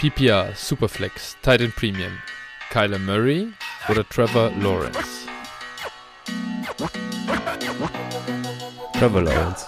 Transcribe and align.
PPR, 0.00 0.54
Superflex, 0.54 1.36
Titan 1.42 1.70
Premium, 1.72 2.12
Kyler 2.70 2.98
Murray 2.98 3.48
oder 3.86 4.02
Trevor 4.08 4.50
Lawrence? 4.58 5.26
Trevor 8.98 9.20
Lawrence. 9.20 9.66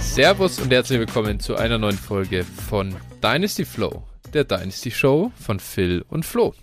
Servus 0.00 0.58
und 0.60 0.72
herzlich 0.72 0.98
willkommen 0.98 1.38
zu 1.40 1.56
einer 1.56 1.76
neuen 1.76 1.98
Folge 1.98 2.42
von 2.42 2.96
Dynasty 3.22 3.66
Flow, 3.66 4.02
der 4.34 4.44
Dynasty 4.44 4.90
Show 4.90 5.30
von 5.40 5.60
Phil 5.60 6.04
und 6.08 6.26
Flo. 6.26 6.54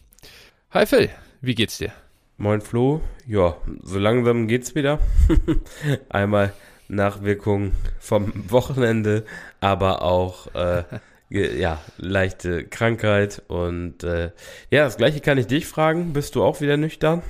Hi 0.72 0.86
Phil, 0.86 1.10
wie 1.40 1.56
geht's 1.56 1.78
dir? 1.78 1.94
Moin 2.38 2.60
Flo, 2.60 3.02
ja, 3.26 3.56
so 3.82 3.98
langsam 3.98 4.48
geht's 4.48 4.76
wieder. 4.76 5.00
Einmal 6.10 6.54
Nachwirkungen 6.90 7.72
vom 7.98 8.34
Wochenende, 8.50 9.26
aber 9.62 10.02
auch 10.02 10.54
äh, 10.54 10.84
ja, 11.30 11.80
leichte 11.98 12.66
Krankheit 12.66 13.42
und 13.48 14.04
äh, 14.04 14.32
ja, 14.70 14.84
das 14.84 14.98
gleiche 14.98 15.22
kann 15.22 15.38
ich 15.38 15.48
dich 15.48 15.66
fragen. 15.66 16.12
Bist 16.12 16.36
du 16.36 16.44
auch 16.44 16.60
wieder 16.60 16.76
nüchtern? 16.76 17.24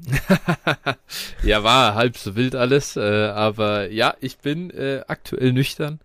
ja, 1.42 1.64
war 1.64 1.94
halb 1.94 2.18
so 2.18 2.36
wild 2.36 2.54
alles, 2.54 2.96
äh, 2.96 3.00
aber 3.00 3.90
ja, 3.90 4.14
ich 4.20 4.38
bin 4.38 4.68
äh, 4.70 5.02
aktuell 5.08 5.54
nüchtern. 5.54 5.98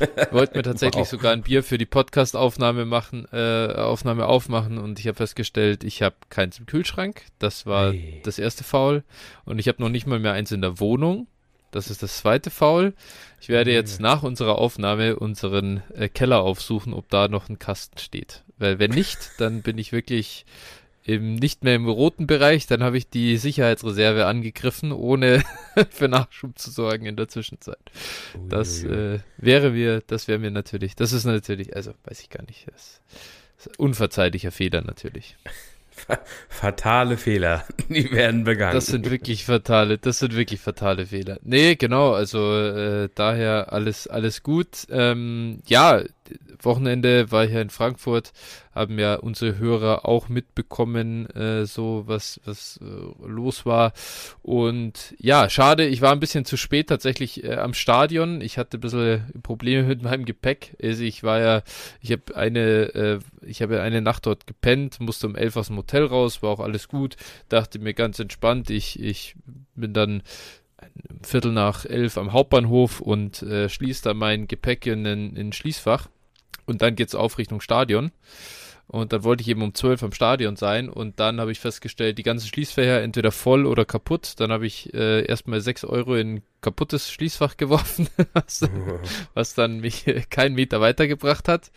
Wollte 0.30 0.56
mir 0.56 0.62
tatsächlich 0.62 1.02
wow. 1.02 1.08
sogar 1.08 1.32
ein 1.32 1.42
Bier 1.42 1.62
für 1.62 1.78
die 1.78 1.86
Podcast-Aufnahme 1.86 2.84
machen, 2.84 3.26
äh, 3.32 3.72
Aufnahme 3.74 4.26
aufmachen 4.26 4.78
und 4.78 4.98
ich 4.98 5.06
habe 5.06 5.16
festgestellt, 5.16 5.84
ich 5.84 6.02
habe 6.02 6.16
keins 6.28 6.58
im 6.58 6.66
Kühlschrank. 6.66 7.22
Das 7.38 7.66
war 7.66 7.92
hey. 7.92 8.20
das 8.24 8.38
erste 8.38 8.64
Foul 8.64 9.04
und 9.44 9.58
ich 9.58 9.68
habe 9.68 9.82
noch 9.82 9.88
nicht 9.88 10.06
mal 10.06 10.18
mehr 10.18 10.32
eins 10.32 10.52
in 10.52 10.62
der 10.62 10.80
Wohnung. 10.80 11.26
Das 11.70 11.88
ist 11.88 12.02
das 12.02 12.18
zweite 12.18 12.50
Foul. 12.50 12.94
Ich 13.40 13.48
werde 13.48 13.72
jetzt 13.72 14.00
nach 14.00 14.22
unserer 14.22 14.58
Aufnahme 14.58 15.16
unseren 15.16 15.82
äh, 15.94 16.08
Keller 16.08 16.40
aufsuchen, 16.42 16.92
ob 16.92 17.08
da 17.10 17.28
noch 17.28 17.48
ein 17.48 17.58
Kasten 17.58 17.98
steht. 17.98 18.42
Weil 18.58 18.78
wenn 18.78 18.90
nicht, 18.90 19.18
dann 19.38 19.62
bin 19.62 19.78
ich 19.78 19.92
wirklich 19.92 20.44
im, 21.14 21.34
nicht 21.34 21.64
mehr 21.64 21.74
im 21.74 21.88
roten 21.88 22.26
Bereich, 22.26 22.66
dann 22.66 22.82
habe 22.82 22.96
ich 22.96 23.08
die 23.08 23.36
Sicherheitsreserve 23.36 24.26
angegriffen, 24.26 24.92
ohne 24.92 25.42
für 25.90 26.08
Nachschub 26.08 26.58
zu 26.58 26.70
sorgen 26.70 27.06
in 27.06 27.16
der 27.16 27.28
Zwischenzeit. 27.28 27.78
Das 28.48 28.84
äh, 28.84 29.20
wäre 29.36 29.70
mir, 29.70 30.02
das 30.06 30.28
wäre 30.28 30.38
mir 30.38 30.50
natürlich, 30.50 30.94
das 30.94 31.12
ist 31.12 31.24
natürlich, 31.24 31.74
also 31.74 31.92
weiß 32.04 32.20
ich 32.20 32.30
gar 32.30 32.44
nicht, 32.44 32.66
das 32.72 33.00
ist 33.58 33.78
unverzeihlicher 33.78 34.52
Fehler 34.52 34.82
natürlich. 34.82 35.36
Fatale 36.48 37.16
Fehler, 37.16 37.64
die 37.88 38.10
werden 38.10 38.44
begangen. 38.44 38.74
Das 38.74 38.86
sind 38.86 39.10
wirklich 39.10 39.44
fatale, 39.44 39.98
das 39.98 40.20
sind 40.20 40.34
wirklich 40.34 40.60
fatale 40.60 41.06
Fehler. 41.06 41.38
Nee, 41.42 41.74
genau, 41.74 42.12
also 42.12 42.56
äh, 42.56 43.08
daher 43.14 43.72
alles, 43.72 44.06
alles 44.06 44.42
gut. 44.42 44.86
Ähm, 44.90 45.60
ja, 45.66 46.02
Wochenende 46.60 47.30
war 47.30 47.44
ich 47.44 47.52
ja 47.52 47.60
in 47.60 47.70
Frankfurt, 47.70 48.32
haben 48.74 48.98
ja 48.98 49.14
unsere 49.16 49.58
Hörer 49.58 50.06
auch 50.06 50.28
mitbekommen, 50.28 51.28
äh, 51.30 51.66
so 51.66 52.04
was, 52.06 52.40
was 52.44 52.78
äh, 52.82 53.26
los 53.26 53.66
war. 53.66 53.92
Und 54.42 55.14
ja, 55.18 55.48
schade, 55.48 55.86
ich 55.86 56.00
war 56.02 56.12
ein 56.12 56.20
bisschen 56.20 56.44
zu 56.44 56.56
spät 56.56 56.88
tatsächlich 56.88 57.44
äh, 57.44 57.54
am 57.54 57.74
Stadion. 57.74 58.40
Ich 58.40 58.58
hatte 58.58 58.78
ein 58.78 58.80
bisschen 58.80 59.24
Probleme 59.42 59.84
mit 59.88 60.02
meinem 60.02 60.24
Gepäck. 60.24 60.76
Also 60.82 61.02
ich 61.02 61.22
war 61.22 61.40
ja, 61.40 61.62
ich 62.00 62.12
habe 62.12 62.36
eine, 62.36 62.60
äh, 62.94 63.18
ich 63.42 63.62
habe 63.62 63.80
eine 63.82 64.00
Nacht 64.00 64.26
dort 64.26 64.46
gepennt, 64.46 65.00
musste 65.00 65.26
um 65.26 65.36
elf 65.36 65.56
aus 65.56 65.68
dem 65.68 65.76
Hotel 65.76 66.04
raus, 66.04 66.42
war 66.42 66.50
auch 66.50 66.60
alles 66.60 66.88
gut, 66.88 67.16
dachte 67.48 67.78
mir 67.78 67.94
ganz 67.94 68.18
entspannt, 68.18 68.70
ich, 68.70 69.00
ich 69.00 69.34
bin 69.74 69.92
dann 69.92 70.22
Viertel 71.22 71.52
nach 71.52 71.84
elf 71.84 72.16
am 72.16 72.32
Hauptbahnhof 72.32 73.00
und 73.00 73.42
äh, 73.42 73.68
schließe 73.68 74.04
da 74.04 74.14
mein 74.14 74.46
Gepäck 74.46 74.86
in 74.86 75.06
ein 75.06 75.52
Schließfach 75.52 76.08
und 76.70 76.80
dann 76.82 76.96
geht's 76.96 77.14
auf 77.14 77.36
Richtung 77.36 77.60
Stadion. 77.60 78.12
Und 78.86 79.12
dann 79.12 79.22
wollte 79.22 79.42
ich 79.42 79.48
eben 79.48 79.62
um 79.62 79.72
12 79.72 80.02
am 80.02 80.12
Stadion 80.12 80.56
sein 80.56 80.88
und 80.88 81.20
dann 81.20 81.40
habe 81.40 81.52
ich 81.52 81.60
festgestellt, 81.60 82.18
die 82.18 82.24
ganzen 82.24 82.48
Schließfächer 82.48 83.02
entweder 83.02 83.30
voll 83.30 83.64
oder 83.64 83.84
kaputt. 83.84 84.34
Dann 84.38 84.50
habe 84.50 84.66
ich 84.66 84.92
äh, 84.94 85.24
erstmal 85.26 85.60
6 85.60 85.84
Euro 85.84 86.16
in 86.16 86.34
ein 86.34 86.42
kaputtes 86.60 87.08
Schließfach 87.12 87.56
geworfen, 87.56 88.08
was, 88.32 88.62
was 89.34 89.54
dann 89.54 89.78
mich 89.78 90.06
keinen 90.30 90.56
Meter 90.56 90.80
weitergebracht 90.80 91.46
hat. 91.46 91.70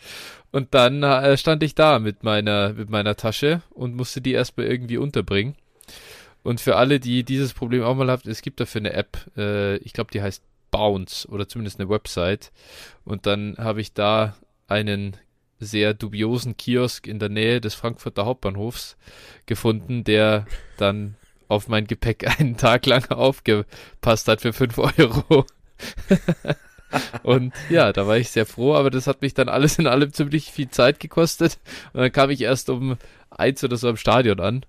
Und 0.50 0.74
dann 0.74 1.04
äh, 1.04 1.36
stand 1.36 1.62
ich 1.62 1.76
da 1.76 2.00
mit 2.00 2.24
meiner, 2.24 2.72
mit 2.72 2.90
meiner 2.90 3.14
Tasche 3.14 3.62
und 3.70 3.94
musste 3.94 4.20
die 4.20 4.32
erstmal 4.32 4.66
irgendwie 4.66 4.98
unterbringen. 4.98 5.54
Und 6.42 6.60
für 6.60 6.74
alle, 6.74 6.98
die 6.98 7.22
dieses 7.22 7.54
Problem 7.54 7.84
auch 7.84 7.94
mal 7.94 8.10
haben, 8.10 8.28
es 8.28 8.42
gibt 8.42 8.58
dafür 8.58 8.80
eine 8.80 8.92
App, 8.92 9.18
äh, 9.36 9.76
ich 9.76 9.92
glaube, 9.92 10.10
die 10.12 10.20
heißt 10.20 10.42
Bounce 10.72 11.28
oder 11.28 11.46
zumindest 11.46 11.78
eine 11.78 11.88
Website. 11.88 12.50
Und 13.04 13.26
dann 13.26 13.54
habe 13.56 13.80
ich 13.80 13.92
da 13.92 14.34
einen 14.68 15.16
sehr 15.60 15.94
dubiosen 15.94 16.56
Kiosk 16.56 17.06
in 17.06 17.18
der 17.18 17.28
Nähe 17.28 17.60
des 17.60 17.74
Frankfurter 17.74 18.26
Hauptbahnhofs 18.26 18.96
gefunden, 19.46 20.04
der 20.04 20.46
dann 20.76 21.16
auf 21.48 21.68
mein 21.68 21.86
Gepäck 21.86 22.26
einen 22.40 22.56
Tag 22.56 22.86
lang 22.86 23.10
aufgepasst 23.10 24.28
hat 24.28 24.40
für 24.40 24.52
5 24.52 24.78
Euro. 24.78 25.46
und 27.22 27.52
ja, 27.70 27.92
da 27.92 28.06
war 28.06 28.16
ich 28.16 28.30
sehr 28.30 28.46
froh, 28.46 28.74
aber 28.74 28.90
das 28.90 29.06
hat 29.06 29.22
mich 29.22 29.34
dann 29.34 29.48
alles 29.48 29.78
in 29.78 29.86
allem 29.86 30.12
ziemlich 30.12 30.50
viel 30.50 30.70
Zeit 30.70 31.00
gekostet. 31.00 31.58
Und 31.92 32.00
dann 32.00 32.12
kam 32.12 32.30
ich 32.30 32.40
erst 32.40 32.70
um 32.70 32.96
eins 33.30 33.62
oder 33.64 33.76
so 33.76 33.88
am 33.88 33.96
Stadion 33.96 34.40
an. 34.40 34.66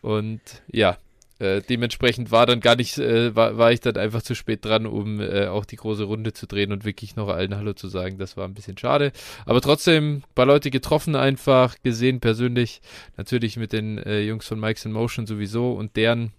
Und 0.00 0.40
ja, 0.70 0.98
äh, 1.42 1.60
dementsprechend 1.60 2.30
war 2.30 2.46
dann 2.46 2.60
gar 2.60 2.76
nicht, 2.76 2.98
äh, 2.98 3.34
war, 3.34 3.58
war 3.58 3.72
ich 3.72 3.80
dann 3.80 3.96
einfach 3.96 4.22
zu 4.22 4.36
spät 4.36 4.64
dran, 4.64 4.86
um 4.86 5.20
äh, 5.20 5.46
auch 5.46 5.64
die 5.64 5.76
große 5.76 6.04
Runde 6.04 6.32
zu 6.32 6.46
drehen 6.46 6.70
und 6.70 6.84
wirklich 6.84 7.16
noch 7.16 7.28
allen 7.28 7.56
Hallo 7.56 7.72
zu 7.72 7.88
sagen. 7.88 8.16
Das 8.18 8.36
war 8.36 8.46
ein 8.46 8.54
bisschen 8.54 8.78
schade. 8.78 9.10
Aber 9.44 9.60
trotzdem, 9.60 10.18
ein 10.18 10.24
paar 10.36 10.46
Leute 10.46 10.70
getroffen 10.70 11.16
einfach, 11.16 11.74
gesehen 11.82 12.20
persönlich. 12.20 12.80
Natürlich 13.16 13.56
mit 13.56 13.72
den 13.72 13.98
äh, 13.98 14.20
Jungs 14.20 14.46
von 14.46 14.60
Mike's 14.60 14.84
in 14.84 14.92
Motion 14.92 15.26
sowieso 15.26 15.72
und 15.72 15.96
deren 15.96 16.32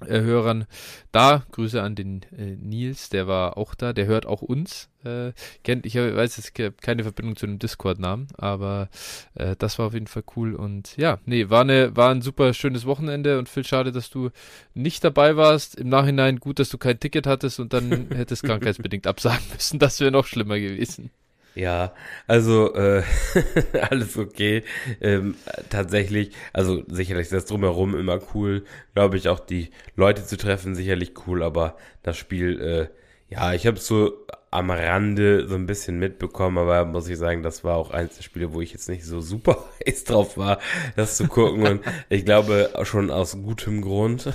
Hörern 0.00 0.66
da. 1.12 1.44
Grüße 1.52 1.82
an 1.82 1.94
den 1.94 2.22
äh, 2.36 2.56
Nils, 2.56 3.08
der 3.08 3.26
war 3.26 3.56
auch 3.56 3.74
da, 3.74 3.92
der 3.92 4.06
hört 4.06 4.26
auch 4.26 4.42
uns. 4.42 4.88
Äh, 5.04 5.32
kennt, 5.62 5.84
ich 5.86 5.96
weiß 5.96 6.38
es 6.38 6.52
gibt 6.54 6.80
keine 6.82 7.02
Verbindung 7.02 7.36
zu 7.36 7.46
einem 7.46 7.58
Discord-Namen, 7.58 8.28
aber 8.36 8.88
äh, 9.34 9.54
das 9.58 9.78
war 9.78 9.86
auf 9.86 9.94
jeden 9.94 10.06
Fall 10.06 10.24
cool 10.36 10.54
und 10.54 10.96
ja, 10.96 11.18
nee, 11.26 11.50
war 11.50 11.60
eine, 11.60 11.94
war 11.94 12.10
ein 12.10 12.22
super 12.22 12.54
schönes 12.54 12.86
Wochenende 12.86 13.38
und 13.38 13.48
viel 13.48 13.64
schade, 13.64 13.92
dass 13.92 14.10
du 14.10 14.30
nicht 14.72 15.04
dabei 15.04 15.36
warst. 15.36 15.76
Im 15.76 15.88
Nachhinein 15.88 16.40
gut, 16.40 16.58
dass 16.58 16.70
du 16.70 16.78
kein 16.78 16.98
Ticket 16.98 17.26
hattest 17.26 17.60
und 17.60 17.72
dann 17.72 18.08
hättest 18.14 18.44
krankheitsbedingt 18.44 19.06
absagen 19.06 19.44
müssen. 19.52 19.78
Das 19.78 20.00
wäre 20.00 20.10
noch 20.10 20.26
schlimmer 20.26 20.58
gewesen. 20.58 21.10
Ja, 21.54 21.94
also 22.26 22.74
äh, 22.74 23.02
alles 23.90 24.18
okay. 24.18 24.64
Ähm, 25.00 25.36
tatsächlich, 25.70 26.32
also 26.52 26.82
sicherlich 26.88 27.24
ist 27.24 27.32
das 27.32 27.46
drumherum 27.46 27.96
immer 27.96 28.20
cool. 28.34 28.64
Glaube 28.94 29.16
ich 29.16 29.28
auch 29.28 29.40
die 29.40 29.70
Leute 29.94 30.24
zu 30.24 30.36
treffen 30.36 30.74
sicherlich 30.74 31.12
cool, 31.26 31.42
aber 31.42 31.76
das 32.02 32.16
Spiel, 32.16 32.60
äh, 32.60 32.88
ja, 33.32 33.54
ich 33.54 33.66
habe 33.66 33.76
es 33.76 33.86
so 33.86 34.26
am 34.50 34.70
Rande 34.70 35.48
so 35.48 35.56
ein 35.56 35.66
bisschen 35.66 35.98
mitbekommen, 35.98 36.58
aber 36.58 36.84
muss 36.84 37.08
ich 37.08 37.18
sagen, 37.18 37.42
das 37.42 37.64
war 37.64 37.76
auch 37.76 37.90
eins 37.90 38.16
der 38.16 38.22
Spiele, 38.22 38.52
wo 38.52 38.60
ich 38.60 38.72
jetzt 38.72 38.88
nicht 38.88 39.04
so 39.04 39.20
super 39.20 39.64
heiß 39.86 40.04
drauf 40.04 40.36
war, 40.36 40.60
das 40.94 41.16
zu 41.16 41.26
gucken 41.26 41.66
und 41.66 41.84
ich 42.08 42.24
glaube 42.24 42.70
schon 42.82 43.10
aus 43.10 43.36
gutem 43.36 43.80
Grund. 43.80 44.32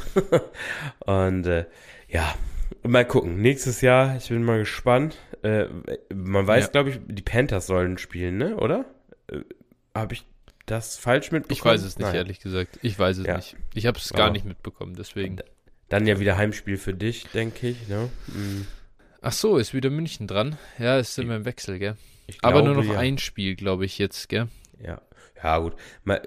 und 1.05 1.47
äh, 1.47 1.65
ja, 2.09 2.33
mal 2.83 3.05
gucken. 3.05 3.41
Nächstes 3.41 3.81
Jahr, 3.81 4.17
ich 4.17 4.29
bin 4.29 4.43
mal 4.43 4.59
gespannt. 4.59 5.17
Äh, 5.43 5.67
man 6.13 6.45
weiß, 6.47 6.65
ja. 6.65 6.71
glaube 6.71 6.89
ich, 6.91 6.99
die 7.05 7.21
Panthers 7.21 7.67
sollen 7.67 7.97
spielen, 7.97 8.37
ne? 8.37 8.57
Oder? 8.57 8.85
Äh, 9.27 9.41
habe 9.95 10.13
ich 10.13 10.25
das 10.65 10.97
falsch 10.97 11.31
mitbekommen? 11.31 11.57
Ich 11.57 11.65
weiß 11.65 11.83
es 11.83 11.97
nicht, 11.97 12.07
Nein. 12.07 12.15
ehrlich 12.15 12.39
gesagt. 12.39 12.79
Ich 12.81 12.97
weiß 12.97 13.19
es 13.19 13.27
ja. 13.27 13.37
nicht. 13.37 13.55
Ich 13.73 13.85
habe 13.85 13.97
es 13.97 14.11
gar 14.13 14.31
nicht 14.31 14.45
mitbekommen, 14.45 14.95
deswegen. 14.95 15.37
Dann 15.87 16.05
ja 16.05 16.19
wieder 16.19 16.37
Heimspiel 16.37 16.77
für 16.77 16.93
dich, 16.93 17.25
denke 17.33 17.69
ich, 17.69 17.87
ne? 17.87 18.09
Mhm. 18.27 18.67
Ach 19.21 19.31
so, 19.31 19.57
ist 19.57 19.73
wieder 19.73 19.89
München 19.89 20.27
dran. 20.27 20.57
Ja, 20.77 20.99
ist 20.99 21.17
immer 21.17 21.35
im 21.35 21.45
Wechsel, 21.45 21.79
gell? 21.79 21.97
Aber 22.41 22.61
nur 22.61 22.75
noch 22.75 22.85
ja. 22.85 22.99
ein 22.99 23.17
Spiel, 23.17 23.55
glaube 23.55 23.85
ich, 23.85 23.97
jetzt, 23.97 24.29
gell? 24.29 24.47
Ja. 24.81 25.01
Ja, 25.41 25.57
gut. 25.59 25.73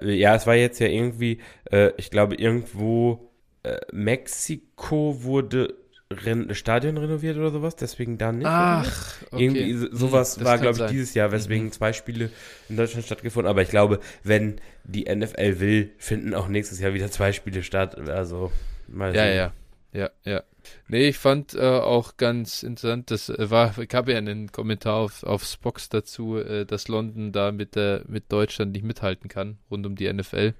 Ja, 0.01 0.35
es 0.35 0.47
war 0.47 0.55
jetzt 0.55 0.81
ja 0.81 0.89
irgendwie, 0.89 1.39
äh, 1.71 1.93
ich 1.97 2.11
glaube, 2.11 2.35
irgendwo 2.35 3.31
äh, 3.63 3.79
Mexiko 3.93 5.23
wurde 5.23 5.75
Ren 6.13 6.55
Stadion 6.55 6.97
renoviert 6.97 7.37
oder 7.37 7.51
sowas, 7.51 7.77
deswegen 7.77 8.19
dann 8.19 8.39
nicht. 8.39 8.47
Ach, 8.47 9.23
okay. 9.31 9.45
Irgendwie 9.45 9.89
sowas 9.97 10.37
das 10.37 10.45
war, 10.45 10.59
glaube 10.59 10.73
ich, 10.73 10.79
sein. 10.79 10.91
dieses 10.91 11.15
Jahr, 11.15 11.33
weswegen 11.33 11.67
mhm. 11.67 11.73
zwei 11.73 11.93
Spiele 11.93 12.31
in 12.69 12.77
Deutschland 12.77 13.05
stattgefunden. 13.07 13.49
Aber 13.49 13.63
ich 13.63 13.69
glaube, 13.69 14.01
wenn 14.23 14.61
die 14.85 15.05
NFL 15.05 15.61
will, 15.61 15.91
finden 15.99 16.35
auch 16.35 16.49
nächstes 16.49 16.81
Jahr 16.81 16.95
wieder 16.95 17.11
zwei 17.11 17.33
Spiele 17.33 17.63
statt. 17.63 17.97
Also, 18.09 18.53
mal 18.89 19.15
Ja, 19.15 19.25
sehen. 19.25 19.37
ja, 19.37 19.53
ja, 19.93 20.11
ja. 20.25 20.43
Nee, 20.89 21.09
ich 21.09 21.19
fand 21.19 21.55
äh, 21.55 21.61
auch 21.61 22.17
ganz 22.17 22.63
interessant, 22.63 23.11
das 23.11 23.29
äh, 23.29 23.51
war, 23.51 23.77
ich 23.79 23.95
habe 23.95 24.13
ja 24.13 24.19
einen 24.19 24.53
Kommentar 24.53 24.97
auf, 24.97 25.23
auf 25.23 25.45
Spox 25.45 25.89
dazu, 25.89 26.37
äh, 26.39 26.65
dass 26.65 26.89
London 26.89 27.33
da 27.33 27.53
mit, 27.53 27.75
der, 27.77 28.05
mit 28.07 28.31
Deutschland 28.31 28.73
nicht 28.73 28.85
mithalten 28.85 29.29
kann, 29.29 29.59
rund 29.71 29.87
um 29.87 29.97
die 29.97 30.13
NFL. 30.13 30.55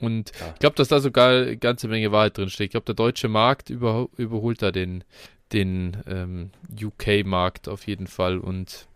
Und 0.00 0.32
ja. 0.38 0.50
ich 0.54 0.60
glaube, 0.60 0.76
dass 0.76 0.88
da 0.88 1.00
sogar 1.00 1.30
eine 1.30 1.56
ganze 1.56 1.88
Menge 1.88 2.12
Wahrheit 2.12 2.38
drin 2.38 2.50
steht. 2.50 2.66
Ich 2.66 2.70
glaube, 2.72 2.86
der 2.86 2.94
deutsche 2.94 3.28
Markt 3.28 3.70
über, 3.70 4.08
überholt 4.16 4.62
da 4.62 4.70
den, 4.70 5.04
den 5.52 5.96
ähm, 6.06 6.50
UK-Markt 6.82 7.68
auf 7.68 7.86
jeden 7.86 8.06
Fall 8.06 8.38
und 8.38 8.86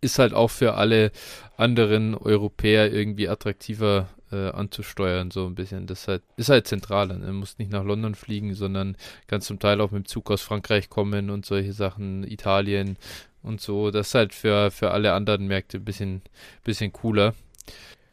ist 0.00 0.18
halt 0.18 0.34
auch 0.34 0.50
für 0.50 0.74
alle 0.74 1.12
anderen 1.56 2.14
Europäer 2.14 2.92
irgendwie 2.92 3.28
attraktiver 3.28 4.08
äh, 4.32 4.50
anzusteuern, 4.50 5.30
so 5.30 5.46
ein 5.46 5.54
bisschen. 5.54 5.86
Das 5.86 6.02
ist 6.02 6.08
halt, 6.08 6.22
ist 6.36 6.48
halt 6.48 6.66
zentraler. 6.66 7.18
Ne? 7.18 7.26
Man 7.26 7.36
muss 7.36 7.58
nicht 7.58 7.70
nach 7.70 7.84
London 7.84 8.14
fliegen, 8.14 8.54
sondern 8.54 8.96
ganz 9.28 9.46
zum 9.46 9.58
Teil 9.58 9.80
auch 9.80 9.90
mit 9.90 10.04
dem 10.04 10.08
Zug 10.08 10.30
aus 10.30 10.42
Frankreich 10.42 10.90
kommen 10.90 11.30
und 11.30 11.46
solche 11.46 11.72
Sachen, 11.72 12.24
Italien 12.24 12.96
und 13.42 13.60
so. 13.60 13.90
Das 13.90 14.08
ist 14.08 14.14
halt 14.14 14.34
für, 14.34 14.70
für 14.70 14.90
alle 14.90 15.12
anderen 15.12 15.46
Märkte 15.46 15.78
ein 15.78 15.84
bisschen, 15.84 16.22
bisschen 16.64 16.92
cooler. 16.92 17.34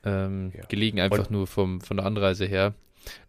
Ähm, 0.05 0.51
ja. 0.55 0.65
Gelegen 0.67 0.99
einfach 0.99 1.25
und 1.25 1.31
nur 1.31 1.47
vom, 1.47 1.81
von 1.81 1.97
der 1.97 2.05
Anreise 2.05 2.45
her. 2.45 2.73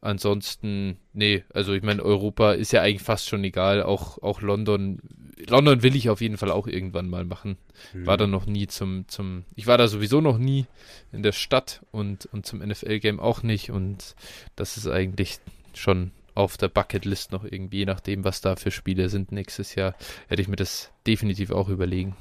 Ansonsten, 0.01 0.97
nee, 1.13 1.45
also 1.53 1.73
ich 1.73 1.83
meine, 1.83 2.03
Europa 2.03 2.53
ist 2.53 2.73
ja 2.73 2.83
eigentlich 2.83 3.03
fast 3.03 3.29
schon 3.29 3.45
egal. 3.45 3.83
Auch, 3.83 4.23
auch 4.23 4.41
London. 4.41 5.01
London 5.49 5.83
will 5.83 5.97
ich 5.97 6.11
auf 6.11 6.21
jeden 6.21 6.37
Fall 6.37 6.51
auch 6.51 6.67
irgendwann 6.67 7.09
mal 7.09 7.25
machen. 7.25 7.57
Mhm. 7.93 8.07
War 8.07 8.17
da 8.17 8.27
noch 8.27 8.47
nie 8.47 8.67
zum, 8.67 9.09
zum. 9.09 9.45
Ich 9.55 9.67
war 9.67 9.79
da 9.79 9.89
sowieso 9.89 10.21
noch 10.21 10.39
nie 10.39 10.67
in 11.13 11.23
der 11.23 11.33
Stadt 11.33 11.81
und, 11.93 12.27
und 12.27 12.47
zum 12.47 12.59
NFL-Game 12.59 13.21
auch 13.21 13.43
nicht. 13.43 13.71
Und 13.71 14.15
das 14.57 14.77
ist 14.77 14.87
eigentlich 14.87 15.39
schon 15.75 16.11
auf 16.35 16.57
der 16.57 16.69
Bucketlist 16.69 17.33
noch 17.33 17.45
irgendwie, 17.45 17.79
je 17.79 17.85
nachdem, 17.87 18.25
was 18.25 18.41
da 18.41 18.57
für 18.57 18.71
Spiele 18.71 19.09
sind 19.09 19.33
nächstes 19.33 19.75
Jahr, 19.75 19.95
hätte 20.29 20.43
ich 20.43 20.49
mir 20.49 20.57
das 20.57 20.91
definitiv 21.07 21.51
auch 21.51 21.69
überlegen. 21.69 22.17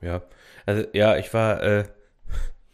Ja, 0.00 0.22
also 0.66 0.84
ja, 0.92 1.16
ich 1.16 1.32
war 1.32 1.62
äh, 1.62 1.84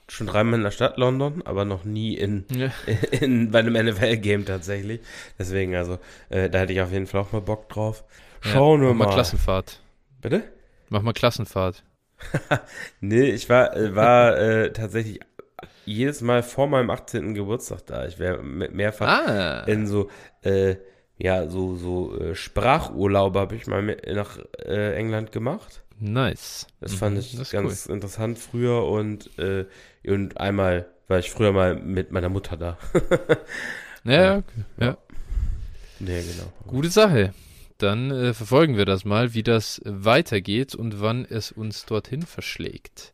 schon 0.09 0.27
dreimal 0.27 0.55
in 0.55 0.65
der 0.65 0.71
Stadt 0.71 0.97
London, 0.97 1.43
aber 1.45 1.65
noch 1.65 1.85
nie 1.85 2.15
in, 2.15 2.45
ja. 2.51 2.71
in, 3.21 3.51
bei 3.51 3.61
einem 3.61 3.75
NFL-Game 3.87 4.45
tatsächlich. 4.45 5.01
Deswegen, 5.39 5.75
also, 5.75 5.99
äh, 6.31 6.49
da 6.51 6.61
hätte 6.61 6.73
ich 6.73 6.81
auf 6.81 6.93
jeden 6.93 7.07
Fall 7.07 7.21
auch 7.21 7.33
mal 7.33 7.41
Bock 7.41 7.69
drauf. 7.69 8.05
Schauen 8.41 8.83
ja, 8.83 8.89
wir 8.89 8.95
mal. 8.95 9.05
Mach 9.05 9.07
mal 9.07 9.15
Klassenfahrt. 9.15 9.81
Bitte? 10.21 10.43
Mach 10.89 11.03
mal 11.03 11.13
Klassenfahrt. 11.13 11.85
nee, 13.01 13.31
ich 13.31 13.49
war, 13.49 13.77
äh, 13.77 13.95
war 13.95 14.37
äh, 14.39 14.73
tatsächlich 14.73 15.21
jedes 15.85 16.21
Mal 16.21 16.43
vor 16.43 16.67
meinem 16.67 16.91
18. 16.91 17.35
Geburtstag 17.35 17.87
da. 17.87 18.07
Ich 18.07 18.19
wäre 18.19 18.43
mehrfach 18.43 19.07
ah. 19.07 19.65
in 19.67 19.87
so, 19.87 20.11
äh, 20.43 20.77
ja, 21.17 21.49
so, 21.49 21.77
so 21.77 22.19
äh, 22.19 22.35
Sprachurlaube 22.35 23.41
habe 23.41 23.57
ich 23.57 23.67
mal 23.67 23.83
nach 23.83 24.39
äh, 24.65 24.95
England 24.95 25.33
gemacht. 25.33 25.83
Nice. 26.01 26.67
Das 26.81 26.95
fand 26.95 27.15
mhm, 27.15 27.21
ich 27.21 27.51
ganz 27.51 27.87
cool. 27.89 27.95
interessant 27.95 28.39
früher 28.39 28.85
und, 28.87 29.37
äh, 29.39 29.67
und 30.11 30.39
einmal 30.39 30.87
war 31.09 31.19
ich 31.19 31.31
früher 31.31 31.53
mal 31.53 31.75
mit 31.75 32.13
meiner 32.13 32.29
Mutter 32.29 32.57
da. 32.57 32.79
ja, 34.05 34.39
okay. 34.39 34.65
ja. 34.81 34.97
Nee, 36.01 36.23
genau. 36.23 36.53
Gute 36.67 36.91
Sache. 36.91 37.35
Dann 37.79 38.11
äh, 38.11 38.35
verfolgen 38.35 38.77
wir 38.77 38.85
das 38.85 39.05
mal, 39.05 39.35
wie 39.35 39.43
das 39.43 39.81
weitergeht 39.85 40.75
und 40.75 41.01
wann 41.01 41.25
es 41.25 41.53
uns 41.53 41.87
dorthin 41.87 42.23
verschlägt. 42.23 43.13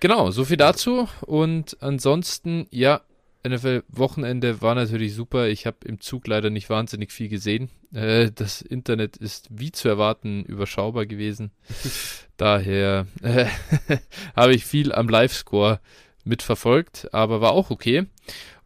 Genau, 0.00 0.30
so 0.30 0.44
viel 0.44 0.56
dazu. 0.56 1.08
Und 1.20 1.76
ansonsten, 1.80 2.66
ja, 2.70 3.02
NFL-Wochenende 3.46 4.62
war 4.62 4.74
natürlich 4.74 5.14
super. 5.14 5.48
Ich 5.48 5.66
habe 5.66 5.78
im 5.84 6.00
Zug 6.00 6.26
leider 6.26 6.50
nicht 6.50 6.70
wahnsinnig 6.70 7.12
viel 7.12 7.28
gesehen. 7.28 7.70
Äh, 7.92 8.30
das 8.34 8.62
Internet 8.62 9.16
ist 9.16 9.48
wie 9.50 9.72
zu 9.72 9.88
erwarten 9.88 10.44
überschaubar 10.44 11.06
gewesen. 11.06 11.50
Daher 12.36 13.06
äh, 13.22 13.46
habe 14.36 14.54
ich 14.54 14.64
viel 14.64 14.92
am 14.92 15.08
Live-Score 15.08 15.80
mitverfolgt, 16.24 17.12
aber 17.12 17.40
war 17.40 17.52
auch 17.52 17.70
okay. 17.70 18.06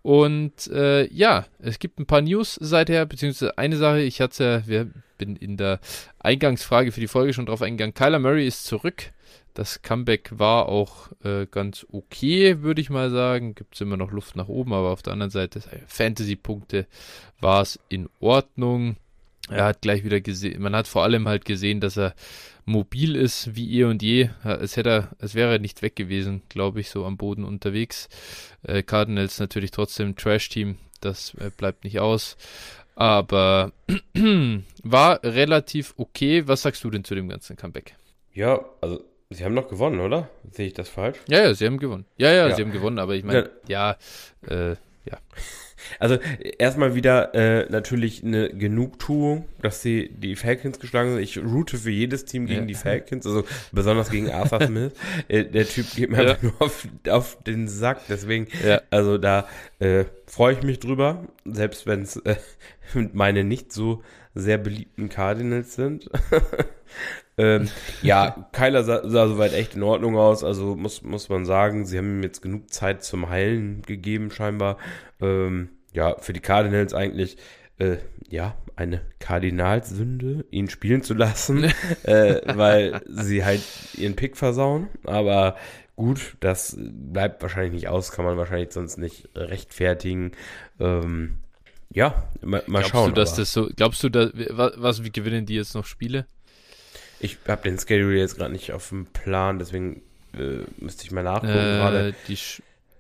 Und 0.02 0.69
äh, 0.69 1.06
ja, 1.12 1.46
es 1.58 1.79
gibt 1.79 1.99
ein 1.99 2.06
paar 2.06 2.20
News 2.20 2.56
seither, 2.61 3.06
beziehungsweise 3.06 3.58
eine 3.58 3.76
Sache, 3.76 4.02
ich 4.02 4.20
hatte 4.20 4.62
wir 4.67 4.90
bin 5.19 5.37
in 5.37 5.56
der 5.56 5.81
Eingangsfrage 6.19 6.93
für 6.93 7.00
die 7.00 7.08
Folge 7.08 7.32
schon 7.32 7.46
drauf 7.46 7.62
eingegangen. 7.62 7.94
Kyler 7.94 8.19
Murray 8.19 8.46
ist 8.46 8.64
zurück 8.64 9.12
das 9.56 9.81
Comeback 9.81 10.38
war 10.38 10.69
auch 10.69 11.08
äh, 11.25 11.47
ganz 11.47 11.87
okay, 11.91 12.61
würde 12.61 12.82
ich 12.82 12.91
mal 12.91 13.11
sagen. 13.11 13.55
Gibt 13.55 13.75
es 13.75 13.81
immer 13.81 13.97
noch 13.97 14.12
Luft 14.12 14.37
nach 14.37 14.49
oben, 14.49 14.75
aber 14.75 14.91
auf 14.91 15.00
der 15.00 15.14
anderen 15.14 15.31
Seite, 15.31 15.61
äh, 15.70 15.79
Fantasy-Punkte 15.87 16.87
war 17.41 17.62
es 17.62 17.81
in 17.88 18.11
Ordnung. 18.20 18.97
Er 19.49 19.64
hat 19.64 19.81
gleich 19.81 20.05
wieder 20.05 20.20
gesehen, 20.20 20.61
man 20.61 20.76
hat 20.76 20.88
vor 20.88 21.05
allem 21.05 21.26
halt 21.26 21.44
gesehen, 21.44 21.81
dass 21.81 21.97
er 21.97 22.14
mobil 22.67 23.17
ist 23.17 23.56
wie 23.56 23.79
eh 23.79 23.85
und 23.85 24.03
je. 24.03 24.29
Es 24.44 24.76
hätte 24.76 24.91
er, 24.91 25.08
es 25.20 25.35
wäre 25.35 25.58
nicht 25.58 25.81
weg 25.81 25.97
gewesen, 25.97 26.43
glaube 26.50 26.81
ich, 26.81 26.91
so 26.91 27.06
am 27.06 27.17
Boden 27.17 27.44
unterwegs. 27.44 28.08
Äh, 28.62 28.82
Cardinals 28.82 29.38
natürlich 29.38 29.70
trotzdem 29.70 30.17
Trash-Team, 30.17 30.76
das 31.00 31.32
äh, 31.35 31.50
bleibt 31.56 31.85
nicht 31.85 31.99
aus. 31.99 32.37
Aber 32.94 33.73
war 34.82 35.25
relativ 35.25 35.94
okay. 35.97 36.47
Was 36.47 36.62
sagst 36.62 36.85
du 36.85 36.91
denn 36.91 37.05
zu 37.05 37.14
dem 37.14 37.29
ganzen 37.29 37.56
Comeback? 37.56 37.94
Ja, 38.35 38.62
also 38.82 39.03
Sie 39.31 39.44
haben 39.44 39.55
noch 39.55 39.69
gewonnen, 39.69 40.00
oder? 40.00 40.28
Sehe 40.52 40.69
ich 40.69 40.75
das 40.75 40.88
falsch? 40.88 41.19
Ja, 41.28 41.43
ja, 41.43 41.55
sie 41.55 41.67
haben 41.67 41.78
gewonnen. 41.78 42.05
Ja, 42.17 42.31
ja, 42.32 42.49
ja. 42.49 42.55
sie 42.55 42.62
haben 42.62 42.70
gewonnen, 42.73 42.99
aber 42.99 43.14
ich 43.14 43.25
meine, 43.25 43.50
ja, 43.67 43.96
ja, 44.49 44.70
äh, 44.70 44.76
ja. 45.05 45.19
Also 46.00 46.19
erstmal 46.58 46.94
wieder 46.94 47.34
äh, 47.34 47.70
natürlich 47.70 48.25
eine 48.25 48.49
Genugtuung, 48.49 49.44
dass 49.61 49.82
sie 49.82 50.08
die 50.08 50.34
Falcons 50.34 50.81
geschlagen 50.81 51.12
sind. 51.12 51.23
Ich 51.23 51.38
route 51.38 51.78
für 51.78 51.90
jedes 51.90 52.25
Team 52.25 52.46
gegen 52.46 52.62
ja. 52.62 52.67
die 52.67 52.75
Falcons, 52.75 53.26
also 53.26 53.44
besonders 53.73 54.11
gegen 54.11 54.31
Arthur 54.31 54.62
Smith. 54.67 54.93
äh, 55.29 55.44
der 55.44 55.67
Typ 55.67 55.87
geht 55.94 56.11
mir 56.11 56.22
ja. 56.22 56.31
einfach 56.31 56.43
nur 56.43 56.62
auf, 56.62 56.88
auf, 57.08 57.38
den 57.44 57.69
Sack, 57.69 58.00
deswegen, 58.08 58.49
ja. 58.67 58.81
also 58.90 59.19
da 59.19 59.46
äh, 59.79 60.06
freue 60.26 60.55
ich 60.55 60.62
mich 60.62 60.81
drüber, 60.81 61.25
selbst 61.44 61.87
wenn 61.87 62.02
es 62.02 62.17
äh, 62.17 62.37
meine 63.12 63.44
nicht 63.44 63.72
so 63.72 64.02
sehr 64.34 64.58
beliebten 64.58 65.08
Cardinals 65.08 65.75
sind. 65.75 66.11
Ähm, 67.38 67.68
ja, 68.02 68.48
Kyler 68.52 68.84
sah, 68.84 69.08
sah 69.08 69.28
soweit 69.28 69.52
echt 69.52 69.74
in 69.74 69.82
Ordnung 69.82 70.16
aus. 70.16 70.44
Also 70.44 70.76
muss, 70.76 71.02
muss 71.02 71.28
man 71.28 71.44
sagen, 71.44 71.84
sie 71.86 71.98
haben 71.98 72.18
ihm 72.18 72.22
jetzt 72.22 72.42
genug 72.42 72.72
Zeit 72.72 73.04
zum 73.04 73.28
Heilen 73.28 73.82
gegeben, 73.82 74.30
scheinbar. 74.30 74.78
Ähm, 75.20 75.70
ja, 75.92 76.16
für 76.18 76.32
die 76.32 76.40
Cardinals 76.40 76.94
eigentlich, 76.94 77.36
äh, 77.78 77.96
ja, 78.28 78.56
eine 78.74 79.00
Kardinalsünde, 79.18 80.44
ihn 80.50 80.68
spielen 80.68 81.02
zu 81.02 81.14
lassen, 81.14 81.64
äh, 82.02 82.40
weil 82.56 83.00
sie 83.08 83.44
halt 83.44 83.62
ihren 83.94 84.16
Pick 84.16 84.36
versauen. 84.36 84.88
Aber 85.04 85.56
gut, 85.94 86.36
das 86.40 86.76
bleibt 86.78 87.42
wahrscheinlich 87.42 87.72
nicht 87.72 87.88
aus, 87.88 88.12
kann 88.12 88.24
man 88.24 88.36
wahrscheinlich 88.36 88.72
sonst 88.72 88.98
nicht 88.98 89.30
rechtfertigen. 89.34 90.32
Ähm, 90.78 91.38
ja, 91.90 92.28
mal, 92.43 92.62
mal 92.66 92.81
glaubst 92.81 92.90
schauen. 92.90 93.14
Du, 93.14 93.20
dass 93.20 93.34
das 93.34 93.52
so, 93.52 93.70
glaubst 93.74 94.02
du, 94.02 94.10
dass, 94.10 94.31
was, 94.34 95.05
wie 95.05 95.10
gewinnen 95.10 95.46
die 95.46 95.55
jetzt 95.55 95.74
noch 95.74 95.86
Spiele? 95.86 96.26
Ich 97.20 97.39
habe 97.46 97.63
den 97.63 97.79
Schedule 97.79 98.19
jetzt 98.19 98.37
gerade 98.37 98.53
nicht 98.53 98.73
auf 98.73 98.89
dem 98.91 99.06
Plan, 99.06 99.58
deswegen 99.58 100.03
äh, 100.35 100.65
müsste 100.79 101.05
ich 101.05 101.11
mal 101.11 101.23
nachgucken 101.23 101.53
äh, 101.53 101.79
gerade. 101.79 102.15
Die 102.29 102.39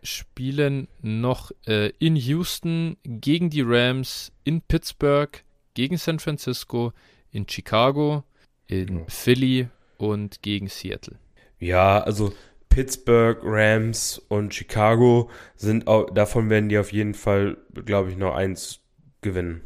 spielen 0.02 0.88
noch 1.02 1.50
äh, 1.66 1.92
in 1.98 2.16
Houston 2.16 2.96
gegen 3.04 3.50
die 3.50 3.62
Rams, 3.62 4.32
in 4.44 4.62
Pittsburgh, 4.62 5.44
gegen 5.74 5.98
San 5.98 6.18
Francisco, 6.18 6.92
in 7.30 7.48
Chicago, 7.48 8.24
in 8.66 9.02
oh. 9.02 9.04
Philly 9.08 9.68
und 9.98 10.42
gegen 10.42 10.68
Seattle. 10.68 11.18
Ja, 11.58 12.00
also 12.00 12.32
Pittsburgh, 12.68 13.38
Rams 13.42 14.18
und 14.28 14.54
Chicago 14.54 15.30
sind 15.56 15.86
auch, 15.86 16.10
davon 16.10 16.50
werden 16.50 16.68
die 16.68 16.78
auf 16.78 16.92
jeden 16.92 17.14
Fall, 17.14 17.56
glaube 17.72 18.10
ich, 18.10 18.16
noch 18.16 18.34
eins 18.34 18.80
gewinnen. 19.22 19.62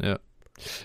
Ja. 0.00 0.18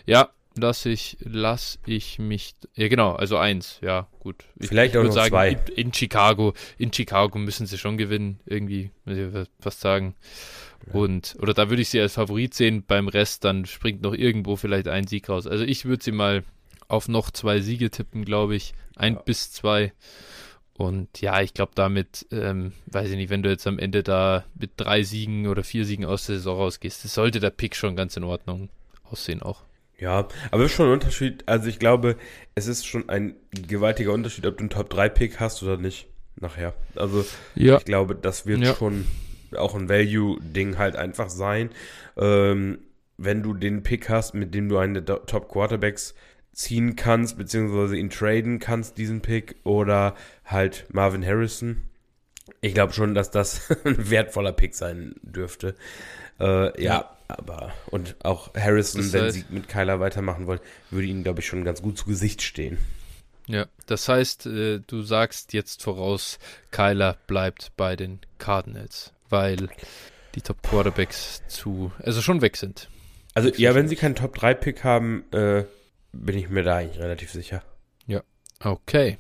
Ja, 0.06 0.30
lass 0.55 0.86
ich, 0.86 1.17
lass 1.22 1.79
ich 1.86 2.19
mich, 2.19 2.55
ja 2.75 2.88
genau, 2.88 3.13
also 3.13 3.38
eins, 3.38 3.79
ja, 3.81 4.07
gut. 4.19 4.45
Ich, 4.60 4.67
Vielleicht 4.69 4.93
ich 4.93 5.00
auch 5.00 5.03
noch 5.03 5.12
sagen, 5.12 5.29
zwei. 5.29 5.50
In, 5.50 5.88
in, 5.88 5.93
Chicago, 5.93 6.53
in 6.77 6.93
Chicago 6.93 7.38
müssen 7.39 7.65
sie 7.65 7.77
schon 7.77 7.98
gewinnen, 7.98 8.39
irgendwie, 8.45 8.91
muss 9.05 9.17
ich 9.17 9.48
fast 9.60 9.81
sagen. 9.81 10.15
Ja. 10.88 10.93
Und, 10.93 11.36
oder 11.39 11.53
da 11.53 11.69
würde 11.69 11.81
ich 11.81 11.89
sie 11.89 12.00
als 12.00 12.13
Favorit 12.13 12.53
sehen, 12.53 12.83
beim 12.86 13.07
Rest 13.07 13.43
dann 13.43 13.65
springt 13.65 14.01
noch 14.01 14.13
irgendwo 14.13 14.55
vielleicht 14.55 14.88
ein 14.88 15.07
Sieg 15.07 15.29
raus. 15.29 15.48
Also 15.48 15.63
ich 15.63 15.86
würde 15.86 16.03
sie 16.03 16.12
mal 16.12 16.43
auf 16.88 17.07
noch 17.07 17.31
zwei 17.31 17.62
Siege 17.62 17.89
tippen, 17.89 18.25
glaube 18.25 18.55
ich. 18.55 18.74
Ein 18.95 19.15
ja. 19.15 19.22
bis 19.22 19.51
zwei. 19.51 19.93
Und 20.75 21.22
ja, 21.22 21.41
ich 21.41 21.53
glaube 21.53 21.72
damit, 21.75 22.25
ähm, 22.31 22.74
weiß 22.88 23.12
ich 23.12 23.15
nicht, 23.15 23.29
wenn 23.29 23.43
du 23.43 23.50
jetzt 23.50 23.67
am 23.67 23.79
Ende 23.79 24.03
da 24.03 24.43
mit 24.55 24.72
drei 24.77 25.03
Siegen 25.03 25.48
oder 25.48 25.63
vier 25.63 25.86
Siegen 25.86 26.05
aus 26.05 26.25
der 26.25 26.38
Saison 26.38 26.57
rausgehst, 26.57 27.01
sollte 27.03 27.39
der 27.39 27.51
Pick 27.51 27.75
schon 27.75 27.95
ganz 27.95 28.17
in 28.17 28.24
Ordnung 28.24 28.69
aussehen 29.03 29.41
auch. 29.41 29.62
Ja, 30.00 30.28
aber 30.52 30.64
es 30.64 30.72
ist 30.72 30.78
schon 30.78 30.88
ein 30.88 30.94
Unterschied. 30.94 31.44
Also 31.48 31.68
ich 31.68 31.80
glaube, 31.80 32.18
es 32.56 32.68
ist 32.68 32.86
schon 32.86 33.10
ein 33.10 33.36
gewaltiger 33.52 34.12
Unterschied, 34.12 34.46
ob 34.46 34.58
du 34.58 34.64
einen 34.64 34.70
Top-3-Pick 34.70 35.40
hast 35.40 35.64
oder 35.64 35.78
nicht 35.78 36.08
nachher. 36.36 36.74
Also 36.96 37.26
ja. 37.56 37.78
ich 37.78 37.86
glaube, 37.86 38.16
das 38.16 38.46
wird 38.46 38.62
ja. 38.62 38.76
schon 38.76 39.06
auch 39.56 39.76
ein 39.76 39.90
Value-Ding 39.90 40.78
halt 40.78 40.96
einfach 40.96 41.30
sein. 41.30 41.70
Ähm, 42.18 42.80
wenn 43.18 43.44
du 43.44 43.54
den 43.54 43.84
Pick 43.84 44.10
hast, 44.10 44.34
mit 44.34 44.54
dem 44.54 44.70
du 44.70 44.78
eine 44.78 45.06
Top-Quarterbacks 45.06 46.16
ziehen 46.52 46.96
kannst, 46.96 47.38
beziehungsweise 47.38 47.98
ihn 47.98 48.10
traden 48.10 48.60
kannst, 48.60 48.98
diesen 48.98 49.22
Pick, 49.22 49.56
oder 49.64 50.16
halt 50.46 50.86
Marvin 50.92 51.26
Harrison. 51.26 51.84
Ich 52.62 52.74
glaube 52.74 52.94
schon, 52.94 53.14
dass 53.14 53.32
das 53.32 53.70
ein 53.86 54.10
wertvoller 54.10 54.54
Pick 54.54 54.76
sein 54.76 55.16
dürfte. 55.22 55.76
Äh, 56.40 56.82
ja, 56.82 56.94
ja, 56.94 57.12
aber 57.27 57.74
und 57.88 58.15
auch 58.24 58.53
Harrison, 58.56 59.01
das 59.01 59.13
heißt, 59.13 59.24
wenn 59.24 59.32
sie 59.32 59.46
mit 59.50 59.68
Kyler 59.68 60.00
weitermachen 60.00 60.48
wollen, 60.48 60.60
würde 60.92 61.08
ihnen, 61.08 61.24
glaube 61.24 61.39
ich, 61.39 61.48
schon 61.48 61.63
ganz 61.63 61.82
gut 61.82 61.98
zu 61.98 62.06
Gesicht 62.06 62.42
stehen. 62.42 62.77
Ja, 63.48 63.65
das 63.88 64.08
heißt, 64.08 64.46
äh, 64.46 64.80
du 64.86 65.01
sagst 65.01 65.53
jetzt 65.53 65.84
voraus, 65.84 66.39
Kyler 66.72 67.18
bleibt 67.27 67.72
bei 67.75 67.96
den 67.96 68.20
Cardinals, 68.38 69.12
weil 69.30 69.70
die 70.36 70.42
Top 70.42 70.62
Quarterbacks 70.63 71.44
zu, 71.48 71.92
also 72.00 72.22
schon 72.22 72.42
weg 72.42 72.58
sind. 72.58 72.89
Also 73.34 73.50
ja, 73.50 73.75
wenn 73.75 73.88
sie 73.88 73.96
keinen 73.96 74.15
Top 74.15 74.36
3 74.36 74.53
Pick 74.53 74.84
haben, 74.84 75.25
äh, 75.32 75.65
bin 76.13 76.38
ich 76.38 76.50
mir 76.50 76.63
da 76.63 76.77
eigentlich 76.77 77.01
relativ 77.01 77.32
sicher. 77.32 77.63
Ja, 78.08 78.22
okay. 78.63 79.18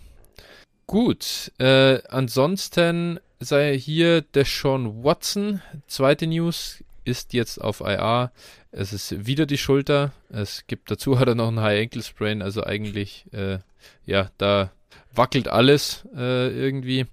Gut, 0.85 1.51
äh, 1.59 2.01
ansonsten 2.09 3.19
sei 3.39 3.77
hier 3.77 4.21
der 4.21 4.45
Sean 4.45 5.03
Watson. 5.03 5.61
Zweite 5.87 6.27
News 6.27 6.83
ist 7.05 7.33
jetzt 7.33 7.59
auf 7.59 7.81
IR. 7.81 8.31
Es 8.71 8.93
ist 8.93 9.25
wieder 9.25 9.45
die 9.45 9.57
Schulter. 9.57 10.11
Es 10.29 10.65
gibt 10.67 10.89
dazu 10.89 11.19
hat 11.19 11.27
er 11.27 11.35
noch 11.35 11.47
einen 11.47 11.61
High 11.61 11.83
Ankle 11.83 12.03
Sprain, 12.03 12.41
also 12.41 12.63
eigentlich, 12.63 13.25
äh, 13.33 13.59
ja, 14.05 14.31
da 14.37 14.71
wackelt 15.13 15.47
alles 15.47 16.07
äh, 16.15 16.49
irgendwie. 16.49 17.05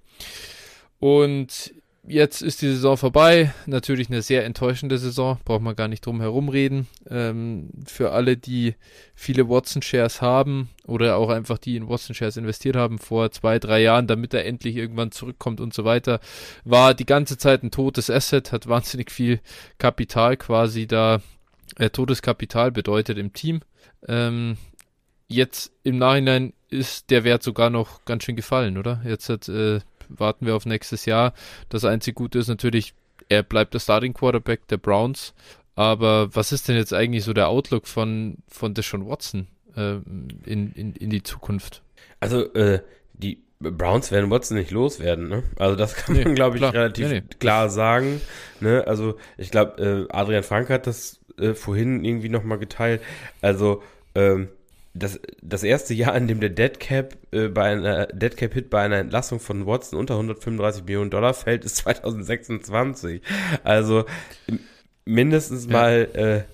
Und 0.99 1.73
jetzt 2.07 2.41
ist 2.41 2.61
die 2.61 2.67
Saison 2.67 2.97
vorbei. 2.97 3.53
Natürlich 3.65 4.09
eine 4.09 4.21
sehr 4.21 4.45
enttäuschende 4.45 4.97
Saison, 4.97 5.39
braucht 5.45 5.61
man 5.61 5.75
gar 5.75 5.87
nicht 5.87 6.05
drum 6.05 6.21
herum 6.21 6.49
reden. 6.49 6.87
Ähm, 7.09 7.69
für 7.85 8.11
alle, 8.11 8.37
die 8.37 8.75
viele 9.15 9.49
Watson-Shares 9.49 10.21
haben 10.21 10.69
oder 10.85 11.17
auch 11.17 11.29
einfach 11.29 11.57
die 11.57 11.75
in 11.75 11.87
Watson-Shares 11.87 12.37
investiert 12.37 12.75
haben 12.75 12.99
vor 12.99 13.31
zwei, 13.31 13.59
drei 13.59 13.81
Jahren, 13.81 14.07
damit 14.07 14.33
er 14.33 14.45
endlich 14.45 14.75
irgendwann 14.75 15.11
zurückkommt 15.11 15.61
und 15.61 15.73
so 15.73 15.85
weiter, 15.85 16.19
war 16.63 16.93
die 16.93 17.05
ganze 17.05 17.37
Zeit 17.37 17.63
ein 17.63 17.71
totes 17.71 18.09
Asset, 18.09 18.51
hat 18.51 18.67
wahnsinnig 18.67 19.11
viel 19.11 19.39
Kapital 19.77 20.37
quasi 20.37 20.87
da, 20.87 21.21
äh, 21.77 21.89
totes 21.89 22.21
Kapital 22.21 22.71
bedeutet 22.71 23.17
im 23.17 23.33
Team. 23.33 23.61
Ähm, 24.07 24.57
jetzt 25.27 25.71
im 25.83 25.97
Nachhinein 25.97 26.53
ist 26.69 27.09
der 27.09 27.23
Wert 27.23 27.43
sogar 27.43 27.69
noch 27.69 28.05
ganz 28.05 28.23
schön 28.23 28.35
gefallen, 28.35 28.77
oder? 28.77 29.01
Jetzt 29.05 29.29
hat 29.29 29.47
äh, 29.49 29.81
warten 30.17 30.45
wir 30.45 30.55
auf 30.55 30.65
nächstes 30.65 31.05
Jahr. 31.05 31.33
Das 31.69 31.85
einzige 31.85 32.15
Gute 32.15 32.39
ist 32.39 32.47
natürlich, 32.47 32.93
er 33.29 33.43
bleibt 33.43 33.73
der 33.73 33.79
Starting 33.79 34.13
Quarterback 34.13 34.67
der 34.67 34.77
Browns. 34.77 35.33
Aber 35.75 36.35
was 36.35 36.51
ist 36.51 36.67
denn 36.67 36.75
jetzt 36.75 36.93
eigentlich 36.93 37.23
so 37.23 37.33
der 37.33 37.47
Outlook 37.47 37.87
von, 37.87 38.37
von 38.47 38.73
Deshaun 38.73 39.07
Watson 39.07 39.47
äh, 39.75 39.95
in, 40.45 40.73
in, 40.73 40.93
in 40.93 41.09
die 41.09 41.23
Zukunft? 41.23 41.81
Also, 42.19 42.53
äh, 42.53 42.81
die 43.13 43.41
Browns 43.61 44.11
werden 44.11 44.29
Watson 44.31 44.57
nicht 44.57 44.71
loswerden, 44.71 45.29
ne? 45.29 45.43
Also 45.57 45.75
das 45.75 45.95
kann 45.95 46.15
man, 46.15 46.23
nee, 46.23 46.33
glaube 46.33 46.55
ich, 46.55 46.61
klar. 46.61 46.73
relativ 46.73 47.07
nee, 47.07 47.21
nee. 47.21 47.35
klar 47.39 47.69
sagen. 47.69 48.21
Ne? 48.59 48.85
Also 48.87 49.17
ich 49.37 49.51
glaube, 49.51 50.07
äh, 50.09 50.13
Adrian 50.13 50.43
Frank 50.43 50.69
hat 50.69 50.87
das 50.87 51.19
äh, 51.37 51.53
vorhin 51.53 52.03
irgendwie 52.03 52.29
nochmal 52.29 52.57
geteilt. 52.57 53.01
Also 53.41 53.83
ähm, 54.15 54.49
das, 54.93 55.19
das 55.41 55.63
erste 55.63 55.93
Jahr, 55.93 56.15
in 56.15 56.27
dem 56.27 56.39
der 56.39 56.49
Dead 56.49 56.79
Cap 56.79 57.17
äh, 57.31 57.47
bei 57.47 57.71
einer 57.71 58.07
Dead 58.07 58.35
Cap 58.35 58.53
Hit 58.53 58.69
bei 58.69 58.81
einer 58.81 58.97
Entlassung 58.97 59.39
von 59.39 59.65
Watson 59.65 59.97
unter 59.97 60.15
135 60.15 60.83
Millionen 60.83 61.09
Dollar 61.09 61.33
fällt, 61.33 61.63
ist 61.63 61.77
2026. 61.77 63.21
Also 63.63 64.05
mindestens 65.05 65.65
ja. 65.65 65.71
mal 65.71 66.45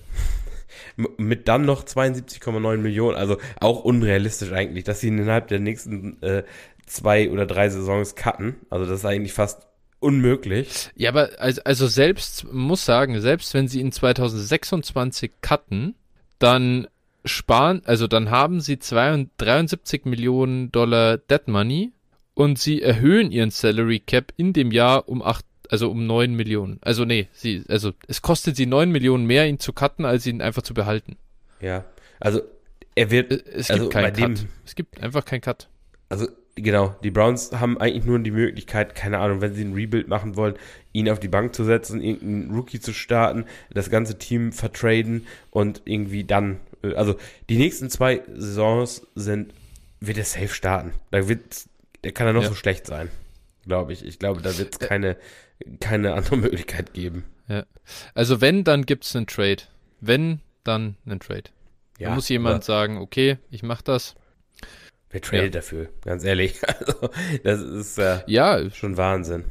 äh, 0.96 1.02
mit 1.16 1.48
dann 1.48 1.64
noch 1.64 1.84
72,9 1.84 2.76
Millionen. 2.76 3.16
Also 3.16 3.38
auch 3.60 3.84
unrealistisch 3.84 4.52
eigentlich, 4.52 4.84
dass 4.84 5.00
sie 5.00 5.08
innerhalb 5.08 5.48
der 5.48 5.58
nächsten 5.58 6.22
äh, 6.22 6.44
zwei 6.86 7.30
oder 7.30 7.46
drei 7.46 7.68
Saisons 7.68 8.14
cutten. 8.14 8.56
Also 8.70 8.86
das 8.86 9.00
ist 9.00 9.04
eigentlich 9.04 9.32
fast 9.32 9.66
unmöglich. 10.00 10.90
Ja, 10.94 11.10
aber 11.10 11.30
also, 11.38 11.60
also 11.64 11.86
selbst 11.88 12.46
muss 12.52 12.84
sagen, 12.84 13.20
selbst 13.20 13.52
wenn 13.54 13.66
sie 13.66 13.80
in 13.80 13.90
2026 13.90 15.32
cutten, 15.40 15.96
dann 16.38 16.86
sparen, 17.28 17.82
also 17.84 18.06
dann 18.06 18.30
haben 18.30 18.60
sie 18.60 18.78
73 18.78 20.04
Millionen 20.04 20.72
Dollar 20.72 21.18
Dead 21.18 21.46
Money 21.46 21.92
und 22.34 22.58
sie 22.58 22.82
erhöhen 22.82 23.30
ihren 23.30 23.50
Salary 23.50 24.00
Cap 24.00 24.32
in 24.36 24.52
dem 24.52 24.70
Jahr 24.70 25.08
um 25.08 25.22
8, 25.22 25.44
also 25.70 25.90
um 25.90 26.06
9 26.06 26.34
Millionen. 26.34 26.78
Also 26.82 27.04
nee, 27.04 27.28
sie, 27.32 27.64
also 27.68 27.92
es 28.06 28.22
kostet 28.22 28.56
sie 28.56 28.66
9 28.66 28.90
Millionen 28.90 29.26
mehr, 29.26 29.46
ihn 29.46 29.58
zu 29.58 29.72
cutten, 29.72 30.04
als 30.04 30.26
ihn 30.26 30.40
einfach 30.40 30.62
zu 30.62 30.74
behalten. 30.74 31.16
Ja, 31.60 31.84
also 32.20 32.42
er 32.94 33.10
wird, 33.10 33.32
es 33.32 33.68
gibt 33.68 33.80
also 33.80 33.88
keinen 33.88 34.12
Cut. 34.12 34.46
es 34.64 34.74
gibt 34.74 35.02
einfach 35.02 35.24
keinen 35.24 35.40
Cut. 35.40 35.68
Also 36.08 36.28
genau, 36.54 36.94
die 37.02 37.10
Browns 37.10 37.52
haben 37.52 37.78
eigentlich 37.78 38.04
nur 38.04 38.18
die 38.18 38.30
Möglichkeit, 38.30 38.94
keine 38.94 39.18
Ahnung, 39.18 39.40
wenn 39.40 39.54
sie 39.54 39.64
ein 39.64 39.74
Rebuild 39.74 40.08
machen 40.08 40.36
wollen, 40.36 40.54
ihn 40.92 41.08
auf 41.08 41.20
die 41.20 41.28
Bank 41.28 41.54
zu 41.54 41.64
setzen, 41.64 42.00
irgendeinen 42.00 42.54
Rookie 42.54 42.80
zu 42.80 42.92
starten, 42.92 43.44
das 43.70 43.90
ganze 43.90 44.18
Team 44.18 44.52
vertraden 44.52 45.26
und 45.50 45.82
irgendwie 45.84 46.24
dann 46.24 46.58
also 46.82 47.16
die 47.48 47.56
nächsten 47.56 47.90
zwei 47.90 48.22
Saisons 48.34 49.06
sind, 49.14 49.52
wird 50.00 50.18
er 50.18 50.24
safe 50.24 50.48
starten. 50.48 50.92
Da 51.10 51.28
wird, 51.28 51.66
der 52.04 52.12
kann 52.12 52.26
er 52.26 52.32
noch 52.32 52.42
ja. 52.42 52.48
so 52.48 52.54
schlecht 52.54 52.86
sein, 52.86 53.10
glaube 53.66 53.92
ich. 53.92 54.04
Ich 54.04 54.18
glaube, 54.18 54.42
da 54.42 54.56
wird 54.58 54.74
es 54.74 54.78
keine, 54.78 55.16
keine 55.80 56.14
andere 56.14 56.36
Möglichkeit 56.36 56.94
geben. 56.94 57.24
Ja. 57.48 57.64
Also 58.14 58.40
wenn, 58.40 58.64
dann 58.64 58.86
gibt 58.86 59.04
es 59.04 59.16
einen 59.16 59.26
Trade. 59.26 59.62
Wenn, 60.00 60.40
dann 60.64 60.96
einen 61.06 61.20
Trade. 61.20 61.44
Ja, 61.98 62.10
da 62.10 62.14
muss 62.14 62.28
jemand 62.28 62.62
sagen, 62.62 62.98
okay, 62.98 63.38
ich 63.50 63.62
mach 63.62 63.82
das. 63.82 64.14
Wer 65.10 65.22
tradet 65.22 65.54
ja. 65.54 65.60
dafür? 65.60 65.88
Ganz 66.04 66.24
ehrlich. 66.24 66.60
Also, 66.78 67.10
das 67.42 67.60
ist 67.60 67.98
äh, 67.98 68.20
ja 68.26 68.70
schon 68.70 68.96
Wahnsinn. 68.96 69.44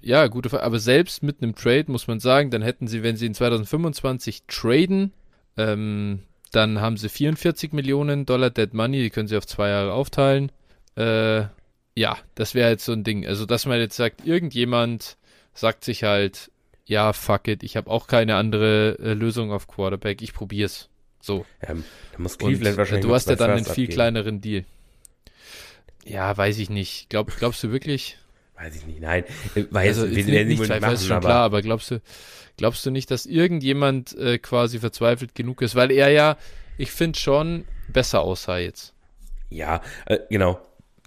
Ja, 0.00 0.26
gute 0.28 0.48
Frage. 0.48 0.62
Aber 0.62 0.78
selbst 0.78 1.22
mit 1.22 1.42
einem 1.42 1.54
Trade 1.54 1.86
muss 1.88 2.06
man 2.06 2.20
sagen, 2.20 2.50
dann 2.50 2.62
hätten 2.62 2.86
sie, 2.86 3.02
wenn 3.02 3.16
sie 3.16 3.26
in 3.26 3.34
2025 3.34 4.44
traden, 4.46 5.12
ähm, 5.56 6.20
dann 6.50 6.80
haben 6.80 6.96
sie 6.96 7.08
44 7.08 7.72
Millionen 7.72 8.26
Dollar 8.26 8.50
Dead 8.50 8.72
Money, 8.74 9.02
die 9.02 9.10
können 9.10 9.28
sie 9.28 9.36
auf 9.36 9.46
zwei 9.46 9.68
Jahre 9.68 9.92
aufteilen. 9.92 10.50
Äh, 10.96 11.44
ja, 11.94 12.16
das 12.34 12.54
wäre 12.54 12.70
jetzt 12.70 12.84
so 12.84 12.92
ein 12.92 13.04
Ding. 13.04 13.26
Also, 13.26 13.46
dass 13.46 13.66
man 13.66 13.78
jetzt 13.78 13.96
sagt, 13.96 14.26
irgendjemand 14.26 15.16
sagt 15.54 15.84
sich 15.84 16.04
halt, 16.04 16.50
ja, 16.86 17.12
fuck 17.12 17.46
it, 17.48 17.62
ich 17.62 17.76
habe 17.76 17.90
auch 17.90 18.06
keine 18.06 18.36
andere 18.36 18.98
äh, 18.98 19.14
Lösung 19.14 19.52
auf 19.52 19.68
Quarterback, 19.68 20.22
ich 20.22 20.32
probier's. 20.32 20.88
So. 21.20 21.44
Ja, 21.62 21.74
muss 22.16 22.38
Cleveland 22.38 22.72
Und, 22.74 22.78
wahrscheinlich. 22.78 23.06
Du 23.06 23.14
hast 23.14 23.28
ja 23.28 23.36
dann 23.36 23.50
einen 23.50 23.64
viel 23.64 23.70
abgeben. 23.70 23.92
kleineren 23.92 24.40
Deal. 24.40 24.64
Ja, 26.04 26.34
weiß 26.36 26.58
ich 26.58 26.70
nicht. 26.70 27.10
Glaub, 27.10 27.36
glaubst 27.36 27.62
du 27.62 27.70
wirklich? 27.70 28.18
Weiß 28.62 28.76
ich 28.76 28.86
nicht, 28.86 29.00
nein. 29.00 29.24
Weiß, 29.70 30.00
also, 30.00 30.14
wir 30.14 30.26
werden 30.26 30.48
nicht, 30.48 30.60
machen, 30.68 30.92
ist 30.92 31.06
schon 31.06 31.16
aber 31.16 31.28
klar, 31.28 31.44
aber 31.44 31.62
glaubst 31.62 31.90
du, 31.90 32.02
glaubst 32.58 32.84
du 32.84 32.90
nicht, 32.90 33.10
dass 33.10 33.24
irgendjemand 33.24 34.16
äh, 34.18 34.38
quasi 34.38 34.78
verzweifelt 34.78 35.34
genug 35.34 35.62
ist? 35.62 35.74
Weil 35.76 35.90
er 35.90 36.10
ja, 36.10 36.36
ich 36.76 36.90
finde 36.92 37.18
schon, 37.18 37.64
besser 37.88 38.20
aussah 38.20 38.58
jetzt. 38.58 38.92
Ja, 39.48 39.80
äh, 40.06 40.18
genau. 40.28 40.60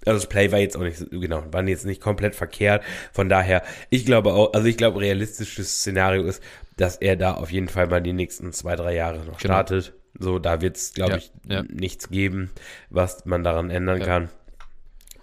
Also 0.04 0.18
das 0.18 0.28
Play 0.28 0.50
war 0.50 0.58
jetzt 0.58 0.76
auch 0.76 0.82
nicht, 0.82 1.10
genau, 1.10 1.44
war 1.52 1.66
jetzt 1.66 1.86
nicht 1.86 2.00
komplett 2.00 2.34
verkehrt. 2.34 2.82
Von 3.12 3.28
daher, 3.28 3.62
ich 3.88 4.04
glaube 4.04 4.34
auch, 4.34 4.52
also 4.52 4.66
ich 4.66 4.76
glaube, 4.76 5.00
realistisches 5.00 5.78
Szenario 5.78 6.24
ist, 6.24 6.42
dass 6.76 6.96
er 6.96 7.16
da 7.16 7.34
auf 7.34 7.52
jeden 7.52 7.68
Fall 7.68 7.86
mal 7.86 8.02
die 8.02 8.12
nächsten 8.12 8.52
zwei, 8.52 8.74
drei 8.74 8.94
Jahre 8.94 9.18
noch 9.18 9.38
genau. 9.38 9.38
startet. 9.38 9.94
So, 10.18 10.38
da 10.38 10.60
wird 10.60 10.76
es, 10.76 10.92
glaube 10.92 11.12
ja, 11.12 11.16
ich, 11.18 11.32
ja. 11.48 11.62
nichts 11.62 12.08
geben, 12.08 12.50
was 12.90 13.24
man 13.26 13.44
daran 13.44 13.70
ändern 13.70 14.00
ja. 14.00 14.06
kann. 14.06 14.28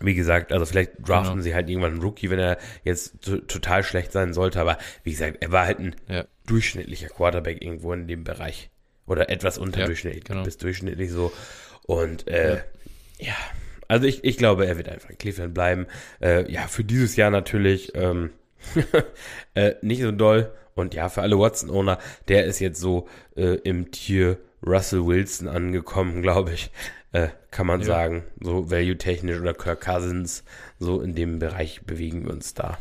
Wie 0.04 0.16
gesagt, 0.16 0.52
also 0.52 0.66
vielleicht 0.66 0.94
draften 1.00 1.34
genau. 1.34 1.44
sie 1.44 1.54
halt 1.54 1.70
irgendwann 1.70 1.94
einen 1.94 2.02
Rookie, 2.02 2.30
wenn 2.30 2.40
er 2.40 2.58
jetzt 2.84 3.22
total 3.22 3.84
schlecht 3.84 4.12
sein 4.12 4.34
sollte, 4.34 4.60
aber 4.60 4.78
wie 5.04 5.12
gesagt, 5.12 5.38
er 5.42 5.52
war 5.52 5.66
halt 5.66 5.80
ein 5.80 5.96
ja. 6.08 6.26
durchschnittlicher 6.48 7.10
Quarterback 7.10 7.62
irgendwo 7.62 7.94
in 7.94 8.08
dem 8.08 8.24
Bereich. 8.24 8.70
Oder 9.08 9.30
etwas 9.30 9.58
unterdurchschnittlich 9.58 10.24
ja, 10.28 10.34
genau. 10.34 10.44
bis 10.44 10.58
durchschnittlich 10.58 11.12
so. 11.12 11.32
Und 11.86 12.28
äh, 12.28 12.56
ja. 12.56 13.28
ja. 13.28 13.36
also 13.88 14.06
ich, 14.08 14.24
ich 14.24 14.38
glaube, 14.38 14.66
er 14.66 14.78
wird 14.78 14.90
einfach 14.90 15.10
in 15.10 15.18
Cleveland 15.18 15.54
bleiben. 15.54 15.88
Äh, 16.22 16.50
ja, 16.52 16.68
für 16.68 16.84
dieses 16.84 17.16
Jahr 17.16 17.30
natürlich 17.30 17.94
ähm, 17.96 18.30
äh, 19.54 19.74
nicht 19.82 20.02
so 20.02 20.12
doll. 20.12 20.54
Und 20.76 20.94
ja, 20.94 21.10
für 21.10 21.22
alle 21.22 21.38
Watson-Owner, 21.38 22.00
der 22.28 22.46
ist 22.46 22.60
jetzt 22.60 22.80
so 22.80 23.08
äh, 23.36 23.56
im 23.64 23.92
Tier 23.92 24.38
Russell 24.66 25.06
Wilson 25.06 25.48
angekommen, 25.48 26.22
glaube 26.22 26.54
ich 26.54 26.72
äh, 27.12 27.30
kann 27.52 27.68
man 27.68 27.82
ja. 27.82 27.86
sagen. 27.86 28.24
So 28.40 28.70
value-technisch 28.70 29.40
oder 29.40 29.54
Kirk 29.54 29.82
Cousins, 29.82 30.44
so 30.80 31.02
in 31.02 31.16
dem 31.16 31.40
Bereich 31.40 31.82
bewegen 31.82 32.26
wir 32.26 32.32
uns 32.32 32.54
da 32.54 32.78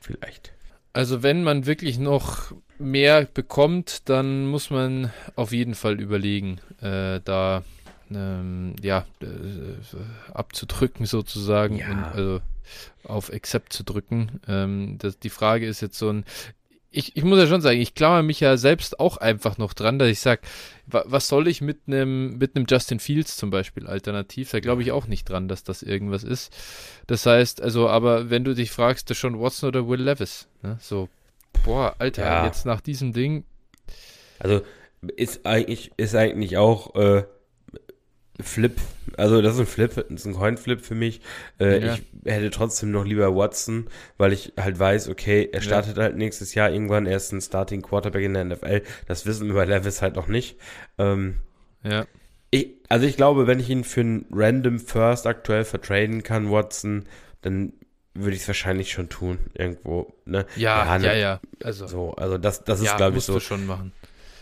vielleicht. 0.00 0.52
Also 0.92 1.22
wenn 1.22 1.42
man 1.42 1.66
wirklich 1.66 1.98
noch 1.98 2.52
mehr 2.78 3.24
bekommt, 3.24 4.08
dann 4.08 4.46
muss 4.46 4.70
man 4.70 5.12
auf 5.34 5.52
jeden 5.52 5.74
Fall 5.74 6.00
überlegen, 6.00 6.60
äh, 6.80 7.20
da 7.24 7.64
ähm, 8.10 8.76
ja 8.80 9.06
äh, 9.20 10.32
abzudrücken 10.32 11.06
sozusagen 11.06 11.78
ja. 11.78 11.90
und 11.90 12.04
also 12.04 12.40
auf 13.04 13.32
Accept 13.32 13.72
zu 13.72 13.82
drücken. 13.82 14.40
Ähm, 14.46 14.96
das, 14.98 15.18
die 15.18 15.30
Frage 15.30 15.66
ist 15.66 15.80
jetzt 15.80 15.98
so 15.98 16.10
ein 16.10 16.24
ich, 16.96 17.16
ich 17.16 17.24
muss 17.24 17.38
ja 17.38 17.46
schon 17.46 17.60
sagen, 17.60 17.80
ich 17.80 17.94
klammer 17.94 18.22
mich 18.22 18.40
ja 18.40 18.56
selbst 18.56 19.00
auch 19.00 19.16
einfach 19.16 19.58
noch 19.58 19.74
dran, 19.74 19.98
dass 19.98 20.08
ich 20.08 20.20
sage, 20.20 20.42
was 20.86 21.28
soll 21.28 21.48
ich 21.48 21.60
mit 21.60 21.80
einem 21.86 22.38
mit 22.38 22.54
einem 22.54 22.66
Justin 22.68 23.00
Fields 23.00 23.36
zum 23.36 23.50
Beispiel 23.50 23.86
alternativ? 23.86 24.50
Da 24.50 24.60
glaube 24.60 24.82
ich 24.82 24.92
auch 24.92 25.06
nicht 25.06 25.28
dran, 25.28 25.48
dass 25.48 25.64
das 25.64 25.82
irgendwas 25.82 26.24
ist. 26.24 26.54
Das 27.06 27.26
heißt, 27.26 27.60
also, 27.62 27.88
aber 27.88 28.30
wenn 28.30 28.44
du 28.44 28.54
dich 28.54 28.70
fragst, 28.70 29.08
der 29.08 29.16
Sean 29.16 29.40
Watson 29.40 29.68
oder 29.68 29.88
Will 29.88 30.02
Levis, 30.02 30.46
ne? 30.62 30.78
so, 30.80 31.08
boah, 31.64 31.96
Alter, 31.98 32.24
ja. 32.24 32.46
jetzt 32.46 32.66
nach 32.66 32.80
diesem 32.80 33.12
Ding. 33.12 33.44
Also 34.38 34.62
ist 35.16 35.46
eigentlich 35.46 35.90
ist 35.96 36.14
eigentlich 36.14 36.56
auch 36.56 36.94
äh, 36.94 37.24
Flip. 38.40 38.76
Also 39.16 39.40
das 39.42 39.54
ist 39.54 39.60
ein 39.60 39.66
Flip, 39.66 39.94
das 39.94 40.04
ist 40.08 40.26
ein 40.26 40.34
Coin-Flip 40.34 40.80
für 40.80 40.94
mich. 40.94 41.20
Äh, 41.60 41.86
ja. 41.86 41.94
Ich 41.94 42.02
hätte 42.24 42.50
trotzdem 42.50 42.90
noch 42.90 43.04
lieber 43.04 43.34
Watson, 43.34 43.86
weil 44.18 44.32
ich 44.32 44.52
halt 44.58 44.78
weiß, 44.78 45.08
okay, 45.08 45.48
er 45.52 45.60
startet 45.60 45.96
ja. 45.96 46.04
halt 46.04 46.16
nächstes 46.16 46.54
Jahr 46.54 46.70
irgendwann, 46.70 47.06
er 47.06 47.16
ist 47.16 47.32
ein 47.32 47.40
Starting 47.40 47.82
Quarterback 47.82 48.24
in 48.24 48.34
der 48.34 48.44
NFL. 48.44 48.82
Das 49.06 49.24
wissen 49.26 49.46
wir 49.46 49.54
bei 49.54 49.64
Levis 49.64 50.02
halt 50.02 50.16
noch 50.16 50.26
nicht. 50.26 50.58
Ähm, 50.98 51.36
ja. 51.84 52.06
Ich, 52.50 52.72
also 52.88 53.06
ich 53.06 53.16
glaube, 53.16 53.46
wenn 53.46 53.60
ich 53.60 53.70
ihn 53.70 53.84
für 53.84 54.00
einen 54.00 54.26
Random 54.32 54.80
First 54.80 55.26
aktuell 55.26 55.64
vertraden 55.64 56.22
kann, 56.22 56.50
Watson, 56.50 57.04
dann 57.42 57.72
würde 58.14 58.36
ich 58.36 58.42
es 58.42 58.48
wahrscheinlich 58.48 58.92
schon 58.92 59.08
tun, 59.08 59.38
irgendwo. 59.54 60.14
Ne? 60.24 60.46
Ja, 60.56 60.84
ja, 60.84 60.98
ne, 60.98 61.06
ja, 61.06 61.14
ja. 61.14 61.40
Also, 61.62 61.86
so, 61.86 62.14
also 62.14 62.38
das, 62.38 62.64
das 62.64 62.80
ist, 62.80 62.86
ja, 62.86 62.96
glaube 62.96 63.18
ich, 63.18 63.24
so. 63.24 63.40
schon 63.40 63.66
machen. 63.66 63.92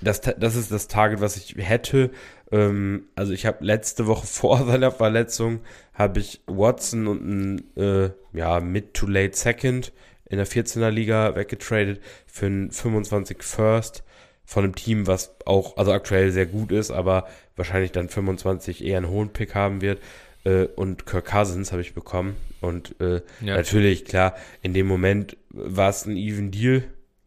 Das, 0.02 0.20
das 0.20 0.56
ist 0.56 0.70
das 0.70 0.88
Target, 0.88 1.20
was 1.20 1.36
ich 1.36 1.56
hätte. 1.56 2.10
Ähm, 2.52 3.04
also 3.16 3.32
ich 3.32 3.46
habe 3.46 3.64
letzte 3.64 4.06
Woche 4.06 4.26
vor 4.26 4.64
seiner 4.64 4.92
Verletzung 4.92 5.60
habe 5.94 6.20
ich 6.20 6.40
Watson 6.46 7.06
und 7.06 7.26
ein 7.26 7.76
äh, 7.76 8.10
ja, 8.32 8.60
Mid 8.60 8.94
to 8.94 9.06
Late 9.06 9.36
Second 9.36 9.92
in 10.28 10.38
der 10.38 10.46
14er 10.46 10.90
Liga 10.90 11.34
weggetradet 11.34 12.00
für 12.26 12.46
ein 12.46 12.70
25 12.70 13.42
First 13.42 14.04
von 14.44 14.64
einem 14.64 14.74
Team, 14.74 15.06
was 15.06 15.34
auch 15.44 15.76
also 15.76 15.92
aktuell 15.92 16.30
sehr 16.30 16.46
gut 16.46 16.72
ist, 16.72 16.90
aber 16.90 17.26
wahrscheinlich 17.56 17.92
dann 17.92 18.08
25 18.08 18.84
eher 18.84 18.98
einen 18.98 19.08
hohen 19.08 19.30
Pick 19.30 19.54
haben 19.54 19.80
wird. 19.80 20.00
Äh, 20.44 20.64
und 20.64 21.06
Kirk 21.06 21.26
Cousins 21.26 21.72
habe 21.72 21.82
ich 21.82 21.94
bekommen. 21.94 22.36
Und 22.60 23.00
äh, 23.00 23.22
ja. 23.40 23.56
natürlich, 23.56 24.04
klar, 24.04 24.34
in 24.62 24.74
dem 24.74 24.86
Moment 24.86 25.36
war 25.50 25.90
es 25.90 26.06
ein 26.06 26.16
Even 26.16 26.50
Deal. 26.50 26.84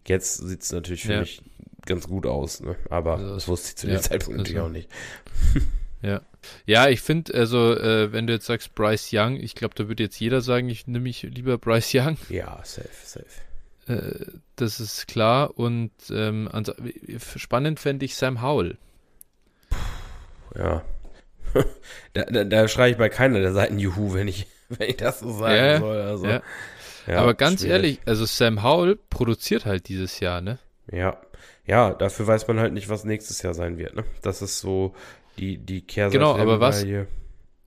Jetzt 0.07 0.37
sieht 0.37 0.61
es 0.61 0.71
natürlich 0.71 1.03
für 1.03 1.13
ja. 1.13 1.19
mich 1.21 1.41
ganz 1.85 2.07
gut 2.07 2.25
aus, 2.25 2.61
ne? 2.61 2.75
aber 2.89 3.17
also 3.17 3.35
das 3.35 3.47
wusste 3.47 3.69
ich 3.69 3.75
zu 3.77 3.87
dem 3.87 3.95
ja, 3.95 4.01
Zeitpunkt 4.01 4.37
natürlich 4.37 4.61
auch 4.61 4.69
nicht. 4.69 4.89
ja. 6.01 6.21
Ja, 6.65 6.89
ich 6.89 7.01
finde, 7.01 7.33
also, 7.33 7.75
äh, 7.75 8.11
wenn 8.11 8.27
du 8.27 8.33
jetzt 8.33 8.45
sagst 8.45 8.75
Bryce 8.75 9.09
Young, 9.13 9.37
ich 9.37 9.55
glaube, 9.55 9.73
da 9.75 9.87
würde 9.87 10.03
jetzt 10.03 10.19
jeder 10.19 10.41
sagen, 10.41 10.69
ich 10.69 10.85
nehme 10.85 11.03
mich 11.03 11.23
lieber 11.23 11.57
Bryce 11.57 11.93
Young. 11.95 12.17
Ja, 12.29 12.59
safe, 12.63 12.89
safe. 13.03 13.25
Äh, 13.87 14.37
das 14.55 14.79
ist 14.79 15.07
klar. 15.07 15.57
Und 15.57 15.91
ähm, 16.11 16.49
also, 16.51 16.73
spannend 17.35 17.79
fände 17.79 18.05
ich 18.05 18.15
Sam 18.15 18.41
Howell. 18.41 18.77
Ja. 20.55 20.83
da, 22.13 22.23
da, 22.23 22.43
da 22.43 22.67
schreie 22.67 22.91
ich 22.91 22.97
bei 22.97 23.09
keiner 23.09 23.39
der 23.39 23.53
Seiten 23.53 23.79
Juhu, 23.79 24.13
wenn 24.13 24.27
ich, 24.27 24.47
wenn 24.69 24.89
ich 24.89 24.97
das 24.97 25.19
so 25.19 25.31
sagen 25.31 25.55
ja, 25.55 25.79
soll. 25.79 26.01
Also. 26.01 26.27
Ja. 26.27 26.41
Ja, 27.07 27.21
Aber 27.21 27.35
ganz 27.35 27.61
schwierig. 27.61 27.71
ehrlich, 27.71 27.99
also 28.05 28.25
Sam 28.25 28.63
Howell 28.63 28.97
produziert 29.11 29.65
halt 29.65 29.89
dieses 29.89 30.19
Jahr, 30.19 30.41
ne? 30.41 30.57
Ja 30.91 31.19
ja, 31.65 31.93
dafür 31.93 32.27
weiß 32.27 32.47
man 32.47 32.59
halt 32.59 32.73
nicht, 32.73 32.89
was 32.89 33.03
nächstes 33.03 33.41
Jahr 33.41 33.53
sein 33.53 33.77
wird. 33.77 33.95
Ne? 33.95 34.03
Das 34.21 34.41
ist 34.41 34.59
so 34.59 34.93
die, 35.37 35.57
die 35.57 35.81
Kehrseite. 35.81 36.19
Genau, 36.19 36.35
aber 36.35 36.59
was. 36.59 36.83
Äh, 36.83 37.05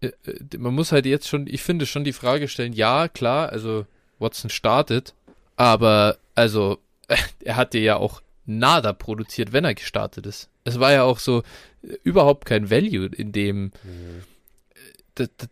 äh, 0.00 0.12
man 0.56 0.74
muss 0.74 0.92
halt 0.92 1.06
jetzt 1.06 1.28
schon, 1.28 1.46
ich 1.46 1.62
finde, 1.62 1.86
schon 1.86 2.04
die 2.04 2.12
Frage 2.12 2.48
stellen: 2.48 2.72
Ja, 2.72 3.08
klar, 3.08 3.50
also 3.50 3.86
Watson 4.18 4.50
startet, 4.50 5.14
aber 5.56 6.18
also 6.34 6.78
er 7.44 7.56
hatte 7.56 7.78
ja 7.78 7.96
auch 7.96 8.22
nada 8.46 8.92
produziert, 8.92 9.52
wenn 9.52 9.64
er 9.64 9.74
gestartet 9.74 10.26
ist. 10.26 10.48
Es 10.64 10.80
war 10.80 10.92
ja 10.92 11.02
auch 11.02 11.18
so 11.18 11.42
äh, 11.82 11.94
überhaupt 12.04 12.44
kein 12.44 12.70
Value 12.70 13.06
in 13.06 13.32
dem. 13.32 13.72
Mhm 13.82 14.22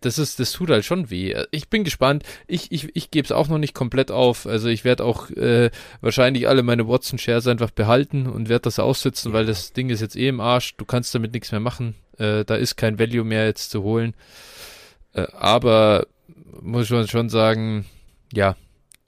das, 0.01 0.19
ist, 0.19 0.39
das 0.41 0.53
tut 0.53 0.71
halt 0.71 0.85
schon 0.85 1.11
weh. 1.11 1.35
Ich 1.51 1.69
bin 1.69 1.85
gespannt. 1.85 2.25
Ich, 2.47 2.73
ich, 2.73 2.95
ich 2.95 3.11
gebe 3.11 3.25
es 3.25 3.33
auch 3.33 3.49
noch 3.49 3.59
nicht 3.59 3.75
komplett 3.75 4.11
auf. 4.11 4.47
Also 4.47 4.69
ich 4.69 4.85
werde 4.85 5.05
auch 5.05 5.31
äh, 5.31 5.71
wahrscheinlich 6.01 6.49
alle 6.49 6.63
meine 6.63 6.89
Watson-Shares 6.89 7.47
einfach 7.47 7.71
behalten 7.71 8.27
und 8.27 8.49
werde 8.49 8.63
das 8.63 8.79
aussitzen, 8.79 9.33
weil 9.33 9.47
das 9.47 9.73
Ding 9.73 9.91
ist 9.91 10.01
jetzt 10.01 10.17
eh 10.17 10.29
im 10.29 10.41
Arsch. 10.41 10.77
Du 10.77 10.85
kannst 10.85 11.15
damit 11.15 11.33
nichts 11.33 11.53
mehr 11.53 11.61
machen. 11.61 11.95
Äh, 12.19 12.45
da 12.45 12.55
ist 12.57 12.77
kein 12.77 12.99
Value 12.99 13.25
mehr 13.25 13.47
jetzt 13.47 13.71
zu 13.71 13.83
holen. 13.83 14.15
Äh, 15.13 15.27
aber 15.33 16.07
muss 16.61 16.91
man 16.91 17.09
schon 17.09 17.29
sagen, 17.29 17.87
ja, 18.33 18.57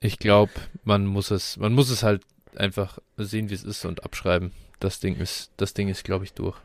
ich 0.01 0.19
glaube, 0.19 0.53
man 0.85 1.07
muss 1.07 1.31
es, 1.31 1.57
man 1.57 1.73
muss 1.73 1.91
es 1.91 2.03
halt 2.03 2.23
einfach 2.57 2.99
sehen, 3.17 3.51
wie 3.51 3.55
es 3.55 3.65
ist 3.65 3.85
und 3.85 4.05
abschreiben. 4.05 4.53
Das 4.81 5.01
Ding 5.01 5.17
ist, 5.17 5.51
das 5.57 5.75
Ding 5.75 5.89
ist, 5.89 6.05
glaube 6.05 6.25
ich, 6.25 6.33
durch. 6.33 6.57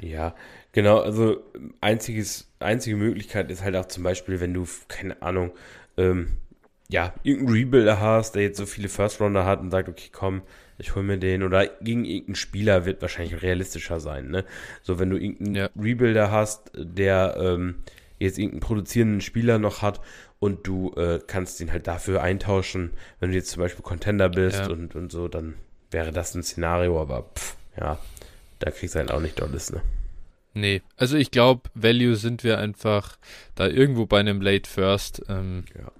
Ja, 0.00 0.34
genau. 0.72 1.00
Also 1.00 1.42
einziges, 1.80 2.50
einzige 2.58 2.96
Möglichkeit 2.96 3.50
ist 3.50 3.62
halt 3.62 3.76
auch 3.76 3.86
zum 3.86 4.02
Beispiel, 4.02 4.40
wenn 4.40 4.54
du, 4.54 4.66
keine 4.88 5.20
Ahnung, 5.22 5.52
ähm, 5.96 6.38
ja, 6.88 7.14
irgendeinen 7.22 7.56
Rebuilder 7.56 8.00
hast, 8.00 8.34
der 8.34 8.42
jetzt 8.42 8.58
so 8.58 8.66
viele 8.66 8.88
First 8.88 9.20
Rounder 9.20 9.44
hat 9.44 9.60
und 9.60 9.70
sagt, 9.70 9.88
okay, 9.88 10.08
komm, 10.10 10.42
ich 10.78 10.94
hol 10.94 11.02
mir 11.02 11.18
den 11.18 11.42
oder 11.42 11.66
gegen 11.66 12.04
irgendeinen 12.04 12.34
Spieler 12.34 12.84
wird 12.86 13.02
wahrscheinlich 13.02 13.42
realistischer 13.42 14.00
sein, 14.00 14.30
ne? 14.30 14.44
So, 14.82 14.98
wenn 14.98 15.10
du 15.10 15.16
irgendeinen 15.16 15.54
ja. 15.54 15.68
Rebuilder 15.78 16.30
hast, 16.30 16.72
der 16.74 17.36
ähm, 17.38 17.76
jetzt 18.18 18.38
irgendeinen 18.38 18.60
produzierenden 18.60 19.20
Spieler 19.20 19.58
noch 19.58 19.82
hat 19.82 20.00
und 20.38 20.66
du 20.66 20.92
äh, 20.94 21.20
kannst 21.24 21.60
ihn 21.60 21.70
halt 21.70 21.86
dafür 21.86 22.22
eintauschen, 22.22 22.92
wenn 23.20 23.30
du 23.30 23.36
jetzt 23.36 23.50
zum 23.50 23.62
Beispiel 23.62 23.82
Contender 23.82 24.28
bist 24.28 24.60
ja. 24.60 24.70
und, 24.70 24.96
und 24.96 25.12
so, 25.12 25.28
dann 25.28 25.54
wäre 25.90 26.12
das 26.12 26.34
ein 26.34 26.42
Szenario, 26.42 27.00
aber 27.00 27.30
pff, 27.34 27.56
ja, 27.78 27.98
da 28.60 28.70
kriegst 28.70 28.94
du 28.94 29.00
halt 29.00 29.10
auch 29.10 29.20
nicht 29.20 29.42
alles, 29.42 29.72
ne? 29.72 29.82
Nee, 30.52 30.82
also 30.96 31.16
ich 31.16 31.30
glaube, 31.30 31.70
Value 31.74 32.16
sind 32.16 32.42
wir 32.42 32.58
einfach 32.58 33.18
da 33.54 33.68
irgendwo 33.68 34.06
bei 34.06 34.20
einem 34.20 34.40
Late 34.40 34.68
First. 34.68 35.22
Ähm, 35.28 35.64
ja. 35.78 35.92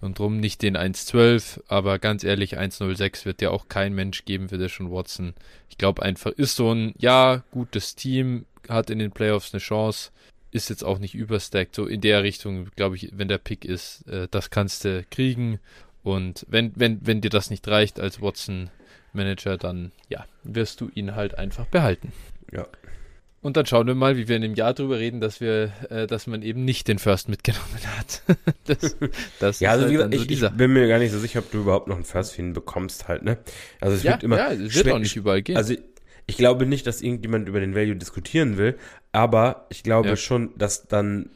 Und 0.00 0.18
drum 0.18 0.38
nicht 0.38 0.62
den 0.62 0.76
1.12, 0.76 1.62
aber 1.68 1.98
ganz 1.98 2.22
ehrlich, 2.22 2.58
1.06 2.58 3.24
wird 3.24 3.40
ja 3.40 3.50
auch 3.50 3.68
kein 3.68 3.94
Mensch 3.94 4.24
geben 4.24 4.48
für 4.48 4.58
Deshaun 4.58 4.90
Watson. 4.90 5.34
Ich 5.70 5.78
glaube 5.78 6.02
einfach, 6.02 6.32
ist 6.32 6.56
so 6.56 6.72
ein, 6.72 6.94
ja, 6.98 7.42
gutes 7.50 7.94
Team, 7.96 8.44
hat 8.68 8.90
in 8.90 8.98
den 8.98 9.10
Playoffs 9.10 9.54
eine 9.54 9.60
Chance, 9.60 10.10
ist 10.50 10.68
jetzt 10.68 10.84
auch 10.84 10.98
nicht 10.98 11.14
überstackt. 11.14 11.74
So 11.74 11.86
in 11.86 12.02
der 12.02 12.22
Richtung, 12.22 12.68
glaube 12.76 12.96
ich, 12.96 13.10
wenn 13.14 13.28
der 13.28 13.38
Pick 13.38 13.64
ist, 13.64 14.06
äh, 14.08 14.28
das 14.30 14.50
kannst 14.50 14.84
du 14.84 15.04
kriegen. 15.10 15.60
Und 16.02 16.44
wenn, 16.48 16.72
wenn, 16.76 17.04
wenn 17.06 17.20
dir 17.20 17.30
das 17.30 17.50
nicht 17.50 17.66
reicht 17.66 17.98
als 17.98 18.20
Watson 18.20 18.70
Manager, 19.12 19.56
dann 19.56 19.92
ja, 20.08 20.24
wirst 20.44 20.80
du 20.80 20.90
ihn 20.94 21.14
halt 21.14 21.38
einfach 21.38 21.66
behalten. 21.66 22.12
Ja. 22.52 22.66
Und 23.46 23.56
dann 23.56 23.64
schauen 23.64 23.86
wir 23.86 23.94
mal, 23.94 24.16
wie 24.16 24.26
wir 24.26 24.36
in 24.36 24.42
einem 24.42 24.54
Jahr 24.54 24.74
drüber 24.74 24.98
reden, 24.98 25.20
dass 25.20 25.40
wir, 25.40 25.70
äh, 25.88 26.08
dass 26.08 26.26
man 26.26 26.42
eben 26.42 26.64
nicht 26.64 26.88
den 26.88 26.98
First 26.98 27.28
mitgenommen 27.28 27.78
hat. 27.96 28.22
das, 28.64 28.96
das 29.38 29.60
ja, 29.60 29.70
also 29.70 29.84
halt 29.84 29.92
gesagt, 29.92 30.14
ich, 30.14 30.40
so 30.40 30.46
ich, 30.46 30.52
bin 30.52 30.72
mir 30.72 30.88
gar 30.88 30.98
nicht 30.98 31.12
so 31.12 31.18
sicher, 31.20 31.38
ob 31.38 31.50
du 31.52 31.58
überhaupt 31.58 31.86
noch 31.86 31.94
einen 31.94 32.04
First 32.04 32.32
für 32.32 32.42
ihn 32.42 32.54
bekommst 32.54 33.06
halt, 33.06 33.22
ne? 33.22 33.38
Also 33.80 33.96
es 33.96 34.02
ja, 34.02 34.12
wird 34.12 34.24
immer. 34.24 34.38
Ja, 34.38 34.50
es 34.50 34.74
wird 34.74 34.90
auch 34.90 34.98
nicht 34.98 35.14
überall 35.14 35.42
gehen. 35.42 35.56
Also 35.56 35.74
ich 36.26 36.36
glaube 36.36 36.66
nicht, 36.66 36.88
dass 36.88 37.02
irgendjemand 37.02 37.48
über 37.48 37.60
den 37.60 37.76
Value 37.76 37.94
diskutieren 37.94 38.56
will, 38.56 38.76
aber 39.12 39.66
ich 39.68 39.84
glaube 39.84 40.08
ja. 40.08 40.16
schon, 40.16 40.50
dass 40.58 40.88
dann 40.88 41.30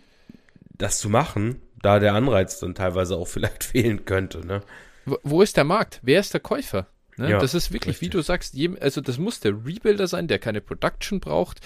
das 0.76 0.98
zu 0.98 1.10
machen, 1.10 1.60
da 1.80 2.00
der 2.00 2.14
Anreiz 2.14 2.58
dann 2.58 2.74
teilweise 2.74 3.16
auch 3.16 3.28
vielleicht 3.28 3.62
fehlen 3.62 4.04
könnte, 4.04 4.44
ne? 4.44 4.62
Wo 5.22 5.42
ist 5.42 5.56
der 5.56 5.64
Markt? 5.64 6.00
Wer 6.02 6.20
ist 6.20 6.34
der 6.34 6.40
Käufer? 6.40 6.86
Ne? 7.20 7.30
Ja, 7.30 7.38
das 7.38 7.52
ist 7.52 7.70
wirklich, 7.70 7.96
richtig. 7.96 8.08
wie 8.08 8.10
du 8.10 8.22
sagst, 8.22 8.56
also 8.80 9.02
das 9.02 9.18
muss 9.18 9.40
der 9.40 9.52
Rebuilder 9.52 10.06
sein, 10.06 10.26
der 10.26 10.38
keine 10.38 10.62
Production 10.62 11.20
braucht, 11.20 11.60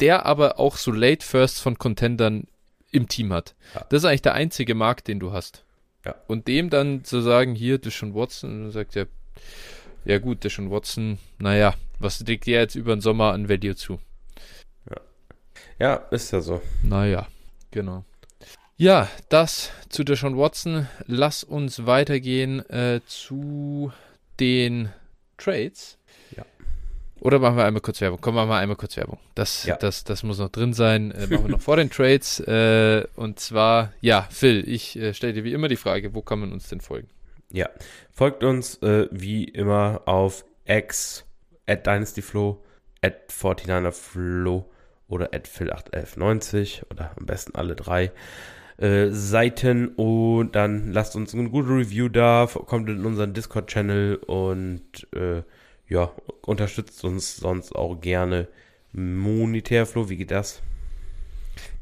der 0.00 0.26
aber 0.26 0.60
auch 0.60 0.76
so 0.76 0.92
Late 0.92 1.24
Firsts 1.24 1.60
von 1.60 1.78
Contendern 1.78 2.46
im 2.90 3.08
Team 3.08 3.32
hat. 3.32 3.54
Ja. 3.74 3.86
Das 3.88 4.02
ist 4.02 4.04
eigentlich 4.04 4.22
der 4.22 4.34
einzige 4.34 4.74
Markt, 4.74 5.08
den 5.08 5.18
du 5.18 5.32
hast. 5.32 5.64
Ja. 6.04 6.14
Und 6.26 6.46
dem 6.46 6.68
dann 6.68 7.04
zu 7.04 7.22
sagen, 7.22 7.54
hier, 7.54 7.78
das 7.78 7.88
ist 7.88 7.94
schon 7.94 8.14
Watson, 8.14 8.50
und 8.50 8.62
dann 8.64 8.70
sagt 8.72 8.96
er, 8.96 9.06
ja 10.04 10.18
gut, 10.18 10.44
das 10.44 10.46
ist 10.50 10.52
schon 10.52 10.70
Watson, 10.70 11.18
naja, 11.38 11.74
was 11.98 12.20
legt 12.20 12.46
der 12.46 12.60
jetzt 12.60 12.74
über 12.74 12.94
den 12.94 13.00
Sommer 13.00 13.32
an 13.32 13.48
Value 13.48 13.76
zu? 13.76 13.98
Ja. 14.90 15.00
Ja, 15.78 15.94
ist 16.10 16.32
ja 16.32 16.42
so. 16.42 16.60
Naja, 16.82 17.26
genau. 17.70 18.04
Ja, 18.76 19.08
das 19.30 19.70
zu 19.88 20.04
der 20.04 20.16
Deshaun 20.16 20.36
Watson. 20.36 20.86
Lass 21.06 21.44
uns 21.44 21.86
weitergehen 21.86 22.60
äh, 22.68 23.00
zu 23.06 23.90
den 24.38 24.90
Trades. 25.38 25.98
Ja. 26.36 26.44
Oder 27.20 27.38
machen 27.38 27.56
wir 27.56 27.64
einmal 27.64 27.80
kurz 27.80 28.00
Werbung? 28.00 28.18
Komm, 28.20 28.34
machen 28.34 28.48
wir 28.48 28.56
einmal 28.56 28.76
kurz 28.76 28.96
Werbung. 28.96 29.18
Das, 29.34 29.64
ja. 29.64 29.76
das, 29.76 30.04
das 30.04 30.22
muss 30.22 30.38
noch 30.38 30.50
drin 30.50 30.72
sein. 30.72 31.10
Äh, 31.10 31.26
machen 31.26 31.44
wir 31.44 31.50
noch 31.50 31.60
vor 31.60 31.76
den 31.76 31.90
Trades. 31.90 32.40
Äh, 32.40 33.06
und 33.16 33.40
zwar, 33.40 33.92
ja, 34.00 34.28
Phil, 34.30 34.68
ich 34.68 34.96
äh, 34.96 35.14
stelle 35.14 35.32
dir 35.32 35.44
wie 35.44 35.52
immer 35.52 35.68
die 35.68 35.76
Frage, 35.76 36.14
wo 36.14 36.22
kann 36.22 36.40
man 36.40 36.52
uns 36.52 36.68
denn 36.68 36.80
folgen? 36.80 37.08
Ja, 37.50 37.68
folgt 38.12 38.44
uns 38.44 38.76
äh, 38.82 39.08
wie 39.10 39.44
immer 39.44 40.02
auf 40.04 40.44
X, 40.66 41.24
at 41.66 41.86
DynastyFlow, 41.86 42.62
at 43.00 43.30
49erFlow 43.30 44.64
oder 45.08 45.30
at 45.32 45.48
Phil81190 45.48 46.82
oder 46.90 47.12
am 47.16 47.26
besten 47.26 47.54
alle 47.54 47.74
drei. 47.74 48.12
Äh, 48.78 49.10
Seiten 49.10 49.88
und 49.88 50.54
dann 50.54 50.92
lasst 50.92 51.16
uns 51.16 51.34
eine 51.34 51.50
gute 51.50 51.68
Review 51.68 52.08
da, 52.08 52.46
kommt 52.46 52.88
in 52.88 53.04
unseren 53.04 53.34
Discord-Channel 53.34 54.16
und 54.16 55.06
äh, 55.14 55.42
ja, 55.88 56.12
unterstützt 56.42 57.02
uns 57.04 57.36
sonst 57.36 57.74
auch 57.74 58.00
gerne 58.00 58.48
monetär, 58.92 59.86
Flo, 59.86 60.08
wie 60.08 60.16
geht 60.16 60.30
das? 60.30 60.62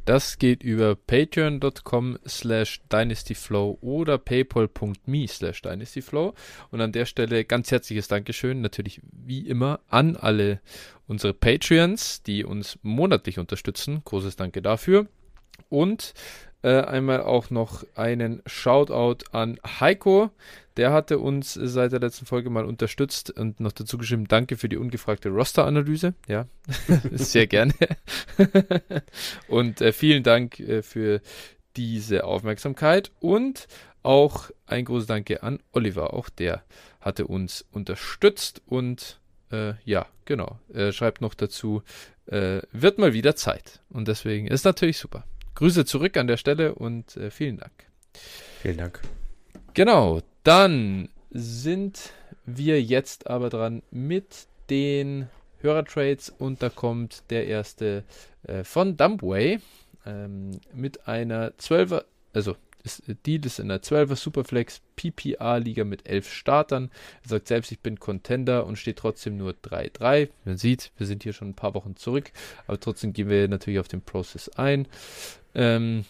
Das 0.07 0.39
geht 0.39 0.63
über 0.63 0.95
patreon.com 0.95 2.19
slash 2.29 2.81
dynastyflow 2.93 3.77
oder 3.81 4.19
paypal.me 4.19 5.27
slash 5.27 5.63
dynastyflow. 5.63 6.33
Und 6.71 6.81
an 6.81 6.93
der 6.93 7.07
Stelle 7.07 7.45
ganz 7.45 7.73
herzliches 7.73 8.07
Dankeschön, 8.07 8.61
natürlich 8.61 9.01
wie 9.11 9.41
immer 9.41 9.81
an 9.89 10.15
alle 10.15 10.61
unsere 11.09 11.35
Patreons, 11.35 12.23
die 12.23 12.45
uns 12.45 12.79
monatlich 12.83 13.41
unterstützen. 13.41 14.03
Großes 14.05 14.37
Danke 14.37 14.63
dafür. 14.63 15.09
Und 15.71 16.15
äh, 16.62 16.81
einmal 16.81 17.23
auch 17.23 17.51
noch 17.51 17.85
einen 17.95 18.42
Shoutout 18.47 19.25
an 19.33 19.59
Heiko. 19.81 20.31
Der 20.77 20.92
hatte 20.92 21.19
uns 21.19 21.55
seit 21.55 21.92
der 21.92 22.01
letzten 22.01 22.27
Folge 22.27 22.51
mal 22.51 22.64
unterstützt 22.64 23.31
und 23.31 23.61
noch 23.61 23.73
dazu 23.73 23.97
geschrieben, 23.97 24.29
danke 24.29 24.57
für 24.57 24.69
die 24.69 24.77
ungefragte 24.77 25.31
Roster-Analyse. 25.31 26.14
Ja, 26.29 26.47
sehr 27.12 27.47
gerne. 27.47 27.75
und 29.49 29.81
äh, 29.81 29.92
vielen 29.92 30.23
Dank 30.23 30.61
äh, 30.61 30.83
für 30.83 31.21
diese 31.77 32.25
Aufmerksamkeit 32.25 33.11
und 33.21 33.69
auch 34.03 34.51
ein 34.66 34.85
großes 34.85 35.07
Danke 35.07 35.42
an 35.42 35.61
Oliver. 35.73 36.14
Auch 36.14 36.29
der 36.29 36.62
hatte 37.01 37.27
uns 37.27 37.64
unterstützt 37.73 38.62
und 38.66 39.21
äh, 39.51 39.75
ja, 39.85 40.07
genau. 40.25 40.59
Er 40.73 40.92
schreibt 40.92 41.21
noch 41.21 41.35
dazu, 41.35 41.83
äh, 42.27 42.62
wird 42.73 42.99
mal 42.99 43.12
wieder 43.12 43.37
Zeit. 43.37 43.81
Und 43.88 44.09
deswegen 44.09 44.47
ist 44.47 44.64
natürlich 44.64 44.99
super. 44.99 45.25
Grüße 45.57 45.87
zurück 45.87 46.16
an 46.16 46.27
der 46.27 46.37
Stelle 46.37 46.75
und 46.75 47.16
äh, 47.16 47.31
vielen 47.31 47.57
Dank. 47.57 47.73
Vielen 48.61 48.77
Dank. 48.77 49.01
Genau, 49.75 50.21
dann 50.45 51.09
sind 51.31 52.12
wir 52.45 52.83
jetzt 52.83 53.27
aber 53.27 53.51
dran 53.51 53.83
mit 53.90 54.47
den 54.71 55.29
Hörertrades 55.61 56.31
und 56.31 56.62
da 56.62 56.69
kommt 56.69 57.23
der 57.31 57.47
erste 57.47 58.05
äh, 58.45 58.64
von 58.64 58.97
Dumpway 58.97 59.59
ähm, 60.05 60.61
mit 60.73 61.09
einer 61.09 61.51
12er, 61.53 62.05
also 62.33 62.57
ist, 62.87 63.07
äh, 63.09 63.16
Deal 63.27 63.44
ist 63.44 63.59
in 63.59 63.68
der 63.68 63.83
12er 63.83 64.16
Superflex 64.16 64.81
PPA-Liga 64.96 65.85
mit 65.85 66.09
11 66.09 66.33
Startern. 66.33 66.90
Er 67.25 67.29
sagt 67.29 67.49
selbst, 67.49 67.72
ich 67.72 67.81
bin 67.81 68.01
Contender 68.01 68.64
und 68.64 68.77
steht 68.77 68.96
trotzdem 68.96 69.37
nur 69.37 69.53
3-3. 69.53 70.31
Man 70.44 70.57
sieht, 70.57 70.92
wir 70.96 71.07
sind 71.07 71.22
hier 71.22 71.35
schon 71.35 71.51
ein 71.51 71.55
paar 71.55 71.75
Wochen 71.75 71.96
zurück, 71.96 72.33
aber 72.66 72.81
trotzdem 72.81 73.12
gehen 73.12 73.29
wir 73.29 73.49
natürlich 73.49 73.81
auf 73.81 73.88
den 73.88 74.01
Prozess 74.01 74.49
ein. 74.51 74.88
Ähm, 75.55 76.07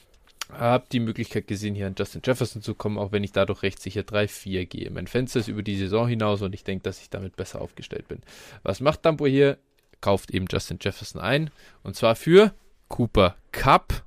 habe 0.53 0.87
die 0.93 1.01
Möglichkeit 1.01 1.49
gesehen, 1.49 1.75
hier 1.75 1.89
an 1.89 1.97
Justin 1.99 2.23
Jefferson 2.25 2.63
zu 2.63 2.75
kommen, 2.75 2.99
auch 2.99 3.11
wenn 3.11 3.25
ich 3.25 3.33
dadurch 3.33 3.63
recht 3.63 3.81
sicher 3.81 4.03
3-4 4.03 4.67
gehe. 4.67 4.91
Mein 4.91 5.09
Fenster 5.09 5.41
ist 5.41 5.49
über 5.49 5.63
die 5.63 5.77
Saison 5.77 6.07
hinaus 6.07 6.43
und 6.43 6.55
ich 6.55 6.63
denke, 6.63 6.85
dass 6.85 7.01
ich 7.01 7.11
damit 7.11 7.35
besser 7.35 7.61
aufgestellt 7.61 8.07
bin. 8.07 8.21
Was 8.63 8.81
macht 8.81 9.05
Dampo 9.05 9.27
hier? 9.27 9.59
Kauft 10.01 10.31
eben 10.31 10.47
Justin 10.49 10.79
Jefferson 10.81 11.21
ein 11.21 11.51
und 11.83 11.97
zwar 11.97 12.15
für 12.15 12.55
Cooper 12.89 13.35
Cup 13.51 14.06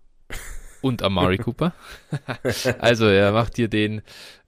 und 0.82 1.04
Amari 1.04 1.38
Cooper. 1.40 1.74
also 2.80 3.08
er 3.08 3.32
macht 3.32 3.56
hier 3.56 3.68
den 3.68 4.02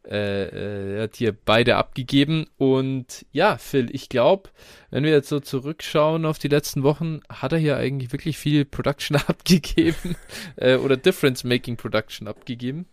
äh, 0.08 0.46
äh, 0.46 0.98
er 0.98 1.04
hat 1.04 1.15
hier 1.15 1.32
beide 1.34 1.76
abgegeben. 1.76 2.48
Und 2.58 3.26
ja, 3.32 3.58
Phil, 3.58 3.94
ich 3.94 4.10
glaube, 4.10 4.50
wenn 4.89 5.04
wir 5.04 5.12
jetzt 5.12 5.30
so 5.30 5.39
zurückschauen 5.39 6.26
auf 6.26 6.39
die 6.39 6.48
letzten 6.48 6.84
Wochen, 6.84 7.22
hat 7.30 7.52
er 7.52 7.60
hier 7.60 7.78
eigentlich 7.78 8.12
wirklich 8.12 8.38
viel 8.38 8.65
Production 8.65 9.17
abgegeben 9.28 10.15
äh, 10.56 10.76
oder 10.76 10.98
Difference-Making 10.98 11.78
Production 11.78 12.28
abgegeben. 12.28 12.88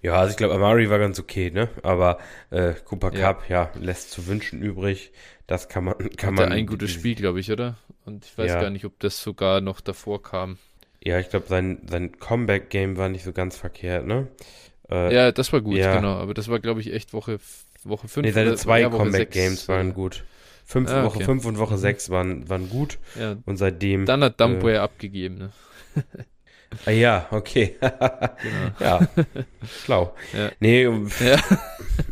Ja, 0.00 0.14
also 0.14 0.32
ich 0.32 0.36
glaube, 0.36 0.54
Amari 0.54 0.90
war 0.90 0.98
ganz 0.98 1.20
okay, 1.20 1.50
ne? 1.52 1.68
Aber 1.84 2.18
äh, 2.50 2.72
Cooper 2.84 3.12
Cup, 3.12 3.48
ja. 3.48 3.70
ja, 3.72 3.80
lässt 3.80 4.10
zu 4.10 4.26
wünschen 4.26 4.60
übrig. 4.60 5.12
Das 5.46 5.68
kann 5.68 5.84
man, 5.84 5.96
kann 6.16 6.36
Hat 6.36 6.48
man. 6.48 6.52
ein 6.52 6.66
gutes 6.66 6.90
Spiel, 6.90 7.14
glaube 7.14 7.38
ich, 7.38 7.52
oder? 7.52 7.76
Und 8.04 8.24
ich 8.24 8.36
weiß 8.36 8.50
ja. 8.50 8.60
gar 8.60 8.70
nicht, 8.70 8.84
ob 8.84 8.98
das 8.98 9.22
sogar 9.22 9.60
noch 9.60 9.80
davor 9.80 10.20
kam. 10.20 10.58
Ja, 11.04 11.18
ich 11.18 11.30
glaube, 11.30 11.46
sein, 11.48 11.78
sein 11.90 12.18
Comeback-Game 12.18 12.96
war 12.96 13.08
nicht 13.08 13.24
so 13.24 13.32
ganz 13.32 13.56
verkehrt, 13.56 14.06
ne? 14.06 14.28
Äh, 14.88 15.14
ja, 15.14 15.32
das 15.32 15.52
war 15.52 15.60
gut, 15.60 15.76
ja. 15.76 15.96
genau. 15.96 16.14
Aber 16.14 16.32
das 16.32 16.48
war, 16.48 16.60
glaube 16.60 16.80
ich, 16.80 16.92
echt 16.92 17.12
Woche, 17.12 17.40
Woche 17.82 18.06
5. 18.06 18.24
Nee, 18.24 18.32
seine 18.32 18.54
zwei 18.54 18.84
Comeback-Games 18.84 19.68
waren 19.68 19.94
gut. 19.94 20.24
Fünf, 20.64 20.90
ah, 20.90 21.04
Woche 21.04 21.24
5 21.24 21.44
und 21.44 21.58
Woche 21.58 21.76
6 21.76 22.08
mhm. 22.08 22.12
waren, 22.12 22.48
waren 22.48 22.70
gut. 22.70 22.98
Ja. 23.18 23.36
Und 23.46 23.56
seitdem. 23.56 24.06
Dann 24.06 24.22
hat 24.22 24.40
Dumpware 24.40 24.74
äh, 24.74 24.78
abgegeben, 24.78 25.38
ne? 25.38 25.50
ah, 26.86 26.90
ja, 26.90 27.26
okay. 27.30 27.76
genau. 27.80 28.70
Ja, 28.80 29.08
schlau. 29.84 30.14
Ja. 30.32 30.50
Nee, 30.60 30.84
ja. 30.84 31.36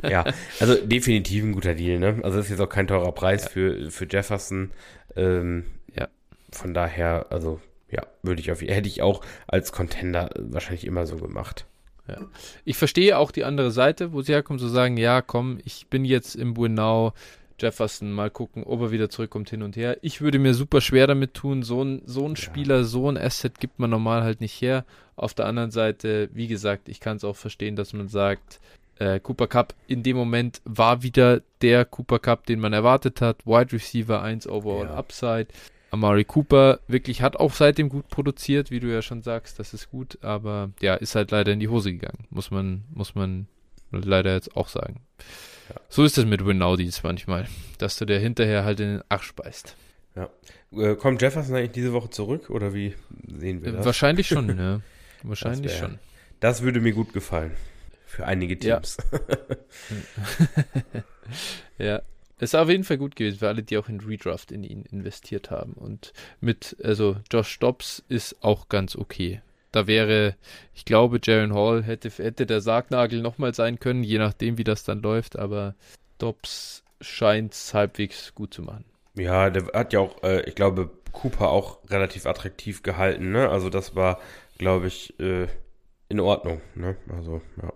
ja, 0.08 0.24
also 0.58 0.74
definitiv 0.74 1.44
ein 1.44 1.52
guter 1.52 1.74
Deal, 1.74 2.00
ne? 2.00 2.18
Also 2.22 2.38
das 2.38 2.46
ist 2.46 2.50
jetzt 2.50 2.60
auch 2.60 2.68
kein 2.68 2.88
teurer 2.88 3.12
Preis 3.12 3.44
ja. 3.44 3.50
für, 3.50 3.90
für 3.90 4.06
Jefferson. 4.10 4.72
Ähm, 5.16 5.64
ja. 5.94 6.08
Von 6.50 6.74
daher, 6.74 7.26
also 7.30 7.60
ja, 7.90 8.02
würde 8.22 8.40
ich 8.40 8.50
auf 8.50 8.60
hätte 8.60 8.88
ich 8.88 9.02
auch 9.02 9.22
als 9.46 9.72
Contender 9.72 10.30
wahrscheinlich 10.36 10.86
immer 10.86 11.06
so 11.06 11.16
gemacht. 11.16 11.66
Ja. 12.08 12.18
Ich 12.64 12.76
verstehe 12.76 13.18
auch 13.18 13.30
die 13.30 13.44
andere 13.44 13.70
Seite, 13.70 14.12
wo 14.12 14.22
sie 14.22 14.32
herkommen, 14.32 14.58
zu 14.58 14.68
sagen, 14.68 14.96
ja, 14.96 15.22
komm, 15.22 15.58
ich 15.64 15.86
bin 15.86 16.04
jetzt 16.04 16.34
im 16.34 16.54
Buenau, 16.54 17.12
Jefferson, 17.60 18.10
mal 18.10 18.30
gucken, 18.30 18.64
ob 18.64 18.80
er 18.80 18.90
wieder 18.90 19.10
zurückkommt 19.10 19.50
hin 19.50 19.62
und 19.62 19.76
her. 19.76 19.98
Ich 20.02 20.20
würde 20.20 20.38
mir 20.38 20.54
super 20.54 20.80
schwer 20.80 21.06
damit 21.06 21.34
tun, 21.34 21.62
so 21.62 21.82
ein, 21.84 22.02
so 22.06 22.24
ein 22.26 22.34
ja. 22.34 22.36
Spieler, 22.36 22.84
so 22.84 23.08
ein 23.08 23.18
Asset 23.18 23.60
gibt 23.60 23.78
man 23.78 23.90
normal 23.90 24.22
halt 24.22 24.40
nicht 24.40 24.60
her. 24.60 24.84
Auf 25.14 25.34
der 25.34 25.46
anderen 25.46 25.70
Seite, 25.70 26.30
wie 26.32 26.48
gesagt, 26.48 26.88
ich 26.88 27.00
kann 27.00 27.18
es 27.18 27.24
auch 27.24 27.36
verstehen, 27.36 27.76
dass 27.76 27.92
man 27.92 28.08
sagt, 28.08 28.60
äh, 28.98 29.20
Cooper 29.20 29.46
Cup 29.46 29.74
in 29.86 30.02
dem 30.02 30.16
Moment 30.16 30.60
war 30.64 31.02
wieder 31.02 31.42
der 31.60 31.84
Cooper 31.84 32.18
Cup, 32.18 32.46
den 32.46 32.60
man 32.60 32.72
erwartet 32.72 33.20
hat. 33.20 33.46
Wide 33.46 33.72
Receiver 33.72 34.22
1 34.22 34.46
Overall 34.46 34.86
ja. 34.86 34.94
Upside. 34.94 35.48
Amari 35.90 36.24
Cooper 36.24 36.80
wirklich 36.86 37.22
hat 37.22 37.36
auch 37.36 37.52
seitdem 37.52 37.88
gut 37.88 38.08
produziert, 38.08 38.70
wie 38.70 38.80
du 38.80 38.86
ja 38.86 39.02
schon 39.02 39.22
sagst, 39.22 39.58
das 39.58 39.74
ist 39.74 39.90
gut, 39.90 40.18
aber 40.22 40.70
ja, 40.80 40.94
ist 40.94 41.14
halt 41.14 41.30
leider 41.30 41.52
in 41.52 41.60
die 41.60 41.68
Hose 41.68 41.92
gegangen, 41.92 42.26
muss 42.30 42.50
man, 42.50 42.84
muss 42.94 43.14
man 43.14 43.46
leider 43.90 44.32
jetzt 44.32 44.56
auch 44.56 44.68
sagen. 44.68 45.00
Ja. 45.68 45.76
So 45.88 46.04
ist 46.04 46.16
es 46.16 46.24
mit 46.24 46.46
Winaudis 46.46 47.02
manchmal, 47.02 47.46
dass 47.78 47.96
du 47.96 48.04
der 48.04 48.20
hinterher 48.20 48.64
halt 48.64 48.80
in 48.80 48.88
den 48.88 49.02
Arsch 49.08 49.34
beißt. 49.34 49.76
Ja. 50.14 50.28
Äh, 50.72 50.94
kommt 50.96 51.22
Jefferson 51.22 51.56
eigentlich 51.56 51.72
diese 51.72 51.92
Woche 51.92 52.10
zurück 52.10 52.50
oder 52.50 52.72
wie 52.72 52.94
sehen 53.28 53.64
wir 53.64 53.72
das? 53.72 53.84
Wahrscheinlich 53.84 54.28
schon, 54.28 54.48
ja. 54.58 54.80
Wahrscheinlich 55.22 55.62
das 55.62 55.80
wär, 55.80 55.88
schon. 55.88 55.98
Das 56.38 56.62
würde 56.62 56.80
mir 56.80 56.92
gut 56.92 57.12
gefallen. 57.12 57.52
Für 58.06 58.26
einige 58.26 58.58
Teams. 58.58 58.96
Ja. 61.78 61.86
ja. 61.86 62.02
Es 62.42 62.54
ist 62.54 62.58
auf 62.58 62.70
jeden 62.70 62.84
Fall 62.84 62.96
gut 62.96 63.16
gewesen 63.16 63.38
für 63.38 63.48
alle, 63.48 63.62
die 63.62 63.76
auch 63.76 63.90
in 63.90 64.00
Redraft 64.00 64.50
in 64.50 64.64
ihn 64.64 64.86
investiert 64.90 65.50
haben. 65.50 65.74
Und 65.74 66.14
mit, 66.40 66.74
also 66.82 67.16
Josh 67.30 67.58
Dobbs 67.58 68.02
ist 68.08 68.42
auch 68.42 68.70
ganz 68.70 68.96
okay. 68.96 69.42
Da 69.72 69.86
wäre, 69.86 70.34
ich 70.74 70.86
glaube, 70.86 71.20
Jaron 71.22 71.54
Hall 71.54 71.82
hätte, 71.82 72.08
hätte 72.08 72.46
der 72.46 72.62
Sargnagel 72.62 73.20
nochmal 73.20 73.54
sein 73.54 73.78
können, 73.78 74.02
je 74.02 74.18
nachdem, 74.18 74.56
wie 74.56 74.64
das 74.64 74.84
dann 74.84 75.02
läuft, 75.02 75.38
aber 75.38 75.74
Dobbs 76.16 76.82
scheint 77.02 77.52
es 77.52 77.74
halbwegs 77.74 78.34
gut 78.34 78.54
zu 78.54 78.62
machen. 78.62 78.86
Ja, 79.14 79.50
der 79.50 79.66
hat 79.74 79.92
ja 79.92 80.00
auch, 80.00 80.22
äh, 80.22 80.40
ich 80.48 80.54
glaube, 80.54 80.90
Cooper 81.12 81.50
auch 81.50 81.78
relativ 81.90 82.24
attraktiv 82.24 82.82
gehalten, 82.82 83.32
ne? 83.32 83.50
Also 83.50 83.68
das 83.68 83.94
war, 83.94 84.18
glaube 84.56 84.86
ich, 84.86 85.18
äh, 85.20 85.46
in 86.08 86.20
Ordnung, 86.20 86.62
ne? 86.74 86.96
Also, 87.14 87.42
ja. 87.60 87.72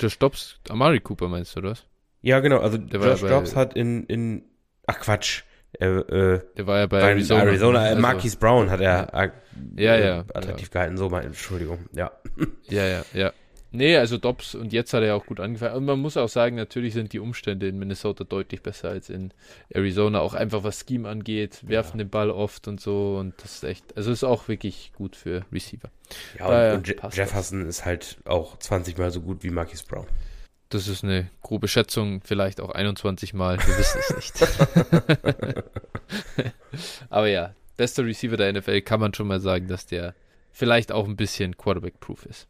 Josh 0.00 0.18
Dobbs, 0.18 0.58
Amari 0.68 0.98
Cooper 1.00 1.28
meinst 1.28 1.54
du 1.54 1.60
das? 1.60 1.86
Ja, 2.22 2.40
genau. 2.40 2.58
Also 2.58 2.78
der 2.78 3.00
Josh 3.00 3.20
Dobbs 3.20 3.56
hat 3.56 3.74
in, 3.74 4.04
in 4.04 4.42
ach 4.86 5.00
Quatsch. 5.00 5.42
Äh, 5.78 5.86
äh, 5.86 6.40
der 6.56 6.66
war 6.66 6.78
ja 6.78 6.86
bei, 6.86 7.00
Arizona. 7.00 7.42
Arizona 7.42 7.80
also, 7.80 8.02
Marquis 8.02 8.36
Brown 8.36 8.70
hat 8.70 8.80
er 8.80 9.14
äh, 9.14 9.30
ja, 9.76 9.96
ja, 9.96 10.24
attraktiv 10.34 10.68
ja. 10.68 10.72
gehalten. 10.72 10.96
So, 10.96 11.08
mal, 11.08 11.24
Entschuldigung. 11.24 11.86
Ja. 11.92 12.10
Ja, 12.68 12.86
ja, 12.86 13.02
ja. 13.14 13.32
Nee, 13.72 13.96
also 13.96 14.18
Dobbs 14.18 14.56
und 14.56 14.72
jetzt 14.72 14.92
hat 14.92 15.02
er 15.04 15.14
auch 15.14 15.26
gut 15.26 15.38
angefangen. 15.38 15.76
Und 15.76 15.84
man 15.84 16.00
muss 16.00 16.16
auch 16.16 16.28
sagen, 16.28 16.56
natürlich 16.56 16.92
sind 16.94 17.12
die 17.12 17.20
Umstände 17.20 17.68
in 17.68 17.78
Minnesota 17.78 18.24
deutlich 18.24 18.62
besser 18.62 18.88
als 18.88 19.10
in 19.10 19.32
Arizona. 19.68 20.20
Auch 20.20 20.34
einfach 20.34 20.64
was 20.64 20.84
Scheme 20.86 21.08
angeht, 21.08 21.60
werfen 21.62 21.98
ja. 21.98 22.04
den 22.04 22.10
Ball 22.10 22.30
oft 22.30 22.66
und 22.66 22.80
so. 22.80 23.16
Und 23.18 23.34
das 23.42 23.56
ist 23.56 23.64
echt, 23.64 23.96
also 23.96 24.10
ist 24.10 24.24
auch 24.24 24.48
wirklich 24.48 24.92
gut 24.96 25.14
für 25.14 25.44
Receiver. 25.52 25.90
Ja, 26.38 26.74
und, 26.74 27.00
und 27.02 27.16
Jefferson 27.16 27.60
das. 27.60 27.78
ist 27.78 27.84
halt 27.84 28.18
auch 28.24 28.58
20 28.58 28.98
Mal 28.98 29.12
so 29.12 29.20
gut 29.20 29.44
wie 29.44 29.50
Marquis 29.50 29.84
Brown. 29.84 30.06
Das 30.70 30.86
ist 30.86 31.02
eine 31.02 31.28
grobe 31.42 31.66
Schätzung, 31.66 32.20
vielleicht 32.22 32.60
auch 32.60 32.70
21 32.70 33.34
Mal, 33.34 33.58
wir 33.58 33.76
wissen 33.76 34.00
es 34.00 34.14
nicht. 34.14 35.64
Aber 37.10 37.26
ja, 37.26 37.54
bester 37.76 38.06
Receiver 38.06 38.36
der 38.36 38.52
NFL 38.52 38.80
kann 38.82 39.00
man 39.00 39.12
schon 39.12 39.26
mal 39.26 39.40
sagen, 39.40 39.66
dass 39.66 39.86
der 39.86 40.14
vielleicht 40.52 40.92
auch 40.92 41.06
ein 41.06 41.16
bisschen 41.16 41.56
Quarterback-proof 41.56 42.24
ist. 42.24 42.46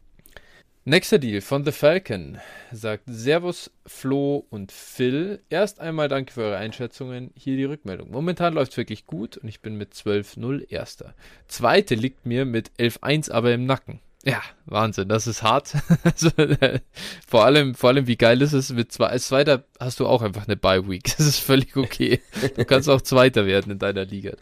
Nächster 0.85 1.19
Deal 1.19 1.41
von 1.41 1.65
The 1.65 1.73
Falcon 1.73 2.39
sagt 2.73 3.05
Servus, 3.07 3.71
Flo 3.87 4.47
und 4.51 4.71
Phil. 4.71 5.41
Erst 5.49 5.81
einmal 5.81 6.09
danke 6.09 6.33
für 6.33 6.43
eure 6.43 6.57
Einschätzungen. 6.57 7.31
Hier 7.35 7.57
die 7.57 7.65
Rückmeldung. 7.65 8.11
Momentan 8.11 8.53
läuft 8.53 8.73
es 8.73 8.77
wirklich 8.77 9.07
gut 9.07 9.39
und 9.39 9.49
ich 9.49 9.61
bin 9.61 9.77
mit 9.77 9.95
12-0 9.95 10.71
Erster. 10.71 11.15
Zweite 11.49 11.95
liegt 11.95 12.27
mir 12.27 12.45
mit 12.45 12.71
11-1 12.79 13.31
aber 13.31 13.53
im 13.55 13.65
Nacken. 13.65 14.01
Ja, 14.23 14.43
Wahnsinn, 14.67 15.09
das 15.09 15.27
ist 15.27 15.43
hart. 15.43 15.75
also, 16.05 16.29
äh, 16.37 16.81
vor 17.27 17.47
allem, 17.47 17.75
vor 17.75 17.91
allem, 17.91 18.07
wie 18.07 18.17
geil 18.17 18.43
ist 18.43 18.53
es 18.53 18.71
mit 18.71 18.93
zwei, 18.93 19.07
als 19.07 19.29
Zweiter 19.29 19.65
hast 19.79 19.99
du 19.99 20.07
auch 20.07 20.21
einfach 20.21 20.47
eine 20.47 20.57
Bye 20.57 20.87
Week. 20.89 21.05
Das 21.05 21.27
ist 21.27 21.39
völlig 21.39 21.75
okay. 21.77 22.21
du 22.57 22.65
kannst 22.67 22.89
auch 22.91 23.01
Zweiter 23.01 23.47
werden 23.47 23.73
in 23.73 23.79
deiner 23.79 24.05
Liga. 24.05 24.33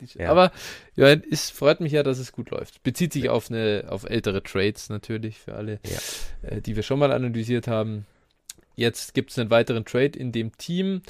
Nicht, 0.00 0.16
ja. 0.16 0.30
Aber 0.30 0.50
ja, 0.96 1.08
es 1.30 1.50
freut 1.50 1.80
mich 1.80 1.92
ja, 1.92 2.02
dass 2.02 2.18
es 2.18 2.32
gut 2.32 2.50
läuft. 2.50 2.82
Bezieht 2.82 3.12
sich 3.12 3.28
auf 3.28 3.50
eine, 3.50 3.84
auf 3.88 4.04
ältere 4.04 4.42
Trades 4.42 4.88
natürlich 4.88 5.38
für 5.38 5.54
alle, 5.54 5.78
ja. 5.84 6.48
äh, 6.48 6.60
die 6.60 6.74
wir 6.74 6.82
schon 6.82 6.98
mal 6.98 7.12
analysiert 7.12 7.68
haben. 7.68 8.06
Jetzt 8.74 9.14
gibt 9.14 9.30
es 9.30 9.38
einen 9.38 9.50
weiteren 9.50 9.84
Trade 9.84 10.18
in 10.18 10.32
dem 10.32 10.56
Team. 10.56 11.02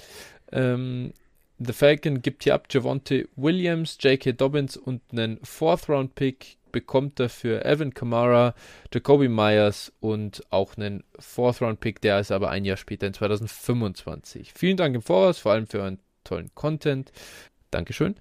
Ähm, 0.52 1.14
The 1.58 1.72
Falcon 1.72 2.22
gibt 2.22 2.44
hier 2.44 2.54
ab 2.54 2.66
Javonte 2.70 3.28
Williams, 3.36 3.98
J.K. 4.00 4.32
Dobbins 4.32 4.76
und 4.76 5.02
einen 5.12 5.38
Fourth-Round-Pick 5.42 6.56
bekommt 6.72 7.20
dafür 7.20 7.64
Evan 7.64 7.94
Kamara, 7.94 8.54
Jacoby 8.92 9.28
Myers 9.28 9.92
und 10.00 10.44
auch 10.50 10.76
einen 10.76 11.04
Fourth-Round-Pick, 11.18 12.00
der 12.00 12.20
ist 12.20 12.32
aber 12.32 12.50
ein 12.50 12.64
Jahr 12.64 12.76
später 12.76 13.06
in 13.06 13.14
2025. 13.14 14.52
Vielen 14.54 14.76
Dank 14.76 14.94
im 14.94 15.02
Voraus, 15.02 15.38
vor 15.38 15.52
allem 15.52 15.66
für 15.66 15.80
euren 15.80 15.98
tollen 16.24 16.50
Content. 16.54 17.12
Dankeschön. 17.70 18.16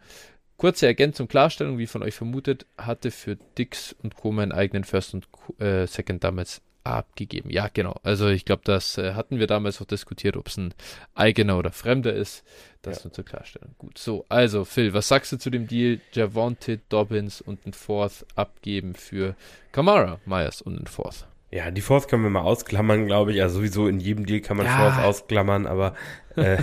Kurze 0.58 0.88
Ergänzung, 0.88 1.28
Klarstellung, 1.28 1.78
wie 1.78 1.88
von 1.88 2.04
euch 2.04 2.16
vermutet, 2.16 2.66
hatte 2.78 3.12
für 3.12 3.38
Dix 3.58 3.96
und 4.04 4.16
Co. 4.16 4.32
meinen 4.32 4.52
eigenen 4.52 4.84
First 4.84 5.14
und 5.14 5.28
äh, 5.60 5.88
Second 5.88 6.24
damals 6.24 6.62
abgegeben. 6.94 7.50
Ja, 7.50 7.70
genau. 7.72 7.96
Also 8.04 8.28
ich 8.28 8.46
glaube, 8.46 8.62
das 8.66 8.98
äh, 8.98 9.14
hatten 9.14 9.40
wir 9.40 9.48
damals 9.48 9.82
auch 9.82 9.86
diskutiert, 9.86 10.38
ob 10.38 10.48
es 10.48 10.58
ein 10.58 10.74
eigener 11.16 11.58
oder 11.58 11.72
fremder 11.72 12.14
ist. 12.14 12.44
Das 12.82 13.00
ja. 13.00 13.06
nur 13.06 13.14
zur 13.14 13.26
Klarstellung. 13.26 13.76
Gut. 13.78 13.98
So, 13.98 14.26
also 14.30 14.64
Phil, 14.64 14.94
was 14.94 15.08
sagst 15.08 15.32
du 15.32 15.38
zu 15.38 15.50
dem 15.50 15.68
Deal? 15.68 16.00
Javonte 16.14 16.80
Dobbins 16.90 17.42
und 17.42 17.66
ein 17.66 17.74
Fourth 17.74 18.26
abgeben 18.36 18.96
für 18.96 19.36
Kamara, 19.72 20.20
Myers 20.26 20.62
und 20.62 20.80
ein 20.80 20.88
Fourth. 20.88 21.26
Ja, 21.52 21.72
die 21.72 21.82
Fourth 21.82 22.08
können 22.08 22.24
wir 22.24 22.30
mal 22.30 22.42
ausklammern, 22.42 23.08
glaube 23.08 23.34
ich. 23.34 23.42
Also 23.42 23.58
sowieso 23.58 23.88
in 23.88 24.00
jedem 24.00 24.26
Deal 24.26 24.40
kann 24.40 24.58
man 24.58 24.68
ja. 24.68 24.78
Fourth 24.78 25.04
ausklammern, 25.04 25.66
aber 25.66 25.96
äh, 26.36 26.58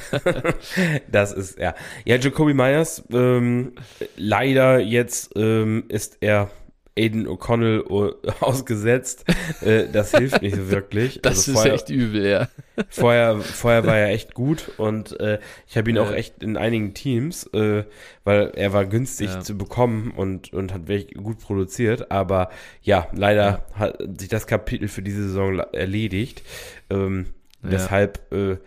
das 1.10 1.32
ist, 1.32 1.58
ja. 1.58 1.74
Ja, 2.04 2.16
Jacoby 2.16 2.54
Myers, 2.54 3.02
ähm, 3.10 3.72
leider 4.16 4.78
jetzt 4.78 5.32
ähm, 5.36 5.84
ist 5.88 6.18
er 6.20 6.50
Aiden 6.96 7.26
O'Connell 7.26 7.84
ausgesetzt. 8.40 9.24
Äh, 9.60 9.84
das 9.92 10.12
hilft 10.12 10.42
nicht 10.42 10.56
so 10.56 10.70
wirklich. 10.70 11.20
Das 11.26 11.38
also 11.38 11.52
ist 11.52 11.56
vorher, 11.56 11.74
echt 11.74 11.90
übel, 11.90 12.26
ja. 12.26 12.48
Vorher, 12.88 13.40
vorher 13.40 13.86
war 13.86 13.96
er 13.96 14.10
echt 14.10 14.34
gut 14.34 14.70
und 14.76 15.18
äh, 15.18 15.38
ich 15.66 15.76
habe 15.76 15.90
ihn 15.90 15.96
ja. 15.96 16.02
auch 16.02 16.12
echt 16.12 16.42
in 16.42 16.56
einigen 16.56 16.94
Teams, 16.94 17.46
äh, 17.52 17.84
weil 18.24 18.52
er 18.54 18.72
war 18.72 18.84
günstig 18.84 19.30
ja. 19.30 19.40
zu 19.40 19.56
bekommen 19.56 20.12
und, 20.14 20.52
und 20.52 20.72
hat 20.72 20.88
wirklich 20.88 21.14
gut 21.14 21.40
produziert. 21.40 22.10
Aber 22.10 22.50
ja, 22.82 23.08
leider 23.12 23.64
ja. 23.72 23.78
hat 23.78 23.98
sich 24.20 24.28
das 24.28 24.46
Kapitel 24.46 24.88
für 24.88 25.02
diese 25.02 25.22
Saison 25.24 25.58
erledigt. 25.72 26.42
Ähm, 26.90 27.26
deshalb, 27.62 28.32
äh, 28.32 28.58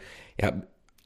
ja, 0.41 0.61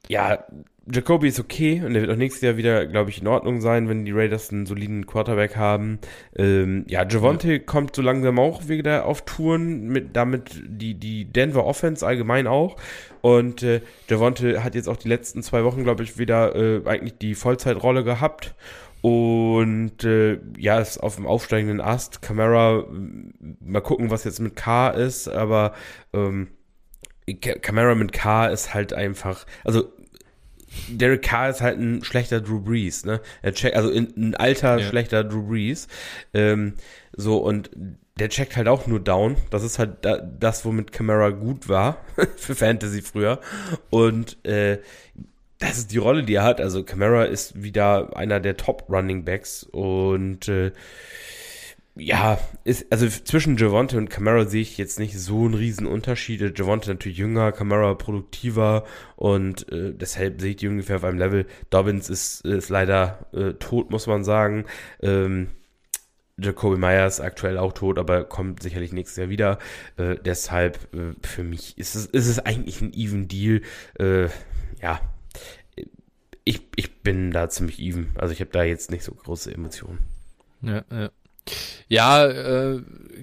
ja, 0.08 0.44
Jacoby 0.92 1.28
ist 1.28 1.40
okay 1.40 1.82
und 1.84 1.94
er 1.94 2.02
wird 2.02 2.10
auch 2.10 2.16
nächstes 2.16 2.42
Jahr 2.42 2.56
wieder, 2.56 2.86
glaube 2.86 3.08
ich, 3.08 3.20
in 3.20 3.26
Ordnung 3.26 3.60
sein, 3.62 3.88
wenn 3.88 4.04
die 4.04 4.12
Raiders 4.12 4.50
einen 4.50 4.66
soliden 4.66 5.06
Quarterback 5.06 5.56
haben. 5.56 5.98
Ähm, 6.36 6.84
ja, 6.88 7.06
Javonte 7.08 7.52
ja. 7.52 7.58
kommt 7.58 7.96
so 7.96 8.02
langsam 8.02 8.38
auch 8.38 8.68
wieder 8.68 9.06
auf 9.06 9.24
Touren, 9.24 9.88
mit, 9.88 10.14
damit 10.14 10.62
die, 10.66 10.94
die 10.94 11.24
Denver 11.24 11.64
Offense 11.64 12.06
allgemein 12.06 12.46
auch. 12.46 12.76
Und 13.22 13.62
äh, 13.62 13.80
Javonte 14.10 14.62
hat 14.62 14.74
jetzt 14.74 14.88
auch 14.88 14.98
die 14.98 15.08
letzten 15.08 15.42
zwei 15.42 15.64
Wochen, 15.64 15.84
glaube 15.84 16.02
ich, 16.02 16.18
wieder 16.18 16.54
äh, 16.54 16.82
eigentlich 16.86 17.16
die 17.16 17.34
Vollzeitrolle 17.34 18.04
gehabt. 18.04 18.54
Und 19.00 20.04
äh, 20.04 20.38
ja, 20.58 20.80
ist 20.80 20.98
auf 20.98 21.16
dem 21.16 21.26
aufsteigenden 21.26 21.80
Ast. 21.80 22.20
Camara, 22.20 22.84
mal 23.60 23.80
gucken, 23.80 24.10
was 24.10 24.24
jetzt 24.24 24.40
mit 24.40 24.56
K 24.56 24.88
ist, 24.90 25.28
aber 25.28 25.72
ähm, 26.12 26.48
Camara 27.40 27.94
mit 27.94 28.12
K 28.12 28.46
ist 28.46 28.74
halt 28.74 28.92
einfach, 28.92 29.46
also 29.64 29.92
Derek 30.88 31.22
Carr 31.22 31.50
ist 31.50 31.60
halt 31.60 31.78
ein 31.78 32.04
schlechter 32.04 32.40
Drew 32.40 32.60
Brees, 32.60 33.04
ne? 33.04 33.20
Er 33.42 33.52
checkt, 33.54 33.76
also 33.76 33.90
ein 33.90 34.34
alter, 34.34 34.78
ja. 34.78 34.88
schlechter 34.88 35.24
Drew 35.24 35.46
Brees. 35.46 35.88
Ähm, 36.32 36.74
so, 37.16 37.38
und 37.38 37.70
der 38.18 38.28
checkt 38.28 38.56
halt 38.56 38.68
auch 38.68 38.86
nur 38.86 39.00
down. 39.00 39.36
Das 39.50 39.62
ist 39.62 39.78
halt 39.78 40.06
das, 40.38 40.64
womit 40.64 40.92
Camara 40.92 41.30
gut 41.30 41.68
war 41.68 41.98
für 42.36 42.54
Fantasy 42.54 43.02
früher. 43.02 43.40
Und 43.90 44.44
äh, 44.46 44.78
das 45.58 45.78
ist 45.78 45.92
die 45.92 45.98
Rolle, 45.98 46.22
die 46.22 46.34
er 46.34 46.44
hat. 46.44 46.60
Also 46.60 46.84
Camara 46.84 47.24
ist 47.24 47.62
wieder 47.62 48.16
einer 48.16 48.40
der 48.40 48.56
Top 48.56 48.84
Running 48.88 49.24
Backs 49.24 49.64
und 49.64 50.48
äh, 50.48 50.72
ja, 51.96 52.38
ist, 52.64 52.90
also 52.90 53.08
zwischen 53.08 53.56
Javonte 53.56 53.96
und 53.98 54.10
Camara 54.10 54.46
sehe 54.46 54.62
ich 54.62 54.78
jetzt 54.78 54.98
nicht 54.98 55.18
so 55.18 55.44
einen 55.44 55.54
riesen 55.54 55.86
Unterschied. 55.86 56.58
Javonte 56.58 56.90
natürlich 56.90 57.18
jünger, 57.18 57.52
Camara 57.52 57.94
produktiver 57.94 58.84
und 59.14 59.70
äh, 59.70 59.94
deshalb 59.94 60.40
sehe 60.40 60.50
ich 60.50 60.56
die 60.56 60.68
ungefähr 60.68 60.96
auf 60.96 61.04
einem 61.04 61.18
Level. 61.18 61.46
Dobbins 61.70 62.10
ist, 62.10 62.44
ist 62.44 62.68
leider 62.68 63.26
äh, 63.32 63.52
tot, 63.54 63.90
muss 63.90 64.08
man 64.08 64.24
sagen. 64.24 64.64
Ähm, 65.00 65.50
Jacoby 66.36 66.76
Myers 66.76 67.20
aktuell 67.20 67.58
auch 67.58 67.72
tot, 67.72 67.98
aber 67.98 68.24
kommt 68.24 68.60
sicherlich 68.60 68.92
nächstes 68.92 69.16
Jahr 69.16 69.28
wieder. 69.28 69.58
Äh, 69.96 70.16
deshalb 70.16 70.92
äh, 70.94 71.14
für 71.24 71.44
mich 71.44 71.78
ist 71.78 71.94
es, 71.94 72.06
ist 72.06 72.26
es 72.26 72.40
eigentlich 72.40 72.80
ein 72.80 72.92
even 72.92 73.28
Deal. 73.28 73.60
Äh, 74.00 74.30
ja, 74.82 75.00
ich, 76.44 76.62
ich 76.74 77.02
bin 77.02 77.30
da 77.30 77.48
ziemlich 77.48 77.78
even. 77.78 78.10
Also 78.16 78.32
ich 78.32 78.40
habe 78.40 78.50
da 78.50 78.64
jetzt 78.64 78.90
nicht 78.90 79.04
so 79.04 79.14
große 79.14 79.54
Emotionen. 79.54 80.00
Ja, 80.60 80.84
ja. 80.90 81.10
Ja, 81.88 82.26
äh, 82.26 82.80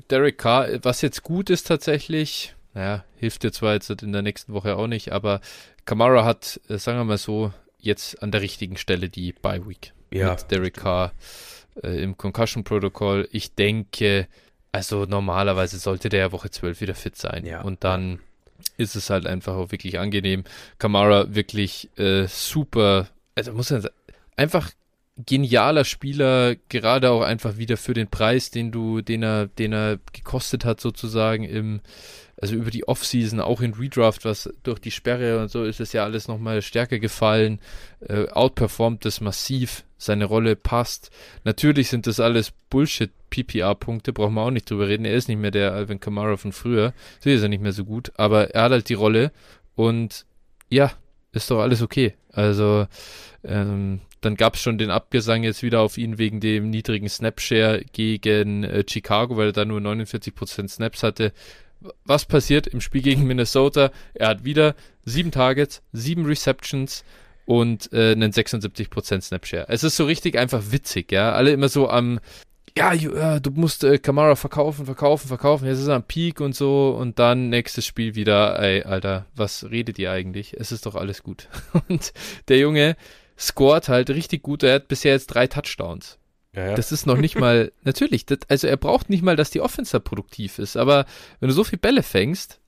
Derek 0.10 0.38
Carr, 0.38 0.68
was 0.84 1.02
jetzt 1.02 1.24
gut 1.24 1.50
ist 1.50 1.68
tatsächlich, 1.68 2.56
naja, 2.74 3.04
hilft 3.18 3.44
dir 3.44 3.52
zwar 3.52 3.74
jetzt 3.74 3.90
in 3.90 4.14
der 4.14 4.22
nächsten 4.22 4.54
Woche 4.54 4.76
auch 4.76 4.88
nicht, 4.88 5.12
aber 5.12 5.42
Kamara 5.86 6.26
hat, 6.26 6.60
äh, 6.70 6.78
sagen 6.78 7.00
wir 7.00 7.06
mal 7.06 7.18
so, 7.18 7.52
jetzt 7.80 8.22
an 8.22 8.32
der 8.32 8.42
richtigen 8.42 8.78
Stelle 8.78 9.10
die 9.10 9.34
Bye 9.34 9.68
Week. 9.68 9.94
Ja. 10.12 10.32
Mit 10.32 10.52
Derek 10.52 10.76
Carr 10.76 11.14
äh, 11.84 12.02
im 12.02 12.18
Concussion 12.18 12.64
Protocol. 12.64 13.28
Ich 13.32 13.56
denke, 13.56 14.28
also 14.72 15.06
normalerweise 15.06 15.80
sollte 15.80 16.10
der 16.10 16.20
ja 16.20 16.32
Woche 16.32 16.50
12 16.50 16.82
wieder 16.82 16.96
fit 16.96 17.16
sein. 17.16 17.46
Ja. 17.46 17.62
Und 17.62 17.84
dann 17.84 18.20
ist 18.78 18.96
es 18.96 19.10
halt 19.10 19.26
einfach 19.26 19.56
auch 19.56 19.72
wirklich 19.72 20.00
angenehm. 20.00 20.44
Kamara 20.78 21.34
wirklich 21.34 21.90
äh, 21.98 22.28
super, 22.28 23.08
also 23.36 23.54
muss 23.54 23.72
man 23.72 23.82
sagen, 23.82 23.96
einfach 24.36 24.72
genialer 25.18 25.86
Spieler, 25.86 26.56
gerade 26.70 27.12
auch 27.12 27.22
einfach 27.22 27.58
wieder 27.58 27.78
für 27.78 27.94
den 27.94 28.08
Preis, 28.08 28.50
den 28.50 28.72
du, 28.72 29.02
den 29.02 29.24
er, 29.24 29.48
den 29.48 29.74
er 29.74 30.00
gekostet 30.14 30.66
hat, 30.66 30.80
sozusagen 30.80 31.44
im, 31.44 31.82
also 32.42 32.56
über 32.56 32.72
die 32.72 32.88
Offseason, 32.88 33.40
auch 33.40 33.62
in 33.62 33.74
Redraft, 33.74 34.26
was 34.26 34.50
durch 34.64 34.80
die 34.80 34.92
Sperre 34.92 35.42
und 35.42 35.52
so 35.52 35.64
ist 35.64 35.80
es 35.80 35.94
ja 35.94 36.04
alles 36.04 36.28
nochmal 36.28 36.62
stärker 36.62 37.00
gefallen, 37.00 37.60
äh, 38.08 38.28
outperformt 38.30 39.06
das 39.06 39.22
massiv, 39.22 39.84
seine 39.98 40.26
Rolle 40.26 40.56
passt. 40.56 41.12
Natürlich 41.44 41.90
sind 41.90 42.08
das 42.08 42.20
alles 42.20 42.52
Bullshit 42.70 43.12
PPR-Punkte, 43.30 44.14
brauchen 44.14 44.34
wir 44.34 44.42
auch 44.42 44.52
nicht 44.52 44.70
drüber 44.70 44.88
reden. 44.88 45.06
Er 45.06 45.14
ist 45.14 45.28
nicht 45.28 45.38
mehr 45.38 45.52
der 45.52 45.74
Alvin 45.74 46.00
Kamara 46.00 46.38
von 46.38 46.52
früher, 46.52 46.94
so 47.20 47.30
ist 47.30 47.44
er 47.44 47.50
nicht 47.50 47.62
mehr 47.62 47.74
so 47.74 47.86
gut, 47.86 48.12
aber 48.16 48.52
er 48.52 48.64
hat 48.64 48.72
halt 48.72 48.90
die 48.90 48.96
Rolle 48.96 49.32
und 49.76 50.26
ja, 50.70 50.92
ist 51.34 51.52
doch 51.52 51.60
alles 51.60 51.82
okay. 51.82 52.16
Also 52.32 52.88
ähm, 53.44 54.02
dann 54.22 54.36
gab 54.36 54.56
es 54.56 54.62
schon 54.62 54.78
den 54.78 54.92
Abgesang 54.92 55.44
jetzt 55.44 55.64
wieder 55.64 55.82
auf 55.82 55.98
ihn 55.98 56.18
wegen 56.18 56.40
dem 56.40 56.70
niedrigen 56.70 57.10
Snapshare 57.10 57.84
gegen 57.92 58.64
äh, 58.64 58.84
Chicago, 58.88 59.36
weil 59.38 59.48
er 59.48 59.54
da 59.54 59.66
nur 59.66 59.80
49% 59.80 60.70
Snaps 60.70 61.04
hatte. 61.04 61.34
Was 62.06 62.26
passiert 62.26 62.68
im 62.68 62.80
Spiel 62.80 63.02
gegen 63.02 63.24
Minnesota? 63.24 63.92
Er 64.14 64.28
hat 64.28 64.44
wieder 64.44 64.76
sieben 65.04 65.32
Targets, 65.32 65.82
sieben 65.92 66.26
Receptions 66.26 67.04
und 67.46 67.92
äh, 67.92 68.12
einen 68.12 68.32
76% 68.32 69.22
Snapshare. 69.22 69.66
Es 69.68 69.84
ist 69.84 69.96
so 69.96 70.06
richtig 70.06 70.38
einfach 70.38 70.62
witzig, 70.70 71.12
ja. 71.12 71.34
Alle 71.34 71.52
immer 71.52 71.70
so 71.70 71.90
am, 71.90 72.20
ja, 72.78 72.94
ja 72.94 73.40
du 73.40 73.52
musst 73.52 73.84
äh, 73.84 73.98
Kamara 73.98 74.36
verkaufen, 74.36 74.86
verkaufen, 74.86 75.28
verkaufen. 75.28 75.66
Jetzt 75.66 75.80
ist 75.80 75.88
er 75.88 75.96
am 75.96 76.04
Peak 76.04 76.40
und 76.40 76.56
so 76.56 76.96
und 76.98 77.20
dann 77.20 77.50
nächstes 77.50 77.86
Spiel 77.86 78.16
wieder, 78.16 78.60
ey, 78.60 78.84
Alter, 78.84 79.26
was 79.36 79.70
redet 79.70 79.98
ihr 80.00 80.12
eigentlich? 80.12 80.54
Es 80.58 80.72
ist 80.72 80.86
doch 80.86 80.96
alles 80.96 81.24
gut. 81.24 81.48
Und 81.90 82.14
der 82.48 82.60
Junge, 82.60 82.96
scored 83.42 83.90
halt 83.90 84.10
richtig 84.10 84.44
gut. 84.44 84.64
Er 84.64 84.76
hat 84.76 84.88
bisher 84.88 85.14
jetzt 85.14 85.28
drei 85.28 85.48
Touchdowns. 85.48 86.18
Ja, 86.54 86.68
ja. 86.68 86.76
Das 86.76 86.92
ist 86.92 87.06
noch 87.06 87.18
nicht 87.18 87.38
mal, 87.38 87.72
natürlich, 87.84 88.26
das, 88.26 88.40
also 88.50 88.68
er 88.68 88.78
braucht 88.78 89.10
nicht 89.10 89.24
mal, 89.24 89.36
dass 89.36 89.52
die 89.52 89.62
Offense 89.62 90.00
produktiv 90.00 90.60
ist, 90.60 90.76
aber 90.76 91.06
wenn 91.40 91.48
du 91.48 91.56
so 91.56 91.64
viel 91.64 91.80
Bälle 91.80 92.04
fängst, 92.04 92.60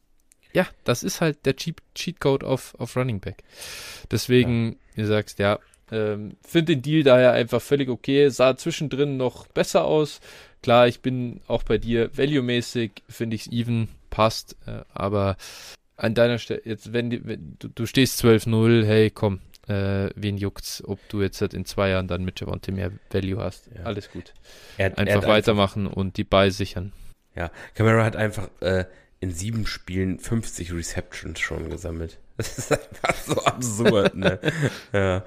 ja, 0.54 0.68
das 0.84 1.04
ist 1.04 1.20
halt 1.20 1.46
der 1.46 1.56
Cheat, 1.56 1.78
Cheatcode 1.96 2.44
auf, 2.44 2.76
auf 2.80 2.96
Running 2.96 3.20
Back. 3.20 3.44
Deswegen, 4.12 4.78
ja. 4.96 5.04
ihr 5.04 5.08
sagst, 5.08 5.40
ja, 5.40 5.60
ähm, 5.92 6.38
finde 6.44 6.76
den 6.76 6.82
Deal 6.82 7.04
daher 7.04 7.34
einfach 7.34 7.62
völlig 7.62 7.90
okay. 7.90 8.30
Sah 8.30 8.56
zwischendrin 8.56 9.18
noch 9.18 9.48
besser 9.48 9.84
aus. 9.84 10.22
Klar, 10.62 10.88
ich 10.88 11.02
bin 11.02 11.42
auch 11.48 11.64
bei 11.64 11.78
dir 11.78 12.16
value-mäßig, 12.16 12.92
finde 13.10 13.36
ich 13.36 13.48
es 13.48 13.52
even, 13.52 13.90
passt, 14.10 14.56
äh, 14.66 14.82
aber 14.94 15.38
an 15.98 16.16
deiner 16.16 16.38
Stelle, 16.38 16.62
jetzt, 16.66 16.94
wenn, 16.94 17.28
wenn 17.28 17.58
du, 17.60 17.68
du 17.68 17.86
stehst 17.86 18.24
12-0, 18.24 18.86
hey, 18.86 19.10
komm, 19.10 19.40
äh, 19.68 20.10
wen 20.16 20.38
juckt's, 20.38 20.84
ob 20.86 21.00
du 21.10 21.22
jetzt 21.22 21.42
halt 21.42 21.54
in 21.54 21.66
zwei 21.66 21.90
Jahren 21.90 22.08
dann 22.08 22.24
mit 22.24 22.40
Javonte 22.40 22.72
mehr 22.72 22.92
Value 23.12 23.42
hast. 23.42 23.70
Ja. 23.76 23.84
Alles 23.84 24.12
gut. 24.12 24.34
Er, 24.78 24.98
einfach 24.98 25.24
er 25.24 25.28
weitermachen 25.28 25.86
einfach, 25.88 25.98
und 25.98 26.18
die 26.18 26.24
Ball 26.24 26.52
sichern. 26.52 26.92
Ja, 27.36 27.52
Camara 27.74 28.04
hat 28.04 28.16
einfach 28.16 28.50
äh, 28.60 28.86
in 29.20 29.32
sieben 29.32 29.66
Spielen 29.66 30.20
50 30.20 30.74
Receptions 30.74 31.40
schon 31.40 31.70
gesammelt. 31.70 32.20
Das 32.36 32.58
ist 32.58 32.72
einfach 32.72 33.16
so 33.16 33.44
absurd, 33.44 34.16
ne? 34.16 34.40
ja. 34.92 35.18
ja. 35.18 35.24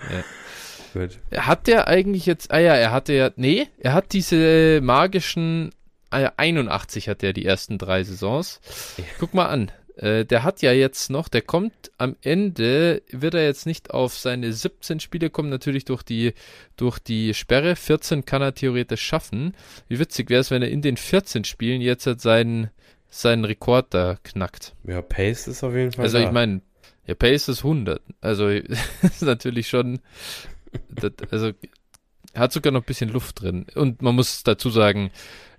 Gut. 0.93 1.21
Hat 1.33 1.69
der 1.69 1.87
eigentlich 1.87 2.27
jetzt, 2.27 2.51
ah 2.51 2.59
ja, 2.59 2.75
er 2.75 2.91
hatte 2.91 3.13
ja, 3.13 3.31
nee, 3.37 3.69
er 3.79 3.93
hat 3.93 4.13
diese 4.13 4.81
magischen, 4.83 5.71
ah 6.11 6.33
81 6.37 7.09
hat 7.09 7.23
er 7.23 7.33
die 7.33 7.47
ersten 7.47 7.79
drei 7.79 8.03
Saisons. 8.03 8.61
Ja. 8.97 9.05
Guck 9.21 9.35
mal 9.35 9.47
an, 9.47 9.71
der 9.97 10.43
hat 10.43 10.61
ja 10.61 10.73
jetzt 10.73 11.09
noch, 11.09 11.29
der 11.29 11.41
kommt 11.43 11.91
am 11.97 12.17
Ende, 12.21 13.03
wird 13.11 13.35
er 13.35 13.45
jetzt 13.45 13.65
nicht 13.65 13.91
auf 13.93 14.19
seine 14.19 14.53
17 14.53 15.01
Spiele 15.01 15.31
kommen, 15.31 15.49
natürlich 15.49 15.87
durch 15.87 16.03
die, 16.03 16.35
durch 16.77 16.99
die 16.99 17.33
Sperre. 17.33 17.77
14 17.77 18.27
kann 18.27 18.43
er 18.43 18.55
theoretisch 18.55 19.03
schaffen. 19.03 19.55
Wie 19.89 19.99
witzig 19.99 20.29
wäre 20.29 20.43
es, 20.43 20.51
wenn 20.51 20.63
er 20.63 20.69
in 20.69 20.83
den 20.83 20.99
14 20.99 21.45
Spielen 21.45 21.81
jetzt 21.81 22.07
halt 22.07 22.21
seinen, 22.21 22.71
seinen 23.09 23.47
Rekord 23.47 23.95
da 23.95 24.19
knackt. 24.23 24.75
Ja, 24.85 25.01
Pace 25.01 25.49
ist 25.49 25.65
auf 25.65 25.75
jeden 25.75 25.93
Fall. 25.93 26.05
Also 26.05 26.19
da. 26.19 26.25
ich 26.25 26.31
meine, 26.31 26.61
ja, 27.07 27.15
Pace 27.15 27.49
ist 27.49 27.65
100. 27.65 28.03
Also 28.21 28.49
ist 28.49 29.23
natürlich 29.23 29.69
schon, 29.69 30.01
das, 30.91 31.13
also 31.31 31.53
hat 32.35 32.53
sogar 32.53 32.73
noch 32.73 32.83
ein 32.83 32.87
bisschen 32.87 33.09
Luft 33.09 33.41
drin. 33.41 33.67
Und 33.75 34.03
man 34.03 34.15
muss 34.15 34.43
dazu 34.43 34.69
sagen, 34.69 35.11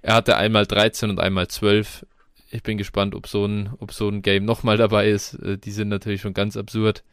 er 0.04 0.14
hatte 0.14 0.38
einmal 0.38 0.68
13 0.68 1.10
und 1.10 1.20
einmal 1.20 1.48
12 1.48 2.06
ich 2.50 2.64
bin 2.64 2.78
gespannt, 2.78 3.16
ob 3.16 3.28
so 3.28 3.46
ein, 3.46 3.74
ob 3.80 3.94
so 3.94 4.08
ein 4.10 4.22
Game 4.22 4.46
nochmal 4.46 4.78
dabei 4.78 5.10
ist. 5.10 5.34
Äh, 5.36 5.58
die 5.58 5.72
sind 5.72 5.90
natürlich 5.90 6.22
schon 6.22 6.34
ganz 6.34 6.58
absurd. 6.58 7.04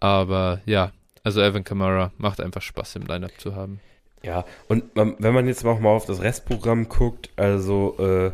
Aber 0.00 0.60
ja, 0.66 0.92
also 1.22 1.40
Evan 1.40 1.64
Kamara 1.64 2.12
macht 2.18 2.40
einfach 2.40 2.62
Spaß 2.62 2.96
im 2.96 3.02
Lineup 3.06 3.32
zu 3.38 3.54
haben. 3.54 3.80
Ja, 4.22 4.44
und 4.66 4.96
man, 4.96 5.14
wenn 5.18 5.34
man 5.34 5.46
jetzt 5.46 5.64
auch 5.64 5.78
mal 5.78 5.90
auf 5.90 6.06
das 6.06 6.20
Restprogramm 6.20 6.88
guckt, 6.88 7.30
also 7.36 7.96
äh, 7.98 8.32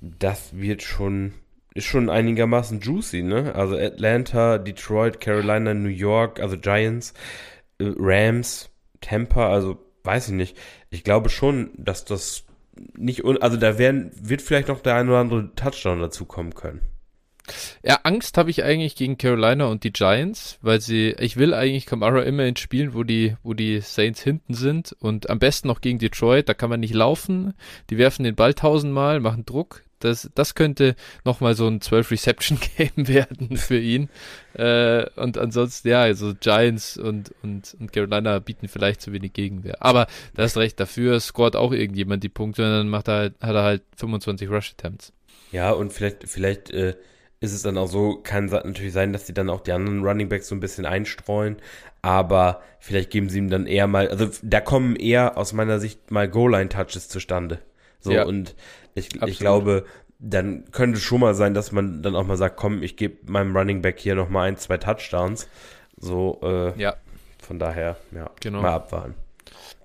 das 0.00 0.56
wird 0.56 0.82
schon, 0.82 1.32
ist 1.74 1.86
schon 1.86 2.08
einigermaßen 2.08 2.80
juicy, 2.80 3.22
ne? 3.22 3.54
Also 3.54 3.76
Atlanta, 3.76 4.58
Detroit, 4.58 5.20
Carolina, 5.20 5.74
New 5.74 5.88
York, 5.88 6.40
also 6.40 6.56
Giants, 6.56 7.14
äh, 7.78 7.92
Rams, 7.96 8.70
Tampa, 9.00 9.48
also 9.50 9.78
weiß 10.04 10.28
ich 10.28 10.34
nicht. 10.34 10.56
Ich 10.90 11.02
glaube 11.02 11.30
schon, 11.30 11.70
dass 11.76 12.04
das 12.04 12.44
nicht, 12.96 13.24
also 13.24 13.56
da 13.56 13.78
werden, 13.78 14.10
wird 14.20 14.42
vielleicht 14.42 14.68
noch 14.68 14.80
der 14.80 14.96
ein 14.96 15.08
oder 15.08 15.18
andere 15.18 15.54
Touchdown 15.54 16.00
dazu 16.00 16.24
kommen 16.24 16.54
können. 16.54 16.80
Ja, 17.82 18.00
Angst 18.04 18.38
habe 18.38 18.48
ich 18.48 18.64
eigentlich 18.64 18.96
gegen 18.96 19.18
Carolina 19.18 19.66
und 19.66 19.84
die 19.84 19.92
Giants, 19.92 20.58
weil 20.62 20.80
sie, 20.80 21.14
ich 21.18 21.36
will 21.36 21.52
eigentlich 21.52 21.84
Kamara 21.84 22.22
immer 22.22 22.44
in 22.44 22.56
Spielen, 22.56 22.94
wo 22.94 23.02
die, 23.02 23.36
wo 23.42 23.52
die 23.52 23.80
Saints 23.80 24.22
hinten 24.22 24.54
sind 24.54 24.96
und 24.98 25.28
am 25.28 25.38
besten 25.38 25.68
noch 25.68 25.82
gegen 25.82 25.98
Detroit, 25.98 26.48
da 26.48 26.54
kann 26.54 26.70
man 26.70 26.80
nicht 26.80 26.94
laufen, 26.94 27.52
die 27.90 27.98
werfen 27.98 28.24
den 28.24 28.34
Ball 28.34 28.54
tausendmal, 28.54 29.20
machen 29.20 29.44
Druck, 29.44 29.83
das, 30.04 30.30
das 30.34 30.54
könnte 30.54 30.94
nochmal 31.24 31.54
so 31.54 31.66
ein 31.66 31.80
12-Reception-Game 31.80 33.08
werden 33.08 33.56
für 33.56 33.78
ihn. 33.78 34.08
Äh, 34.54 35.06
und 35.16 35.38
ansonsten, 35.38 35.88
ja, 35.88 36.02
also 36.02 36.34
Giants 36.38 36.96
und, 36.96 37.34
und, 37.42 37.76
und 37.80 37.92
Carolina 37.92 38.38
bieten 38.38 38.68
vielleicht 38.68 39.00
zu 39.00 39.12
wenig 39.12 39.32
Gegenwehr. 39.32 39.76
Aber 39.80 40.06
da 40.34 40.44
ist 40.44 40.56
recht, 40.56 40.78
dafür 40.78 41.18
scoret 41.20 41.56
auch 41.56 41.72
irgendjemand 41.72 42.22
die 42.22 42.28
Punkte 42.28 42.62
und 42.64 42.70
dann 42.70 42.88
macht 42.88 43.08
er 43.08 43.14
halt, 43.14 43.34
hat 43.40 43.54
er 43.54 43.62
halt 43.62 43.82
25 43.96 44.48
Rush-Attempts. 44.48 45.12
Ja, 45.50 45.70
und 45.70 45.92
vielleicht, 45.92 46.28
vielleicht 46.28 46.70
äh, 46.70 46.94
ist 47.40 47.52
es 47.52 47.62
dann 47.62 47.78
auch 47.78 47.88
so, 47.88 48.20
kann 48.22 48.46
natürlich 48.46 48.92
sein, 48.92 49.12
dass 49.12 49.24
die 49.24 49.34
dann 49.34 49.50
auch 49.50 49.60
die 49.60 49.72
anderen 49.72 50.04
Running 50.04 50.28
Backs 50.28 50.48
so 50.48 50.54
ein 50.54 50.60
bisschen 50.60 50.86
einstreuen, 50.86 51.56
aber 52.02 52.62
vielleicht 52.80 53.10
geben 53.10 53.28
sie 53.28 53.38
ihm 53.38 53.50
dann 53.50 53.66
eher 53.66 53.86
mal, 53.86 54.08
also 54.08 54.28
da 54.42 54.60
kommen 54.60 54.96
eher 54.96 55.38
aus 55.38 55.52
meiner 55.52 55.80
Sicht 55.80 56.10
mal 56.10 56.28
Goal-Line-Touches 56.28 57.08
zustande. 57.08 57.60
So, 58.00 58.12
ja. 58.12 58.24
und 58.24 58.54
ich, 58.94 59.22
ich 59.22 59.38
glaube, 59.38 59.84
dann 60.18 60.64
könnte 60.70 60.98
es 60.98 61.04
schon 61.04 61.20
mal 61.20 61.34
sein, 61.34 61.54
dass 61.54 61.72
man 61.72 62.02
dann 62.02 62.16
auch 62.16 62.26
mal 62.26 62.36
sagt, 62.36 62.56
komm, 62.56 62.82
ich 62.82 62.96
gebe 62.96 63.30
meinem 63.30 63.56
Running 63.56 63.82
Back 63.82 63.98
hier 63.98 64.14
noch 64.14 64.28
mal 64.28 64.48
ein, 64.48 64.56
zwei 64.56 64.78
Touchdowns. 64.78 65.48
So, 65.96 66.40
äh, 66.42 66.78
ja. 66.80 66.96
Von 67.38 67.58
daher, 67.58 67.96
ja, 68.12 68.30
genau. 68.40 68.62
mal 68.62 68.72
abwarten. 68.72 69.14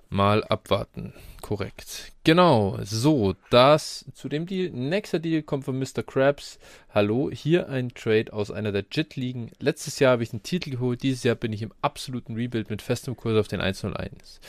Mal 0.10 0.44
abwarten. 0.46 1.14
Korrekt. 1.50 2.12
Genau. 2.26 2.78
So, 2.84 3.34
das 3.50 4.06
zu 4.14 4.30
dem 4.30 4.46
Deal. 4.46 4.70
Nächster 4.70 5.18
Deal 5.18 5.42
kommt 5.42 5.66
von 5.66 5.80
Mr. 5.80 6.04
Krabs. 6.06 6.60
Hallo, 6.94 7.32
hier 7.34 7.70
ein 7.70 7.90
Trade 7.90 8.32
aus 8.34 8.52
einer 8.52 8.72
der 8.72 8.86
Jet-Ligen. 8.92 9.50
Letztes 9.58 9.98
Jahr 9.98 10.12
habe 10.12 10.22
ich 10.22 10.30
den 10.30 10.44
Titel 10.44 10.70
geholt. 10.70 11.02
Dieses 11.02 11.24
Jahr 11.24 11.34
bin 11.34 11.52
ich 11.52 11.64
im 11.64 11.74
absoluten 11.82 12.36
Rebuild 12.36 12.70
mit 12.70 12.84
festem 12.84 13.18
Kurs 13.18 13.36
auf 13.36 13.48
den 13.48 13.62
101. 13.62 14.42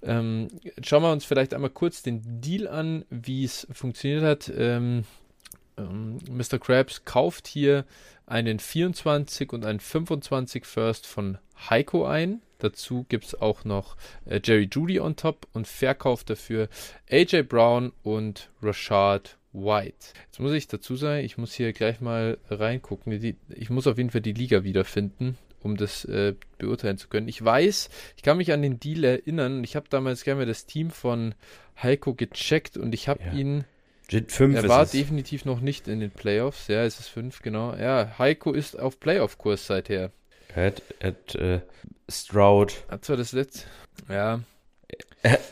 Ähm, 0.00 0.48
schauen 0.82 1.02
wir 1.02 1.12
uns 1.12 1.26
vielleicht 1.26 1.52
einmal 1.52 1.68
kurz 1.68 2.02
den 2.02 2.40
Deal 2.40 2.68
an, 2.68 3.04
wie 3.10 3.44
es 3.44 3.66
funktioniert 3.70 4.22
hat. 4.22 4.50
Ähm, 4.56 5.04
ähm, 5.76 6.20
Mr. 6.30 6.58
Krabs 6.58 7.04
kauft 7.04 7.48
hier 7.48 7.84
einen 8.24 8.60
24 8.60 9.52
und 9.52 9.66
einen 9.66 9.80
25 9.80 10.64
First 10.64 11.06
von 11.06 11.36
Heiko 11.68 12.06
ein. 12.06 12.40
Dazu 12.58 13.04
gibt 13.08 13.24
es 13.26 13.34
auch 13.40 13.64
noch 13.64 13.96
äh, 14.24 14.40
Jerry 14.42 14.68
Judy 14.70 15.00
on 15.00 15.16
top 15.16 15.46
und 15.52 15.66
verkauft 15.66 16.30
dafür 16.30 16.68
AJ 17.10 17.42
Brown 17.42 17.92
und 18.02 18.50
Rashad 18.62 19.36
White. 19.52 20.12
Jetzt 20.26 20.40
muss 20.40 20.52
ich 20.52 20.68
dazu 20.68 20.96
sagen, 20.96 21.24
ich 21.24 21.38
muss 21.38 21.54
hier 21.54 21.72
gleich 21.72 22.00
mal 22.00 22.38
reingucken. 22.50 23.18
Die, 23.20 23.36
ich 23.48 23.70
muss 23.70 23.86
auf 23.86 23.98
jeden 23.98 24.10
Fall 24.10 24.20
die 24.20 24.32
Liga 24.32 24.64
wiederfinden 24.64 25.38
um 25.66 25.76
das 25.76 26.04
äh, 26.06 26.34
beurteilen 26.58 26.96
zu 26.96 27.08
können. 27.08 27.28
Ich 27.28 27.44
weiß, 27.44 27.90
ich 28.16 28.22
kann 28.22 28.38
mich 28.38 28.52
an 28.52 28.62
den 28.62 28.80
Deal 28.80 29.04
erinnern. 29.04 29.62
Ich 29.64 29.76
habe 29.76 29.86
damals 29.90 30.24
gerne 30.24 30.46
das 30.46 30.64
Team 30.64 30.90
von 30.90 31.34
Heiko 31.82 32.14
gecheckt 32.14 32.76
und 32.78 32.94
ich 32.94 33.08
habe 33.08 33.22
ja. 33.24 33.32
ihn. 33.32 33.64
Jet 34.08 34.30
5 34.30 34.54
er 34.54 34.68
war 34.68 34.86
definitiv 34.86 35.44
noch 35.44 35.60
nicht 35.60 35.88
in 35.88 35.98
den 35.98 36.12
Playoffs. 36.12 36.68
Ja, 36.68 36.84
es 36.84 37.00
ist 37.00 37.08
5, 37.08 37.42
genau. 37.42 37.74
Ja, 37.74 38.16
Heiko 38.18 38.52
ist 38.52 38.78
auf 38.78 39.00
Playoff-Kurs 39.00 39.66
seither. 39.66 40.12
Hat, 40.56 40.82
hat 41.02 41.34
äh, 41.34 41.60
Stroud. 42.08 42.74
Hat 42.88 43.04
zwar 43.04 43.18
das 43.18 43.32
letzte. 43.32 43.66
Ja. 44.08 44.40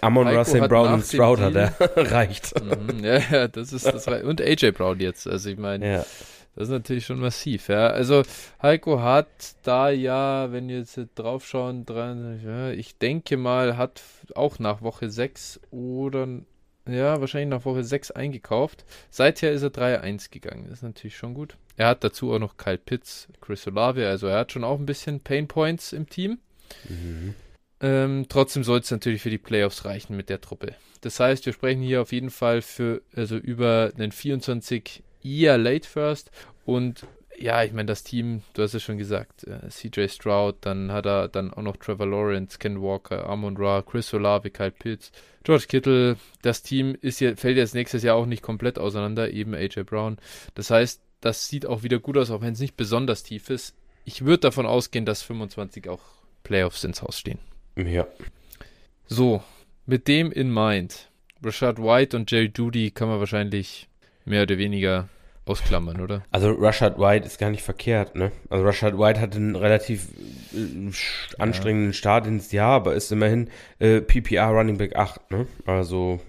Amon 0.01 0.29
Russell 0.29 0.67
Brown 0.67 0.95
und 0.95 1.05
Stroud 1.05 1.41
hat 1.41 1.55
er. 1.55 1.75
reicht. 1.97 2.55
Mhm, 2.63 3.05
ja, 3.05 3.19
ja, 3.19 3.49
das 3.49 3.73
ist 3.73 3.87
das. 3.87 4.07
Und 4.07 4.41
AJ 4.41 4.71
Brown 4.73 5.01
jetzt. 5.01 5.27
Also 5.27 5.51
ich 5.51 5.59
meine. 5.59 5.87
Ja. 5.87 6.07
Das 6.57 6.69
ist 6.69 6.73
natürlich 6.73 7.05
schon 7.05 7.19
massiv, 7.19 7.69
ja. 7.69 7.89
Also 7.89 8.23
Heiko 8.63 9.01
hat 9.01 9.27
da 9.65 9.91
ja, 9.91 10.53
wenn 10.53 10.69
wir 10.69 10.79
jetzt 10.79 10.99
draufschauen, 11.17 11.85
dran, 11.85 12.41
ja, 12.45 12.71
ich 12.71 12.97
denke 12.97 13.37
mal, 13.37 13.77
hat 13.77 14.01
auch 14.37 14.61
nach 14.61 14.81
Woche 14.81 15.11
6 15.11 15.61
oder 15.73 16.29
ja, 16.87 17.21
wahrscheinlich 17.21 17.49
nach 17.49 17.65
Woche 17.65 17.83
6 17.83 18.13
eingekauft. 18.13 18.85
Seither 19.11 19.51
ist 19.51 19.63
er 19.63 19.71
3-1 19.71 20.31
gegangen. 20.31 20.67
Das 20.69 20.79
ist 20.79 20.83
natürlich 20.83 21.17
schon 21.17 21.35
gut. 21.35 21.57
Er 21.77 21.89
hat 21.89 22.05
dazu 22.05 22.33
auch 22.33 22.39
noch 22.39 22.57
Kyle 22.57 22.79
Pitts, 22.79 23.29
Chris 23.41 23.67
Olave, 23.67 24.09
also 24.09 24.27
er 24.27 24.39
hat 24.39 24.53
schon 24.53 24.65
auch 24.65 24.79
ein 24.79 24.87
bisschen 24.87 25.21
Pain 25.21 25.49
Points 25.49 25.93
im 25.93 26.09
Team. 26.09 26.39
Mhm. 26.89 27.35
Ähm, 27.81 28.27
trotzdem 28.29 28.65
soll 28.65 28.81
es 28.81 28.91
natürlich 28.91 29.21
für 29.21 29.31
die 29.31 29.39
Playoffs 29.39 29.85
reichen 29.85 30.17
mit 30.17 30.29
der 30.29 30.41
Truppe. 30.41 30.75
Das 31.01 31.21
heißt, 31.21 31.45
wir 31.45 31.53
sprechen 31.53 31.83
hier 31.83 32.01
auf 32.01 32.13
jeden 32.13 32.31
Fall 32.31 32.63
für 32.63 33.03
also 33.15 33.37
über 33.37 33.93
einen 33.97 34.13
24 34.13 35.03
eher 35.23 35.59
late 35.59 35.87
first. 35.87 36.31
Und 36.65 37.07
ja, 37.37 37.65
ich 37.65 37.73
meine, 37.73 37.87
das 37.87 38.05
Team, 38.05 38.43
du 38.55 38.63
hast 38.63 38.75
es 38.75 38.83
schon 38.83 38.97
gesagt, 38.97 39.45
äh, 39.45 39.69
CJ 39.69 40.09
Stroud, 40.09 40.57
dann 40.61 40.93
hat 40.93 41.05
er 41.05 41.29
dann 41.29 41.53
auch 41.53 41.63
noch 41.63 41.77
Trevor 41.77 42.07
Lawrence, 42.07 42.59
Ken 42.59 42.81
Walker, 42.81 43.29
Amon 43.29 43.57
Ra, 43.57 43.83
Chris 43.83 44.15
Olave, 44.15 44.51
Kyle 44.51 44.71
Pitts, 44.71 45.11
George 45.43 45.67
Kittle. 45.69 46.17
Das 46.43 46.63
Team 46.63 46.97
ist 47.01 47.19
hier, 47.19 47.37
fällt 47.37 47.57
jetzt 47.57 47.75
nächstes 47.75 48.03
Jahr 48.03 48.17
auch 48.17 48.27
nicht 48.27 48.43
komplett 48.43 48.79
auseinander, 48.79 49.31
eben 49.31 49.55
AJ 49.55 49.83
Brown. 49.85 50.17
Das 50.55 50.71
heißt, 50.71 51.03
das 51.25 51.49
sieht 51.49 51.65
auch 51.65 51.83
wieder 51.83 51.99
gut 51.99 52.19
aus, 52.19 52.31
auch 52.31 52.43
wenn 52.43 52.53
es 52.53 52.61
nicht 52.61 52.77
besonders 52.77 53.23
tief 53.23 53.49
ist. 53.49 53.75
Ich 54.05 54.25
würde 54.25 54.41
davon 54.41 54.67
ausgehen, 54.67 55.07
dass 55.07 55.23
25 55.23 55.89
auch 55.89 56.03
Playoffs 56.43 56.85
ins 56.85 57.03
Haus 57.03 57.19
stehen. 57.19 57.39
Ja. 57.77 58.07
So, 59.07 59.43
mit 59.87 60.07
dem 60.07 60.31
in 60.31 60.53
mind. 60.53 61.11
Rashad 61.43 61.79
White 61.79 62.17
und 62.17 62.31
Jerry 62.31 62.53
Judy 62.55 62.91
kann 62.91 63.09
man 63.09 63.21
wahrscheinlich 63.21 63.89
mehr 64.25 64.43
oder 64.43 64.59
weniger 64.59 65.09
ausklammern, 65.47 66.01
oder? 66.01 66.25
Also 66.31 66.53
Rashad 66.53 66.99
White 66.99 67.27
ist 67.27 67.39
gar 67.39 67.51
nicht 67.51 67.63
verkehrt, 67.63 68.15
ne? 68.15 68.33
Also 68.49 68.65
Rashad 68.65 68.99
White 68.99 69.21
hat 69.21 69.35
einen 69.35 69.57
relativ 69.57 70.09
äh, 70.55 70.91
anstrengenden 71.39 71.91
ja. 71.91 71.95
Start 71.95 72.27
ins 72.27 72.53
Jahr, 72.53 72.73
aber 72.73 72.95
ist 72.95 73.13
immerhin 73.13 73.51
äh, 73.79 74.01
PPR 74.01 74.49
Running 74.49 74.79
Back 74.79 74.97
8, 74.97 75.31
ne? 75.31 75.47
Also 75.67 76.21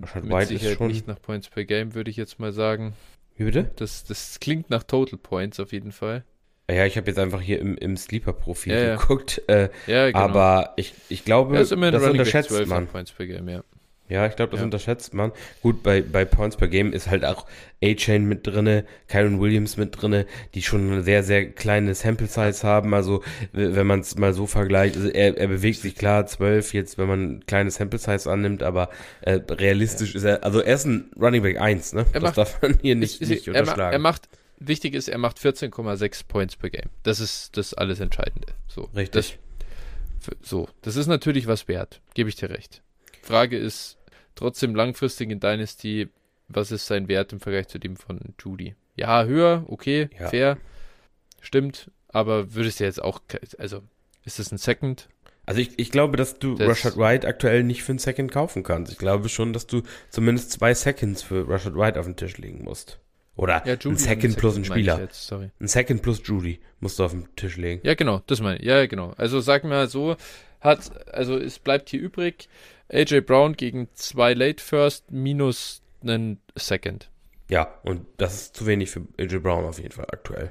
Rashad 0.00 0.24
Mit 0.24 0.32
White 0.32 0.54
ist 0.54 0.76
schon 0.76 0.88
nicht 0.88 1.06
nach 1.06 1.20
Points 1.20 1.48
per 1.48 1.64
Game, 1.64 1.94
würde 1.94 2.10
ich 2.10 2.16
jetzt 2.16 2.38
mal 2.38 2.52
sagen. 2.52 2.94
Wie 3.36 3.44
bitte? 3.44 3.70
Das, 3.76 4.04
das 4.04 4.40
klingt 4.40 4.70
nach 4.70 4.82
Total 4.82 5.18
Points 5.18 5.60
auf 5.60 5.72
jeden 5.72 5.92
Fall. 5.92 6.24
Ja, 6.70 6.86
ich 6.86 6.96
habe 6.96 7.08
jetzt 7.08 7.18
einfach 7.18 7.40
hier 7.40 7.60
im, 7.60 7.76
im 7.76 7.96
Sleeper-Profil 7.96 8.72
ja, 8.72 8.96
geguckt. 8.96 9.42
Äh, 9.48 9.68
ja, 9.86 10.06
genau. 10.06 10.18
Aber 10.18 10.72
ich, 10.76 10.94
ich 11.08 11.24
glaube, 11.24 11.56
das 11.56 11.72
unterschätzt 11.72 12.66
man. 12.66 12.86
Points 12.86 13.12
per 13.12 13.26
Game, 13.26 13.48
ja. 13.48 13.62
Ja, 14.12 14.26
ich 14.26 14.36
glaube, 14.36 14.50
das 14.52 14.60
Ja. 14.60 14.64
unterschätzt 14.66 15.14
man. 15.14 15.32
Gut, 15.62 15.82
bei, 15.82 16.02
bei 16.02 16.24
Points 16.24 16.56
per 16.56 16.68
Game 16.68 16.92
ist 16.92 17.08
halt 17.08 17.24
auch 17.24 17.46
A-Chain 17.82 18.26
mit 18.26 18.46
drinne, 18.46 18.84
Kyron 19.08 19.40
Williams 19.40 19.76
mit 19.76 20.00
drinne, 20.00 20.26
die 20.54 20.62
schon 20.62 20.92
eine 20.92 21.02
sehr, 21.02 21.22
sehr 21.24 21.50
kleine 21.50 21.94
Sample 21.94 22.26
Size 22.26 22.62
haben. 22.66 22.94
Also, 22.94 23.22
wenn 23.52 23.86
man 23.86 24.00
es 24.00 24.16
mal 24.16 24.32
so 24.34 24.46
vergleicht, 24.46 24.96
also 24.96 25.08
er, 25.08 25.36
er 25.38 25.48
bewegt 25.48 25.78
sich 25.80 25.94
klar 25.96 26.26
12 26.26 26.74
jetzt, 26.74 26.98
wenn 26.98 27.08
man 27.08 27.22
ein 27.36 27.46
kleines 27.46 27.76
Sample 27.76 27.98
Size 27.98 28.30
annimmt, 28.30 28.62
aber 28.62 28.90
äh, 29.22 29.40
realistisch 29.50 30.14
ist 30.14 30.24
er, 30.24 30.44
also 30.44 30.60
er 30.60 30.74
ist 30.74 30.84
ein 30.84 31.10
Running 31.20 31.42
Back 31.42 31.58
1, 31.60 31.94
ne? 31.94 32.06
Er 32.12 32.20
das 32.20 32.22
macht- 32.22 32.36
darf 32.38 32.62
man 32.62 32.78
hier 32.82 32.94
nicht, 32.94 33.20
Ich- 33.22 33.28
nicht 33.28 33.48
er, 33.48 33.54
unterschlagen. 33.60 33.92
er 33.94 33.98
macht, 33.98 34.28
wichtig 34.58 34.94
ist, 34.94 35.08
er 35.08 35.18
macht 35.18 35.38
14,6 35.40 36.24
Points 36.28 36.54
per 36.56 36.70
Game. 36.70 36.90
Das 37.02 37.18
ist 37.18 37.56
das 37.56 37.74
alles 37.74 37.98
Entscheidende. 37.98 38.48
So, 38.68 38.90
Richtig. 38.94 39.38
Das, 40.20 40.36
so, 40.48 40.68
das 40.82 40.96
ist 40.96 41.08
natürlich 41.08 41.46
was 41.48 41.66
wert, 41.66 42.00
gebe 42.14 42.28
ich 42.28 42.36
dir 42.36 42.50
recht. 42.50 42.82
Frage 43.22 43.56
ist 43.56 43.96
trotzdem 44.42 44.74
langfristig 44.74 45.30
in 45.30 45.40
Dynasty, 45.40 46.08
was 46.48 46.70
ist 46.72 46.86
sein 46.86 47.08
Wert 47.08 47.32
im 47.32 47.40
Vergleich 47.40 47.68
zu 47.68 47.78
dem 47.78 47.96
von 47.96 48.18
Judy? 48.42 48.74
Ja, 48.96 49.24
höher, 49.24 49.64
okay, 49.68 50.10
Ja. 50.18 50.28
fair, 50.28 50.58
stimmt, 51.40 51.90
aber 52.08 52.54
würdest 52.54 52.80
du 52.80 52.84
jetzt 52.84 53.02
auch, 53.02 53.20
also 53.58 53.82
ist 54.24 54.38
es 54.38 54.52
ein 54.52 54.58
Second? 54.58 55.08
Also 55.46 55.60
ich, 55.60 55.78
ich 55.78 55.90
glaube, 55.90 56.16
dass 56.16 56.38
du 56.38 56.54
Das- 56.56 56.68
Rashad 56.68 56.96
White 56.96 57.26
aktuell 57.26 57.62
nicht 57.64 57.82
für 57.82 57.92
einen 57.92 57.98
Second 57.98 58.30
kaufen 58.30 58.62
kannst. 58.62 58.92
Ich 58.92 58.98
glaube 58.98 59.28
schon, 59.28 59.52
dass 59.52 59.66
du 59.66 59.82
zumindest 60.10 60.52
zwei 60.52 60.72
Seconds 60.74 61.22
für 61.22 61.48
Rashad 61.48 61.74
White 61.74 61.98
auf 61.98 62.06
den 62.06 62.16
Tisch 62.16 62.38
legen 62.38 62.62
musst. 62.64 63.00
Oder 63.34 63.62
Ja, 63.66 63.74
ein 63.84 63.96
Second 63.96 64.36
plus 64.36 64.56
ein 64.56 64.64
Spieler. 64.64 65.00
Jetzt, 65.00 65.26
sorry. 65.26 65.50
Ein 65.58 65.66
Second 65.66 66.02
plus 66.02 66.20
Judy 66.24 66.60
musst 66.80 66.98
du 66.98 67.04
auf 67.04 67.12
den 67.12 67.34
Tisch 67.34 67.56
legen. 67.56 67.80
Ja, 67.82 67.94
genau, 67.94 68.20
das 68.26 68.40
meine 68.40 68.58
ich. 68.58 68.64
Ja, 68.66 68.86
genau. 68.86 69.14
Also 69.16 69.40
sag 69.40 69.64
mal 69.64 69.88
so, 69.88 70.16
hat, 70.60 70.90
also 71.12 71.38
es 71.38 71.58
bleibt 71.58 71.88
hier 71.88 72.00
übrig, 72.00 72.48
AJ 72.92 73.22
Brown 73.22 73.54
gegen 73.54 73.88
zwei 73.94 74.34
Late 74.34 74.62
First 74.62 75.10
minus 75.10 75.82
einen 76.02 76.40
Second. 76.56 77.10
Ja, 77.48 77.78
und 77.82 78.06
das 78.18 78.34
ist 78.34 78.56
zu 78.56 78.66
wenig 78.66 78.90
für 78.90 79.02
AJ 79.18 79.38
Brown 79.38 79.64
auf 79.64 79.78
jeden 79.78 79.92
Fall 79.92 80.06
aktuell. 80.12 80.50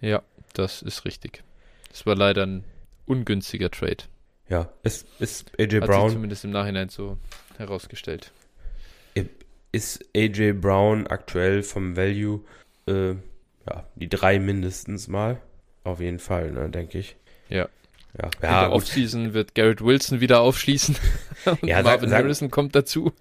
Ja, 0.00 0.22
das 0.54 0.82
ist 0.82 1.04
richtig. 1.04 1.42
Das 1.90 2.06
war 2.06 2.14
leider 2.14 2.46
ein 2.46 2.64
ungünstiger 3.06 3.70
Trade. 3.70 4.04
Ja, 4.48 4.72
ist, 4.82 5.06
ist 5.20 5.50
AJ 5.58 5.62
Hat 5.62 5.70
sich 5.70 5.80
Brown, 5.80 6.12
zumindest 6.12 6.44
im 6.44 6.50
Nachhinein 6.50 6.88
so 6.88 7.18
herausgestellt. 7.58 8.32
ist 9.72 10.04
AJ 10.16 10.52
Brown 10.52 11.06
aktuell 11.06 11.62
vom 11.62 11.96
Value, 11.96 12.40
äh, 12.86 13.10
ja, 13.66 13.86
die 13.96 14.08
drei 14.08 14.38
mindestens 14.38 15.08
mal. 15.08 15.40
Auf 15.84 16.00
jeden 16.00 16.18
Fall, 16.18 16.50
ne, 16.52 16.70
denke 16.70 16.98
ich. 16.98 17.16
Ja. 17.50 17.68
Ja, 18.16 18.24
In 18.24 18.30
ja 18.42 18.60
der 18.60 18.68
gut. 18.70 18.76
Offseason 18.76 19.34
wird 19.34 19.54
Garrett 19.54 19.84
Wilson 19.84 20.20
wieder 20.20 20.40
aufschließen 20.40 20.96
und 21.44 21.64
Ja, 21.66 21.82
Marvin 21.82 22.08
sag- 22.10 22.18
Harrison 22.22 22.50
kommt 22.50 22.74
dazu. 22.74 23.12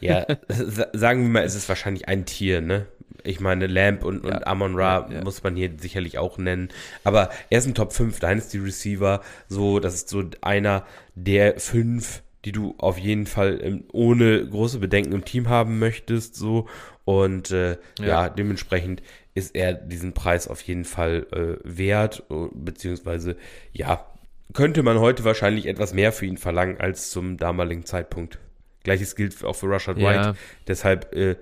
Ja, 0.00 0.26
sa- 0.48 0.88
sagen 0.92 1.22
wir 1.22 1.28
mal, 1.28 1.44
es 1.44 1.54
ist 1.54 1.68
wahrscheinlich 1.68 2.08
ein 2.08 2.26
Tier, 2.26 2.60
ne? 2.60 2.86
Ich 3.22 3.38
meine, 3.38 3.66
Lamp 3.66 4.02
und, 4.02 4.24
und 4.24 4.30
Ja, 4.32 4.46
Amon 4.46 4.74
Ra 4.76 5.06
ja, 5.10 5.16
ja. 5.16 5.24
muss 5.24 5.42
man 5.42 5.54
hier 5.54 5.70
sicherlich 5.78 6.16
auch 6.18 6.38
nennen. 6.38 6.70
Aber 7.04 7.28
er 7.50 7.58
ist 7.58 7.66
ein 7.66 7.74
Top 7.74 7.92
5 7.92 8.18
Dynasty 8.18 8.58
Receiver. 8.58 9.20
So, 9.46 9.78
das 9.78 9.94
ist 9.94 10.08
so 10.08 10.24
einer 10.40 10.86
der 11.14 11.60
fünf, 11.60 12.22
die 12.46 12.52
du 12.52 12.74
auf 12.78 12.96
jeden 12.96 13.26
Fall 13.26 13.60
ähm, 13.62 13.84
ohne 13.92 14.46
große 14.48 14.78
Bedenken 14.78 15.12
im 15.12 15.24
Team 15.26 15.50
haben 15.50 15.78
möchtest. 15.78 16.34
So. 16.34 16.66
Und 17.04 17.50
äh, 17.50 17.72
ja. 17.98 18.06
Ja. 18.06 18.28
dementsprechend 18.30 19.02
ist 19.34 19.54
er 19.54 19.74
diesen 19.74 20.14
Preis 20.14 20.48
auf 20.48 20.62
jeden 20.62 20.86
Fall 20.86 21.26
äh, 21.32 21.58
wert. 21.62 22.22
äh, 22.30 22.46
Beziehungsweise, 22.54 23.36
ja, 23.72 24.06
könnte 24.52 24.82
man 24.82 24.98
heute 24.98 25.24
wahrscheinlich 25.24 25.66
etwas 25.66 25.94
mehr 25.94 26.12
für 26.12 26.26
ihn 26.26 26.36
verlangen 26.36 26.78
als 26.80 27.10
zum 27.10 27.36
damaligen 27.36 27.84
Zeitpunkt. 27.84 28.38
Gleiches 28.84 29.14
gilt 29.14 29.44
auch 29.44 29.54
für 29.54 29.68
Rashad 29.68 29.96
White. 29.96 30.06
Ja, 30.06 30.34
Deshalb 30.66 31.14
äh, 31.14 31.36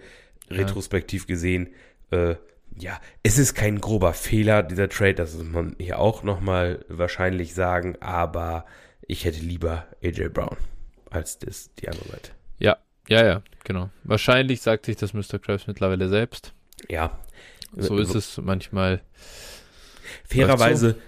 retrospektiv 0.51 1.27
gesehen, 1.27 1.69
äh, 2.11 2.35
ja, 2.77 3.01
es 3.23 3.39
ist 3.39 3.55
kein 3.55 3.81
grober 3.81 4.13
Fehler, 4.13 4.63
dieser 4.63 4.89
Trade, 4.89 5.15
das 5.15 5.35
muss 5.35 5.47
man 5.47 5.77
hier 5.79 5.99
auch 5.99 6.23
nochmal 6.23 6.85
wahrscheinlich 6.89 7.55
sagen, 7.55 7.97
aber 8.01 8.67
ich 9.03 9.25
hätte 9.25 9.41
lieber 9.41 9.87
AJ 10.03 10.29
Brown 10.29 10.57
als 11.11 11.39
das, 11.39 11.75
die 11.77 11.89
andere 11.89 12.09
Seite. 12.09 12.31
ja, 12.59 12.77
ja, 13.09 13.25
ja, 13.25 13.43
genau. 13.65 13.89
Wahrscheinlich 14.05 14.61
sagt 14.61 14.85
sich 14.87 14.97
das 14.97 15.15
Mr. 15.15 15.39
Krabs 15.39 15.67
mittlerweile 15.67 16.09
selbst. 16.09 16.53
Ja, 16.89 17.19
So 17.77 17.97
ist 17.97 18.15
es 18.15 18.37
manchmal. 18.39 19.01
fairerweise, 20.29 20.95
fair, 20.95 21.03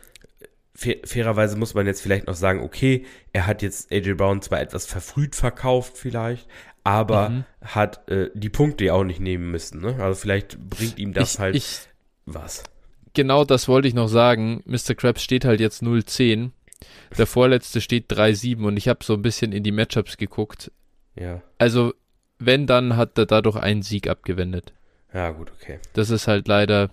fairerweise 1.04 1.56
muss 1.56 1.74
man 1.74 1.86
jetzt 1.86 2.00
vielleicht 2.00 2.26
noch 2.26 2.34
sagen, 2.34 2.60
okay, 2.60 3.04
er 3.32 3.46
hat 3.46 3.62
jetzt 3.62 3.92
AJ 3.92 4.14
Brown 4.14 4.40
zwar 4.42 4.60
etwas 4.60 4.86
verfrüht 4.86 5.36
verkauft 5.36 5.98
vielleicht, 5.98 6.48
aber 6.84 7.28
Mhm. 7.28 7.44
hat 7.62 8.08
äh, 8.08 8.30
die 8.34 8.48
Punkte 8.48 8.86
ja 8.86 8.94
auch 8.94 9.04
nicht 9.04 9.20
nehmen 9.20 9.50
müssen, 9.50 9.80
ne? 9.82 9.96
Also 10.02 10.18
vielleicht 10.20 10.58
bringt 10.58 10.98
ihm 10.98 11.12
das 11.12 11.34
ich, 11.34 11.38
halt 11.38 11.54
ich, 11.56 11.80
was. 12.24 12.64
genau 13.12 13.44
das 13.44 13.68
wollte 13.68 13.88
ich 13.88 13.94
noch 13.94 14.08
sagen. 14.08 14.62
Mr. 14.64 14.94
Krabs 14.96 15.22
steht 15.22 15.44
halt 15.44 15.60
jetzt 15.60 15.82
0-10. 15.82 16.50
Der 17.18 17.26
vorletzte 17.26 17.82
steht 17.82 18.10
3-7 18.10 18.64
und 18.64 18.78
ich 18.78 18.88
habe 18.88 19.04
so 19.04 19.12
ein 19.12 19.20
bisschen 19.22 19.52
in 19.52 19.62
die 19.62 19.72
Matchups 19.72 20.16
geguckt. 20.16 20.72
Ja. 21.14 21.42
Also, 21.58 21.92
wenn, 22.38 22.66
dann 22.66 22.96
hat 22.96 23.18
er 23.18 23.26
dadurch 23.26 23.56
einen 23.56 23.82
Sieg 23.82 24.08
abgewendet. 24.08 24.72
Ja, 25.12 25.30
gut, 25.32 25.52
okay. 25.60 25.78
Das 25.92 26.08
ist 26.08 26.26
halt 26.26 26.48
leider, 26.48 26.88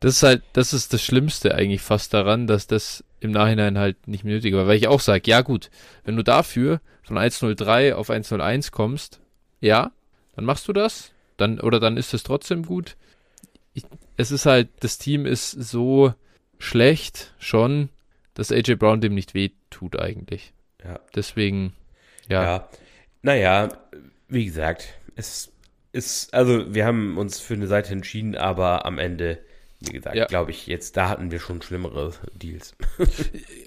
das 0.00 0.16
ist 0.16 0.22
halt, 0.22 0.42
das 0.52 0.72
ist 0.72 0.92
das 0.92 1.02
Schlimmste 1.02 1.54
eigentlich 1.54 1.80
fast 1.80 2.12
daran, 2.12 2.46
dass 2.46 2.66
das 2.66 3.04
im 3.20 3.30
Nachhinein 3.30 3.78
halt 3.78 4.08
nicht 4.08 4.24
mehr 4.24 4.34
nötig 4.34 4.54
war. 4.54 4.66
Weil 4.66 4.76
ich 4.76 4.88
auch 4.88 5.00
sage, 5.00 5.30
ja 5.30 5.40
gut, 5.40 5.70
wenn 6.04 6.16
du 6.16 6.22
dafür 6.22 6.80
von 7.02 7.16
1.03 7.16 7.94
auf 7.94 8.10
1.01 8.10 8.70
kommst, 8.70 9.20
ja, 9.60 9.92
dann 10.34 10.44
machst 10.44 10.68
du 10.68 10.72
das, 10.72 11.12
dann, 11.36 11.60
oder 11.60 11.80
dann 11.80 11.96
ist 11.96 12.14
es 12.14 12.22
trotzdem 12.22 12.64
gut. 12.64 12.96
Ich, 13.74 13.84
es 14.16 14.30
ist 14.30 14.46
halt, 14.46 14.68
das 14.80 14.98
Team 14.98 15.26
ist 15.26 15.50
so 15.50 16.14
schlecht 16.58 17.32
schon, 17.38 17.88
dass 18.34 18.52
AJ 18.52 18.76
Brown 18.76 19.00
dem 19.00 19.14
nicht 19.14 19.34
weh 19.34 19.50
tut 19.70 19.98
eigentlich. 19.98 20.52
Ja. 20.84 21.00
Deswegen, 21.14 21.72
ja, 22.28 22.42
Ja. 22.42 22.68
Naja, 23.22 23.68
wie 24.28 24.44
gesagt, 24.44 24.94
es 25.16 25.52
ist, 25.92 26.32
also 26.32 26.72
wir 26.74 26.84
haben 26.84 27.18
uns 27.18 27.40
für 27.40 27.54
eine 27.54 27.66
Seite 27.66 27.92
entschieden, 27.92 28.36
aber 28.36 28.84
am 28.86 28.98
Ende, 28.98 29.38
wie 29.80 29.92
gesagt, 29.92 30.16
Ja. 30.16 30.24
glaube 30.26 30.50
ich, 30.52 30.66
jetzt 30.66 30.96
da 30.96 31.08
hatten 31.10 31.30
wir 31.30 31.38
schon 31.38 31.60
schlimmere 31.62 32.12
Deals. 32.34 32.74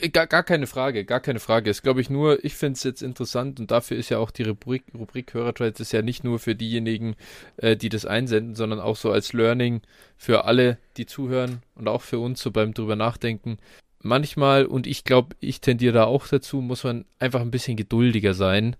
Äh, 0.01 0.09
Gar, 0.09 0.27
gar 0.27 0.43
keine 0.43 0.65
Frage, 0.67 1.05
gar 1.05 1.19
keine 1.19 1.39
Frage. 1.39 1.69
Ist, 1.69 1.83
glaube 1.83 2.01
ich, 2.01 2.09
nur, 2.09 2.43
ich 2.43 2.55
finde 2.55 2.73
es 2.77 2.83
jetzt 2.83 3.01
interessant 3.01 3.59
und 3.59 3.69
dafür 3.71 3.97
ist 3.97 4.09
ja 4.09 4.17
auch 4.17 4.31
die 4.31 4.43
Rubrik, 4.43 4.83
Rubrik 4.97 5.33
Hörertrades 5.33 5.79
ist 5.79 5.91
ja 5.91 6.01
nicht 6.01 6.23
nur 6.23 6.39
für 6.39 6.55
diejenigen, 6.55 7.15
äh, 7.57 7.75
die 7.77 7.89
das 7.89 8.05
einsenden, 8.05 8.55
sondern 8.55 8.79
auch 8.79 8.95
so 8.95 9.11
als 9.11 9.33
Learning 9.33 9.81
für 10.17 10.45
alle, 10.45 10.77
die 10.97 11.05
zuhören 11.05 11.61
und 11.75 11.87
auch 11.87 12.01
für 12.01 12.19
uns 12.19 12.41
so 12.41 12.51
beim 12.51 12.73
drüber 12.73 12.95
nachdenken. 12.95 13.57
Manchmal, 14.01 14.65
und 14.65 14.87
ich 14.87 15.03
glaube, 15.03 15.35
ich 15.41 15.59
tendiere 15.61 15.93
da 15.93 16.03
auch 16.05 16.27
dazu, 16.27 16.61
muss 16.61 16.83
man 16.83 17.05
einfach 17.19 17.41
ein 17.41 17.51
bisschen 17.51 17.75
geduldiger 17.77 18.33
sein 18.33 18.75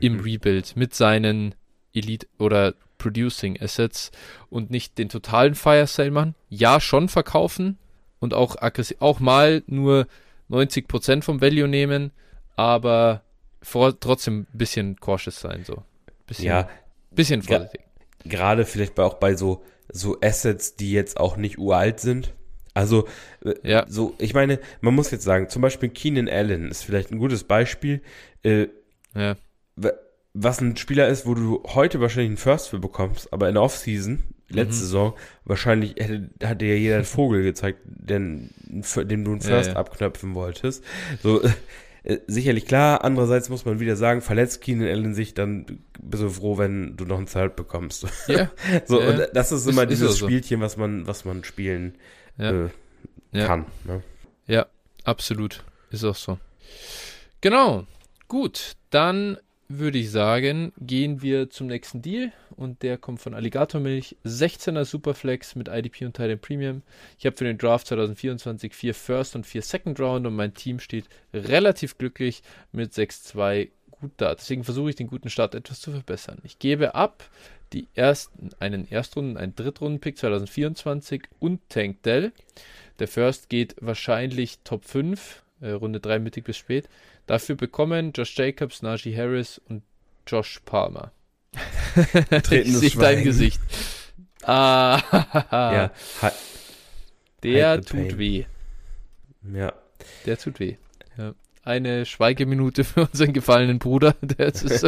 im 0.00 0.14
Mhm. 0.14 0.20
Rebuild 0.20 0.76
mit 0.76 0.94
seinen 0.94 1.54
Elite 1.94 2.26
oder 2.38 2.74
Producing 3.02 3.60
Assets 3.60 4.10
und 4.50 4.70
nicht 4.70 4.98
den 4.98 5.08
totalen 5.08 5.54
Fire 5.54 5.86
Sale 5.86 6.10
machen. 6.10 6.34
Ja, 6.48 6.80
schon 6.80 7.08
verkaufen 7.08 7.78
und 8.20 8.34
auch 8.34 8.56
aggressiv, 8.60 8.96
auch 9.00 9.18
mal 9.20 9.62
nur 9.66 10.06
90% 10.50 11.22
vom 11.22 11.40
Value 11.40 11.66
nehmen, 11.68 12.12
aber 12.56 13.22
vor, 13.62 13.98
trotzdem 13.98 14.46
ein 14.52 14.58
bisschen 14.58 14.96
cautious 15.00 15.40
sein, 15.40 15.64
so. 15.64 15.82
Bisschen, 16.26 16.46
Ja, 16.46 16.68
bisschen 17.10 17.42
vorsichtig. 17.42 17.80
gerade 18.24 18.64
vielleicht 18.64 18.98
auch 19.00 19.14
bei 19.14 19.34
so, 19.34 19.62
so 19.92 20.18
Assets, 20.20 20.76
die 20.76 20.92
jetzt 20.92 21.18
auch 21.18 21.36
nicht 21.36 21.58
uralt 21.58 22.00
sind. 22.00 22.32
Also, 22.74 23.06
äh, 23.44 23.54
Ja. 23.62 23.84
so, 23.88 24.14
ich 24.18 24.32
meine, 24.34 24.58
man 24.80 24.94
muss 24.94 25.10
jetzt 25.10 25.24
sagen, 25.24 25.48
zum 25.48 25.60
Beispiel 25.62 25.88
Keenan 25.90 26.28
Allen 26.28 26.70
ist 26.70 26.84
vielleicht 26.84 27.10
ein 27.10 27.18
gutes 27.18 27.44
Beispiel. 27.44 28.02
Äh, 28.42 28.68
Ja, 29.14 29.36
was 30.34 30.60
ein 30.60 30.76
Spieler 30.76 31.08
ist, 31.08 31.26
wo 31.26 31.34
du 31.34 31.62
heute 31.74 32.00
wahrscheinlich 32.00 32.30
einen 32.30 32.36
First 32.38 32.68
für 32.70 32.78
bekommst, 32.78 33.32
aber 33.32 33.48
in 33.48 33.54
der 33.54 33.62
Offseason, 33.62 34.22
letzte 34.48 34.74
Mhm. 34.74 34.80
Saison, 34.80 35.14
wahrscheinlich 35.44 35.94
hätte, 35.96 36.30
hat 36.44 36.60
dir 36.60 36.68
ja 36.68 36.74
jeder 36.76 36.96
einen 36.96 37.04
Vogel 37.04 37.42
gezeigt, 37.42 37.80
den, 37.84 38.50
dem 38.64 39.24
du 39.24 39.32
einen 39.32 39.40
Ja, 39.40 39.46
First 39.46 39.70
ja. 39.70 39.76
abknöpfen 39.76 40.34
wolltest. 40.34 40.82
So, 41.22 41.42
äh, 42.04 42.18
sicherlich 42.26 42.66
klar, 42.66 43.04
andererseits 43.04 43.48
muss 43.50 43.64
man 43.64 43.78
wieder 43.80 43.96
sagen, 43.96 44.20
verletzt 44.22 44.60
Keenan 44.62 44.88
Allen 44.88 45.14
sich, 45.14 45.34
dann 45.34 45.80
bist 46.00 46.22
du 46.22 46.28
froh, 46.30 46.58
wenn 46.58 46.96
du 46.96 47.04
noch 47.04 47.18
einen 47.18 47.26
Third 47.26 47.54
bekommst. 47.56 48.06
ja, 48.28 48.50
So, 48.86 49.00
Ja. 49.00 49.08
und 49.10 49.28
das 49.34 49.52
ist 49.52 49.62
Ist- 49.62 49.68
immer 49.72 49.82
ist 49.84 49.90
dieses 49.90 50.10
auch 50.12 50.16
so. 50.16 50.26
Spielchen, 50.26 50.60
was 50.60 50.76
man, 50.76 51.06
was 51.06 51.24
man 51.24 51.44
spielen 51.44 51.96
Ja. 52.38 52.50
äh, 52.66 52.68
Ja. 53.32 53.46
kann. 53.46 53.66
Ne? 53.84 54.02
absolut. 55.04 55.64
Ist 55.90 56.04
auch 56.04 56.14
so. 56.14 56.38
Genau. 57.40 57.86
Gut, 58.28 58.74
dann 58.90 59.36
würde 59.78 59.98
ich 59.98 60.10
sagen, 60.10 60.72
gehen 60.78 61.22
wir 61.22 61.50
zum 61.50 61.66
nächsten 61.66 62.02
Deal 62.02 62.32
und 62.56 62.82
der 62.82 62.98
kommt 62.98 63.20
von 63.20 63.34
Alligator 63.34 63.80
Milch. 63.80 64.16
16er 64.24 64.84
Superflex 64.84 65.54
mit 65.54 65.68
IDP 65.68 66.04
und 66.04 66.14
Titan 66.14 66.38
Premium. 66.38 66.82
Ich 67.18 67.26
habe 67.26 67.36
für 67.36 67.44
den 67.44 67.58
Draft 67.58 67.86
2024 67.86 68.74
vier 68.74 68.94
First 68.94 69.36
und 69.36 69.46
vier 69.46 69.62
Second 69.62 69.98
Round 70.00 70.26
und 70.26 70.36
mein 70.36 70.54
Team 70.54 70.78
steht 70.78 71.06
relativ 71.32 71.98
glücklich 71.98 72.42
mit 72.72 72.92
6-2 72.92 73.70
gut 73.90 74.12
da. 74.18 74.34
Deswegen 74.34 74.64
versuche 74.64 74.90
ich 74.90 74.96
den 74.96 75.06
guten 75.06 75.30
Start 75.30 75.54
etwas 75.54 75.80
zu 75.80 75.90
verbessern. 75.90 76.38
Ich 76.42 76.58
gebe 76.58 76.94
ab 76.94 77.28
die 77.72 77.88
ersten, 77.94 78.50
einen 78.58 78.90
Erstrunden, 78.90 79.38
einen 79.38 79.56
Drittrunden-Pick 79.56 80.18
2024 80.18 81.22
und 81.38 81.60
Tank 81.70 82.02
Dell. 82.02 82.32
Der 82.98 83.08
First 83.08 83.48
geht 83.48 83.76
wahrscheinlich 83.80 84.58
Top 84.64 84.84
5, 84.84 85.42
äh, 85.62 85.70
Runde 85.70 86.00
3 86.00 86.18
mittig 86.18 86.44
bis 86.44 86.58
spät. 86.58 86.88
Dafür 87.26 87.56
bekommen 87.56 88.12
Josh 88.14 88.36
Jacobs, 88.36 88.82
Najee 88.82 89.16
Harris 89.16 89.60
und 89.68 89.82
Josh 90.26 90.60
Palmer. 90.64 91.12
ich 92.50 92.76
sehe 92.76 92.90
dein 92.98 93.22
Gesicht. 93.22 93.60
Ah, 94.42 95.00
ja, 95.52 95.92
der 97.42 97.80
tut 97.82 97.90
pain. 97.90 98.18
weh. 98.18 98.44
Ja. 99.54 99.72
Der 100.26 100.38
tut 100.38 100.58
weh. 100.58 100.76
Ja. 101.16 101.34
Eine 101.64 102.06
Schweigeminute 102.06 102.84
für 102.84 103.02
unseren 103.02 103.32
gefallenen 103.32 103.78
Bruder. 103.78 104.16
Der 104.22 104.48
ist, 104.48 104.82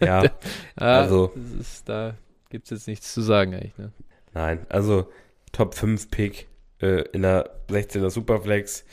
ja, 0.00 0.22
der, 0.22 0.34
ah, 0.76 1.00
also. 1.00 1.32
Ist, 1.58 1.88
da 1.88 2.14
gibt 2.50 2.66
es 2.66 2.70
jetzt 2.70 2.86
nichts 2.86 3.12
zu 3.12 3.20
sagen 3.20 3.54
eigentlich. 3.54 3.76
Ne? 3.78 3.92
Nein, 4.32 4.66
also 4.68 5.10
Top 5.50 5.74
5 5.74 6.10
Pick 6.10 6.46
äh, 6.84 7.04
in 7.12 7.22
der 7.22 7.50
16er 7.70 8.10
Superflex 8.10 8.84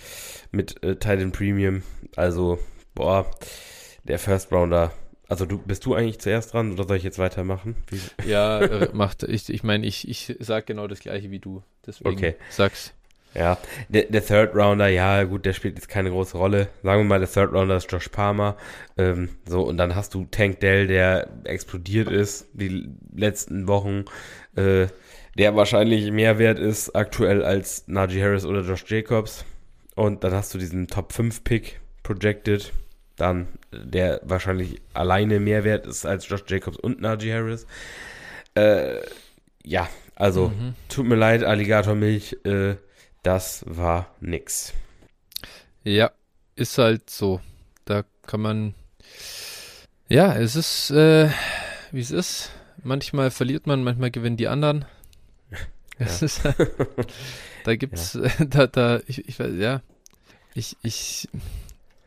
mit 0.51 0.81
äh, 0.83 0.95
Titan 0.95 1.31
Premium. 1.31 1.83
Also, 2.15 2.59
boah, 2.95 3.29
der 4.03 4.19
First 4.19 4.51
Rounder 4.51 4.91
also 5.31 5.45
du 5.45 5.59
bist 5.59 5.85
du 5.85 5.95
eigentlich 5.95 6.19
zuerst 6.19 6.53
dran 6.53 6.73
oder 6.73 6.83
soll 6.83 6.97
ich 6.97 7.03
jetzt 7.03 7.17
weitermachen? 7.17 7.77
Wie? 7.89 8.29
Ja, 8.29 8.59
äh, 8.59 8.89
macht. 8.93 9.23
Ich, 9.23 9.49
ich 9.49 9.63
meine, 9.63 9.87
ich, 9.87 10.05
ich 10.09 10.35
sag 10.39 10.65
genau 10.65 10.87
das 10.87 10.99
gleiche 10.99 11.31
wie 11.31 11.39
du. 11.39 11.63
Deswegen 11.87 12.17
okay. 12.17 12.35
sag's. 12.49 12.93
Ja, 13.33 13.57
der, 13.87 14.03
der 14.03 14.25
Third 14.25 14.53
Rounder, 14.53 14.89
ja 14.89 15.23
gut, 15.23 15.45
der 15.45 15.53
spielt 15.53 15.75
jetzt 15.75 15.87
keine 15.87 16.09
große 16.09 16.37
Rolle. 16.37 16.67
Sagen 16.83 17.03
wir 17.03 17.05
mal, 17.05 17.19
der 17.19 17.31
Third 17.31 17.53
Rounder 17.53 17.77
ist 17.77 17.89
Josh 17.89 18.09
Palmer. 18.09 18.57
Ähm, 18.97 19.29
so, 19.47 19.61
und 19.61 19.77
dann 19.77 19.95
hast 19.95 20.13
du 20.13 20.25
Tank 20.25 20.59
Dell, 20.59 20.87
der 20.87 21.29
explodiert 21.45 22.09
ist 22.09 22.49
die 22.51 22.89
letzten 23.15 23.67
Wochen, 23.67 24.03
äh, 24.57 24.87
der 25.37 25.55
wahrscheinlich 25.55 26.11
mehr 26.11 26.39
wert 26.39 26.59
ist 26.59 26.95
aktuell 26.95 27.43
als 27.43 27.87
Najee 27.87 28.21
Harris 28.21 28.45
oder 28.45 28.61
Josh 28.61 28.85
Jacobs. 28.87 29.45
Und 29.95 30.23
dann 30.23 30.33
hast 30.33 30.53
du 30.53 30.57
diesen 30.57 30.87
Top 30.87 31.13
5 31.13 31.43
Pick 31.43 31.79
projected 32.03 32.71
dann 33.21 33.47
der 33.71 34.19
wahrscheinlich 34.23 34.81
alleine 34.93 35.39
mehr 35.39 35.63
wert 35.63 35.85
ist 35.85 36.05
als 36.05 36.27
Josh 36.27 36.43
Jacobs 36.47 36.77
und 36.77 37.01
Najee 37.01 37.31
Harris. 37.31 37.67
Äh, 38.55 38.95
ja, 39.63 39.87
also 40.15 40.49
mhm. 40.49 40.73
tut 40.89 41.05
mir 41.05 41.15
leid, 41.15 41.43
Alligatormilch, 41.43 42.37
äh, 42.45 42.75
das 43.21 43.63
war 43.67 44.07
nix. 44.19 44.73
Ja, 45.83 46.11
ist 46.55 46.79
halt 46.79 47.09
so. 47.09 47.41
Da 47.85 48.03
kann 48.25 48.41
man. 48.41 48.73
Ja, 50.09 50.35
es 50.35 50.55
ist, 50.55 50.89
äh, 50.89 51.29
wie 51.91 52.01
es 52.01 52.11
ist. 52.11 52.51
Manchmal 52.83 53.29
verliert 53.29 53.67
man, 53.67 53.83
manchmal 53.83 54.09
gewinnen 54.09 54.37
die 54.37 54.47
anderen. 54.47 54.85
Ja. 56.01 56.07
Es 56.07 56.21
ist, 56.23 56.41
da 57.63 57.75
gibt's, 57.75 58.13
ja. 58.13 58.45
da, 58.45 58.67
da, 58.67 59.01
ich, 59.05 59.27
ich 59.27 59.39
weiß, 59.39 59.53
ja. 59.57 59.81
Ich, 60.55 60.75
ich, 60.81 61.29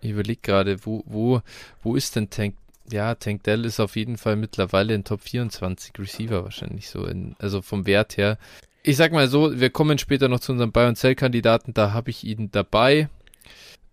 ich 0.00 0.10
überlege 0.10 0.40
gerade, 0.42 0.84
wo, 0.84 1.04
wo, 1.06 1.40
wo 1.82 1.94
ist 1.94 2.16
denn 2.16 2.28
Tank? 2.28 2.56
Ja, 2.90 3.14
Tank 3.14 3.44
Dell 3.44 3.64
ist 3.64 3.80
auf 3.80 3.96
jeden 3.96 4.18
Fall 4.18 4.36
mittlerweile 4.36 4.94
in 4.94 5.04
Top 5.04 5.22
24 5.22 5.92
Receiver 5.98 6.44
wahrscheinlich 6.44 6.90
so, 6.90 7.06
in, 7.06 7.36
also 7.38 7.62
vom 7.62 7.86
Wert 7.86 8.16
her. 8.16 8.36
Ich 8.82 8.96
sag 8.96 9.12
mal 9.12 9.28
so, 9.28 9.58
wir 9.58 9.70
kommen 9.70 9.96
später 9.96 10.28
noch 10.28 10.40
zu 10.40 10.52
unserem 10.52 10.72
Buy- 10.72 10.88
und 10.88 10.98
Sell-Kandidaten, 10.98 11.72
da 11.72 11.92
habe 11.92 12.10
ich 12.10 12.24
ihn 12.24 12.50
dabei. 12.50 13.08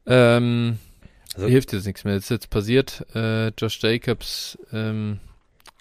Ähm, 0.05 0.79
also, 1.35 1.47
hilft 1.47 1.71
jetzt 1.71 1.85
nichts 1.85 2.03
mehr. 2.03 2.15
Das 2.15 2.25
ist 2.25 2.31
jetzt 2.31 2.49
passiert. 2.49 3.05
Äh, 3.15 3.49
Josh 3.49 3.79
Jacobs 3.81 4.57
ähm, 4.73 5.19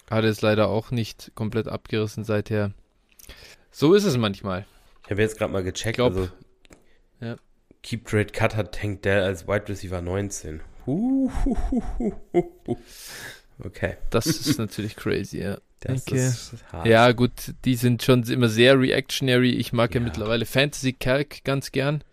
hat 0.09 0.23
es 0.23 0.41
leider 0.41 0.69
auch 0.69 0.91
nicht 0.91 1.31
komplett 1.35 1.67
abgerissen 1.67 2.23
seither. 2.23 2.71
So 3.71 3.93
ist 3.93 4.03
es 4.03 4.17
manchmal. 4.17 4.65
Ich 5.05 5.11
habe 5.11 5.21
jetzt 5.21 5.37
gerade 5.37 5.51
mal 5.51 5.63
gecheckt. 5.63 5.95
Glaub, 5.95 6.15
also, 6.15 6.29
ja. 7.19 7.37
Keep 7.83 8.05
Trade 8.05 8.25
Cut 8.25 8.55
hat 8.55 8.75
Tank 8.75 9.01
Dell 9.01 9.23
als 9.23 9.47
Wide 9.47 9.67
Receiver 9.69 10.01
19. 10.01 10.61
Okay. 13.63 13.97
Das 14.09 14.25
ist 14.25 14.57
natürlich 14.57 14.95
crazy, 14.95 15.39
ja. 15.39 15.57
Das 15.81 16.07
okay. 16.07 16.27
ist 16.27 16.53
hart. 16.71 16.85
Ja, 16.85 17.11
gut, 17.11 17.31
die 17.65 17.75
sind 17.75 18.03
schon 18.03 18.23
immer 18.23 18.49
sehr 18.49 18.79
reactionary. 18.79 19.51
Ich 19.51 19.73
mag 19.73 19.93
ja, 19.93 19.99
ja 19.99 20.05
mittlerweile 20.05 20.45
Fantasy 20.45 20.93
Calc 20.93 21.43
ganz 21.43 21.71
gern. 21.71 22.03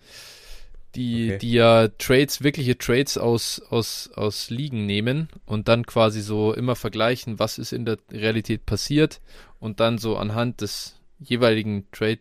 Die, 0.94 1.28
okay. 1.28 1.38
die 1.38 1.52
ja 1.52 1.88
Trades, 1.88 2.42
wirkliche 2.42 2.76
Trades 2.78 3.18
aus, 3.18 3.60
aus, 3.68 4.10
aus 4.14 4.48
Ligen 4.48 4.86
nehmen 4.86 5.28
und 5.44 5.68
dann 5.68 5.84
quasi 5.84 6.22
so 6.22 6.54
immer 6.54 6.76
vergleichen, 6.76 7.38
was 7.38 7.58
ist 7.58 7.72
in 7.72 7.84
der 7.84 7.98
Realität 8.10 8.64
passiert 8.64 9.20
und 9.60 9.80
dann 9.80 9.98
so 9.98 10.16
anhand 10.16 10.62
des 10.62 10.97
jeweiligen 11.18 11.90
Trade 11.92 12.20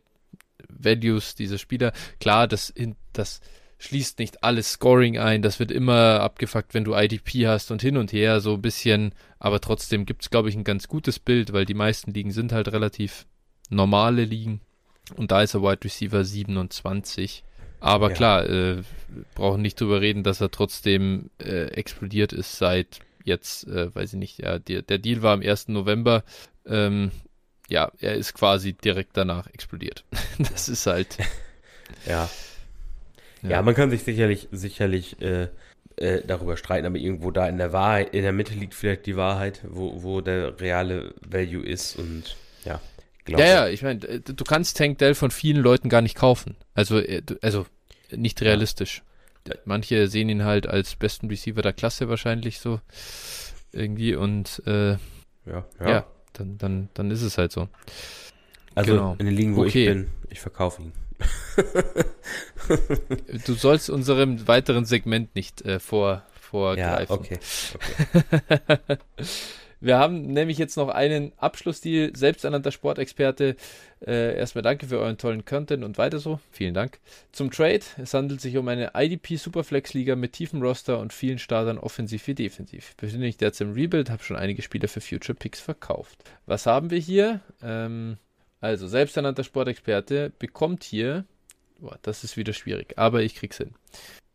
Values 0.69 1.35
dieser 1.35 1.57
Spieler. 1.57 1.93
Klar, 2.19 2.47
das, 2.47 2.73
das 3.13 3.41
schließt 3.79 4.19
nicht 4.19 4.43
alles 4.43 4.73
Scoring 4.73 5.17
ein. 5.17 5.41
Das 5.41 5.59
wird 5.59 5.71
immer 5.71 6.21
abgefuckt, 6.21 6.73
wenn 6.73 6.83
du 6.83 6.95
IDP 6.95 7.47
hast 7.47 7.71
und 7.71 7.81
hin 7.81 7.97
und 7.97 8.11
her 8.11 8.41
so 8.41 8.55
ein 8.55 8.61
bisschen. 8.61 9.13
Aber 9.39 9.61
trotzdem 9.61 10.05
gibt 10.05 10.23
es, 10.23 10.29
glaube 10.29 10.49
ich, 10.49 10.55
ein 10.55 10.63
ganz 10.63 10.87
gutes 10.87 11.19
Bild, 11.19 11.53
weil 11.53 11.65
die 11.65 11.73
meisten 11.73 12.11
Ligen 12.11 12.31
sind 12.31 12.51
halt 12.51 12.71
relativ 12.71 13.25
normale 13.69 14.25
Ligen. 14.25 14.61
Und 15.15 15.31
da 15.31 15.41
ist 15.41 15.53
er 15.53 15.61
Wide 15.61 15.83
Receiver 15.83 16.23
27. 16.23 17.43
Aber 17.79 18.09
ja. 18.09 18.15
klar, 18.15 18.49
äh, 18.49 18.81
brauchen 19.35 19.61
nicht 19.61 19.79
drüber 19.79 20.01
reden, 20.01 20.23
dass 20.23 20.41
er 20.41 20.49
trotzdem 20.49 21.29
äh, 21.39 21.67
explodiert 21.67 22.33
ist 22.33 22.57
seit 22.57 22.99
jetzt, 23.23 23.67
äh, 23.67 23.93
weiß 23.93 24.13
ich 24.13 24.19
nicht, 24.19 24.39
ja, 24.39 24.57
der, 24.57 24.81
der 24.81 24.97
Deal 24.97 25.21
war 25.21 25.33
am 25.33 25.41
1. 25.41 25.67
November. 25.67 26.23
Ähm, 26.65 27.11
ja, 27.69 27.91
er 27.99 28.15
ist 28.15 28.33
quasi 28.33 28.73
direkt 28.73 29.11
danach 29.15 29.47
explodiert. 29.47 30.03
das 30.39 30.69
ist 30.69 30.85
halt. 30.87 31.17
ja. 32.05 32.29
ja. 33.41 33.49
ja. 33.49 33.61
man 33.61 33.75
kann 33.75 33.89
sich 33.89 34.03
sicherlich, 34.03 34.47
sicherlich 34.51 35.21
äh, 35.21 35.47
äh, 35.97 36.21
darüber 36.25 36.57
streiten, 36.57 36.85
aber 36.85 36.97
irgendwo 36.97 37.31
da 37.31 37.47
in 37.47 37.57
der 37.57 37.73
Wahrheit, 37.73 38.13
in 38.13 38.23
der 38.23 38.33
Mitte 38.33 38.53
liegt 38.53 38.73
vielleicht 38.73 39.05
die 39.05 39.17
Wahrheit, 39.17 39.61
wo, 39.67 40.01
wo 40.03 40.21
der 40.21 40.59
reale 40.59 41.13
Value 41.27 41.65
ist 41.65 41.97
und 41.97 42.35
ja. 42.63 42.79
Glaube. 43.25 43.43
Ja, 43.43 43.49
ja, 43.49 43.67
ich 43.67 43.81
meine, 43.83 44.07
äh, 44.07 44.19
du 44.21 44.43
kannst 44.45 44.77
Tank 44.77 44.99
Dell 44.99 45.13
von 45.13 45.31
vielen 45.31 45.61
Leuten 45.61 45.89
gar 45.89 46.01
nicht 46.01 46.15
kaufen. 46.15 46.55
Also, 46.73 46.99
äh, 46.99 47.21
also 47.41 47.65
nicht 48.09 48.41
realistisch. 48.41 49.03
Manche 49.65 50.07
sehen 50.07 50.29
ihn 50.29 50.45
halt 50.45 50.67
als 50.67 50.95
besten 50.95 51.27
Receiver 51.27 51.61
der 51.61 51.73
Klasse 51.73 52.07
wahrscheinlich 52.07 52.59
so 52.59 52.79
irgendwie 53.73 54.15
und 54.15 54.61
äh, 54.65 54.91
ja, 54.91 55.65
ja. 55.79 55.89
ja 55.89 56.05
dann, 56.39 56.57
dann, 56.57 56.89
dann 56.93 57.11
ist 57.11 57.21
es 57.21 57.37
halt 57.37 57.51
so. 57.51 57.67
Also 58.75 58.93
genau. 58.93 59.15
in 59.17 59.25
den 59.25 59.35
Ligen, 59.35 59.55
wo 59.55 59.61
okay. 59.61 59.87
ich 59.87 59.93
bin, 59.93 60.07
ich 60.29 60.39
verkaufe 60.39 60.83
ihn. 60.83 60.91
du 63.45 63.53
sollst 63.53 63.89
unserem 63.89 64.47
weiteren 64.47 64.85
Segment 64.85 65.35
nicht 65.35 65.63
äh, 65.63 65.79
vor, 65.79 66.23
vorgreifen. 66.39 67.15
Ja, 67.15 67.19
okay. 67.19 67.39
okay. 67.73 68.97
Wir 69.79 69.97
haben 69.97 70.21
nämlich 70.33 70.57
jetzt 70.57 70.75
noch 70.75 70.89
einen 70.89 71.33
Abschlussdeal, 71.37 72.15
selbsternannter 72.15 72.71
Sportexperte. 72.71 73.55
Äh, 74.05 74.35
erstmal 74.37 74.63
danke 74.63 74.87
für 74.87 74.99
euren 74.99 75.17
tollen 75.17 75.45
Content 75.45 75.83
und 75.83 75.97
weiter 75.97 76.19
so. 76.19 76.39
Vielen 76.51 76.73
Dank. 76.73 76.99
Zum 77.31 77.51
Trade. 77.51 77.81
Es 77.97 78.13
handelt 78.13 78.41
sich 78.41 78.57
um 78.57 78.67
eine 78.67 78.91
IDP 78.95 79.35
Superflex 79.35 79.93
Liga 79.93 80.15
mit 80.15 80.33
tiefem 80.33 80.61
Roster 80.61 80.99
und 80.99 81.13
vielen 81.13 81.37
Startern 81.37 81.77
offensiv 81.77 82.25
wie 82.27 82.33
defensiv. 82.33 82.95
Befinde 82.97 83.25
mich 83.25 83.37
derzeit 83.37 83.67
im 83.67 83.73
Rebuild, 83.73 84.09
habe 84.09 84.23
schon 84.23 84.37
einige 84.37 84.61
Spieler 84.63 84.87
für 84.87 85.01
Future 85.01 85.35
Picks 85.35 85.59
verkauft. 85.59 86.23
Was 86.47 86.65
haben 86.65 86.89
wir 86.89 86.99
hier? 86.99 87.41
Ähm, 87.61 88.17
also, 88.59 88.87
selbsternannter 88.87 89.43
Sportexperte 89.43 90.31
bekommt 90.39 90.83
hier, 90.83 91.25
boah, 91.79 91.99
das 92.01 92.23
ist 92.23 92.37
wieder 92.37 92.53
schwierig, 92.53 92.97
aber 92.97 93.21
ich 93.21 93.35
krieg's 93.35 93.57
hin. 93.57 93.75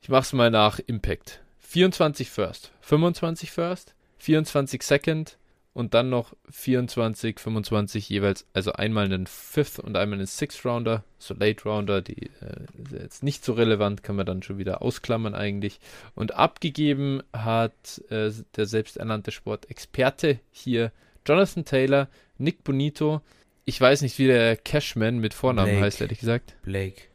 Ich 0.01 0.09
mach's 0.09 0.33
mal 0.33 0.51
nach 0.51 0.79
Impact. 0.79 1.41
24 1.59 2.31
First, 2.31 2.71
25 2.83 3.51
First, 3.51 3.95
24 4.23 4.83
Second 4.83 5.37
und 5.75 5.95
dann 5.95 6.11
noch 6.11 6.35
24, 6.51 7.41
25 7.41 8.09
jeweils, 8.09 8.47
also 8.53 8.73
einmal 8.73 9.07
einen 9.07 9.27
Fifth 9.27 9.81
und 9.81 9.97
einmal 9.97 10.19
einen 10.19 10.29
Sixth 10.29 10.65
Rounder, 10.65 11.03
so 11.19 11.35
Late 11.35 11.65
Rounder, 11.65 12.03
die 12.03 12.27
äh, 12.41 13.01
jetzt 13.03 13.25
nicht 13.25 13.45
so 13.45 13.55
relevant, 13.55 14.05
kann 14.05 14.15
man 14.15 14.27
dann 14.27 14.43
schon 14.43 14.59
wieder 14.59 14.81
ausklammern 14.81 15.35
eigentlich. 15.35 15.81
Und 16.15 16.35
abgegeben 16.35 17.23
hat 17.33 18.03
äh, 18.11 18.31
der 18.57 18.67
selbsternannte 18.67 19.33
Sportexperte 19.33 20.39
hier 20.53 20.93
Jonathan 21.27 21.65
Taylor, 21.65 22.09
Nick 22.39 22.63
Bonito, 22.63 23.23
ich 23.65 23.81
weiß 23.81 24.03
nicht, 24.03 24.19
wie 24.19 24.27
der 24.27 24.57
Cashman 24.57 25.19
mit 25.19 25.35
Vornamen 25.35 25.71
Blake. 25.71 25.85
heißt, 25.85 26.01
ehrlich 26.01 26.21
gesagt. 26.21 26.55
Blake. 26.63 27.12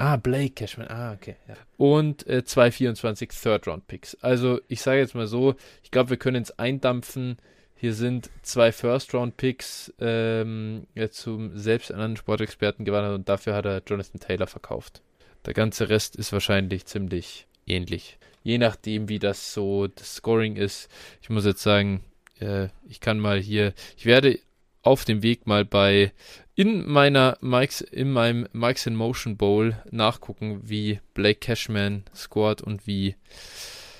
Ah, 0.00 0.16
Blake 0.16 0.54
Cashman. 0.54 0.88
Ah, 0.88 1.12
okay. 1.12 1.36
Ja. 1.46 1.54
Und 1.76 2.26
äh, 2.26 2.42
zwei 2.42 2.70
24 2.70 3.28
Third-Round-Picks. 3.28 4.16
Also, 4.22 4.60
ich 4.66 4.80
sage 4.80 5.00
jetzt 5.00 5.14
mal 5.14 5.26
so, 5.26 5.56
ich 5.82 5.90
glaube, 5.90 6.08
wir 6.08 6.16
können 6.16 6.42
es 6.42 6.58
eindampfen. 6.58 7.36
Hier 7.76 7.92
sind 7.92 8.30
zwei 8.40 8.72
First-Round-Picks 8.72 9.92
ähm, 10.00 10.86
zum 11.10 11.54
selbsternannten 11.56 12.16
Sportexperten 12.16 12.86
gewandert 12.86 13.14
und 13.14 13.28
dafür 13.28 13.54
hat 13.54 13.66
er 13.66 13.82
Jonathan 13.86 14.20
Taylor 14.20 14.46
verkauft. 14.46 15.02
Der 15.44 15.52
ganze 15.52 15.90
Rest 15.90 16.16
ist 16.16 16.32
wahrscheinlich 16.32 16.86
ziemlich 16.86 17.46
ähnlich. 17.66 18.18
je 18.42 18.56
nachdem, 18.56 19.10
wie 19.10 19.18
das 19.18 19.52
so 19.52 19.86
das 19.86 20.16
Scoring 20.16 20.56
ist. 20.56 20.88
Ich 21.20 21.28
muss 21.28 21.44
jetzt 21.44 21.62
sagen, 21.62 22.00
äh, 22.40 22.68
ich 22.88 23.00
kann 23.00 23.18
mal 23.18 23.38
hier, 23.38 23.74
ich 23.98 24.06
werde 24.06 24.38
auf 24.82 25.04
dem 25.04 25.22
Weg 25.22 25.46
mal 25.46 25.64
bei 25.64 26.12
in 26.60 26.86
meiner 26.90 27.38
Mike's, 27.40 27.80
in 27.80 28.12
meinem 28.12 28.46
Mike's 28.52 28.86
in 28.86 28.94
Motion 28.94 29.36
Bowl 29.38 29.74
nachgucken, 29.90 30.60
wie 30.62 31.00
Blake 31.14 31.40
Cashman 31.40 32.04
scored 32.14 32.60
und 32.60 32.86
wie 32.86 33.16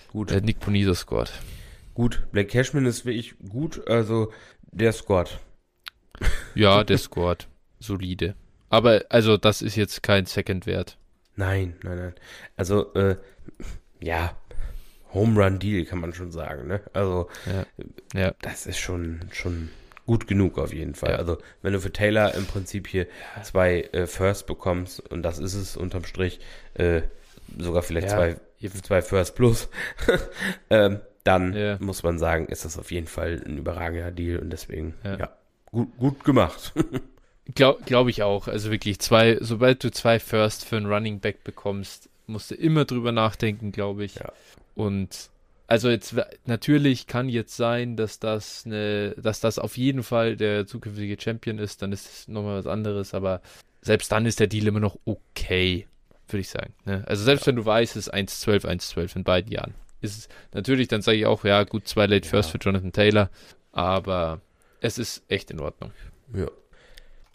Gut. 0.08 0.30
äh, 0.30 0.40
Nick 0.42 0.60
Bonito 0.60 0.92
scored. 0.94 1.32
Gut, 1.94 2.22
Blake 2.32 2.48
Cashman 2.50 2.84
ist 2.84 3.06
wirklich 3.06 3.34
gut, 3.48 3.88
also 3.88 4.30
der 4.72 4.92
scored. 4.92 5.38
Ja, 6.54 6.84
der 6.84 6.98
scored. 6.98 7.48
Solide. 7.80 8.34
Aber 8.68 9.04
also 9.08 9.38
das 9.38 9.62
ist 9.62 9.76
jetzt 9.76 10.02
kein 10.02 10.26
Second 10.26 10.66
Wert. 10.66 10.98
Nein, 11.36 11.76
nein, 11.82 11.96
nein. 11.96 12.14
Also, 12.56 12.92
äh, 12.92 13.16
ja, 14.02 14.36
Home 15.14 15.42
Run 15.42 15.58
Deal 15.58 15.86
kann 15.86 16.00
man 16.00 16.12
schon 16.12 16.30
sagen, 16.30 16.68
ne? 16.68 16.82
Also, 16.92 17.28
Ja. 17.46 18.20
Ja. 18.20 18.34
das 18.42 18.66
ist 18.66 18.78
schon, 18.78 19.20
schon 19.32 19.70
gut 20.10 20.26
genug 20.26 20.58
auf 20.58 20.72
jeden 20.72 20.96
Fall. 20.96 21.12
Ja. 21.12 21.16
Also, 21.18 21.38
wenn 21.62 21.72
du 21.72 21.80
für 21.80 21.92
Taylor 21.92 22.34
im 22.34 22.44
Prinzip 22.46 22.88
hier 22.88 23.06
zwei 23.44 23.82
äh, 23.92 24.08
First 24.08 24.48
bekommst, 24.48 24.98
und 25.08 25.22
das 25.22 25.38
ist 25.38 25.54
es 25.54 25.76
unterm 25.76 26.02
Strich, 26.04 26.40
äh, 26.74 27.02
sogar 27.56 27.82
vielleicht 27.82 28.08
Ja. 28.08 28.16
zwei, 28.16 28.36
zwei 28.82 29.02
First 29.02 29.36
plus, 29.36 29.68
ähm, 30.70 30.98
dann 31.22 31.54
Ja. 31.54 31.76
muss 31.80 32.02
man 32.02 32.18
sagen, 32.18 32.46
ist 32.46 32.64
das 32.64 32.76
auf 32.76 32.90
jeden 32.90 33.06
Fall 33.06 33.40
ein 33.46 33.58
überragender 33.58 34.10
Deal 34.10 34.40
und 34.40 34.50
deswegen, 34.50 34.94
Ja. 35.04 35.30
gut, 35.70 35.96
gut 35.96 36.24
gemacht. 36.24 36.72
Glaube 37.54 37.80
glaub 37.86 38.08
ich 38.08 38.22
auch. 38.24 38.48
Also 38.48 38.72
wirklich 38.72 38.98
zwei, 38.98 39.38
sobald 39.40 39.82
du 39.84 39.92
zwei 39.92 40.18
First 40.18 40.64
für 40.64 40.76
einen 40.76 40.86
Running 40.92 41.20
Back 41.20 41.44
bekommst, 41.44 42.08
musst 42.26 42.50
du 42.50 42.56
immer 42.56 42.84
drüber 42.84 43.12
nachdenken, 43.12 43.70
glaube 43.70 44.04
ich. 44.04 44.18
Und 44.74 45.30
also 45.70 45.88
jetzt 45.88 46.16
natürlich 46.46 47.06
kann 47.06 47.28
jetzt 47.28 47.56
sein, 47.56 47.96
dass 47.96 48.18
das 48.18 48.66
eine, 48.66 49.12
dass 49.12 49.38
das 49.38 49.60
auf 49.60 49.76
jeden 49.76 50.02
Fall 50.02 50.36
der 50.36 50.66
zukünftige 50.66 51.16
Champion 51.18 51.58
ist, 51.58 51.80
dann 51.80 51.92
ist 51.92 52.06
es 52.06 52.28
nochmal 52.28 52.58
was 52.58 52.66
anderes, 52.66 53.14
aber 53.14 53.40
selbst 53.80 54.10
dann 54.10 54.26
ist 54.26 54.40
der 54.40 54.48
Deal 54.48 54.66
immer 54.66 54.80
noch 54.80 54.98
okay, 55.04 55.86
würde 56.26 56.40
ich 56.40 56.48
sagen. 56.48 56.74
Ne? 56.86 57.04
Also 57.06 57.22
selbst 57.22 57.46
wenn 57.46 57.54
du 57.54 57.64
weißt, 57.64 57.94
es 57.94 58.08
ist 58.08 58.14
1-12, 58.14 58.64
1-12 58.64 59.16
in 59.16 59.24
beiden 59.24 59.52
Jahren. 59.52 59.74
Ist 60.00 60.18
es 60.18 60.28
natürlich, 60.52 60.88
dann 60.88 61.02
sage 61.02 61.18
ich 61.18 61.26
auch, 61.26 61.44
ja, 61.44 61.62
gut, 61.62 61.86
zwei 61.86 62.06
Late 62.06 62.26
Ja. 62.26 62.30
First 62.30 62.50
für 62.50 62.58
Jonathan 62.58 62.90
Taylor, 62.92 63.30
aber 63.70 64.40
es 64.80 64.98
ist 64.98 65.22
echt 65.28 65.52
in 65.52 65.60
Ordnung. 65.60 65.92
ja. 66.34 66.48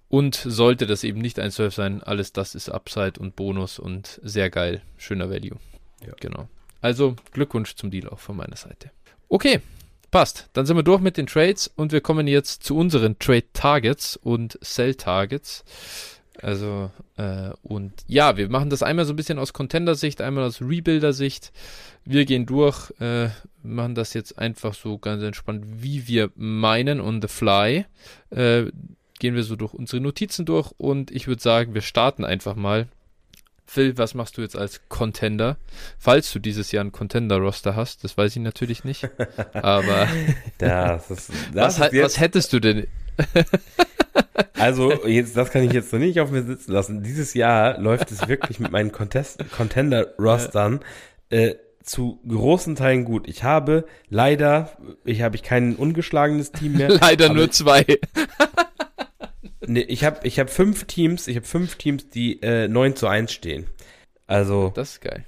Und 0.10 0.36
sollte 0.36 0.88
das 0.88 1.04
eben 1.04 1.20
nicht 1.20 1.40
ein 1.40 1.52
Surf 1.52 1.74
sein, 1.74 2.04
alles 2.04 2.34
das 2.34 2.54
ist 2.54 2.70
Upside 2.70 3.20
und 3.20 3.36
Bonus 3.38 3.80
und 3.80 4.20
sehr 4.24 4.50
geil. 4.50 4.82
Schöner 4.98 5.30
Value. 5.30 5.58
Ja. 6.06 6.14
Genau. 6.20 6.48
Also 6.86 7.16
Glückwunsch 7.32 7.74
zum 7.74 7.90
Deal 7.90 8.08
auch 8.10 8.20
von 8.20 8.38
meiner 8.38 8.58
Seite. 8.58 8.92
Okay, 9.28 9.60
passt. 10.12 10.50
Dann 10.54 10.68
sind 10.68 10.78
wir 10.78 10.84
durch 10.84 11.02
mit 11.02 11.18
den 11.18 11.26
Trades 11.26 11.68
und 11.76 11.92
wir 11.92 12.00
kommen 12.00 12.28
jetzt 12.28 12.62
zu 12.62 12.78
unseren 12.78 13.18
Trade 13.18 13.46
Targets 13.54 14.18
und 14.18 14.60
Sell 14.62 14.94
Targets. 14.94 15.64
Also, 16.44 16.92
äh, 17.18 17.50
und 17.64 17.92
ja, 18.06 18.38
wir 18.38 18.50
machen 18.50 18.70
das 18.70 18.84
einmal 18.84 19.06
so 19.06 19.14
ein 19.14 19.16
bisschen 19.16 19.40
aus 19.40 19.52
Contender-Sicht, 19.52 20.22
einmal 20.22 20.44
aus 20.44 20.62
Rebuilder-Sicht. 20.62 21.52
Wir 22.04 22.26
gehen 22.26 22.46
durch, 22.46 22.94
äh, 23.00 23.30
machen 23.64 23.96
das 23.96 24.14
jetzt 24.14 24.38
einfach 24.38 24.76
so 24.76 25.00
ganz 25.00 25.24
entspannt, 25.24 25.66
wie 25.82 26.08
wir 26.08 26.30
meinen, 26.36 27.02
on 27.02 27.20
the 27.20 27.28
fly. 27.28 27.88
Äh, 28.30 28.66
gehen 29.18 29.34
wir 29.34 29.44
so 29.44 29.56
durch 29.56 29.74
unsere 29.74 30.04
Notizen 30.04 30.46
durch 30.46 30.72
und 30.78 31.10
ich 31.10 31.28
würde 31.28 31.42
sagen, 31.42 31.74
wir 31.74 31.82
starten 31.82 32.24
einfach 32.24 32.56
mal. 32.56 32.90
Phil, 33.66 33.98
was 33.98 34.14
machst 34.14 34.38
du 34.38 34.42
jetzt 34.42 34.56
als 34.56 34.82
Contender? 34.90 35.58
Falls 35.98 36.32
du 36.32 36.40
dieses 36.40 36.72
Jahr 36.72 36.82
einen 36.82 36.92
Contender-Roster 36.92 37.76
hast, 37.76 38.04
das 38.04 38.18
weiß 38.18 38.36
ich 38.36 38.42
natürlich 38.42 38.84
nicht. 38.84 39.10
Aber 39.54 40.08
Das 40.58 41.10
ist, 41.10 41.32
das 41.54 41.80
was, 41.80 41.94
was 41.94 42.20
hättest 42.20 42.54
du 42.54 42.60
denn? 42.60 42.88
Also, 44.58 45.06
jetzt, 45.06 45.36
das 45.36 45.52
kann 45.52 45.64
ich 45.64 45.74
jetzt 45.74 45.92
noch 45.92 46.00
nicht 46.00 46.20
auf 46.22 46.32
mir 46.32 46.44
sitzen 46.44 46.72
lassen. 46.72 47.04
Dieses 47.04 47.34
Jahr 47.34 47.78
läuft 47.80 48.12
es 48.12 48.28
wirklich 48.30 48.60
mit 48.60 48.72
meinen 48.72 48.92
Contender-Rostern 48.92 50.80
äh, 51.30 51.56
zu 51.84 52.20
großen 52.28 52.76
Teilen 52.76 53.06
gut. 53.06 53.28
Ich 53.28 53.44
habe 53.44 53.86
leider, 54.10 54.72
ich 55.04 55.22
habe 55.22 55.36
ich 55.36 55.44
kein 55.44 55.76
ungeschlagenes 55.76 56.52
Team 56.52 56.74
mehr. 56.74 56.90
Leider 57.02 57.32
nur 57.34 57.52
zwei. 57.52 57.86
Nee, 59.68 59.82
ich 59.82 60.04
habe 60.04 60.26
ich 60.28 60.40
hab 60.40 60.50
fünf 60.50 60.86
Teams, 60.86 61.28
ich 61.28 61.36
habe 61.36 61.46
fünf 61.46 61.76
Teams, 61.76 62.10
die 62.10 62.42
äh, 62.42 62.68
9 62.68 62.96
zu 62.96 63.08
1 63.08 63.32
stehen. 63.32 63.66
Also 64.28 64.72
Das 64.76 64.94
ist 64.94 65.02
geil. 65.02 65.26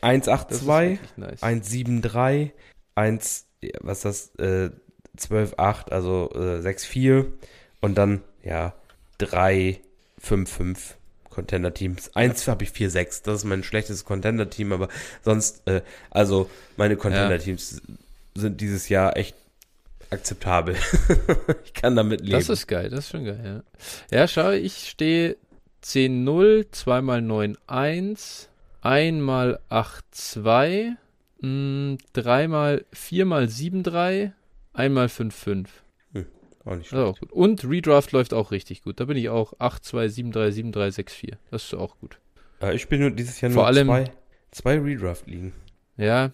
1, 0.00 0.28
8, 0.28 0.50
Das 0.50 0.60
2, 0.60 0.84
ist 0.84 0.90
wirklich 0.90 1.16
nice. 1.16 1.42
1, 1.42 1.68
7, 1.68 2.02
3, 2.02 2.52
1, 2.94 3.46
ja, 3.62 3.70
was 3.80 4.04
ist 4.04 4.32
das, 4.38 4.46
äh, 4.46 4.70
12, 5.16 5.54
8, 5.58 5.92
also 5.92 6.30
äh, 6.34 6.60
6, 6.60 6.84
4 6.84 7.26
und 7.80 7.96
dann, 7.96 8.22
ja, 8.42 8.74
3, 9.18 9.80
5, 10.18 10.50
5 10.50 10.96
Contender-Teams. 11.30 12.14
Eins 12.14 12.48
habe 12.48 12.64
ich 12.64 12.70
4, 12.70 12.90
6, 12.90 13.22
das 13.22 13.40
ist 13.40 13.44
mein 13.44 13.62
schlechtes 13.62 14.04
Contender-Team, 14.04 14.72
aber 14.72 14.88
sonst, 15.22 15.66
äh, 15.68 15.82
also 16.10 16.50
meine 16.76 16.96
Contender-Teams 16.96 17.82
sind 18.34 18.60
dieses 18.60 18.88
Jahr 18.88 19.16
echt 19.16 19.36
akzeptabel. 20.10 20.76
ich 21.64 21.72
kann 21.74 21.96
damit 21.96 22.20
leben. 22.20 22.32
Das 22.32 22.48
ist 22.48 22.66
geil, 22.66 22.90
das 22.90 23.00
ist 23.00 23.10
schon 23.10 23.24
geil, 23.24 23.62
ja. 24.10 24.18
Ja, 24.18 24.28
schau, 24.28 24.50
ich 24.50 24.88
stehe 24.88 25.36
10-0, 25.84 26.66
2 26.72 27.02
mal 27.02 27.20
9-1, 27.20 28.48
1 28.82 29.20
mal 29.22 29.60
8-2, 29.70 30.96
3 32.12 32.48
mal 32.48 32.84
4 32.92 33.24
mal 33.26 33.44
7-3, 33.44 34.32
1 34.72 34.94
mal 34.94 35.06
5-5. 35.06 35.66
auch 36.64 36.74
nicht 36.74 36.92
Das 36.92 36.98
ist 36.98 37.04
auch 37.04 37.18
gut. 37.18 37.32
Und 37.32 37.64
Redraft 37.64 38.12
läuft 38.12 38.34
auch 38.34 38.50
richtig 38.50 38.82
gut. 38.82 39.00
Da 39.00 39.04
bin 39.04 39.16
ich 39.16 39.28
auch 39.28 39.52
8-2, 39.54 40.32
7-3, 40.32 40.72
7-3, 40.72 40.94
6-4. 40.94 41.32
Das 41.50 41.64
ist 41.64 41.74
auch 41.74 41.98
gut. 41.98 42.18
Äh, 42.60 42.74
ich 42.74 42.88
bin 42.88 43.00
nur 43.00 43.10
dieses 43.10 43.40
Jahr 43.40 43.50
Vor 43.52 43.62
nur 43.62 43.66
allem- 43.68 43.86
zwei, 43.88 44.04
zwei 44.50 44.78
Redraft-Ligen. 44.78 45.52
Ja, 45.98 46.32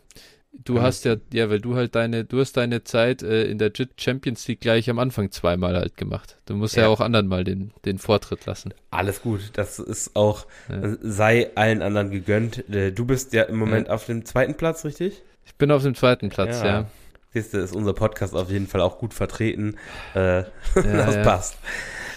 du 0.52 0.76
Ja. 0.76 0.82
hast 0.82 1.04
ja, 1.04 1.16
ja, 1.32 1.48
weil 1.50 1.60
du 1.60 1.74
halt 1.76 1.94
deine, 1.94 2.24
du 2.24 2.38
hast 2.40 2.56
deine 2.56 2.84
Zeit 2.84 3.22
äh, 3.22 3.44
in 3.44 3.58
der 3.58 3.70
JIT 3.74 4.00
Champions 4.00 4.46
League 4.48 4.60
gleich 4.60 4.88
am 4.90 4.98
Anfang 4.98 5.30
zweimal 5.30 5.74
halt 5.76 5.96
gemacht. 5.96 6.38
Du 6.46 6.54
musst 6.54 6.76
ja, 6.76 6.82
Ja. 6.84 6.88
auch 6.88 7.00
anderen 7.00 7.26
mal 7.26 7.44
den, 7.44 7.72
den 7.84 7.98
Vortritt 7.98 8.44
lassen. 8.46 8.72
Alles 8.90 9.22
gut, 9.22 9.50
das 9.54 9.78
ist 9.78 10.14
auch, 10.16 10.46
Ja. 10.68 10.96
sei 11.00 11.50
allen 11.56 11.82
anderen 11.82 12.10
gegönnt. 12.10 12.68
Äh, 12.68 12.92
Du 12.92 13.04
bist 13.04 13.32
ja 13.32 13.42
im 13.44 13.56
Moment 13.56 13.88
auf 13.90 14.06
dem 14.06 14.24
zweiten 14.24 14.54
Platz, 14.54 14.84
richtig? 14.84 15.22
Ich 15.46 15.54
bin 15.56 15.70
auf 15.70 15.82
dem 15.82 15.94
zweiten 15.94 16.28
Platz, 16.28 16.60
Ja. 16.62 16.86
Siehst 17.34 17.54
du, 17.54 17.58
ist 17.58 17.74
unser 17.74 17.94
Podcast 17.94 18.34
auf 18.34 18.50
jeden 18.50 18.66
Fall 18.66 18.82
auch 18.82 18.98
gut 18.98 19.14
vertreten. 19.14 19.76
Äh, 20.14 20.44
das 20.74 21.22
passt. 21.22 21.56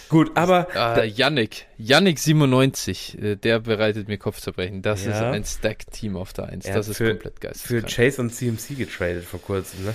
Gut, 0.10 0.32
aber 0.36 0.68
Ah, 0.76 1.03
Yannick, 1.03 1.66
Yannick 1.78 2.20
97, 2.20 3.18
äh, 3.22 3.36
der 3.36 3.60
bereitet 3.60 4.08
mir 4.08 4.18
Kopfzerbrechen. 4.18 4.82
Das 4.82 5.03
Ja. 5.06 5.12
ist 5.12 5.18
ein 5.22 5.43
Stack-Team 5.43 6.16
auf 6.16 6.32
der 6.34 6.45
1. 6.49 6.66
Er 6.66 6.76
das 6.76 6.88
ist 6.89 6.97
für- 6.97 7.10
komplett 7.12 7.36
für 7.36 7.47
geisteskrank. 7.47 7.88
Chase 7.89 8.22
und 8.22 8.30
CMC 8.34 8.76
getradet 8.76 9.24
vor 9.26 9.41
kurzem, 9.41 9.86
ne? 9.86 9.93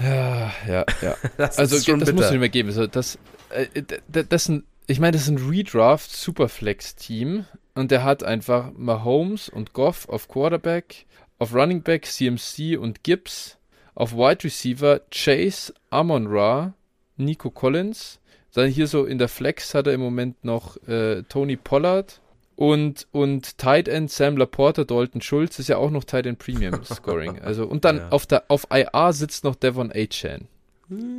Ja, 0.00 0.52
ja, 0.66 0.86
ja. 1.02 1.16
Das 1.36 1.58
Also 1.58 1.76
das 1.76 2.12
muss 2.12 2.24
ich 2.26 2.30
nicht 2.30 2.40
mehr 2.40 2.48
geben. 2.48 2.68
Also, 2.70 2.86
das, 2.86 3.18
äh, 3.50 3.66
d- 3.82 4.24
das 4.28 4.44
sind, 4.44 4.64
ich 4.86 4.98
meine, 4.98 5.12
das 5.12 5.22
ist 5.22 5.28
ein 5.28 5.38
Redraft 5.50 6.10
Superflex 6.10 6.96
Team 6.96 7.44
und 7.74 7.90
der 7.90 8.02
hat 8.02 8.22
einfach 8.24 8.72
Mahomes 8.74 9.48
und 9.50 9.74
Goff 9.74 10.08
auf 10.08 10.26
Quarterback, 10.28 11.04
auf 11.38 11.54
Running 11.54 11.82
Back 11.82 12.06
CMC 12.06 12.76
und 12.78 13.02
Gibbs, 13.04 13.58
auf 13.94 14.14
Wide 14.14 14.44
Receiver 14.44 15.00
Chase, 15.10 15.74
Amon 15.90 16.26
Ra, 16.28 16.72
Nico 17.18 17.50
Collins. 17.50 18.18
Dann 18.54 18.68
hier 18.68 18.86
so 18.86 19.04
in 19.04 19.18
der 19.18 19.28
Flex 19.28 19.74
hat 19.74 19.86
er 19.86 19.92
im 19.94 20.00
Moment 20.00 20.44
noch 20.44 20.76
äh, 20.88 21.22
Tony 21.28 21.56
Pollard 21.56 22.20
und, 22.56 23.06
und 23.12 23.56
Tight 23.58 23.88
End 23.88 24.10
Sam 24.10 24.36
Laporta, 24.36 24.84
Dalton 24.84 25.20
Schulz 25.22 25.58
ist 25.58 25.68
ja 25.68 25.76
auch 25.78 25.90
noch 25.90 26.04
Tight 26.04 26.26
End 26.26 26.38
Premium 26.38 26.84
Scoring. 26.84 27.38
Also, 27.40 27.64
und 27.66 27.84
dann 27.84 27.98
Ja. 27.98 28.08
auf 28.10 28.26
der 28.26 28.44
auf 28.48 28.66
IR 28.70 29.12
sitzt 29.12 29.44
noch 29.44 29.54
Devon 29.54 29.92
Achan. 29.94 30.48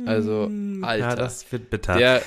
Also, 0.06 0.46
Hm, 0.46 0.84
Alter. 0.84 1.08
Ja, 1.08 1.16
das 1.16 1.50
wird 1.50 1.70
bitter. 1.70 1.96
Der 1.96 2.22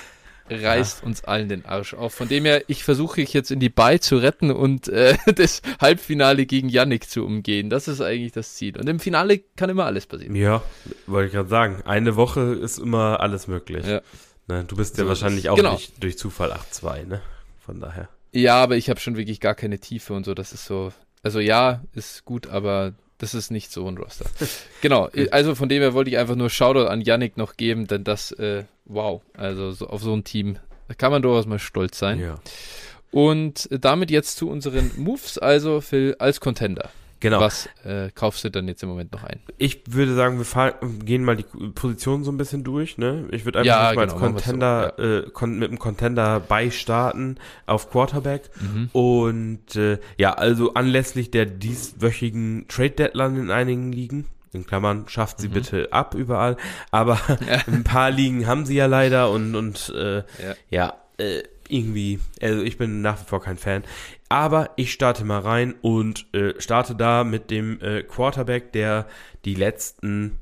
reißt 0.50 1.04
uns 1.04 1.24
allen 1.24 1.50
den 1.50 1.66
Arsch 1.66 1.94
auf. 1.94 2.14
Von 2.14 2.28
dem 2.28 2.46
her, 2.46 2.64
ich 2.68 2.84
versuche 2.84 3.20
ich 3.22 3.34
jetzt 3.34 3.50
in 3.52 3.60
die 3.60 3.70
Bye 3.70 4.00
zu 4.00 4.18
retten 4.18 4.52
und 4.52 4.88
äh, 4.88 5.16
das 5.36 5.62
Halbfinale 5.82 6.46
gegen 6.46 6.70
Yannick 6.70 7.10
zu 7.10 7.26
umgehen. 7.26 7.70
Das 7.70 7.88
ist 7.88 8.02
eigentlich 8.02 8.32
das 8.32 8.54
Ziel. 8.56 8.78
Und 8.78 8.88
im 8.90 9.00
Finale 9.00 9.40
kann 9.56 9.70
immer 9.70 9.86
alles 9.86 10.06
passieren. 10.06 10.36
Ja, 10.36 10.62
wollte 11.08 11.28
ich 11.28 11.34
gerade 11.34 11.50
sagen. 11.50 11.82
Eine 11.86 12.16
Woche 12.16 12.42
ist 12.42 12.78
immer 12.80 13.20
alles 13.22 13.48
möglich. 13.48 13.86
Ja. 13.88 14.02
Ne, 14.48 14.64
du 14.64 14.76
bist 14.76 14.98
ja 14.98 15.04
So 15.04 15.10
wahrscheinlich 15.10 15.50
auch 15.50 15.56
Genau. 15.56 15.74
nicht 15.74 16.02
durch 16.04 16.18
Zufall 16.18 16.52
8-2, 16.52 17.06
ne? 17.06 17.22
Von 17.66 17.80
daher. 17.80 18.10
Ja, 18.32 18.62
aber 18.62 18.76
ich 18.78 18.90
habe 18.90 19.00
schon 19.00 19.18
wirklich 19.18 19.40
gar 19.40 19.56
keine 19.56 19.80
Tiefe 19.80 20.14
und 20.14 20.26
so. 20.26 20.34
Das 20.34 20.54
ist 20.54 20.66
so. 20.66 20.92
Also 21.24 21.40
ja, 21.40 21.82
ist 21.94 22.26
gut, 22.26 22.48
aber 22.48 22.94
das 23.18 23.34
ist 23.34 23.50
nicht 23.50 23.72
so 23.72 23.88
ein 23.88 23.98
Roster. 23.98 24.26
genau. 24.82 25.10
Also 25.32 25.56
von 25.56 25.70
dem 25.70 25.82
her 25.82 25.94
wollte 25.94 26.10
ich 26.12 26.18
einfach 26.18 26.36
nur 26.36 26.50
Shoutout 26.50 26.88
an 26.88 27.02
Yannick 27.02 27.38
noch 27.38 27.58
geben, 27.58 27.88
denn 27.88 28.04
das, 28.04 28.32
äh, 28.34 28.66
wow. 28.86 29.22
Also 29.34 29.72
so, 29.72 29.88
auf 29.88 30.02
so 30.04 30.14
ein 30.14 30.24
Team, 30.24 30.58
da 30.88 30.94
kann 30.94 31.12
man 31.12 31.22
durchaus 31.24 31.48
mal 31.48 31.58
stolz 31.60 31.98
sein. 31.98 32.20
Ja. 32.20 32.36
Und 33.12 33.68
damit 33.72 34.12
jetzt 34.12 34.36
zu 34.38 34.50
unseren 34.50 34.92
Moves, 34.98 35.38
also 35.38 35.80
Phil 35.82 36.16
als 36.20 36.40
Contender. 36.42 36.90
Genau. 37.26 37.40
Was 37.40 37.68
äh, 37.84 38.12
kaufst 38.14 38.44
du 38.44 38.52
dann 38.52 38.68
jetzt 38.68 38.84
im 38.84 38.90
Moment 38.90 39.12
noch 39.12 39.24
ein? 39.24 39.40
Ich 39.58 39.82
würde 39.88 40.14
sagen, 40.14 40.38
wir 40.38 40.46
fahren, 40.46 40.74
gehen 41.04 41.24
mal 41.24 41.36
die 41.36 41.44
Positionen 41.44 42.24
so 42.24 42.32
ein 42.32 42.38
bisschen 42.38 42.64
durch. 42.64 43.00
Ne? 43.00 43.26
Ich 43.32 43.46
würde 43.46 43.58
einfach 43.58 43.68
ja, 43.68 43.94
mal 43.96 44.06
genau, 44.06 44.14
als 44.14 44.14
Contender 44.14 44.94
so, 44.96 45.04
ja. 45.04 45.18
äh, 45.22 45.30
kon 45.32 45.58
mit 45.58 45.70
einem 45.70 45.80
Contender 45.80 46.40
beistarten 46.40 47.40
auf 47.66 47.90
Quarterback. 47.90 48.52
Mhm. 48.62 48.90
Und 48.92 49.76
äh, 49.76 49.98
ja, 50.20 50.34
also 50.34 50.76
anlässlich 50.76 51.32
der 51.32 51.48
dieswöchigen 51.48 52.68
Trade 52.68 52.92
Deadline 52.92 53.38
in 53.38 53.50
einigen 53.50 53.92
Ligen. 53.92 54.28
In 54.54 54.68
Klammern, 54.68 55.06
schafft 55.08 55.40
sie 55.40 55.50
mhm. 55.50 55.54
bitte 55.54 55.94
ab 55.94 56.14
überall. 56.14 56.58
Aber 56.92 57.20
ja. 57.50 57.64
ein 57.74 57.84
paar 57.84 58.12
Ligen 58.12 58.46
haben 58.46 58.68
sie 58.68 58.76
ja 58.76 58.86
leider 58.86 59.32
und, 59.32 59.56
und 59.56 59.92
äh, 59.98 60.18
ja, 60.18 60.24
ja 60.70 60.94
äh, 61.18 61.42
irgendwie, 61.70 62.20
also 62.42 62.62
ich 62.62 62.78
bin 62.78 63.02
nach 63.02 63.22
wie 63.22 63.26
vor 63.26 63.42
kein 63.42 63.58
Fan. 63.58 63.84
Aber 64.30 64.72
ich 64.76 64.92
starte 64.92 65.24
mal 65.24 65.40
rein 65.40 65.76
und 65.82 66.34
äh, 66.34 66.60
starte 66.60 66.96
da 66.96 67.24
mit 67.24 67.52
dem 67.52 67.80
äh, 67.82 68.04
Quarterback, 68.04 68.72
der 68.72 69.08
die 69.46 69.56
letzten 69.56 70.40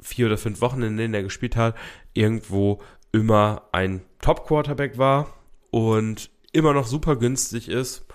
vier 0.00 0.26
oder 0.26 0.38
fünf 0.38 0.60
Wochen, 0.60 0.82
in 0.82 0.96
denen 0.96 1.14
er 1.14 1.22
gespielt 1.22 1.56
hat, 1.56 1.76
irgendwo 2.14 2.80
immer 3.12 3.68
ein 3.72 4.02
Top-Quarterback 4.20 4.98
war 4.98 5.34
und 5.70 6.30
immer 6.52 6.72
noch 6.72 6.86
super 6.86 7.16
günstig 7.16 7.68
ist. 7.68 8.06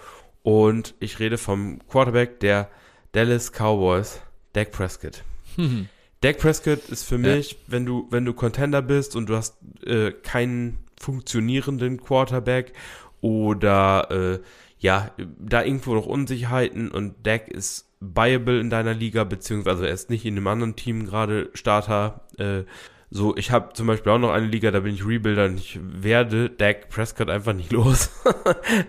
Und 0.43 0.93
ich 0.99 1.19
rede 1.19 1.37
vom 1.37 1.79
Quarterback 1.87 2.39
der 2.39 2.69
Dallas 3.11 3.51
Cowboys, 3.51 4.21
Dak 4.53 4.71
Prescott. 4.71 5.23
Dak 6.21 6.37
Prescott 6.37 6.89
ist 6.89 7.03
für 7.03 7.17
mich, 7.17 7.51
ja. 7.51 7.57
wenn 7.67 7.85
du, 7.85 8.07
wenn 8.09 8.25
du 8.25 8.33
Contender 8.33 8.81
bist 8.81 9.15
und 9.15 9.27
du 9.27 9.35
hast 9.35 9.57
äh, 9.85 10.11
keinen 10.11 10.84
funktionierenden 11.05 12.01
Quarterback 12.01 12.73
oder 13.21 14.09
äh, 14.11 14.39
ja, 14.79 15.11
da 15.39 15.63
irgendwo 15.63 15.93
noch 15.93 16.05
Unsicherheiten 16.05 16.91
und 16.91 17.15
Dak 17.25 17.47
ist 17.47 17.89
viable 17.99 18.59
in 18.59 18.69
deiner 18.69 18.93
Liga, 18.93 19.23
beziehungsweise 19.23 19.87
er 19.87 19.93
ist 19.93 20.09
nicht 20.09 20.25
in 20.25 20.35
einem 20.35 20.47
anderen 20.47 20.75
Team 20.75 21.05
gerade 21.05 21.49
Starter. 21.53 22.21
Äh, 22.37 22.63
so, 23.11 23.37
ich 23.37 23.51
habe 23.51 23.73
zum 23.73 23.87
Beispiel 23.87 24.11
auch 24.11 24.19
noch 24.19 24.31
eine 24.31 24.47
Liga, 24.47 24.71
da 24.71 24.81
bin 24.81 24.95
ich 24.95 25.05
Rebuilder 25.05 25.45
und 25.45 25.59
ich 25.59 25.79
werde 25.81 26.49
Dak 26.49 26.89
Prescott 26.89 27.29
einfach 27.29 27.53
nicht 27.53 27.71
los. 27.79 28.09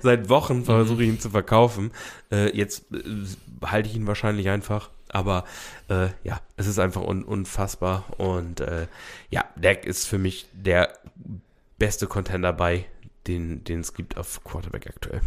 Seit 0.00 0.28
Wochen 0.28 0.64
versuche 0.64 1.02
ich 1.02 1.08
ihn 1.08 1.20
zu 1.20 1.30
verkaufen. 1.30 1.92
Äh, 2.32 2.56
jetzt 2.56 2.92
äh, 2.92 3.24
halte 3.64 3.88
ich 3.88 3.94
ihn 3.94 4.06
wahrscheinlich 4.06 4.48
einfach. 4.48 4.90
Aber 5.08 5.44
äh, 5.88 6.08
ja, 6.24 6.40
es 6.56 6.66
ist 6.66 6.78
einfach 6.78 7.02
un 7.02 7.22
unfassbar. 7.22 8.04
Und 8.18 8.60
äh, 8.60 8.86
ja, 9.30 9.44
Dak 9.56 9.86
ist 9.86 10.06
für 10.06 10.18
mich 10.18 10.46
der 10.52 10.92
beste 11.78 12.06
Contender 12.06 12.52
bei, 12.52 12.86
den, 13.26 13.64
den 13.64 13.80
es 13.80 13.94
gibt 13.94 14.16
auf 14.16 14.42
Quarterback 14.44 14.86
aktuell. 14.86 15.20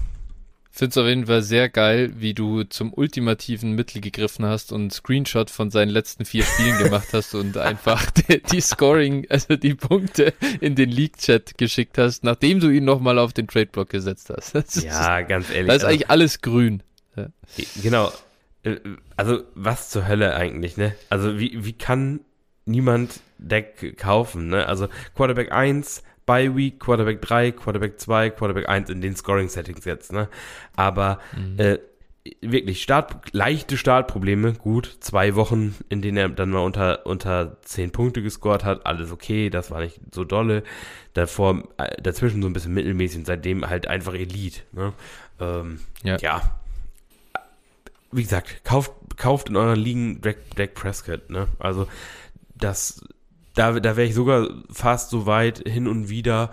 Finde 0.71 0.91
es 0.91 0.97
auf 0.97 1.07
jeden 1.07 1.25
Fall 1.25 1.41
sehr 1.41 1.67
geil, 1.67 2.11
wie 2.15 2.33
du 2.33 2.63
zum 2.63 2.93
ultimativen 2.93 3.73
Mittel 3.73 4.01
gegriffen 4.01 4.45
hast 4.45 4.71
und 4.71 4.81
einen 4.81 4.91
Screenshot 4.91 5.49
von 5.49 5.71
seinen 5.71 5.89
letzten 5.89 6.25
vier 6.25 6.43
Spielen 6.43 6.77
gemacht 6.83 7.07
hast 7.11 7.33
und 7.33 7.57
einfach 7.57 8.09
die, 8.11 8.41
die, 8.41 8.61
Scoring, 8.61 9.25
also 9.29 9.55
die 9.55 9.73
Punkte 9.73 10.33
in 10.61 10.75
den 10.75 10.89
League-Chat 10.89 11.57
geschickt 11.57 11.97
hast, 11.97 12.23
nachdem 12.23 12.59
du 12.59 12.69
ihn 12.69 12.85
nochmal 12.85 13.17
auf 13.17 13.33
den 13.33 13.47
Trade-Block 13.47 13.89
gesetzt 13.89 14.29
hast. 14.29 14.55
Das 14.55 14.81
ja, 14.81 15.19
ist, 15.19 15.27
ganz 15.27 15.49
ehrlich. 15.49 15.67
Da 15.67 15.73
ist 15.73 15.83
also, 15.83 15.87
eigentlich 15.87 16.09
alles 16.09 16.41
grün. 16.41 16.83
Ja. 17.17 17.27
Genau. 17.81 18.13
Äh, 18.63 18.77
also, 19.17 19.43
was 19.55 19.89
zur 19.89 20.07
Hölle 20.07 20.35
eigentlich, 20.35 20.77
ne? 20.77 20.95
Also, 21.09 21.39
wie, 21.39 21.65
wie 21.65 21.73
kann 21.73 22.21
niemand 22.65 23.21
Deck 23.39 23.97
kaufen, 23.97 24.47
ne? 24.47 24.67
Also, 24.67 24.87
Quarterback 25.15 25.51
1 25.51 26.03
Bye 26.29 26.55
Week, 26.55 26.79
Quarterback 26.79 27.23
3, 27.23 27.53
Quarterback 27.53 27.99
2, 27.99 28.29
Quarterback 28.29 28.69
1 28.69 28.91
in 28.91 29.01
den 29.01 29.15
Scoring 29.15 29.49
Settings 29.49 29.83
jetzt, 29.85 30.13
ne? 30.13 30.29
Aber 30.75 31.17
mhm. 31.35 31.59
äh, 31.59 31.79
wirklich 32.41 32.83
Start, 32.83 33.33
leichte 33.33 33.77
Startprobleme, 33.77 34.53
gut, 34.53 34.97
zwei 34.99 35.33
Wochen, 35.33 35.73
in 35.89 36.03
denen 36.03 36.17
er 36.17 36.29
dann 36.29 36.51
mal 36.51 36.59
unter, 36.59 37.07
unter 37.07 37.57
10 37.63 37.89
Punkte 37.89 38.21
gescored 38.21 38.63
hat, 38.63 38.85
alles 38.85 39.11
okay, 39.11 39.49
das 39.49 39.71
war 39.71 39.81
nicht 39.81 39.99
so 40.13 40.23
dolle. 40.23 40.61
Davor, 41.15 41.63
äh, 41.77 41.99
dazwischen 41.99 42.43
so 42.43 42.47
ein 42.47 42.53
bisschen 42.53 42.75
mittelmäßig 42.75 43.21
und 43.21 43.25
seitdem 43.25 43.67
halt 43.67 43.87
einfach 43.87 44.13
Elite, 44.13 44.61
ne? 44.71 44.93
Ähm, 45.39 45.79
ja. 46.03 46.17
ja. 46.17 46.59
Wie 48.11 48.21
gesagt, 48.21 48.63
kauft, 48.63 48.91
kauft 49.17 49.49
in 49.49 49.55
euren 49.55 49.79
Ligen 49.79 50.21
Dak 50.21 50.75
Prescott, 50.75 51.31
ne? 51.31 51.47
Also, 51.57 51.87
das 52.53 53.01
da, 53.55 53.79
da 53.79 53.97
wäre 53.97 54.07
ich 54.07 54.15
sogar 54.15 54.49
fast 54.71 55.09
so 55.09 55.25
weit 55.25 55.67
hin 55.67 55.87
und 55.87 56.09
wieder 56.09 56.51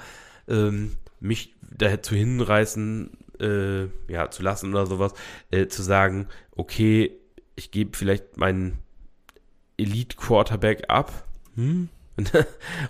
ähm, 0.49 0.97
mich 1.21 1.55
dazu 1.77 2.15
hinreißen, 2.15 3.11
äh, 3.41 3.85
ja, 4.11 4.31
zu 4.31 4.43
lassen 4.43 4.71
oder 4.71 4.87
sowas, 4.87 5.13
äh, 5.51 5.67
zu 5.67 5.83
sagen, 5.83 6.29
okay, 6.53 7.13
ich 7.55 7.71
gebe 7.71 7.97
vielleicht 7.97 8.37
meinen 8.37 8.79
Elite-Quarterback 9.77 10.85
ab, 10.89 11.25
hm? 11.55 11.89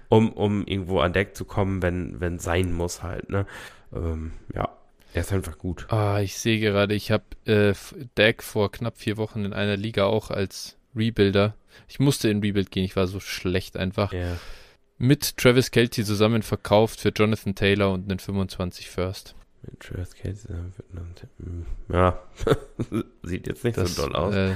um, 0.09 0.32
um 0.32 0.66
irgendwo 0.66 1.00
an 1.00 1.12
Deck 1.12 1.36
zu 1.36 1.44
kommen, 1.44 1.82
wenn 1.82 2.20
wenn 2.20 2.38
sein 2.38 2.72
muss 2.72 3.02
halt, 3.02 3.28
ne? 3.28 3.44
Ähm, 3.92 4.32
ja, 4.54 4.68
er 5.14 5.22
ist 5.22 5.32
einfach 5.32 5.59
gut. 5.59 5.86
Ah, 5.90 6.20
ich 6.20 6.38
sehe 6.38 6.61
gerade, 6.61 6.94
ich 6.94 7.11
habe 7.11 7.24
äh, 7.44 7.74
Deck 8.16 8.42
vor 8.42 8.70
knapp 8.70 8.98
vier 8.98 9.16
Wochen 9.16 9.44
in 9.44 9.52
einer 9.52 9.76
Liga 9.76 10.04
auch 10.04 10.30
als 10.30 10.76
Rebuilder 10.97 11.55
ich 11.88 12.01
musste 12.01 12.28
in 12.28 12.40
Rebuild 12.40 12.70
gehen, 12.70 12.84
ich 12.84 12.97
war 12.97 13.07
so 13.07 13.20
schlecht 13.20 13.76
einfach. 13.76 14.12
Yeah. 14.12 14.38
Mit 14.99 15.36
Travis 15.36 15.70
Kelty 15.70 16.05
zusammen 16.05 16.42
verkauft 16.42 17.01
für 17.01 17.11
Jonathan 17.11 17.55
Taylor 17.55 17.92
und 17.92 18.11
einen 18.11 18.18
25 18.18 18.88
First. 18.88 19.34
Mit 19.62 19.80
Travis 19.80 20.14
Kelty 20.14 20.49
hm, 20.49 21.66
Ja, 21.88 22.22
sieht 23.22 23.47
jetzt 23.47 23.64
nicht 23.64 23.76
das, 23.76 23.94
so 23.94 24.03
doll 24.03 24.16
aus. 24.16 24.34
Äh, 24.34 24.55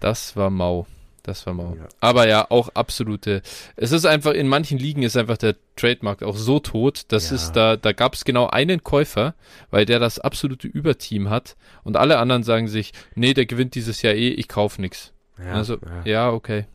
das 0.00 0.36
war 0.36 0.50
mau. 0.50 0.86
Das 1.22 1.46
war 1.46 1.54
mau. 1.54 1.74
Ja. 1.74 1.88
Aber 2.00 2.28
ja, 2.28 2.50
auch 2.50 2.68
absolute. 2.74 3.40
Es 3.76 3.92
ist 3.92 4.04
einfach, 4.04 4.32
in 4.32 4.46
manchen 4.46 4.78
Ligen 4.78 5.02
ist 5.02 5.16
einfach 5.16 5.38
der 5.38 5.56
Trademark 5.74 6.22
auch 6.22 6.36
so 6.36 6.58
tot, 6.58 7.04
dass 7.08 7.30
ja. 7.30 7.36
es 7.36 7.50
da, 7.52 7.76
da 7.78 7.92
gab 7.92 8.12
es 8.12 8.26
genau 8.26 8.48
einen 8.48 8.84
Käufer, 8.84 9.34
weil 9.70 9.86
der 9.86 9.98
das 9.98 10.18
absolute 10.18 10.68
Überteam 10.68 11.30
hat 11.30 11.56
und 11.82 11.96
alle 11.96 12.18
anderen 12.18 12.42
sagen 12.42 12.68
sich, 12.68 12.92
nee, 13.14 13.32
der 13.32 13.46
gewinnt 13.46 13.74
dieses 13.74 14.02
Jahr 14.02 14.12
eh, 14.12 14.28
ich 14.28 14.48
kauf 14.48 14.78
nix. 14.78 15.13
Ja, 15.38 15.52
also, 15.52 15.74
ja. 15.74 16.02
ja, 16.04 16.32
okay. 16.32 16.66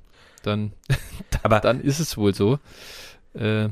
Dann, 0.43 0.73
aber 1.43 1.59
dann 1.59 1.81
ist 1.81 1.99
es 1.99 2.17
wohl 2.17 2.33
so. 2.33 2.59
Äh, 3.33 3.69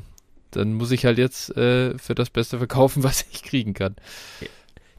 dann 0.51 0.73
muss 0.73 0.91
ich 0.91 1.05
halt 1.05 1.17
jetzt 1.17 1.55
äh, 1.57 1.97
für 1.97 2.15
das 2.15 2.29
Beste 2.29 2.57
verkaufen, 2.57 3.03
was 3.03 3.25
ich 3.31 3.43
kriegen 3.43 3.73
kann. 3.73 3.95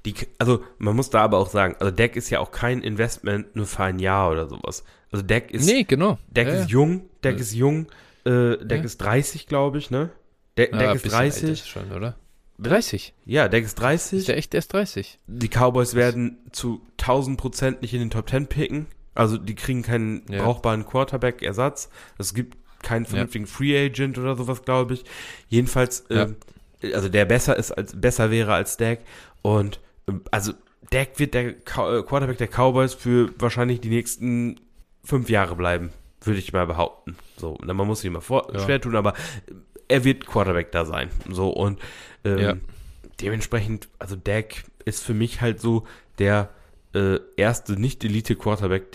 Die, 0.05 0.15
also 0.39 0.63
man 0.79 0.95
muss 0.95 1.11
da 1.11 1.23
aber 1.23 1.39
auch 1.39 1.51
sagen, 1.51 1.77
also 1.81 1.91
Deck 1.91 2.17
ist 2.17 2.31
ja 2.31 2.41
auch 2.41 2.51
kein 2.51 2.83
Investment 2.83 3.57
nur 3.57 3.67
für 3.67 3.85
ein 3.85 3.99
Jahr 3.99 4.31
oder 4.31 4.49
sowas. 4.49 4.85
Also 5.11 5.25
Deck 5.25 5.51
ist. 5.51 5.67
Nee, 5.67 5.85
genau. 5.85 6.19
Deck 6.29 6.49
ja, 6.49 6.55
ist 6.55 6.71
jung, 6.71 7.09
Deck 7.25 7.35
ja. 7.37 7.41
ist 7.41 7.55
jung, 7.55 7.87
äh, 8.25 8.57
Deck 8.59 8.85
ist 8.85 8.99
30, 8.99 9.47
glaube 9.47 9.79
ich, 9.79 9.91
ne? 9.91 10.11
De 10.57 10.71
Deck 10.71 10.95
ist 10.95 11.13
30. 11.13 11.51
Ist 11.51 11.69
schon, 11.69 11.93
oder? 11.93 12.17
30. 12.59 13.15
Ja, 13.25 13.49
Deck 13.49 13.65
ist 13.65 13.77
30. 13.77 14.19
Ist 14.19 14.29
der 14.29 14.37
echt 14.37 14.55
erst 14.55 14.73
30? 14.73 15.19
Die 15.27 15.49
Cowboys 15.49 15.95
werden 15.95 16.39
zu 16.53 16.81
1000 16.99 17.39
Prozent 17.39 17.83
nicht 17.83 17.95
in 17.95 18.01
den 18.01 18.11
Top 18.11 18.29
10 18.29 18.49
picken. 18.49 18.87
Also 19.19 19.37
die 19.37 19.57
kriegen 19.57 19.83
keinen 19.83 20.23
ja. 20.31 20.43
brauchbaren 20.43 20.87
Quarterback-Ersatz. 20.87 21.91
Es 22.19 22.35
gibt 22.35 22.57
keinen 22.83 23.05
vernünftigen 23.05 23.47
ja. 23.47 23.51
Free 23.51 23.87
Agent 23.87 24.17
oder 24.17 24.37
sowas, 24.37 24.63
glaube 24.63 24.95
ich. 24.95 25.05
Jedenfalls, 25.49 26.05
ja. 26.09 26.29
äh, 26.83 26.95
also 26.95 27.09
der 27.09 27.25
besser 27.25 27.57
ist 27.57 27.73
als 27.73 28.01
besser 28.01 28.31
wäre 28.31 28.55
als 28.55 28.77
Dak. 28.77 29.01
Und 29.43 29.81
äh, 30.07 30.13
also 30.31 30.53
Dak 30.91 31.19
wird 31.19 31.35
der 31.35 31.49
äh, 31.49 31.53
Quarterback 31.65 32.39
der 32.39 32.47
Cowboys 32.47 32.95
für 32.95 33.31
wahrscheinlich 33.39 33.81
die 33.81 33.89
nächsten 33.89 34.61
fünf 35.03 35.29
Jahre 35.29 35.57
bleiben, 35.57 35.91
würde 36.23 36.39
ich 36.39 36.53
mal 36.53 36.67
behaupten. 36.67 37.17
So, 37.37 37.59
man 37.61 37.77
muss 37.77 38.03
sich 38.03 38.11
mal 38.13 38.21
vor 38.21 38.53
schwer 38.57 38.81
tun, 38.81 38.95
aber 38.95 39.15
er 39.89 40.05
wird 40.05 40.27
Quarterback 40.27 40.71
da 40.71 40.85
sein. 40.85 41.11
So 41.29 41.51
und 41.51 41.81
ähm, 42.25 42.61
dementsprechend, 43.21 43.89
also 43.99 44.15
Dak 44.15 44.65
ist 44.85 45.03
für 45.03 45.15
mich 45.15 45.41
halt 45.41 45.61
so 45.61 45.87
der 46.21 46.51
äh, 46.95 47.19
erste 47.37 47.75
Nicht-Elite-Quarterback, 47.75 48.93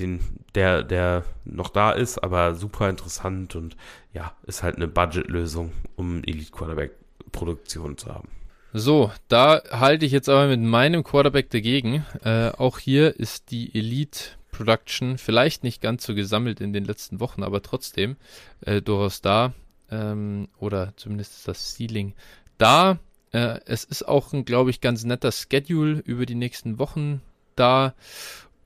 der, 0.55 0.83
der 0.83 1.23
noch 1.45 1.69
da 1.69 1.91
ist, 1.91 2.23
aber 2.23 2.55
super 2.55 2.89
interessant 2.89 3.55
und 3.55 3.75
ja, 4.13 4.35
ist 4.43 4.63
halt 4.63 4.75
eine 4.77 4.87
Budgetlösung, 4.87 5.71
um 5.95 6.23
Elite-Quarterback-Produktion 6.23 7.97
zu 7.97 8.13
haben. 8.13 8.29
So, 8.73 9.11
da 9.27 9.61
halte 9.69 10.05
ich 10.05 10.11
jetzt 10.11 10.29
aber 10.29 10.47
mit 10.47 10.59
meinem 10.59 11.03
Quarterback 11.03 11.51
dagegen. 11.51 12.05
Äh, 12.23 12.49
auch 12.49 12.79
hier 12.79 13.19
ist 13.19 13.51
die 13.51 13.73
Elite 13.75 14.19
Production 14.51 15.17
vielleicht 15.17 15.63
nicht 15.63 15.81
ganz 15.81 16.05
so 16.05 16.15
gesammelt 16.15 16.59
in 16.59 16.73
den 16.73 16.85
letzten 16.85 17.19
Wochen, 17.19 17.43
aber 17.43 17.61
trotzdem 17.61 18.15
äh, 18.61 18.81
durchaus 18.81 19.21
da. 19.21 19.53
Ähm, 19.91 20.47
oder 20.57 20.93
zumindest 20.95 21.47
das 21.47 21.75
Ceiling 21.75 22.13
da. 22.57 22.97
Äh, 23.31 23.59
es 23.65 23.83
ist 23.83 24.07
auch 24.07 24.33
ein, 24.33 24.43
glaube 24.43 24.71
ich, 24.71 24.81
ganz 24.81 25.03
netter 25.03 25.31
Schedule 25.31 25.99
über 25.99 26.25
die 26.25 26.35
nächsten 26.35 26.79
Wochen 26.79 27.21
da 27.55 27.93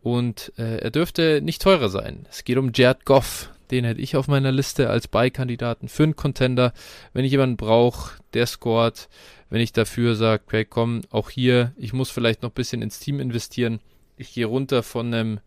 und 0.01 0.53
äh, 0.57 0.77
er 0.77 0.91
dürfte 0.91 1.41
nicht 1.41 1.61
teurer 1.61 1.89
sein. 1.89 2.25
Es 2.29 2.43
geht 2.43 2.57
um 2.57 2.71
Jared 2.73 3.05
Goff. 3.05 3.49
Den 3.71 3.83
hätte 3.83 3.99
ich 3.99 4.15
auf 4.15 4.29
meiner 4.29 4.53
Liste 4.53 4.89
als 4.89 5.09
Beikandidaten 5.09 5.89
für 5.89 6.03
einen 6.03 6.15
Contender. 6.15 6.71
Wenn 7.11 7.25
ich 7.25 7.31
jemanden 7.31 7.57
brauche, 7.57 8.17
der 8.33 8.45
scored, 8.45 9.09
wenn 9.49 9.59
ich 9.59 9.73
dafür 9.73 10.15
sage, 10.15 10.43
okay, 10.45 10.63
komm, 10.63 11.01
auch 11.09 11.29
hier, 11.29 11.73
ich 11.75 11.91
muss 11.91 12.09
vielleicht 12.09 12.43
noch 12.43 12.51
ein 12.51 12.55
bisschen 12.55 12.81
ins 12.81 12.99
Team 12.99 13.19
investieren. 13.19 13.81
Ich 14.15 14.33
gehe 14.33 14.45
runter 14.45 14.83
von 14.83 15.13
einem 15.13 15.41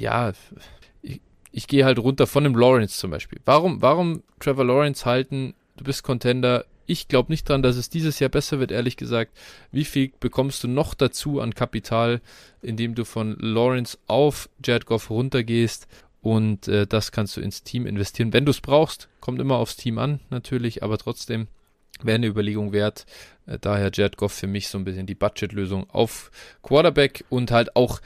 ja, 0.00 0.32
ich, 1.02 1.20
ich 1.52 1.66
gehe 1.66 1.84
halt 1.84 1.98
runter 1.98 2.26
von 2.26 2.44
dem 2.44 2.56
Lawrence 2.56 2.98
zum 2.98 3.10
Beispiel. 3.10 3.40
Warum, 3.44 3.82
warum 3.82 4.22
Trevor 4.40 4.64
Lawrence 4.64 5.04
halten? 5.04 5.54
Du 5.76 5.84
bist 5.84 6.02
Contender. 6.02 6.64
Ich 6.90 7.06
glaube 7.06 7.30
nicht 7.30 7.48
dran, 7.48 7.62
dass 7.62 7.76
es 7.76 7.88
dieses 7.88 8.18
Jahr 8.18 8.30
besser 8.30 8.58
wird, 8.58 8.72
ehrlich 8.72 8.96
gesagt. 8.96 9.38
Wie 9.70 9.84
viel 9.84 10.10
bekommst 10.18 10.64
du 10.64 10.66
noch 10.66 10.94
dazu 10.94 11.40
an 11.40 11.54
Kapital, 11.54 12.20
indem 12.62 12.96
du 12.96 13.04
von 13.04 13.36
Lawrence 13.38 13.96
auf 14.08 14.48
Jared 14.64 14.86
Goff 14.86 15.08
runtergehst? 15.08 15.86
Und 16.20 16.66
äh, 16.66 16.88
das 16.88 17.12
kannst 17.12 17.36
du 17.36 17.42
ins 17.42 17.62
Team 17.62 17.86
investieren, 17.86 18.32
wenn 18.32 18.44
du 18.44 18.50
es 18.50 18.60
brauchst. 18.60 19.08
Kommt 19.20 19.40
immer 19.40 19.58
aufs 19.58 19.76
Team 19.76 19.98
an, 19.98 20.18
natürlich, 20.30 20.82
aber 20.82 20.98
trotzdem 20.98 21.46
wäre 22.02 22.16
eine 22.16 22.26
Überlegung 22.26 22.72
wert. 22.72 23.06
Äh, 23.46 23.60
daher 23.60 23.92
Jared 23.94 24.16
Goff 24.16 24.32
für 24.32 24.48
mich 24.48 24.66
so 24.66 24.76
ein 24.76 24.84
bisschen 24.84 25.06
die 25.06 25.14
Budgetlösung 25.14 25.88
auf 25.90 26.32
Quarterback 26.60 27.24
und 27.28 27.52
halt 27.52 27.76
auch, 27.76 28.00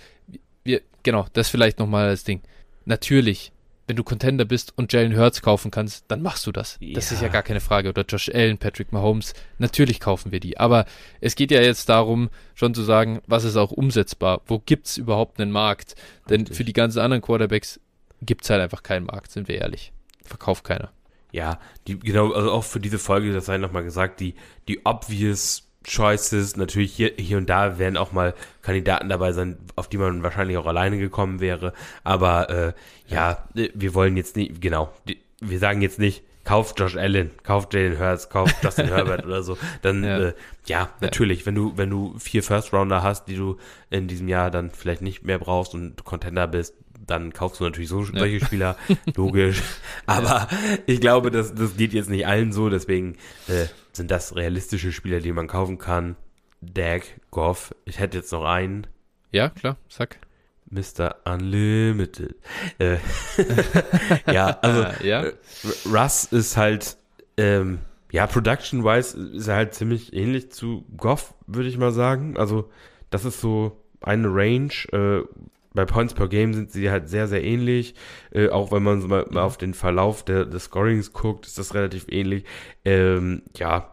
wir, 0.63 0.83
genau, 1.03 1.25
das 1.33 1.49
vielleicht 1.49 1.79
nochmal 1.79 2.11
das 2.11 2.25
Ding. 2.25 2.43
Natürlich, 2.85 3.51
wenn 3.87 3.97
du 3.97 4.05
Contender 4.05 4.45
bist 4.45 4.73
und 4.77 4.93
Jalen 4.93 5.17
Hurts 5.17 5.43
kaufen 5.43 5.71
kannst, 5.71 6.05
dann 6.09 6.23
machst 6.23 6.47
du 6.47 6.53
das. 6.53 6.77
Ja. 6.81 6.95
Das 6.95 7.13
ist 7.13 7.23
ja 7.23 7.29
gar 7.29 7.43
keine 7.43 7.61
Frage. 7.61 7.91
Oder 7.91 8.05
Josh 8.09 8.31
Allen, 8.33 8.59
Patrick 8.59 8.93
Mahomes, 8.93 9.35
natürlich 9.59 10.01
kaufen 10.01 10.33
wir 10.33 10.41
die. 10.41 10.59
Aber 10.59 10.87
es 11.21 11.35
geht 11.35 11.51
ja 11.51 11.61
jetzt 11.61 11.89
darum, 11.89 12.31
schon 12.55 12.75
zu 12.75 12.83
sagen, 12.83 13.21
was 13.27 13.45
ist 13.45 13.57
auch 13.57 13.73
umsetzbar? 13.73 14.41
Wo 14.47 14.59
gibt's 14.59 14.97
überhaupt 14.97 15.41
einen 15.41 15.51
Markt? 15.51 15.95
Denn 16.29 16.41
Richtig. 16.41 16.57
für 16.57 16.65
die 16.65 16.73
ganzen 16.73 17.01
anderen 17.01 17.23
Quarterbacks 17.23 17.81
gibt's 18.23 18.49
halt 18.49 18.63
einfach 18.63 18.83
keinen 18.83 19.07
Markt, 19.07 19.31
sind 19.31 19.49
wir 19.49 19.61
ehrlich. 19.61 19.93
Verkauft 20.25 20.65
keiner. 20.65 20.91
Ja, 21.33 21.59
die, 21.89 21.99
genau, 21.99 22.33
also 22.33 22.53
auch 22.53 22.65
für 22.65 22.81
diese 22.81 22.99
Folge, 22.99 23.33
das 23.33 23.47
sei 23.47 23.59
nochmal 23.59 23.83
gesagt, 23.83 24.21
die, 24.21 24.35
die 24.69 24.81
obvious 24.85 25.64
Choices, 25.85 26.57
natürlich 26.57 26.93
hier, 26.93 27.13
hier 27.17 27.39
und 27.39 27.49
da 27.49 27.79
werden 27.79 27.97
auch 27.97 28.13
mal 28.13 28.35
Kandidaten 28.63 29.09
dabei 29.09 29.33
sein, 29.33 29.59
auf 29.77 29.89
die 29.89 29.99
man 29.99 30.23
wahrscheinlich 30.23 30.57
auch 30.57 30.67
alleine 30.67 30.99
gekommen 30.99 31.41
wäre. 31.41 31.73
Aber 32.03 32.51
äh, 32.51 32.73
ja, 33.07 33.45
wir 33.53 33.95
wollen 33.95 34.17
jetzt 34.17 34.37
nicht, 34.37 34.61
genau, 34.61 34.93
wir 35.41 35.59
sagen 35.59 35.83
jetzt 35.83 35.99
nicht, 35.99 36.23
kauf 36.45 36.75
Josh 36.77 36.97
Allen, 36.97 37.31
kauf 37.43 37.69
Jalen 37.73 37.99
Hurts, 37.99 38.29
kauf 38.29 38.51
Justin 38.63 38.89
Herbert 38.89 39.25
oder 39.25 39.43
so. 39.43 39.57
Dann 39.83 40.05
ja, 40.05 40.19
äh, 40.19 40.35
ja 40.67 40.91
natürlich, 41.01 41.41
ja. 41.41 41.47
wenn 41.47 41.55
du 41.55 41.73
wenn 41.77 41.91
du 41.91 42.19
vier 42.19 42.43
First 42.43 42.73
Rounder 42.73 43.03
hast, 43.03 43.27
die 43.27 43.37
du 43.37 43.59
in 43.91 44.09
diesem 44.09 44.29
Jahr 44.29 44.51
dann 44.51 44.71
vielleicht 44.71 45.03
nicht 45.03 45.25
mehr 45.25 45.39
brauchst 45.39 45.75
und 45.75 46.05
Contender 46.05 46.47
bist, 46.47 46.75
dann 47.07 47.33
kaufst 47.33 47.61
du 47.61 47.65
natürlich 47.65 47.89
so, 47.89 48.03
ja. 48.03 48.19
solche 48.19 48.45
Spieler, 48.45 48.77
logisch. 49.17 49.63
Aber 50.07 50.49
ich 50.87 51.01
glaube, 51.01 51.31
das, 51.31 51.55
das 51.55 51.77
geht 51.77 51.93
jetzt 51.93 52.11
nicht 52.11 52.27
allen 52.27 52.53
so, 52.53 52.71
deswegen 52.71 53.17
äh, 53.49 53.67
sind 53.97 54.11
das 54.11 54.35
realistische 54.35 54.93
Spieler, 54.93 55.21
die 55.21 55.33
man 55.33 55.47
kaufen 55.47 55.79
kann. 55.79 56.17
Dak, 56.61 57.03
Goff, 57.31 57.75
ich 57.85 57.99
hätte 57.99 58.19
jetzt 58.19 58.33
noch 58.33 58.45
einen. 58.45 58.87
Ja, 59.33 59.51
klar, 59.51 59.77
sag. 59.89 60.19
Mr. 60.71 61.17
Unlimited. 61.25 62.37
Äh, 62.79 62.97
ja, 64.33 64.59
also 64.61 64.87
ja. 65.05 65.25
Äh, 65.25 65.35
Russ 65.87 66.25
ist 66.25 66.57
halt, 66.57 66.97
ähm, 67.37 67.81
ja, 68.11 68.27
production-wise 68.27 69.17
ist 69.35 69.49
er 69.49 69.57
halt 69.57 69.75
ziemlich 69.75 70.13
ähnlich 70.13 70.51
zu 70.51 70.85
Goff, 70.97 71.35
würde 71.47 71.69
ich 71.69 71.79
mal 71.79 71.93
sagen. 71.93 72.37
Also, 72.37 72.71
das 73.11 73.25
ist 73.25 73.41
so 73.41 73.81
eine 74.01 74.29
Range. 74.29 74.73
Äh, 74.93 75.23
bei 75.75 75.85
Points 75.85 76.15
per 76.15 76.29
Game 76.29 76.55
sind 76.55 76.71
sie 76.71 76.91
halt 76.91 77.09
sehr, 77.09 77.27
sehr 77.27 77.43
ähnlich. 77.43 77.95
Äh, 78.31 78.49
auch 78.49 78.73
wenn 78.73 78.83
man 78.83 79.01
so 79.01 79.09
mal, 79.09 79.27
mal, 79.31 79.43
auf 79.43 79.59
den 79.59 79.75
Verlauf 79.75 80.25
der, 80.25 80.47
des 80.47 80.65
Scorings 80.65 81.13
guckt, 81.13 81.47
ist 81.47 81.59
das 81.59 81.75
relativ 81.75 82.07
ähnlich. 82.09 82.45
Ähm, 82.85 83.43
ja, 83.57 83.93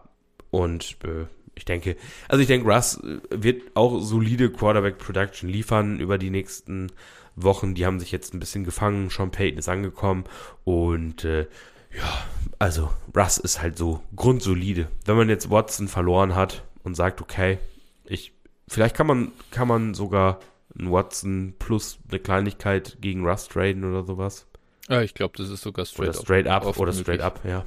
und 0.50 0.96
äh, 1.04 1.26
ich 1.54 1.64
denke, 1.64 1.96
also 2.28 2.40
ich 2.40 2.46
denke, 2.46 2.72
Russ 2.72 3.02
äh, 3.02 3.18
wird 3.30 3.62
auch 3.74 4.00
solide 4.00 4.50
Quarterback 4.50 4.98
Production 4.98 5.48
liefern 5.48 5.98
über 5.98 6.18
die 6.18 6.30
nächsten 6.30 6.92
Wochen. 7.34 7.74
Die 7.74 7.84
haben 7.84 7.98
sich 7.98 8.12
jetzt 8.12 8.32
ein 8.32 8.40
bisschen 8.40 8.64
gefangen. 8.64 9.10
Sean 9.10 9.32
Payton 9.32 9.58
ist 9.58 9.68
angekommen 9.68 10.24
und 10.64 11.24
äh, 11.24 11.46
ja, 11.94 12.24
also 12.58 12.90
Russ 13.14 13.38
ist 13.38 13.60
halt 13.60 13.76
so 13.76 14.02
grundsolide. 14.14 14.88
Wenn 15.04 15.16
man 15.16 15.28
jetzt 15.28 15.50
Watson 15.50 15.88
verloren 15.88 16.36
hat 16.36 16.64
und 16.84 16.94
sagt, 16.94 17.20
okay, 17.20 17.58
ich, 18.04 18.32
vielleicht 18.68 18.96
kann 18.96 19.06
man, 19.06 19.32
kann 19.50 19.68
man 19.68 19.94
sogar 19.94 20.38
ein 20.78 20.90
Watson 20.90 21.54
plus 21.58 21.98
eine 22.08 22.18
Kleinigkeit 22.18 22.98
gegen 23.00 23.26
Russ 23.26 23.48
traden 23.48 23.84
oder 23.84 24.04
sowas. 24.04 24.46
Ja, 24.88 25.02
ich 25.02 25.14
glaube, 25.14 25.36
das 25.36 25.48
ist 25.48 25.62
sogar 25.62 25.86
straight, 25.86 26.10
oder 26.10 26.18
straight 26.18 26.46
up. 26.46 26.66
up 26.66 26.78
oder 26.78 26.92
straight 26.92 27.20
up, 27.20 27.40
ja. 27.44 27.64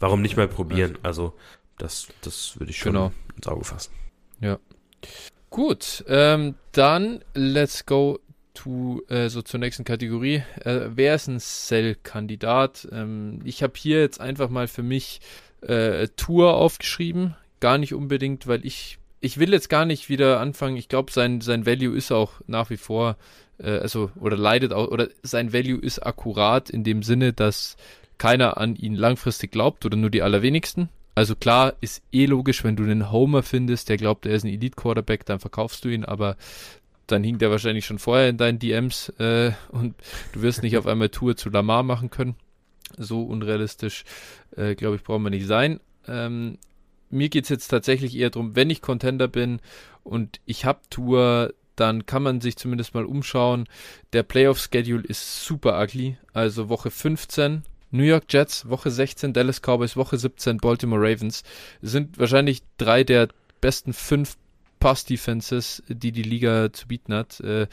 Warum 0.00 0.22
nicht 0.22 0.36
mal 0.36 0.48
probieren? 0.48 0.98
Also, 1.02 1.34
das, 1.78 2.08
das 2.22 2.58
würde 2.58 2.70
ich 2.70 2.78
schon 2.78 2.92
genau. 2.92 3.12
ins 3.36 3.46
Auge 3.46 3.64
fassen. 3.64 3.92
Ja. 4.40 4.58
Gut, 5.50 6.04
ähm, 6.08 6.54
dann 6.72 7.24
let's 7.34 7.86
go 7.86 8.18
to, 8.54 9.02
äh, 9.08 9.28
so 9.28 9.42
zur 9.42 9.60
nächsten 9.60 9.84
Kategorie. 9.84 10.42
Äh, 10.60 10.88
wer 10.90 11.14
ist 11.14 11.28
ein 11.28 11.38
Cell-Kandidat? 11.38 12.88
Ähm, 12.90 13.40
ich 13.44 13.62
habe 13.62 13.74
hier 13.76 14.00
jetzt 14.00 14.20
einfach 14.20 14.50
mal 14.50 14.66
für 14.66 14.82
mich 14.82 15.20
äh, 15.62 16.08
Tour 16.16 16.54
aufgeschrieben. 16.54 17.36
Gar 17.60 17.78
nicht 17.78 17.94
unbedingt, 17.94 18.46
weil 18.46 18.66
ich 18.66 18.98
ich 19.26 19.38
will 19.38 19.52
jetzt 19.52 19.68
gar 19.68 19.84
nicht 19.84 20.08
wieder 20.08 20.38
anfangen. 20.38 20.76
Ich 20.76 20.88
glaube, 20.88 21.10
sein, 21.10 21.40
sein 21.40 21.66
Value 21.66 21.96
ist 21.96 22.12
auch 22.12 22.34
nach 22.46 22.70
wie 22.70 22.76
vor, 22.76 23.16
äh, 23.58 23.70
also, 23.70 24.10
oder 24.20 24.36
leidet 24.36 24.72
auch, 24.72 24.88
oder 24.88 25.08
sein 25.22 25.52
Value 25.52 25.80
ist 25.80 25.98
akkurat 25.98 26.70
in 26.70 26.84
dem 26.84 27.02
Sinne, 27.02 27.32
dass 27.32 27.76
keiner 28.18 28.56
an 28.56 28.76
ihn 28.76 28.94
langfristig 28.94 29.50
glaubt 29.50 29.84
oder 29.84 29.96
nur 29.96 30.10
die 30.10 30.22
allerwenigsten. 30.22 30.88
Also 31.16 31.34
klar, 31.34 31.74
ist 31.80 32.02
eh 32.12 32.26
logisch, 32.26 32.62
wenn 32.62 32.76
du 32.76 32.84
einen 32.84 33.10
Homer 33.10 33.42
findest, 33.42 33.88
der 33.88 33.96
glaubt, 33.96 34.26
er 34.26 34.34
ist 34.34 34.44
ein 34.44 34.52
Elite-Quarterback, 34.52 35.26
dann 35.26 35.40
verkaufst 35.40 35.84
du 35.84 35.88
ihn, 35.88 36.04
aber 36.04 36.36
dann 37.08 37.24
hing 37.24 37.38
der 37.38 37.50
wahrscheinlich 37.50 37.84
schon 37.84 37.98
vorher 37.98 38.28
in 38.28 38.36
deinen 38.36 38.60
DMs 38.60 39.08
äh, 39.18 39.52
und 39.70 39.96
du 40.32 40.42
wirst 40.42 40.62
nicht 40.62 40.78
auf 40.78 40.86
einmal 40.86 41.08
Tour 41.08 41.36
zu 41.36 41.50
Lamar 41.50 41.82
machen 41.82 42.10
können. 42.10 42.36
So 42.96 43.22
unrealistisch, 43.22 44.04
äh, 44.56 44.76
glaube 44.76 44.96
ich, 44.96 45.02
brauchen 45.02 45.24
wir 45.24 45.30
nicht 45.30 45.46
sein. 45.46 45.80
Ähm, 46.06 46.58
mir 47.10 47.28
geht 47.28 47.44
es 47.44 47.50
jetzt 47.50 47.68
tatsächlich 47.68 48.16
eher 48.16 48.30
darum, 48.30 48.56
wenn 48.56 48.70
ich 48.70 48.82
Contender 48.82 49.28
bin 49.28 49.60
und 50.02 50.40
ich 50.44 50.64
habe 50.64 50.80
Tour, 50.90 51.54
dann 51.76 52.06
kann 52.06 52.22
man 52.22 52.40
sich 52.40 52.56
zumindest 52.56 52.94
mal 52.94 53.04
umschauen. 53.04 53.68
Der 54.12 54.22
Playoff-Schedule 54.22 55.04
ist 55.04 55.44
super 55.44 55.80
ugly. 55.80 56.16
Also 56.32 56.68
Woche 56.68 56.90
15 56.90 57.62
New 57.90 58.02
York 58.02 58.24
Jets, 58.28 58.68
Woche 58.68 58.90
16 58.90 59.32
Dallas 59.32 59.60
Cowboys, 59.60 59.96
Woche 59.96 60.16
17 60.16 60.58
Baltimore 60.58 61.00
Ravens. 61.00 61.44
sind 61.82 62.18
wahrscheinlich 62.18 62.62
drei 62.78 63.04
der 63.04 63.28
besten 63.60 63.92
fünf 63.92 64.36
Pass-Defenses, 64.80 65.82
die 65.88 66.12
die 66.12 66.22
Liga 66.22 66.72
zu 66.72 66.88
bieten 66.88 67.14
hat. 67.14 67.40
Äh, 67.40 67.66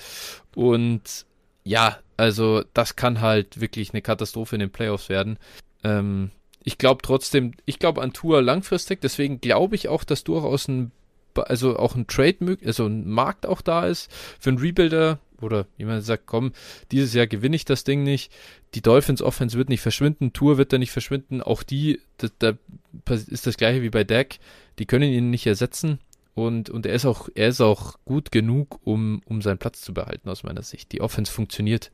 und 0.55 1.25
ja, 1.63 1.97
also 2.17 2.63
das 2.73 2.95
kann 2.95 3.21
halt 3.21 3.59
wirklich 3.59 3.91
eine 3.93 4.01
Katastrophe 4.01 4.55
in 4.55 4.59
den 4.59 4.71
Playoffs 4.71 5.09
werden. 5.09 5.38
Ähm, 5.84 6.31
ich 6.64 6.78
glaube 6.78 7.01
trotzdem, 7.01 7.53
ich 7.66 7.80
glaube 7.80 8.01
an 8.01 8.14
Tour 8.14 8.41
langfristig, 8.41 9.01
deswegen 9.01 9.41
glaube 9.41 9.76
ich 9.76 9.88
auch, 9.88 10.03
dass 10.03 10.24
durchaus 10.24 10.68
ein, 10.68 10.91
also 11.36 11.78
auch 11.78 11.95
ein 11.95 12.07
Trade, 12.07 12.57
also 12.66 12.86
ein 12.86 13.09
Markt 13.09 13.45
auch 13.45 13.61
da 13.61 13.88
ist 13.88 14.11
für 14.39 14.49
einen 14.49 14.59
Rebuilder 14.59 15.20
oder 15.41 15.68
jemand 15.78 16.03
sagt, 16.03 16.26
komm, 16.26 16.53
dieses 16.91 17.14
Jahr 17.14 17.28
gewinne 17.28 17.55
ich 17.55 17.66
das 17.66 17.84
Ding 17.84 18.03
nicht. 18.03 18.32
Die 18.76 18.82
Dolphins 18.82 19.22
Offense 19.22 19.57
wird 19.57 19.70
nicht 19.70 19.82
verschwinden, 19.82 20.34
Tour 20.34 20.57
wird 20.57 20.74
da 20.74 20.78
nicht 20.78 20.91
verschwinden, 20.91 21.41
auch 21.41 21.64
die, 21.64 21.99
da, 22.18 22.28
da 22.39 23.14
ist 23.14 23.45
das 23.45 23.57
gleiche 23.57 23.82
wie 23.82 23.89
bei 23.89 24.03
Dak, 24.03 24.38
die 24.80 24.86
können 24.86 25.11
ihn 25.11 25.30
nicht 25.30 25.45
ersetzen 25.45 25.99
und, 26.34 26.70
und 26.70 26.86
er 26.86 26.95
ist 26.95 27.05
auch, 27.05 27.30
er 27.36 27.49
ist 27.49 27.61
auch 27.61 27.99
gut 28.05 28.32
genug, 28.32 28.80
um, 28.84 29.22
um 29.26 29.41
seinen 29.41 29.59
Platz 29.59 29.82
zu 29.82 29.93
behalten 29.93 30.30
aus 30.30 30.43
meiner 30.43 30.64
Sicht. 30.64 30.91
Die 30.91 31.01
Offense 31.01 31.32
funktioniert 31.32 31.91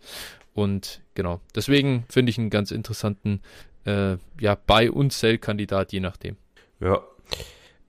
und 0.54 1.02
genau, 1.16 1.42
deswegen 1.56 2.06
finde 2.10 2.30
ich 2.30 2.38
einen 2.38 2.50
ganz 2.50 2.72
interessanten 2.72 3.42
äh, 3.86 4.18
ja, 4.40 4.58
bei 4.66 4.92
uns 4.92 5.20
Sell-Kandidat, 5.20 5.92
je 5.92 6.00
nachdem. 6.00 6.38
Ja, 6.80 7.02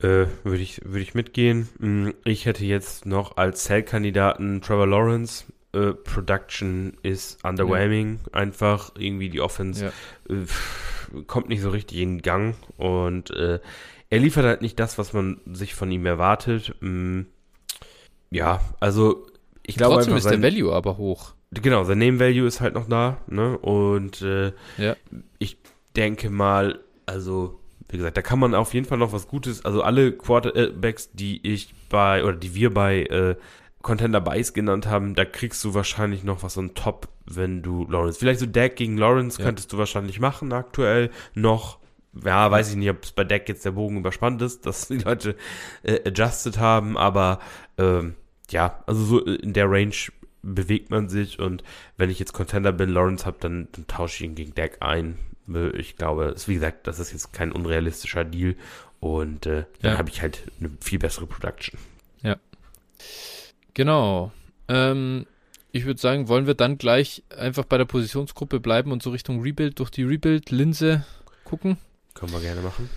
äh, 0.00 0.26
würde 0.44 0.62
ich, 0.62 0.80
würd 0.84 1.02
ich 1.02 1.14
mitgehen. 1.14 1.68
Hm, 1.78 2.14
ich 2.24 2.46
hätte 2.46 2.64
jetzt 2.64 3.06
noch 3.06 3.36
als 3.36 3.64
Sell-Kandidaten 3.64 4.60
Trevor 4.60 4.86
Lawrence. 4.86 5.44
Äh, 5.72 5.92
Production 5.92 6.96
ist 7.02 7.44
underwhelming. 7.44 8.20
Ja. 8.26 8.40
Einfach 8.40 8.92
irgendwie 8.98 9.28
die 9.28 9.40
Offense 9.40 9.92
ja. 10.28 10.34
äh, 10.34 11.22
kommt 11.26 11.48
nicht 11.48 11.60
so 11.60 11.70
richtig 11.70 11.98
in 11.98 12.22
Gang 12.22 12.54
und 12.76 13.30
äh, 13.30 13.60
er 14.10 14.18
liefert 14.18 14.44
halt 14.44 14.62
nicht 14.62 14.78
das, 14.80 14.98
was 14.98 15.12
man 15.12 15.40
sich 15.46 15.74
von 15.74 15.90
ihm 15.90 16.06
erwartet. 16.06 16.74
Mm, 16.80 17.22
ja, 18.30 18.60
also 18.80 19.26
ich 19.62 19.76
glaube 19.76 19.96
Trotzdem 19.96 20.16
ist 20.16 20.24
sein, 20.24 20.40
der 20.40 20.52
Value 20.52 20.72
aber 20.72 20.96
hoch. 20.96 21.34
Genau, 21.52 21.84
sein 21.84 21.98
Name 21.98 22.20
Value 22.20 22.46
ist 22.46 22.60
halt 22.60 22.74
noch 22.74 22.88
da, 22.88 23.18
ne? 23.28 23.58
Und 23.58 24.22
äh, 24.22 24.52
ja. 24.78 24.96
ich 25.38 25.59
denke 25.96 26.30
mal, 26.30 26.80
also 27.06 27.60
wie 27.90 27.96
gesagt, 27.96 28.16
da 28.16 28.22
kann 28.22 28.38
man 28.38 28.54
auf 28.54 28.72
jeden 28.72 28.86
Fall 28.86 28.98
noch 28.98 29.12
was 29.12 29.26
Gutes, 29.26 29.64
also 29.64 29.82
alle 29.82 30.12
Quarterbacks, 30.12 31.10
die 31.12 31.40
ich 31.46 31.74
bei, 31.88 32.24
oder 32.24 32.36
die 32.36 32.54
wir 32.54 32.72
bei 32.72 33.02
äh, 33.04 33.36
Contender 33.82 34.20
Buys 34.20 34.52
genannt 34.52 34.86
haben, 34.86 35.14
da 35.14 35.24
kriegst 35.24 35.64
du 35.64 35.74
wahrscheinlich 35.74 36.22
noch 36.22 36.42
was 36.42 36.56
on 36.56 36.74
top, 36.74 37.08
wenn 37.26 37.62
du 37.62 37.86
Lawrence, 37.88 38.18
vielleicht 38.18 38.40
so 38.40 38.46
Deck 38.46 38.76
gegen 38.76 38.96
Lawrence 38.96 39.38
ja. 39.38 39.46
könntest 39.46 39.72
du 39.72 39.78
wahrscheinlich 39.78 40.20
machen 40.20 40.52
aktuell 40.52 41.10
noch, 41.34 41.78
ja, 42.24 42.50
weiß 42.50 42.70
ich 42.70 42.76
nicht, 42.76 42.90
ob 42.90 43.02
es 43.02 43.12
bei 43.12 43.24
Deck 43.24 43.48
jetzt 43.48 43.64
der 43.64 43.72
Bogen 43.72 43.96
überspannt 43.96 44.40
ist, 44.42 44.66
dass 44.66 44.88
die 44.88 44.98
Leute 44.98 45.34
äh, 45.82 46.06
adjusted 46.06 46.58
haben, 46.58 46.96
aber 46.96 47.40
ähm, 47.78 48.14
ja, 48.50 48.82
also 48.86 49.02
so 49.04 49.20
in 49.20 49.52
der 49.52 49.70
Range 49.70 49.94
bewegt 50.42 50.90
man 50.90 51.08
sich 51.08 51.38
und 51.38 51.64
wenn 51.96 52.10
ich 52.10 52.18
jetzt 52.18 52.32
Contender 52.32 52.72
bin, 52.72 52.90
Lawrence 52.90 53.26
habe, 53.26 53.38
dann, 53.40 53.68
dann 53.72 53.86
tausche 53.86 54.22
ich 54.22 54.30
ihn 54.30 54.34
gegen 54.36 54.54
Deck 54.54 54.78
ein. 54.80 55.18
Äh, 55.54 55.76
ich 55.76 55.96
glaube, 55.96 56.34
wie 56.46 56.54
gesagt, 56.54 56.86
das 56.86 56.98
ist 56.98 57.12
jetzt 57.12 57.32
kein 57.32 57.52
unrealistischer 57.52 58.24
Deal 58.24 58.56
und 59.00 59.46
äh, 59.46 59.64
dann 59.82 59.92
ja. 59.92 59.98
habe 59.98 60.10
ich 60.10 60.22
halt 60.22 60.42
eine 60.58 60.70
viel 60.80 60.98
bessere 60.98 61.26
Production. 61.26 61.78
Ja. 62.22 62.36
Genau. 63.74 64.32
Ähm, 64.68 65.26
ich 65.72 65.84
würde 65.86 66.00
sagen, 66.00 66.28
wollen 66.28 66.46
wir 66.46 66.54
dann 66.54 66.78
gleich 66.78 67.22
einfach 67.36 67.64
bei 67.64 67.78
der 67.78 67.84
Positionsgruppe 67.84 68.60
bleiben 68.60 68.92
und 68.92 69.02
so 69.02 69.10
Richtung 69.10 69.40
Rebuild 69.40 69.78
durch 69.78 69.90
die 69.90 70.02
Rebuild-Linse 70.02 71.04
gucken? 71.44 71.78
Können 72.14 72.32
wir 72.32 72.40
gerne 72.40 72.60
machen. 72.60 72.90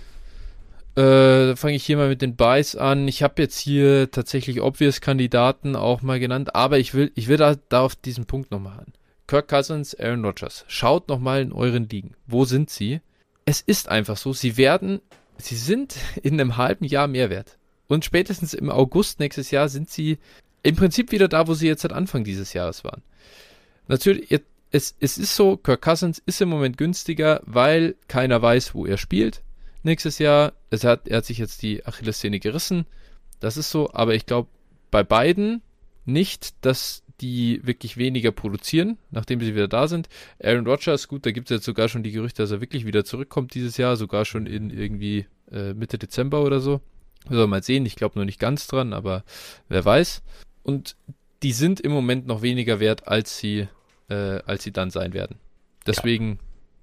Äh, 0.96 1.48
da 1.48 1.56
fange 1.56 1.76
ich 1.76 1.86
hier 1.86 1.98
mal 1.98 2.10
mit 2.10 2.22
den 2.22 2.36
Buys 2.36 2.76
an. 2.76 3.08
Ich 3.08 3.24
habe 3.24 3.42
jetzt 3.42 3.58
hier 3.58 4.12
tatsächlich 4.12 4.62
obvious 4.62 5.02
Kandidaten 5.02 5.76
auch 5.76 6.02
mal 6.02 6.20
genannt, 6.20 6.56
aber 6.56 6.78
ich 6.78 6.94
will, 6.94 7.12
ich 7.16 7.28
will 7.28 7.38
da, 7.38 7.56
da 7.70 7.82
auf 7.82 7.96
diesen 7.96 8.26
Punkt 8.26 8.52
nochmal 8.52 8.80
an. 8.80 8.94
Kirk 9.34 9.48
Cousins, 9.48 9.96
Aaron 9.96 10.24
Rodgers. 10.24 10.64
Schaut 10.68 11.08
nochmal 11.08 11.42
in 11.42 11.54
euren 11.54 11.90
Ligen. 11.90 12.14
Wo 12.28 12.46
sind 12.46 12.70
sie? 12.70 13.02
Es 13.46 13.62
ist 13.62 13.90
einfach 13.90 14.16
so, 14.16 14.32
sie 14.32 14.58
werden, 14.58 15.02
sie 15.40 15.56
sind 15.56 15.96
in 16.22 16.40
einem 16.40 16.58
halben 16.58 16.86
Jahr 16.86 17.08
mehr 17.08 17.32
wert. 17.32 17.58
Und 17.88 18.06
spätestens 18.06 18.54
im 18.54 18.70
August 18.70 19.20
nächstes 19.20 19.50
Jahr 19.50 19.70
sind 19.70 19.90
sie 19.90 20.20
im 20.62 20.76
Prinzip 20.76 21.12
wieder 21.12 21.28
da, 21.28 21.48
wo 21.48 21.56
sie 21.56 21.66
jetzt 21.66 21.82
seit 21.82 21.94
Anfang 21.94 22.24
dieses 22.24 22.54
Jahres 22.54 22.84
waren. 22.84 23.02
Natürlich, 23.88 24.40
es, 24.70 24.96
es 25.00 25.18
ist 25.18 25.36
so, 25.36 25.58
Kirk 25.58 25.82
Cousins 25.82 26.22
ist 26.24 26.40
im 26.40 26.50
Moment 26.50 26.78
günstiger, 26.78 27.42
weil 27.44 27.96
keiner 28.08 28.40
weiß, 28.40 28.76
wo 28.76 28.86
er 28.86 29.00
spielt. 29.00 29.42
Nächstes 29.82 30.20
Jahr, 30.20 30.54
es 30.70 30.84
hat, 30.84 31.08
er 31.08 31.18
hat 31.18 31.26
sich 31.26 31.40
jetzt 31.40 31.64
die 31.64 31.84
Achillessehne 31.84 32.40
gerissen. 32.40 32.86
Das 33.40 33.58
ist 33.58 33.72
so, 33.72 33.92
aber 33.94 34.14
ich 34.14 34.28
glaube 34.28 34.50
bei 34.92 35.02
beiden 35.02 35.64
nicht, 36.06 36.54
dass 36.64 37.02
die 37.24 37.62
wirklich 37.64 37.96
weniger 37.96 38.34
produzieren, 38.34 38.98
nachdem 39.10 39.40
sie 39.40 39.56
wieder 39.56 39.70
da 39.70 39.88
sind. 39.88 40.10
Aaron 40.44 40.68
Rodgers, 40.68 41.08
gut, 41.08 41.26
da 41.26 41.32
gibt 41.32 41.50
es 41.50 41.56
jetzt 41.56 41.66
sogar 41.66 41.88
schon 41.88 42.04
die 42.04 42.12
Gerüchte, 42.12 42.44
dass 42.44 42.52
er 42.52 42.60
wirklich 42.60 42.86
wieder 42.86 43.06
zurückkommt 43.06 43.54
dieses 43.54 43.78
Jahr, 43.78 43.96
sogar 43.96 44.26
schon 44.26 44.46
in 44.46 44.70
irgendwie 44.70 45.26
äh, 45.50 45.74
Mitte 45.74 45.98
Dezember 45.98 46.44
oder 46.44 46.60
so. 46.60 46.82
Wir 47.30 47.48
mal 47.48 47.64
sehen, 47.64 47.86
ich 47.86 47.96
glaube 47.96 48.16
nur 48.20 48.26
nicht 48.26 48.40
ganz 48.40 48.68
dran, 48.68 48.92
aber 48.92 49.24
wer 49.70 49.86
weiß. 49.86 50.22
Und 50.64 50.98
die 51.44 51.54
sind 51.54 51.80
im 51.80 51.94
Moment 51.94 52.28
noch 52.28 52.42
weniger 52.42 52.82
wert, 52.82 53.08
als 53.08 53.38
sie, 53.38 53.70
äh, 54.10 54.42
als 54.46 54.64
sie 54.64 54.74
dann 54.74 54.90
sein 54.90 55.14
werden. 55.14 55.38
Deswegen, 55.88 56.32
ja. 56.32 56.38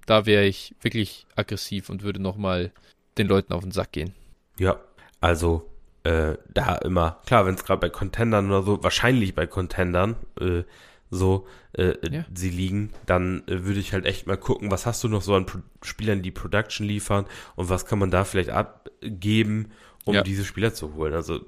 da 0.07 0.25
wäre 0.25 0.45
ich 0.45 0.73
wirklich 0.81 1.27
aggressiv 1.35 1.89
und 1.89 2.01
würde 2.01 2.19
nochmal 2.19 2.71
den 3.19 3.27
Leuten 3.27 3.53
auf 3.53 3.61
den 3.61 3.71
Sack 3.71 3.91
gehen. 3.91 4.15
Ja, 4.57 4.79
also 5.19 5.70
äh, 6.03 6.37
da 6.53 6.75
immer, 6.77 7.19
klar, 7.25 7.45
wenn 7.45 7.55
es 7.55 7.63
gerade 7.63 7.79
bei 7.79 7.89
Contendern 7.89 8.47
oder 8.47 8.63
so, 8.63 8.83
wahrscheinlich 8.83 9.35
bei 9.35 9.47
Contendern, 9.47 10.15
äh, 10.39 10.63
so 11.11 11.45
äh, 11.73 11.93
ja. 12.09 12.25
sie 12.33 12.49
liegen, 12.49 12.91
dann 13.05 13.43
äh, 13.47 13.65
würde 13.65 13.79
ich 13.79 13.93
halt 13.93 14.05
echt 14.05 14.27
mal 14.27 14.37
gucken, 14.37 14.71
was 14.71 14.85
hast 14.85 15.03
du 15.03 15.09
noch 15.09 15.21
so 15.21 15.35
an 15.35 15.45
Pro 15.45 15.59
Spielern, 15.83 16.21
die 16.21 16.31
Production 16.31 16.87
liefern 16.87 17.25
und 17.55 17.69
was 17.69 17.85
kann 17.85 17.99
man 17.99 18.11
da 18.11 18.23
vielleicht 18.23 18.49
abgeben, 18.49 19.71
um 20.05 20.15
ja. 20.15 20.23
diese 20.23 20.45
Spieler 20.45 20.73
zu 20.73 20.95
holen. 20.95 21.13
Also 21.13 21.41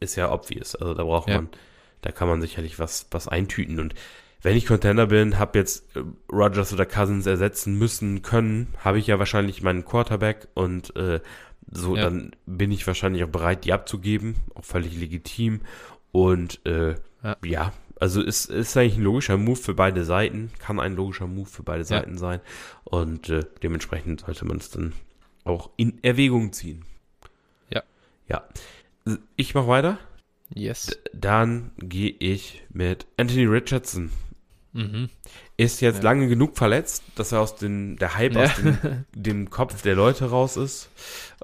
ist 0.00 0.16
ja 0.16 0.32
obvious. 0.32 0.74
Also 0.74 0.94
da 0.94 1.04
braucht 1.04 1.28
ja. 1.28 1.36
man, 1.36 1.48
da 2.02 2.10
kann 2.10 2.28
man 2.28 2.40
sicherlich 2.40 2.78
was, 2.78 3.06
was 3.10 3.28
eintüten. 3.28 3.80
Und 3.80 3.94
wenn 4.42 4.56
ich 4.56 4.66
Contender 4.66 5.06
bin, 5.06 5.38
habe 5.38 5.58
jetzt 5.58 5.96
äh, 5.96 6.02
Rogers 6.32 6.72
oder 6.72 6.86
Cousins 6.86 7.26
ersetzen 7.26 7.78
müssen 7.78 8.22
können, 8.22 8.74
habe 8.78 8.98
ich 8.98 9.06
ja 9.06 9.18
wahrscheinlich 9.18 9.62
meinen 9.62 9.84
Quarterback 9.84 10.48
und 10.54 10.94
äh, 10.96 11.20
so, 11.70 11.96
ja. 11.96 12.04
dann 12.04 12.32
bin 12.46 12.70
ich 12.70 12.86
wahrscheinlich 12.86 13.24
auch 13.24 13.28
bereit, 13.28 13.64
die 13.64 13.72
abzugeben, 13.72 14.36
auch 14.54 14.64
völlig 14.64 14.96
legitim. 14.96 15.60
Und 16.12 16.64
äh, 16.64 16.94
ja. 17.22 17.36
ja. 17.44 17.72
also 17.98 18.22
ist, 18.22 18.46
ist 18.46 18.76
eigentlich 18.76 18.96
ein 18.96 19.02
logischer 19.02 19.36
Move 19.36 19.56
für 19.56 19.74
beide 19.74 20.04
Seiten, 20.04 20.50
kann 20.58 20.80
ein 20.80 20.94
logischer 20.94 21.26
Move 21.26 21.48
für 21.48 21.62
beide 21.62 21.84
Seiten 21.84 22.18
sein. 22.18 22.40
Und 22.84 23.28
äh, 23.28 23.44
dementsprechend 23.62 24.20
sollte 24.20 24.44
man 24.44 24.58
es 24.58 24.70
dann 24.70 24.92
auch 25.44 25.70
in 25.76 26.02
Erwägung 26.02 26.52
ziehen. 26.52 26.84
Ja. 27.70 27.82
Ja. 28.28 28.44
Ich 29.36 29.54
mache 29.54 29.68
weiter. 29.68 29.98
Yes. 30.54 30.86
D 30.86 30.96
dann 31.12 31.72
gehe 31.78 32.14
ich 32.18 32.64
mit 32.70 33.06
Anthony 33.16 33.46
Richardson. 33.46 34.10
Mhm. 34.76 35.08
Ist 35.56 35.80
jetzt 35.80 35.98
ja. 35.98 36.04
lange 36.04 36.28
genug 36.28 36.56
verletzt, 36.58 37.02
dass 37.14 37.32
er 37.32 37.40
aus 37.40 37.56
den, 37.56 37.96
der 37.96 38.14
Hype 38.14 38.34
ja. 38.34 38.44
aus 38.44 38.56
dem, 38.56 38.78
dem, 39.14 39.50
Kopf 39.50 39.80
der 39.80 39.94
Leute 39.94 40.26
raus 40.26 40.58
ist. 40.58 40.90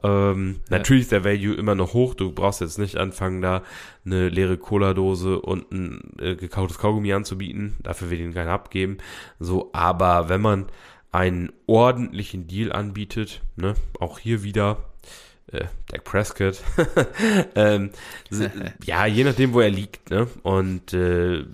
Ähm, 0.03 0.61
ja. 0.69 0.79
Natürlich 0.79 1.05
ist 1.05 1.13
der 1.13 1.25
Value 1.25 1.55
immer 1.55 1.75
noch 1.75 1.95
hoch. 1.95 2.15
Du 2.15 2.31
brauchst 2.31 2.61
jetzt 2.61 2.79
nicht 2.79 2.99
anfangen, 2.99 3.41
da 3.41 3.63
eine 4.05 4.29
leere 4.29 4.59
Cola-Dose 4.59 5.41
und 5.41 5.73
ein 5.73 6.13
äh, 6.19 6.37
gekautes 6.37 6.77
Kaugummi 6.77 7.13
anzubieten. 7.15 7.77
Dafür 7.83 8.11
will 8.11 8.21
ich 8.21 8.27
ihn 8.27 8.35
keiner 8.35 8.53
abgeben. 8.53 8.99
So, 9.41 9.71
aber 9.73 10.29
wenn 10.29 10.43
man 10.43 10.67
einen 11.11 11.51
ordentlichen 11.67 12.47
Deal 12.47 12.71
anbietet, 12.71 13.41
ne, 13.57 13.75
auch 13.99 14.19
hier 14.19 14.43
wieder 14.43 14.93
äh, 15.53 15.67
Dak 15.89 16.05
Prescott. 16.05 16.63
ähm, 17.55 17.91
ja, 18.85 19.07
je 19.07 19.25
nachdem, 19.25 19.53
wo 19.53 19.61
er 19.61 19.71
liegt, 19.71 20.11
ne? 20.11 20.27
Und 20.43 20.93
äh, 20.95 21.45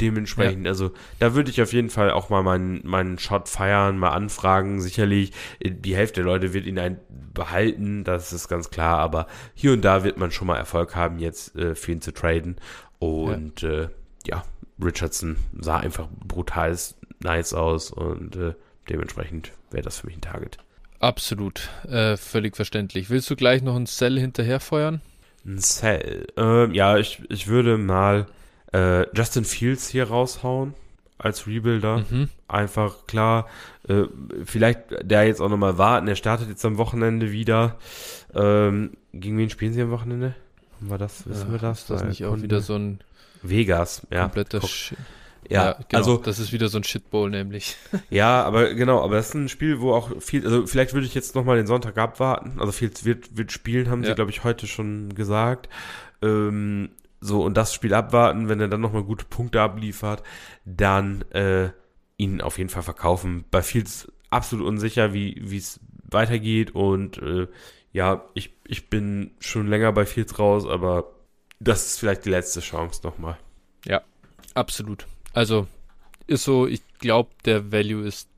dementsprechend, 0.00 0.64
ja. 0.64 0.70
also 0.70 0.92
da 1.18 1.34
würde 1.34 1.50
ich 1.50 1.62
auf 1.62 1.72
jeden 1.72 1.90
Fall 1.90 2.10
auch 2.10 2.30
mal 2.30 2.42
meinen, 2.42 2.86
meinen 2.86 3.18
Shot 3.18 3.48
feiern, 3.48 3.98
mal 3.98 4.10
anfragen. 4.10 4.80
Sicherlich, 4.80 5.32
die 5.62 5.96
Hälfte 5.96 6.22
der 6.22 6.24
Leute 6.24 6.52
wird 6.52 6.66
ihn 6.66 6.78
ein 6.78 6.98
behalten, 7.32 8.04
das 8.04 8.32
ist 8.32 8.48
ganz 8.48 8.70
klar, 8.70 8.98
aber 8.98 9.26
hier 9.54 9.72
und 9.72 9.82
da 9.82 10.04
wird 10.04 10.18
man 10.18 10.30
schon 10.30 10.46
mal 10.46 10.56
Erfolg 10.56 10.94
haben, 10.94 11.18
jetzt 11.18 11.56
äh, 11.56 11.74
für 11.74 11.92
ihn 11.92 12.00
zu 12.00 12.12
traden. 12.12 12.56
Und 12.98 13.62
ja, 13.62 13.68
äh, 13.68 13.88
ja 14.26 14.44
Richardson 14.82 15.36
sah 15.58 15.78
einfach 15.78 16.08
brutal 16.24 16.76
nice 17.20 17.54
aus 17.54 17.90
und 17.90 18.36
äh, 18.36 18.54
dementsprechend 18.88 19.52
wäre 19.70 19.82
das 19.82 19.98
für 19.98 20.06
mich 20.06 20.16
ein 20.16 20.22
Target. 20.22 20.58
Absolut, 21.00 21.68
äh, 21.88 22.16
völlig 22.16 22.56
verständlich. 22.56 23.10
Willst 23.10 23.28
du 23.28 23.36
gleich 23.36 23.62
noch 23.62 23.76
ein 23.76 23.86
Cell 23.86 24.18
hinterherfeuern? 24.18 25.00
Ein 25.44 25.58
Cell? 25.58 26.26
Äh, 26.36 26.74
ja, 26.74 26.96
ich, 26.96 27.22
ich 27.28 27.48
würde 27.48 27.76
mal 27.76 28.26
äh, 28.74 29.06
Justin 29.14 29.44
Fields 29.44 29.88
hier 29.88 30.08
raushauen 30.08 30.74
als 31.16 31.46
Rebuilder. 31.46 32.04
Mhm. 32.10 32.28
Einfach 32.48 33.06
klar, 33.06 33.48
äh, 33.88 34.04
vielleicht 34.44 34.80
der 35.02 35.26
jetzt 35.26 35.40
auch 35.40 35.48
nochmal 35.48 35.78
warten. 35.78 36.08
Er 36.08 36.16
startet 36.16 36.48
jetzt 36.48 36.64
am 36.64 36.76
Wochenende 36.76 37.30
wieder. 37.30 37.78
Ähm, 38.34 38.90
gegen 39.12 39.38
wen 39.38 39.48
spielen 39.48 39.72
sie 39.72 39.82
am 39.82 39.90
Wochenende? 39.90 40.34
Haben 40.80 40.90
wir 40.90 40.98
das? 40.98 41.26
Wissen 41.28 41.46
ja, 41.46 41.52
wir 41.52 41.58
das? 41.58 41.80
Ist 41.80 41.90
das 41.90 42.04
nicht 42.04 42.24
auch 42.24 42.42
wieder 42.42 42.60
so 42.60 42.74
ein 42.74 43.00
Vegas, 43.42 44.06
ja. 44.10 44.22
Kompletter 44.22 44.60
ja, 45.50 45.64
ja 45.64 45.72
genau, 45.88 45.98
also 45.98 46.16
das 46.16 46.38
ist 46.38 46.52
wieder 46.52 46.68
so 46.68 46.78
ein 46.78 46.84
Shitbowl 46.84 47.28
nämlich. 47.28 47.76
ja, 48.10 48.42
aber 48.42 48.72
genau, 48.72 49.02
aber 49.02 49.16
das 49.16 49.28
ist 49.28 49.34
ein 49.34 49.50
Spiel, 49.50 49.80
wo 49.80 49.92
auch 49.92 50.10
viel, 50.22 50.42
also 50.44 50.66
vielleicht 50.66 50.94
würde 50.94 51.06
ich 51.06 51.14
jetzt 51.14 51.34
nochmal 51.34 51.58
den 51.58 51.66
Sonntag 51.66 51.98
abwarten. 51.98 52.54
Also 52.58 52.72
viel 52.72 52.90
wird, 53.02 53.36
wird 53.36 53.52
spielen, 53.52 53.90
haben 53.90 54.02
ja. 54.02 54.08
sie, 54.08 54.14
glaube 54.14 54.30
ich, 54.30 54.42
heute 54.42 54.66
schon 54.66 55.14
gesagt. 55.14 55.68
Ähm, 56.22 56.88
so, 57.24 57.42
und 57.42 57.56
das 57.56 57.72
Spiel 57.72 57.94
abwarten, 57.94 58.50
wenn 58.50 58.60
er 58.60 58.68
dann 58.68 58.82
nochmal 58.82 59.02
gute 59.02 59.24
Punkte 59.24 59.62
abliefert, 59.62 60.22
dann 60.66 61.22
äh, 61.30 61.70
ihn 62.18 62.42
auf 62.42 62.58
jeden 62.58 62.68
Fall 62.68 62.82
verkaufen. 62.82 63.46
Bei 63.50 63.62
Fields 63.62 64.12
absolut 64.28 64.66
unsicher, 64.66 65.14
wie 65.14 65.56
es 65.56 65.80
weitergeht 66.10 66.74
und 66.74 67.16
äh, 67.16 67.46
ja, 67.92 68.26
ich, 68.34 68.52
ich 68.66 68.90
bin 68.90 69.30
schon 69.40 69.68
länger 69.68 69.90
bei 69.92 70.04
Fields 70.04 70.38
raus, 70.38 70.66
aber 70.66 71.14
das 71.60 71.86
ist 71.86 71.98
vielleicht 71.98 72.26
die 72.26 72.30
letzte 72.30 72.60
Chance 72.60 73.00
nochmal. 73.04 73.38
Ja, 73.86 74.02
absolut. 74.52 75.06
Also 75.32 75.66
ist 76.26 76.44
so, 76.44 76.66
ich 76.66 76.82
glaube, 76.98 77.30
der 77.46 77.72
Value 77.72 78.06
ist, 78.06 78.28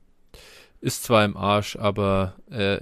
ist 0.79 1.03
zwar 1.03 1.25
im 1.25 1.35
Arsch, 1.35 1.75
aber 1.75 2.35
äh, 2.49 2.77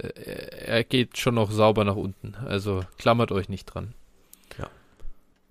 er 0.66 0.84
geht 0.84 1.18
schon 1.18 1.34
noch 1.34 1.50
sauber 1.50 1.82
nach 1.82 1.96
unten. 1.96 2.36
Also 2.46 2.84
klammert 2.96 3.32
euch 3.32 3.48
nicht 3.48 3.64
dran. 3.64 3.92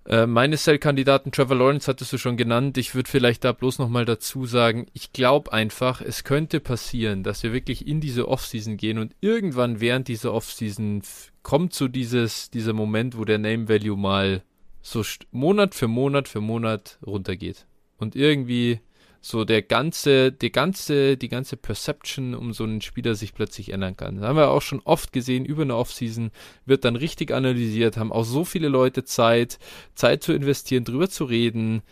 Äh, 0.08 0.26
meine 0.26 0.56
Cell-Kandidaten, 0.56 1.32
Trevor 1.32 1.56
Lawrence 1.56 1.88
hattest 1.88 2.12
du 2.12 2.18
schon 2.18 2.36
genannt. 2.36 2.78
Ich 2.78 2.94
würde 2.94 3.10
vielleicht 3.10 3.44
da 3.44 3.52
bloß 3.52 3.78
nochmal 3.78 4.04
dazu 4.04 4.46
sagen, 4.46 4.86
ich 4.92 5.12
glaube 5.12 5.52
einfach, 5.52 6.00
es 6.00 6.22
könnte 6.22 6.60
passieren, 6.60 7.24
dass 7.24 7.42
wir 7.42 7.52
wirklich 7.52 7.86
in 7.86 8.00
diese 8.00 8.28
Offseason 8.28 8.76
gehen 8.76 8.98
und 8.98 9.14
irgendwann 9.20 9.80
während 9.80 10.06
dieser 10.08 10.32
Offseason 10.32 11.02
kommt 11.42 11.74
so 11.74 11.88
dieses, 11.88 12.50
dieser 12.50 12.72
Moment, 12.72 13.18
wo 13.18 13.24
der 13.24 13.38
Name 13.38 13.68
Value 13.68 13.96
mal 13.96 14.42
so 14.80 15.02
Monat 15.32 15.74
für 15.74 15.88
Monat 15.88 16.28
für 16.28 16.40
Monat 16.40 16.98
runtergeht 17.04 17.66
und 17.98 18.14
irgendwie 18.14 18.80
so 19.26 19.44
der 19.44 19.62
ganze, 19.62 20.30
die 20.30 20.52
ganze, 20.52 21.16
die 21.16 21.28
ganze 21.28 21.56
Perception 21.56 22.32
um 22.36 22.52
so 22.52 22.62
einen 22.62 22.80
Spieler 22.80 23.16
sich 23.16 23.34
plötzlich 23.34 23.72
ändern 23.72 23.96
kann. 23.96 24.16
Das 24.16 24.24
haben 24.24 24.36
wir 24.36 24.50
auch 24.50 24.62
schon 24.62 24.80
oft 24.84 25.12
gesehen, 25.12 25.44
über 25.44 25.62
eine 25.62 25.74
Offseason 25.74 26.30
wird 26.64 26.84
dann 26.84 26.94
richtig 26.94 27.32
analysiert, 27.32 27.96
haben 27.96 28.12
auch 28.12 28.22
so 28.22 28.44
viele 28.44 28.68
Leute 28.68 29.02
Zeit, 29.02 29.58
Zeit 29.96 30.22
zu 30.22 30.32
investieren, 30.32 30.84
drüber 30.84 31.10
zu 31.10 31.24
reden 31.24 31.82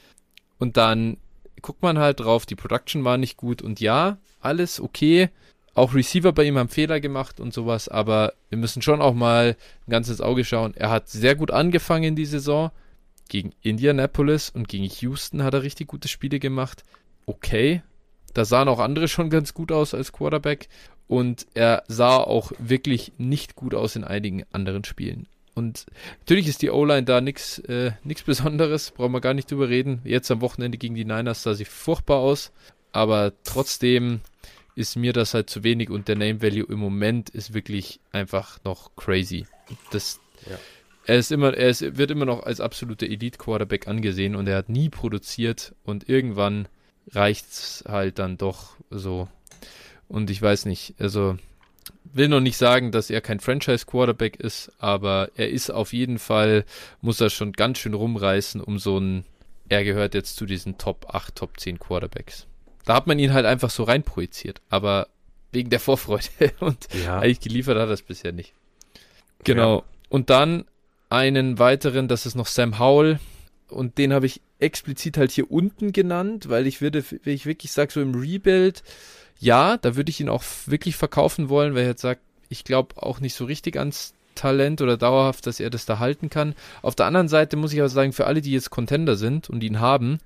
und 0.61 0.77
dann 0.77 1.17
guckt 1.61 1.83
man 1.83 1.99
halt 1.99 2.21
drauf, 2.21 2.47
die 2.47 2.55
Production 2.55 3.03
war 3.03 3.19
nicht 3.19 3.37
gut 3.37 3.63
und 3.63 3.81
ja, 3.81 4.19
alles 4.41 4.81
okay. 4.81 5.29
Auch 5.75 5.93
Receiver 5.93 6.33
bei 6.33 6.45
ihm 6.45 6.57
haben 6.57 6.69
Fehler 6.69 7.01
gemacht 7.01 7.41
und 7.41 7.53
sowas, 7.53 7.89
aber 7.89 8.35
wir 8.49 8.59
müssen 8.59 8.81
schon 8.81 9.03
auch 9.03 9.15
mal 9.15 9.57
ganz 9.91 10.09
ins 10.09 10.21
Auge 10.21 10.45
schauen. 10.45 10.73
Er 10.77 10.91
hat 10.91 11.09
sehr 11.09 11.35
gut 11.35 11.51
angefangen 11.51 12.05
in 12.05 12.17
die 12.17 12.27
Saison, 12.27 12.71
Gegen 13.29 13.53
Indianapolis 13.63 14.51
und 14.51 14.69
gegen 14.69 14.85
Houston 14.85 15.43
hat 15.43 15.55
er 15.55 15.63
richtig 15.63 15.89
gute 15.89 16.09
Spiele 16.09 16.39
gemacht. 16.39 16.85
Okay, 17.27 17.83
da 18.35 18.45
sahen 18.45 18.69
auch 18.69 18.81
andere 18.81 19.09
schon 19.09 19.31
ganz 19.31 19.55
gut 19.55 19.73
aus 19.73 19.95
als 19.95 20.13
Quarterback 20.13 20.69
und 21.07 21.47
er 21.55 21.85
sah 21.89 22.17
auch 22.17 22.53
wirklich 22.59 23.13
nicht 23.19 23.55
gut 23.55 23.75
aus 23.75 23.97
in 23.97 24.05
einigen 24.05 24.45
anderen 24.53 24.85
Spielen. 24.85 25.27
Und 25.55 25.87
natürlich 26.21 26.49
ist 26.49 26.63
die 26.63 26.71
O-Line 26.71 27.05
da 27.05 27.21
nichts 27.21 27.61
äh, 27.61 27.93
Besonderes, 28.27 28.91
brauchen 28.91 29.13
wir 29.13 29.21
gar 29.21 29.35
nicht 29.35 29.51
drüber 29.51 29.69
reden. 29.69 30.01
Jetzt 30.05 30.31
am 30.31 30.41
Wochenende 30.41 30.79
gegen 30.79 30.97
die 30.97 31.05
Niners 31.05 31.45
sah 31.45 31.55
sie 31.55 31.65
furchtbar 31.65 32.19
aus, 32.19 32.51
aber 32.93 33.33
trotzdem 33.45 34.21
ist 34.75 34.97
mir 34.97 35.13
das 35.13 35.35
halt 35.35 35.49
zu 35.49 35.63
wenig 35.63 35.91
und 35.91 36.09
der 36.09 36.17
Name 36.17 36.43
Value 36.43 36.67
im 36.69 36.81
Moment 36.81 37.31
ist 37.31 37.55
wirklich 37.55 38.01
einfach 38.11 38.59
noch 38.65 38.97
crazy. 38.97 39.47
Das, 39.93 40.19
ja. 40.51 40.59
Er 41.07 41.19
ist 41.19 41.31
immer, 41.31 41.55
er 41.55 41.69
ist, 41.69 41.97
wird 41.97 42.11
immer 42.11 42.25
noch 42.25 42.43
als 42.43 42.61
absoluter 42.61 43.07
Elite 43.07 43.39
Quarterback 43.39 43.87
angesehen 43.87 44.35
und 44.35 44.49
er 44.49 44.57
hat 44.57 44.69
nie 44.69 44.89
produziert 44.89 45.75
und 45.85 46.09
irgendwann 46.09 46.67
reicht's 47.13 47.85
halt 47.87 48.19
dann 48.19 48.37
doch 48.37 48.77
so. 48.91 49.29
Und 50.09 50.31
ich 50.31 50.41
weiß 50.41 50.67
nicht, 50.67 50.95
also 50.99 51.37
will 52.05 52.29
noch 52.29 52.41
nicht 52.41 52.57
sagen, 52.57 52.93
dass 52.93 53.11
er 53.11 53.21
kein 53.21 53.41
Franchise 53.41 53.87
Quarterback 53.87 54.37
ist, 54.37 54.73
aber 54.79 55.31
er 55.35 55.51
ist 55.51 55.71
auf 55.71 55.93
jeden 55.93 56.19
Fall, 56.19 56.65
muss 57.01 57.21
er 57.21 57.31
schon 57.31 57.53
ganz 57.53 57.79
schön 57.79 57.95
rumreißen, 57.95 58.61
um 58.61 58.79
so 58.79 58.99
ein, 58.99 59.25
er 59.69 59.85
gehört 59.85 60.15
jetzt 60.15 60.37
zu 60.37 60.47
diesen 60.47 60.79
Top 60.79 61.07
8, 61.13 61.35
Top 61.35 61.59
10 61.59 61.79
Quarterbacks. 61.79 62.47
Da 62.85 62.95
hat 62.95 63.07
man 63.07 63.19
ihn 63.19 63.33
halt 63.33 63.47
einfach 63.47 63.71
so 63.71 63.83
reinprojiziert, 63.85 64.61
aber 64.69 65.09
wegen 65.53 65.71
der 65.71 65.81
Vorfreude 65.81 66.29
und 66.61 66.89
ja. 67.05 67.19
eigentlich 67.19 67.41
geliefert 67.41 67.79
hat 67.79 67.89
er 67.89 67.95
es 67.95 68.03
bisher 68.03 68.33
nicht. 68.33 68.53
Genau. 69.43 69.79
Ja. 69.79 69.85
Und 70.09 70.31
dann 70.31 70.65
einen 71.09 71.59
weiteren, 71.59 72.09
das 72.09 72.27
ist 72.27 72.35
noch 72.35 72.47
Sam 72.47 72.79
Howell 72.79 73.19
und 73.75 73.99
den 73.99 74.13
habe 74.13 74.27
ich 74.27 74.41
explizit 74.59 75.17
halt 75.17 75.31
hier 75.31 75.51
unten 75.51 75.93
genannt, 75.93 76.49
weil 76.49 76.67
ich 76.67 76.81
würde, 76.81 77.05
wenn 77.23 77.35
ich 77.35 77.47
wirklich 77.47 77.73
sage, 77.73 77.93
so 77.93 78.01
im 78.01 78.15
Rebuild, 78.15 78.83
ja, 79.39 79.77
da 79.77 79.97
würde 79.97 80.11
ich 80.11 80.21
ihn 80.21 80.29
auch 80.29 80.45
wirklich 80.67 80.97
verkaufen 80.97 81.49
wollen, 81.49 81.75
weil 81.75 81.83
er 81.83 81.91
jetzt 81.91 82.03
sagt, 82.03 82.23
ich 82.49 82.65
glaube 82.65 83.03
auch 83.03 83.21
nicht 83.21 83.35
so 83.35 83.45
richtig 83.45 83.77
ans 83.77 84.15
Talent 84.35 84.81
oder 84.81 84.97
dauerhaft, 84.97 85.47
dass 85.47 85.61
er 85.61 85.71
das 85.71 85.87
da 85.87 85.99
halten 85.99 86.31
kann. 86.31 86.55
Auf 86.83 86.95
der 86.95 87.07
anderen 87.07 87.29
Seite 87.29 87.57
muss 87.57 87.73
ich 87.73 87.81
aber 87.81 87.89
sagen, 87.89 88.13
für 88.13 88.27
alle, 88.27 88.43
die 88.43 88.53
jetzt 88.53 88.71
Contender 88.71 89.17
sind 89.17 89.51
und 89.51 89.63
ihn 89.63 89.81
haben, 89.81 90.19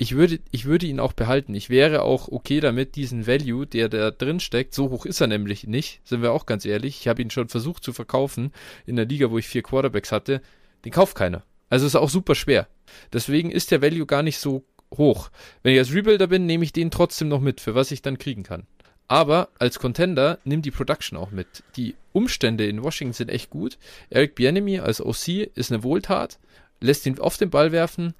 ich 0.00 0.14
würde, 0.14 0.38
ich 0.52 0.64
würde 0.64 0.86
ihn 0.86 1.00
auch 1.00 1.12
behalten. 1.12 1.54
Ich 1.54 1.70
wäre 1.70 2.02
auch 2.02 2.28
okay 2.28 2.60
damit, 2.60 2.94
diesen 2.94 3.26
Value, 3.26 3.66
der 3.66 3.88
da 3.88 4.12
drin 4.12 4.38
steckt, 4.38 4.74
so 4.74 4.90
hoch 4.90 5.04
ist 5.04 5.20
er 5.20 5.26
nämlich 5.26 5.66
nicht, 5.66 6.00
sind 6.04 6.22
wir 6.22 6.32
auch 6.32 6.46
ganz 6.46 6.64
ehrlich. 6.64 7.00
Ich 7.00 7.08
habe 7.08 7.20
ihn 7.20 7.30
schon 7.30 7.48
versucht 7.48 7.82
zu 7.82 7.92
verkaufen 7.92 8.52
in 8.86 8.94
der 8.94 9.06
Liga, 9.06 9.30
wo 9.30 9.38
ich 9.38 9.48
vier 9.48 9.62
Quarterbacks 9.62 10.12
hatte. 10.12 10.40
Den 10.84 10.92
kauft 10.92 11.16
keiner. 11.16 11.42
Also 11.68 11.86
ist 11.86 11.96
auch 11.96 12.10
super 12.10 12.34
schwer. 12.34 12.68
Deswegen 13.12 13.50
ist 13.50 13.70
der 13.70 13.82
Value 13.82 14.06
gar 14.06 14.22
nicht 14.22 14.38
so 14.38 14.64
hoch. 14.96 15.30
Wenn 15.62 15.74
ich 15.74 15.78
als 15.78 15.92
Rebuilder 15.92 16.28
bin, 16.28 16.46
nehme 16.46 16.64
ich 16.64 16.72
den 16.72 16.90
trotzdem 16.90 17.28
noch 17.28 17.40
mit, 17.40 17.60
für 17.60 17.74
was 17.74 17.90
ich 17.90 18.02
dann 18.02 18.18
kriegen 18.18 18.42
kann. 18.42 18.66
Aber 19.06 19.48
als 19.58 19.78
Contender 19.78 20.38
nimm 20.44 20.60
die 20.62 20.70
Production 20.70 21.18
auch 21.18 21.30
mit. 21.30 21.62
Die 21.76 21.94
Umstände 22.12 22.66
in 22.66 22.82
Washington 22.82 23.14
sind 23.14 23.30
echt 23.30 23.50
gut. 23.50 23.78
Eric 24.10 24.34
Bienemy 24.34 24.80
als 24.80 25.00
OC 25.00 25.28
ist 25.54 25.72
eine 25.72 25.82
Wohltat, 25.82 26.38
lässt 26.80 27.06
ihn 27.06 27.18
auf 27.18 27.38
den 27.38 27.50
Ball 27.50 27.72
werfen 27.72 28.14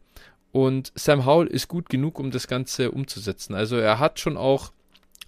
und 0.51 0.92
Sam 0.94 1.26
Howell 1.26 1.46
ist 1.46 1.68
gut 1.68 1.90
genug, 1.90 2.18
um 2.18 2.30
das 2.30 2.49
Ganze 2.49 2.90
umzusetzen. 2.90 3.55
Also 3.55 3.76
er 3.76 3.99
hat 3.99 4.18
schon 4.18 4.38
auch 4.38 4.72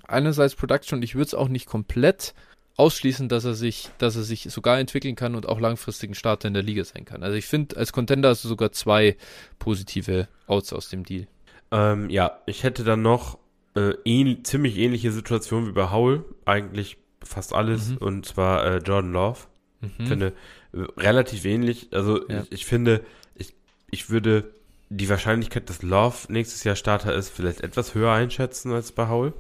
einerseits 0.09 0.55
Production, 0.55 1.03
ich 1.03 1.15
würde 1.15 1.27
es 1.27 1.35
auch 1.35 1.49
nicht 1.49 1.67
komplett 1.67 2.35
ausschließen, 2.77 3.29
dass 3.29 3.45
er 3.45 3.55
sich, 3.55 3.91
dass 3.99 4.17
er 4.17 4.23
sich 4.23 4.45
sogar 4.45 4.79
entwickeln 4.79 5.17
kann 5.17 5.35
und 5.35 5.47
auch 5.47 5.61
langfristigen 5.61 6.15
Starter 6.15 6.49
in 6.49 6.55
der 6.55 6.63
Liga 6.63 6.85
sein 6.85 7.05
kann. 7.05 7.23
Also 7.23 7.37
ich 7.37 7.47
finde, 7.47 7.77
als 7.77 7.93
Contender 7.93 8.31
hast 8.31 8.45
du 8.45 8.49
sogar 8.49 8.73
zwei 8.73 9.17
positive 9.59 10.29
Outs 10.47 10.73
aus 10.73 10.89
dem 10.89 11.05
Deal. 11.05 11.27
Ähm, 11.71 12.11
ja, 12.11 12.39
ich 12.47 12.63
hätte 12.63 12.85
dann 12.85 13.03
noch 13.03 13.39
äh, 13.77 13.95
ähn 14.05 14.45
ziemlich 14.45 14.79
ähnliche 14.79 15.13
Situation 15.13 15.67
wie 15.69 15.73
bei 15.73 15.91
Howell, 15.91 16.25
eigentlich 16.45 16.97
fast 17.23 17.53
alles, 17.53 17.91
mhm. 17.91 17.97
und 17.99 18.27
zwar 18.27 18.65
äh, 18.65 18.77
Jordan 18.79 19.13
Love. 19.13 19.41
Mhm. 19.81 20.07
Finde 20.07 20.33
äh, 20.73 20.79
relativ 20.97 21.45
ähnlich. 21.45 21.89
Also 21.93 22.29
ja. 22.29 22.43
ich, 22.43 22.53
ich, 22.53 22.67
finde, 22.67 23.05
ich, 23.35 23.55
ich 23.91 24.11
würde 24.11 24.53
die 24.89 25.09
Wahrscheinlichkeit, 25.09 25.69
dass 25.71 25.83
Love 25.83 26.33
nächstes 26.33 26.65
Jahr 26.65 26.77
Starter 26.77 27.15
ist, 27.15 27.31
vielleicht 27.31 27.61
etwas 27.61 27.95
höher 27.95 28.13
einschätzen 28.13 28.73
als 28.73 28.93
bei 28.93 29.09
Howell. 29.09 29.33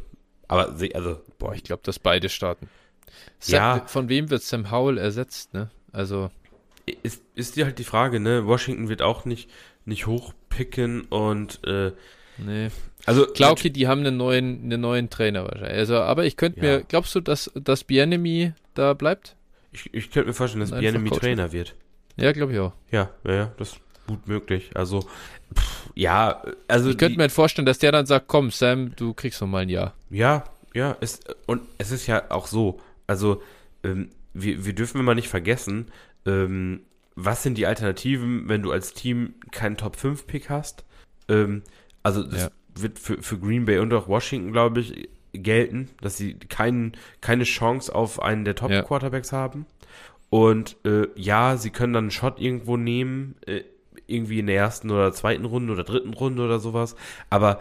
Aber 0.47 0.76
also, 0.95 1.20
boah, 1.39 1.55
ich 1.55 1.64
glaube, 1.64 1.83
dass 1.85 1.99
beide 1.99 2.28
starten. 2.28 2.68
Ja. 3.47 3.85
Von 3.87 4.09
wem 4.09 4.31
wird 4.31 4.43
Sam 4.43 4.71
Howell 4.71 4.99
ersetzt, 4.99 5.55
ne? 5.55 5.71
Also. 5.93 6.31
Ist, 7.03 7.23
ist 7.35 7.57
dir 7.57 7.67
halt 7.67 7.79
die 7.79 7.85
Frage, 7.85 8.21
ne? 8.21 8.47
Washington 8.47 8.89
wird 8.89 9.03
auch 9.03 9.25
nicht, 9.25 9.51
nicht 9.85 10.07
hochpicken 10.07 11.03
und 11.03 11.65
äh, 11.67 11.93
Nee. 12.45 12.71
Also 13.07 13.27
Klauki, 13.27 13.71
die 13.71 13.89
haben 13.89 14.01
einen 14.01 14.17
neuen, 14.17 14.65
einen 14.65 14.81
neuen 14.81 15.11
Trainer 15.11 15.45
wahrscheinlich. 15.45 15.79
Also, 15.79 15.97
aber 15.97 16.25
ich 16.25 16.37
könnte 16.37 16.61
ja. 16.61 16.79
mir, 16.79 16.85
glaubst 16.85 17.15
du, 17.15 17.21
dass, 17.21 17.51
dass 17.55 17.85
Bienemy 17.85 18.53
da 18.75 18.95
bleibt? 18.95 19.37
Ich, 19.73 19.93
ich 19.93 20.11
könnte 20.11 20.29
mir 20.29 20.35
vorstellen, 20.35 20.61
dass 20.61 20.79
Bienemy 20.79 21.11
Trainer 21.11 21.53
wird. 21.53 21.75
Ja, 22.17 22.33
glaube 22.33 22.53
ich 22.53 22.59
auch. 22.59 22.73
Ja, 22.91 23.11
ja, 23.25 23.33
ja, 23.33 23.53
das 23.57 23.73
ist 23.73 23.81
gut 24.07 24.27
möglich. 24.27 24.71
Also, 24.75 25.01
pff, 25.01 25.91
ja, 25.95 26.43
also. 26.69 26.91
Ich 26.91 26.99
könnte 26.99 27.17
mir 27.17 27.25
halt 27.25 27.33
vorstellen, 27.33 27.67
dass 27.67 27.79
der 27.79 27.93
dann 27.93 28.07
sagt, 28.07 28.27
komm, 28.29 28.51
Sam, 28.51 28.95
du 28.97 29.15
kriegst 29.15 29.41
noch 29.41 29.49
mal 29.49 29.63
ein 29.63 29.69
Jahr. 29.69 29.95
Ja, 30.11 30.45
ja, 30.75 30.97
es, 31.01 31.21
und 31.47 31.63
es 31.79 31.91
ist 31.91 32.07
ja 32.07 32.31
auch 32.31 32.47
so, 32.47 32.81
also 33.11 33.43
ähm, 33.83 34.11
wir, 34.35 34.65
wir 34.65 34.73
dürfen 34.73 35.01
immer 35.01 35.17
nicht 35.17 35.29
vergessen, 35.29 35.87
ähm, 36.27 36.83
was 37.17 37.43
sind 37.43 37.59
die 37.59 37.67
Alternativen, 37.67 38.49
wenn 38.49 38.63
du 38.63 38.71
als 38.71 38.95
Team 38.95 39.35
keinen 39.51 39.77
Top-5-Pick 39.77 40.49
hast? 40.49 40.85
Ähm, 41.29 41.63
also 42.05 42.23
das 42.23 42.43
ja. 42.43 42.49
wird 42.77 43.01
für, 43.01 43.21
für 43.21 43.37
Green 43.37 43.65
Bay 43.65 43.81
und 43.81 43.93
auch 43.93 44.07
Washington, 44.07 44.53
glaube 44.53 44.79
ich, 44.79 45.09
gelten, 45.33 45.91
dass 46.01 46.17
sie 46.17 46.35
kein, 46.35 46.93
keine 47.21 47.43
Chance 47.43 47.93
auf 47.93 48.23
einen 48.23 48.45
der 48.45 48.55
Top-Quarterbacks 48.55 49.33
ja. 49.33 49.39
haben. 49.39 49.67
Und 50.31 50.77
äh, 50.85 51.09
ja, 51.17 51.57
sie 51.57 51.71
können 51.71 51.93
dann 51.93 52.05
einen 52.05 52.11
Shot 52.13 52.41
irgendwo 52.41 52.77
nehmen, 52.77 53.35
äh, 53.45 53.63
irgendwie 54.07 54.39
in 54.39 54.47
der 54.47 54.57
ersten 54.57 54.89
oder 54.93 55.13
zweiten 55.13 55.47
Runde 55.47 55.73
oder 55.73 55.83
dritten 55.83 56.15
Runde 56.15 56.45
oder 56.45 56.61
sowas. 56.61 56.95
Aber 57.29 57.61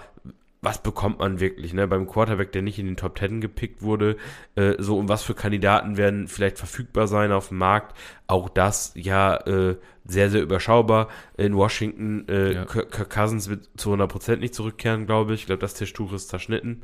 was 0.62 0.84
bekommt 0.84 1.20
man 1.20 1.40
wirklich, 1.40 1.74
ne? 1.74 1.88
Beim 1.88 2.08
Quarterback, 2.08 2.52
der 2.52 2.62
nicht 2.62 2.80
in 2.80 2.86
den 2.86 2.98
Top 2.98 3.16
Ten 3.16 3.40
gepickt 3.40 3.82
wurde, 3.82 4.18
äh, 4.56 4.74
so 4.78 4.98
um 4.98 5.08
was 5.08 5.24
für 5.24 5.34
Kandidaten 5.34 5.96
werden 5.96 6.28
vielleicht 6.28 6.58
verfügbar 6.58 7.08
sein 7.08 7.32
auf 7.32 7.48
dem 7.48 7.60
Markt. 7.60 7.96
Auch 8.28 8.50
das 8.50 8.92
ja 8.96 9.38
äh, 9.48 9.78
sehr, 10.04 10.30
sehr 10.30 10.42
überschaubar. 10.42 11.08
In 11.38 11.56
Washington, 11.56 12.28
äh, 12.28 12.54
ja. 12.54 12.66
Kirk 12.66 13.10
Cousins 13.10 13.50
wird 13.50 13.70
zu 13.78 13.94
100% 13.94 14.38
nicht 14.38 14.54
zurückkehren, 14.54 15.06
glaube 15.06 15.34
ich. 15.34 15.42
Ich 15.42 15.46
glaube, 15.46 15.62
das 15.62 15.76
Tischtuch 15.76 16.12
ist 16.14 16.28
zerschnitten. 16.30 16.84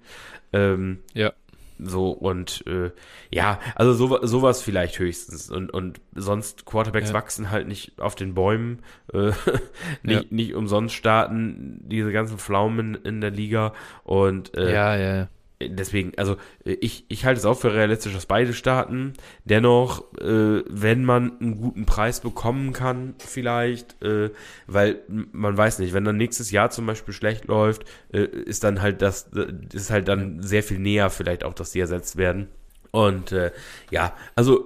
Ähm, 0.54 1.00
ja. 1.14 1.34
So 1.78 2.12
und 2.12 2.64
äh, 2.68 2.92
ja, 3.32 3.60
also 3.76 3.94
so, 3.94 4.26
sowas 4.26 4.62
vielleicht 4.62 5.00
höchstens. 5.00 5.50
Und, 5.50 5.72
und 5.72 6.02
sonst 6.14 6.66
Quarterbacks 6.66 7.10
ja. 7.10 7.14
wachsen 7.14 7.52
halt 7.52 7.68
nicht 7.68 8.00
auf 8.00 8.16
den 8.16 8.34
Bäumen, 8.34 8.80
äh, 9.14 9.32
nicht, 10.04 10.24
ja. 10.24 10.24
nicht 10.30 10.56
umsonst 10.56 10.96
starten 10.96 11.82
diese 11.84 12.12
ganzen 12.12 12.38
Pflaumen 12.38 12.96
in 12.96 13.22
der 13.22 13.32
Liga. 13.32 13.74
Und 14.04 14.56
äh, 14.58 14.74
ja, 14.74 14.96
ja 14.96 15.28
deswegen, 15.62 16.14
also 16.18 16.38
ich, 16.64 17.06
ich 17.08 17.26
halte 17.26 17.40
es 17.40 17.46
auch 17.46 17.60
für 17.60 17.74
realistisch, 17.74 18.14
dass 18.14 18.26
beide 18.26 18.54
starten. 18.54 19.14
Dennoch, 19.46 20.14
äh, 20.20 20.64
wenn 20.68 21.06
man 21.06 21.40
einen 21.40 21.62
guten 21.62 21.86
Preis 21.86 22.20
bekommen 22.20 22.74
kann, 22.74 23.16
vielleicht, 23.20 24.02
äh, 24.04 24.32
weil 24.68 25.02
man 25.08 25.58
weiß 25.58 25.80
nicht, 25.80 25.94
wenn 25.94 26.06
dann 26.06 26.18
nächstes 26.18 26.52
Jahr 26.52 26.70
zum 26.70 26.86
Beispiel 26.86 27.14
schlecht 27.14 27.46
läuft, 27.46 27.86
äh, 28.12 28.24
ist 28.24 28.64
dann 28.64 28.82
halt 28.82 29.02
das, 29.02 29.30
ist 29.74 29.92
halt 29.92 30.08
dann 30.08 30.42
sehr 30.42 30.64
viel 30.64 30.80
näher 30.80 31.10
vielleicht 31.10 31.44
auch, 31.44 31.54
dass 31.54 31.72
die 31.72 31.80
ersetzt 31.80 32.18
werden. 32.18 32.48
Und 32.92 33.32
äh, 33.32 33.52
ja, 33.92 34.14
also 34.36 34.66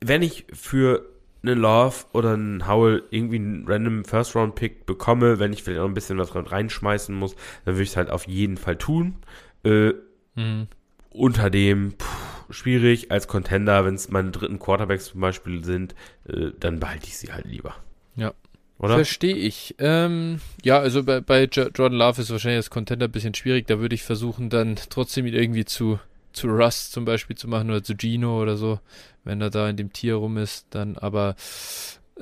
wenn 0.00 0.22
ich 0.22 0.46
für 0.52 1.06
einen 1.42 1.58
Love 1.58 2.04
oder 2.12 2.34
einen 2.34 2.68
Howell 2.68 3.02
irgendwie 3.10 3.36
einen 3.36 3.66
random 3.66 4.04
First-Round-Pick 4.04 4.86
bekomme, 4.86 5.38
wenn 5.38 5.52
ich 5.52 5.62
vielleicht 5.62 5.80
auch 5.80 5.86
ein 5.86 5.94
bisschen 5.94 6.18
was 6.18 6.34
reinschmeißen 6.34 7.14
muss, 7.14 7.34
dann 7.64 7.74
würde 7.74 7.82
ich 7.82 7.90
es 7.90 7.96
halt 7.96 8.10
auf 8.10 8.26
jeden 8.26 8.56
Fall 8.56 8.76
tun. 8.76 9.16
Äh, 9.64 9.92
Mhm. 10.40 10.66
Unter 11.10 11.50
dem, 11.50 11.92
pff, 11.98 12.30
schwierig, 12.50 13.10
als 13.10 13.28
Contender, 13.28 13.84
wenn 13.84 13.94
es 13.94 14.10
meine 14.10 14.30
dritten 14.30 14.58
Quarterbacks 14.58 15.06
zum 15.06 15.20
Beispiel 15.20 15.64
sind, 15.64 15.94
äh, 16.28 16.50
dann 16.58 16.80
behalte 16.80 17.06
ich 17.06 17.16
sie 17.16 17.32
halt 17.32 17.46
lieber. 17.46 17.76
Ja. 18.16 18.32
Oder? 18.78 18.94
Verstehe 18.94 19.36
ich. 19.36 19.74
Ähm, 19.78 20.40
ja, 20.64 20.78
also 20.78 21.04
bei, 21.04 21.20
bei 21.20 21.44
Jordan 21.44 21.92
Love 21.92 22.22
ist 22.22 22.30
wahrscheinlich 22.30 22.56
als 22.56 22.70
Contender 22.70 23.08
ein 23.08 23.12
bisschen 23.12 23.34
schwierig. 23.34 23.66
Da 23.66 23.78
würde 23.78 23.94
ich 23.94 24.02
versuchen, 24.02 24.48
dann 24.48 24.76
trotzdem 24.88 25.26
ihn 25.26 25.34
irgendwie 25.34 25.66
zu, 25.66 26.00
zu 26.32 26.48
Russ 26.48 26.90
zum 26.90 27.04
Beispiel 27.04 27.36
zu 27.36 27.46
machen 27.46 27.68
oder 27.68 27.82
zu 27.82 27.94
Gino 27.94 28.40
oder 28.40 28.56
so, 28.56 28.80
wenn 29.22 29.42
er 29.42 29.50
da 29.50 29.68
in 29.68 29.76
dem 29.76 29.92
Tier 29.92 30.14
rum 30.14 30.38
ist. 30.38 30.66
Dann 30.70 30.96
aber, 30.96 31.36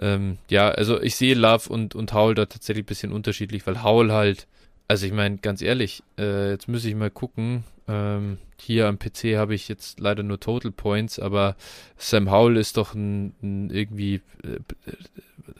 ähm, 0.00 0.38
ja, 0.50 0.68
also 0.68 1.00
ich 1.00 1.14
sehe 1.14 1.36
Love 1.36 1.68
und, 1.68 1.94
und 1.94 2.12
Howell 2.12 2.34
da 2.34 2.46
tatsächlich 2.46 2.82
ein 2.84 2.86
bisschen 2.86 3.12
unterschiedlich, 3.12 3.64
weil 3.64 3.84
Howell 3.84 4.10
halt, 4.10 4.48
also 4.88 5.06
ich 5.06 5.12
meine, 5.12 5.38
ganz 5.38 5.62
ehrlich, 5.62 6.02
äh, 6.18 6.50
jetzt 6.50 6.66
muss 6.66 6.84
ich 6.84 6.96
mal 6.96 7.10
gucken, 7.10 7.62
ähm, 7.88 8.38
hier 8.60 8.86
am 8.86 8.98
PC 8.98 9.36
habe 9.36 9.54
ich 9.54 9.68
jetzt 9.68 10.00
leider 10.00 10.22
nur 10.22 10.40
Total 10.40 10.70
Points, 10.70 11.18
aber 11.18 11.56
Sam 11.96 12.30
Howell 12.30 12.56
ist 12.56 12.76
doch 12.76 12.94
ein, 12.94 13.34
ein 13.42 13.70
irgendwie, 13.70 14.16
äh, 14.44 14.58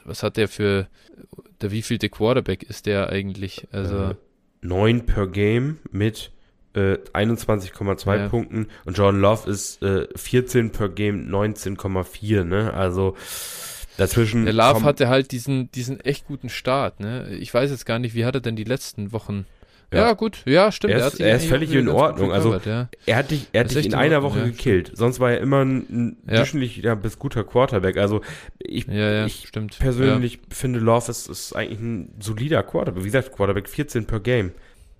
was 0.05 0.23
hat 0.23 0.37
der 0.37 0.47
für 0.47 0.87
der 1.61 1.71
wievielte 1.71 2.09
Quarterback 2.09 2.63
ist 2.63 2.85
der 2.85 3.09
eigentlich? 3.09 3.67
Also 3.71 4.11
Äh, 4.11 4.15
9 4.61 5.05
per 5.05 5.27
Game 5.27 5.79
mit 5.91 6.31
äh, 6.73 6.97
21,2 7.13 8.15
Ja. 8.17 8.29
Punkten 8.29 8.67
und 8.85 8.97
Jordan 8.97 9.21
Love 9.21 9.49
ist 9.49 9.81
äh, 9.81 10.07
14 10.15 10.71
per 10.71 10.89
Game 10.89 11.29
19,4, 11.29 12.43
ne? 12.43 12.73
Also 12.73 13.15
dazwischen. 13.97 14.45
der 14.45 14.53
Love 14.53 14.83
hatte 14.83 15.07
halt 15.07 15.31
diesen, 15.31 15.71
diesen 15.71 15.99
echt 16.01 16.27
guten 16.27 16.49
Start, 16.49 16.99
ne? 16.99 17.29
Ich 17.39 17.53
weiß 17.53 17.71
jetzt 17.71 17.85
gar 17.85 17.99
nicht, 17.99 18.13
wie 18.13 18.25
hat 18.25 18.35
er 18.35 18.41
denn 18.41 18.55
die 18.55 18.63
letzten 18.65 19.11
Wochen? 19.11 19.45
Ja, 19.91 19.99
Ja. 20.07 20.13
gut, 20.13 20.43
ja, 20.45 20.71
stimmt. 20.71 20.93
Er 20.93 21.07
ist- 21.07 21.19
er 21.19 21.35
ist 21.35 21.45
völlig 21.47 21.73
in 21.73 21.87
Ordnung, 21.89 22.31
also- 22.31 22.55
ja. 22.63 22.89
Er 23.07 23.15
hat 23.15 23.31
dich, 23.31 23.47
er 23.53 23.61
hat 23.61 23.67
Das 23.67 23.73
dich 23.75 23.87
in 23.87 23.91
in 23.93 23.97
einer 23.97 24.21
Woche 24.21 24.39
ja. 24.39 24.45
gekillt. 24.45 24.91
Sonst 24.93 25.19
war 25.19 25.31
er 25.31 25.39
immer 25.39 25.65
ein, 25.65 25.77
ein 25.89 26.17
Ja. 26.27 26.35
durchschnittlicher 26.37 26.95
bis 26.95 27.17
guter 27.17 27.43
Quarterback. 27.43 27.97
Also 27.97 28.21
ich, 28.59 28.87
ich 28.87 29.47
stimmt. 29.47 29.79
persönlich 29.79 30.39
finde 30.49 30.79
Love 30.79 31.09
ist, 31.09 31.27
ist 31.27 31.55
eigentlich 31.55 31.79
ein 31.79 32.13
solider 32.19 32.61
Quarterback. 32.61 33.01
Wie 33.03 33.07
gesagt, 33.07 33.31
Quarterback 33.35 33.67
14 33.67 34.05
per 34.05 34.19
Game. 34.19 34.51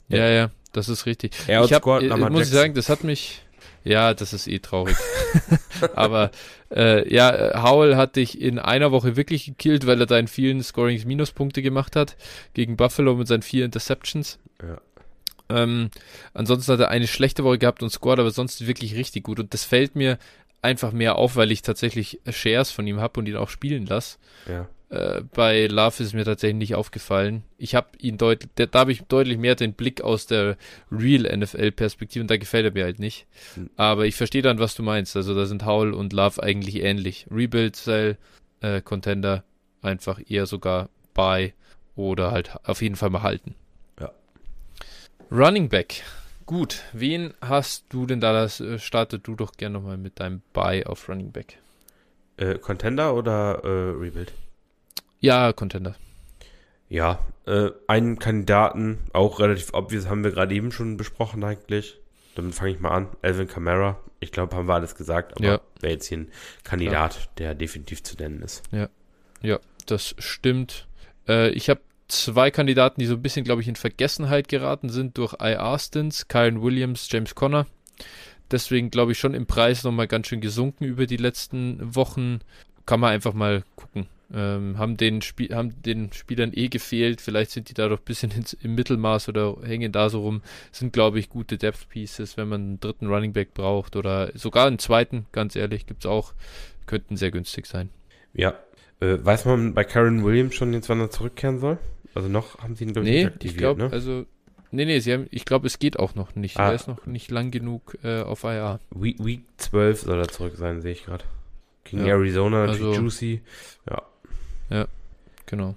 Ja, 0.07 0.27
ja, 0.27 0.49
das 0.73 0.89
ist 0.89 1.05
richtig. 1.05 1.33
Er 1.47 1.63
ich 1.63 1.71
hab, 1.73 1.85
äh, 1.85 1.91
muss 1.91 2.01
ich 2.01 2.09
Jackson. 2.19 2.45
sagen, 2.45 2.73
das 2.73 2.89
hat 2.89 3.03
mich, 3.03 3.43
ja, 3.83 4.15
das 4.15 4.33
ist 4.33 4.47
eh 4.47 4.57
traurig. 4.57 4.95
Aber 5.95 6.31
äh, 6.75 7.07
ja, 7.13 7.63
Howell 7.63 7.95
hat 7.95 8.15
dich 8.15 8.41
in 8.41 8.57
einer 8.59 8.91
Woche 8.91 9.15
wirklich 9.15 9.45
gekillt, 9.45 9.85
weil 9.85 9.99
er 10.01 10.07
da 10.07 10.17
in 10.17 10.27
vielen 10.27 10.63
Scorings 10.63 11.05
Minuspunkte 11.05 11.61
gemacht 11.61 11.95
hat 11.95 12.15
gegen 12.55 12.75
Buffalo 12.75 13.15
mit 13.15 13.27
seinen 13.27 13.43
vier 13.43 13.65
Interceptions. 13.65 14.39
Ja. 14.61 14.81
Ähm, 15.49 15.89
ansonsten 16.33 16.73
hat 16.73 16.79
er 16.79 16.89
eine 16.89 17.07
schlechte 17.07 17.43
Woche 17.43 17.57
gehabt 17.57 17.81
und 17.81 17.89
scored 17.89 18.19
aber 18.19 18.31
sonst 18.31 18.67
wirklich 18.67 18.95
richtig 18.95 19.23
gut. 19.23 19.39
Und 19.39 19.53
das 19.53 19.63
fällt 19.63 19.95
mir 19.95 20.19
einfach 20.61 20.91
mehr 20.91 21.15
auf, 21.15 21.35
weil 21.35 21.51
ich 21.51 21.61
tatsächlich 21.61 22.19
Shares 22.29 22.71
von 22.71 22.85
ihm 22.85 22.99
habe 22.99 23.19
und 23.19 23.27
ihn 23.27 23.37
auch 23.37 23.49
spielen 23.49 23.85
lasse. 23.85 24.17
Ja. 24.47 24.67
Äh, 24.89 25.21
bei 25.33 25.67
Love 25.67 25.87
ist 25.87 26.07
es 26.07 26.13
mir 26.13 26.25
tatsächlich 26.25 26.57
nicht 26.57 26.75
aufgefallen. 26.75 27.43
Ich 27.57 27.75
habe 27.75 27.89
ihn 27.99 28.17
deutlich, 28.17 28.49
da, 28.55 28.65
da 28.65 28.79
habe 28.79 28.91
ich 28.91 29.03
deutlich 29.03 29.37
mehr 29.37 29.55
den 29.55 29.73
Blick 29.73 30.01
aus 30.01 30.25
der 30.25 30.57
Real 30.91 31.37
NFL-Perspektive 31.37 32.23
und 32.23 32.31
da 32.31 32.37
gefällt 32.37 32.65
er 32.65 32.71
mir 32.71 32.85
halt 32.85 32.99
nicht. 32.99 33.27
Hm. 33.53 33.69
Aber 33.75 34.05
ich 34.05 34.15
verstehe 34.15 34.41
dann, 34.41 34.59
was 34.59 34.75
du 34.75 34.83
meinst. 34.83 35.15
Also 35.15 35.35
da 35.35 35.45
sind 35.45 35.65
Howell 35.65 35.93
und 35.93 36.13
Love 36.13 36.41
eigentlich 36.41 36.81
ähnlich. 36.83 37.27
Rebuild-Style, 37.29 38.17
äh, 38.61 38.81
Contender, 38.81 39.43
einfach 39.81 40.19
eher 40.27 40.45
sogar 40.45 40.89
bei 41.13 41.53
oder 41.95 42.31
halt 42.31 42.57
auf 42.63 42.81
jeden 42.81 42.95
Fall 42.95 43.09
mal 43.09 43.23
halten. 43.23 43.55
Ja. 45.29 45.37
Running 45.37 45.69
Back. 45.69 46.03
Gut, 46.45 46.81
wen 46.93 47.33
hast 47.41 47.85
du 47.89 48.05
denn 48.05 48.19
da? 48.19 48.33
Das 48.33 48.59
äh, 48.59 48.79
startet 48.79 49.27
du 49.27 49.35
doch 49.35 49.53
gerne 49.53 49.73
nochmal 49.73 49.97
mit 49.97 50.19
deinem 50.19 50.41
Buy 50.53 50.83
auf 50.85 51.07
Running 51.07 51.31
Back. 51.31 51.57
Äh, 52.37 52.57
Contender 52.57 53.13
oder 53.15 53.61
äh, 53.63 53.67
Rebuild? 53.97 54.33
Ja, 55.19 55.53
Contender. 55.53 55.95
Ja, 56.87 57.19
äh, 57.45 57.69
einen 57.87 58.17
Kandidaten, 58.17 58.97
auch 59.13 59.39
relativ 59.39 59.73
obvious, 59.73 60.07
haben 60.07 60.23
wir 60.23 60.31
gerade 60.31 60.55
eben 60.55 60.71
schon 60.71 60.97
besprochen 60.97 61.43
eigentlich. 61.43 61.99
Damit 62.35 62.55
fange 62.55 62.71
ich 62.71 62.79
mal 62.79 62.91
an. 62.91 63.09
Alvin 63.21 63.47
Kamara. 63.47 63.99
Ich 64.21 64.31
glaube, 64.31 64.55
haben 64.55 64.67
wir 64.67 64.73
alles 64.73 64.95
gesagt, 64.95 65.33
aber 65.37 65.45
Ja. 65.45 65.61
wäre 65.81 65.93
jetzt 65.93 66.07
hier 66.07 66.19
ein 66.19 66.31
Kandidat, 66.63 67.29
der 67.37 67.53
definitiv 67.53 68.01
zu 68.01 68.15
nennen 68.15 68.41
ist. 68.41 68.63
Ja, 69.41 69.59
das 69.85 70.15
stimmt. 70.17 70.87
Äh, 71.27 71.49
ich 71.49 71.69
habe 71.69 71.81
zwei 72.09 72.51
Kandidaten, 72.51 72.99
die 72.99 73.05
so 73.05 73.15
ein 73.15 73.21
bisschen, 73.21 73.45
glaube 73.45 73.61
ich, 73.61 73.67
in 73.67 73.75
Vergessenheit 73.75 74.49
geraten 74.49 74.89
sind 74.89 75.17
durch 75.17 75.33
IR-Stints, 75.39 76.27
Kyron 76.27 76.61
Williams, 76.61 77.07
James 77.09 77.35
Conner. 77.35 77.65
Deswegen 78.51 78.89
glaube 78.89 79.11
ich 79.11 79.19
schon 79.19 79.33
im 79.33 79.45
Preis 79.45 79.83
nochmal 79.83 80.07
ganz 80.07 80.27
schön 80.27 80.41
gesunken 80.41 80.85
über 80.85 81.05
die 81.05 81.17
letzten 81.17 81.95
Wochen. 81.95 82.39
Kann 82.85 82.99
man 82.99 83.11
einfach 83.11 83.33
mal 83.33 83.63
gucken. 83.75 84.07
Ähm, 84.33 84.77
haben, 84.77 84.97
den 84.97 85.21
Spiel, 85.21 85.55
haben 85.55 85.81
den 85.81 86.11
Spielern 86.11 86.51
eh 86.53 86.67
gefehlt. 86.67 87.21
Vielleicht 87.21 87.51
sind 87.51 87.69
die 87.69 87.73
da 87.73 87.87
doch 87.87 87.99
ein 87.99 88.05
bisschen 88.05 88.31
ins, 88.31 88.53
im 88.53 88.75
Mittelmaß 88.75 89.29
oder 89.29 89.57
hängen 89.63 89.91
da 89.91 90.09
so 90.09 90.21
rum. 90.21 90.41
Sind, 90.71 90.93
glaube 90.93 91.19
ich, 91.19 91.29
gute 91.29 91.57
Depth 91.57 91.89
Pieces, 91.89 92.37
wenn 92.37 92.47
man 92.47 92.61
einen 92.61 92.79
dritten 92.79 93.07
Running 93.07 93.33
Back 93.33 93.53
braucht 93.53 93.95
oder 93.95 94.31
sogar 94.35 94.67
einen 94.67 94.79
zweiten, 94.79 95.25
ganz 95.31 95.55
ehrlich, 95.55 95.85
gibt 95.85 96.05
es 96.05 96.09
auch. 96.09 96.33
Könnten 96.85 97.17
sehr 97.17 97.31
günstig 97.31 97.67
sein. 97.67 97.89
Ja. 98.33 98.55
Äh, 98.99 99.23
weiß 99.23 99.45
man 99.45 99.73
bei 99.73 99.83
Karen 99.83 100.23
Williams 100.23 100.55
schon 100.55 100.73
jetzt, 100.73 100.89
wann 100.89 100.99
er 100.99 101.09
zurückkehren 101.09 101.59
soll? 101.59 101.77
Also 102.19 102.29
noch 102.29 102.59
haben 102.59 102.75
sie 102.75 102.83
ihn, 102.83 102.93
glaube 102.93 103.07
ich, 103.07 103.13
Nee, 103.13 103.23
nicht 103.23 103.33
aktiviert, 103.33 103.53
ich 103.53 103.57
glaube, 103.57 103.81
ne? 103.83 103.89
also, 103.91 104.25
nee, 104.71 104.83
nee, 104.85 104.99
sie 104.99 105.13
haben, 105.13 105.27
ich 105.31 105.45
glaube, 105.45 105.67
es 105.67 105.79
geht 105.79 105.97
auch 105.97 106.15
noch 106.15 106.35
nicht. 106.35 106.59
Ah. 106.59 106.67
Er 106.69 106.73
ist 106.75 106.87
noch 106.89 107.05
nicht 107.05 107.31
lang 107.31 107.49
genug 107.49 107.97
äh, 108.03 108.21
auf 108.21 108.43
IR. 108.43 108.79
Week, 108.91 109.23
Week 109.23 109.41
12 109.57 110.01
soll 110.01 110.19
er 110.19 110.27
zurück 110.27 110.53
sein, 110.57 110.81
sehe 110.81 110.91
ich 110.91 111.05
gerade. 111.05 111.23
Gegen 111.85 112.05
Ja, 112.05 112.15
Arizona, 112.15 112.65
also- 112.65 112.93
juicy. 112.93 113.41
Genau. 115.45 115.75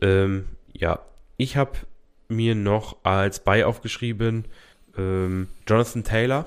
Ähm, 0.00 0.46
ja, 0.72 0.98
ich 1.36 1.56
habe 1.56 1.72
mir 2.28 2.54
noch 2.56 2.96
als 3.04 3.38
Buy 3.38 3.62
aufgeschrieben 3.62 4.44
ähm, 4.98 5.48
Jonathan 5.68 6.02
Taylor. 6.02 6.46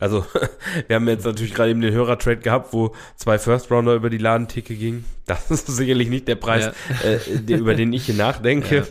Also, 0.00 0.24
wir 0.88 0.96
haben 0.96 1.06
jetzt 1.08 1.24
natürlich 1.24 1.54
gerade 1.54 1.70
eben 1.70 1.80
den 1.80 1.92
Hörertrade 1.94 2.38
gehabt, 2.38 2.72
wo 2.72 2.94
zwei 3.16 3.38
First 3.38 3.70
Rounder 3.70 3.94
über 3.94 4.10
die 4.10 4.18
Ladenticke 4.18 4.74
gingen. 4.74 5.04
Das 5.26 5.50
ist 5.50 5.66
sicherlich 5.68 6.08
nicht 6.08 6.26
der 6.26 6.36
Preis, 6.36 6.72
äh, 7.04 7.18
der, 7.38 7.58
über 7.58 7.74
den 7.74 7.92
ich 7.92 8.06
hier 8.06 8.14
nachdenke. 8.16 8.76
Ja. 8.78 8.84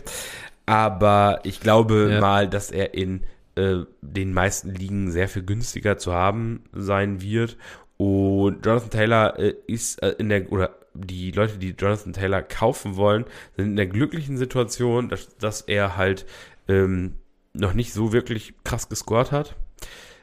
Aber 0.66 1.40
ich 1.42 1.60
glaube 1.60 2.10
Ja. 2.12 2.20
mal, 2.20 2.48
dass 2.48 2.70
er 2.70 2.94
in 2.94 3.24
äh, 3.56 3.78
den 4.00 4.32
meisten 4.32 4.74
Ligen 4.74 5.10
sehr 5.10 5.28
viel 5.28 5.42
günstiger 5.42 5.98
zu 5.98 6.12
haben 6.12 6.62
sein 6.72 7.20
wird. 7.20 7.56
Und 7.96 8.64
Jonathan 8.64 8.90
Taylor 8.90 9.38
äh, 9.38 9.54
ist 9.66 10.02
äh, 10.02 10.14
in 10.18 10.28
der, 10.28 10.50
oder 10.52 10.70
die 10.94 11.32
Leute, 11.32 11.58
die 11.58 11.74
Jonathan 11.78 12.12
Taylor 12.12 12.42
kaufen 12.42 12.96
wollen, 12.96 13.24
sind 13.56 13.66
in 13.66 13.76
der 13.76 13.86
glücklichen 13.86 14.36
Situation, 14.38 15.08
dass, 15.08 15.36
dass 15.38 15.60
er 15.62 15.96
halt 15.96 16.24
ähm, 16.68 17.16
noch 17.52 17.74
nicht 17.74 17.92
so 17.92 18.12
wirklich 18.12 18.54
krass 18.64 18.88
gescored 18.88 19.32
hat. 19.32 19.56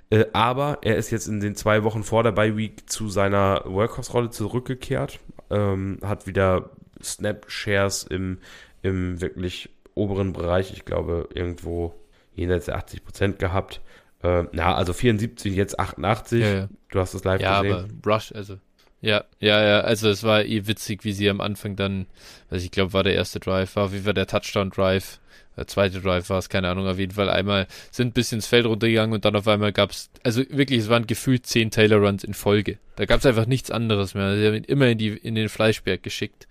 Äh, 0.09 0.25
aber 0.34 0.79
er 0.81 0.95
ist 0.95 1.11
jetzt 1.11 1.27
in 1.27 1.39
den 1.39 1.55
zwei 1.55 1.84
Wochen 1.84 2.03
vor 2.03 2.23
der 2.23 2.31
Bye 2.31 2.55
Week 2.55 2.89
zu 2.89 3.09
seiner 3.09 3.63
Workhorse-Rolle 3.65 4.29
zurückgekehrt, 4.29 5.19
ähm, 5.49 5.99
hat 6.03 6.27
wieder 6.27 6.71
Snap-Shares 7.01 8.03
im, 8.03 8.39
im 8.81 9.21
wirklich 9.21 9.69
oberen 9.95 10.34
Bereich, 10.34 10.71
ich 10.73 10.85
glaube 10.85 11.29
irgendwo 11.34 11.93
jenseits 12.35 12.65
der 12.65 12.75
80 12.77 13.03
Prozent 13.03 13.39
gehabt. 13.39 13.81
Äh, 14.23 14.43
na, 14.51 14.75
also 14.75 14.93
74, 14.93 15.55
jetzt 15.55 15.79
88. 15.79 16.41
Ja, 16.41 16.53
ja. 16.53 16.69
Du 16.89 16.99
hast 16.99 17.13
es 17.13 17.23
live 17.23 17.41
ja 17.41 17.61
gesehen. 17.61 17.75
aber 17.75 18.13
Rush, 18.13 18.31
also. 18.34 18.57
Ja, 18.99 19.25
ja, 19.39 19.63
ja, 19.63 19.79
also 19.81 20.09
es 20.09 20.23
war 20.23 20.43
eh 20.43 20.65
witzig, 20.65 21.03
wie 21.03 21.11
sie 21.11 21.29
am 21.29 21.39
Anfang 21.39 21.75
dann, 21.75 22.07
weiß 22.49 22.63
ich 22.63 22.71
glaube, 22.71 22.93
war 22.93 23.03
der 23.03 23.13
erste 23.13 23.39
Drive, 23.39 23.75
war 23.75 23.93
wie 23.93 24.05
war 24.05 24.13
der 24.13 24.25
Touchdown-Drive, 24.25 25.19
der 25.57 25.67
zweite 25.67 25.99
Drive 25.99 26.29
war 26.29 26.38
es, 26.38 26.49
keine 26.49 26.69
Ahnung, 26.69 26.88
auf 26.88 26.99
jeden 26.99 27.13
Fall 27.13 27.29
einmal 27.29 27.67
sind 27.91 28.09
ein 28.09 28.13
bisschen 28.13 28.38
ins 28.38 28.47
Feld 28.47 28.65
runtergegangen 28.65 29.13
und 29.13 29.25
dann 29.25 29.35
auf 29.35 29.47
einmal 29.47 29.73
gab 29.73 29.91
es, 29.91 30.09
also 30.23 30.43
wirklich, 30.49 30.79
es 30.79 30.89
waren 30.89 31.07
gefühlt 31.07 31.45
zehn 31.47 31.71
Taylor 31.71 31.97
Runs 31.97 32.23
in 32.23 32.34
Folge. 32.34 32.77
Da 32.95 33.05
gab 33.05 33.19
es 33.19 33.25
einfach 33.25 33.47
nichts 33.47 33.71
anderes 33.71 34.13
mehr. 34.13 34.38
Sie 34.38 34.45
haben 34.45 34.55
ihn 34.55 34.63
immer 34.63 34.88
in, 34.88 34.97
die, 34.97 35.09
in 35.09 35.35
den 35.35 35.49
Fleischberg 35.49 36.03
geschickt. 36.03 36.47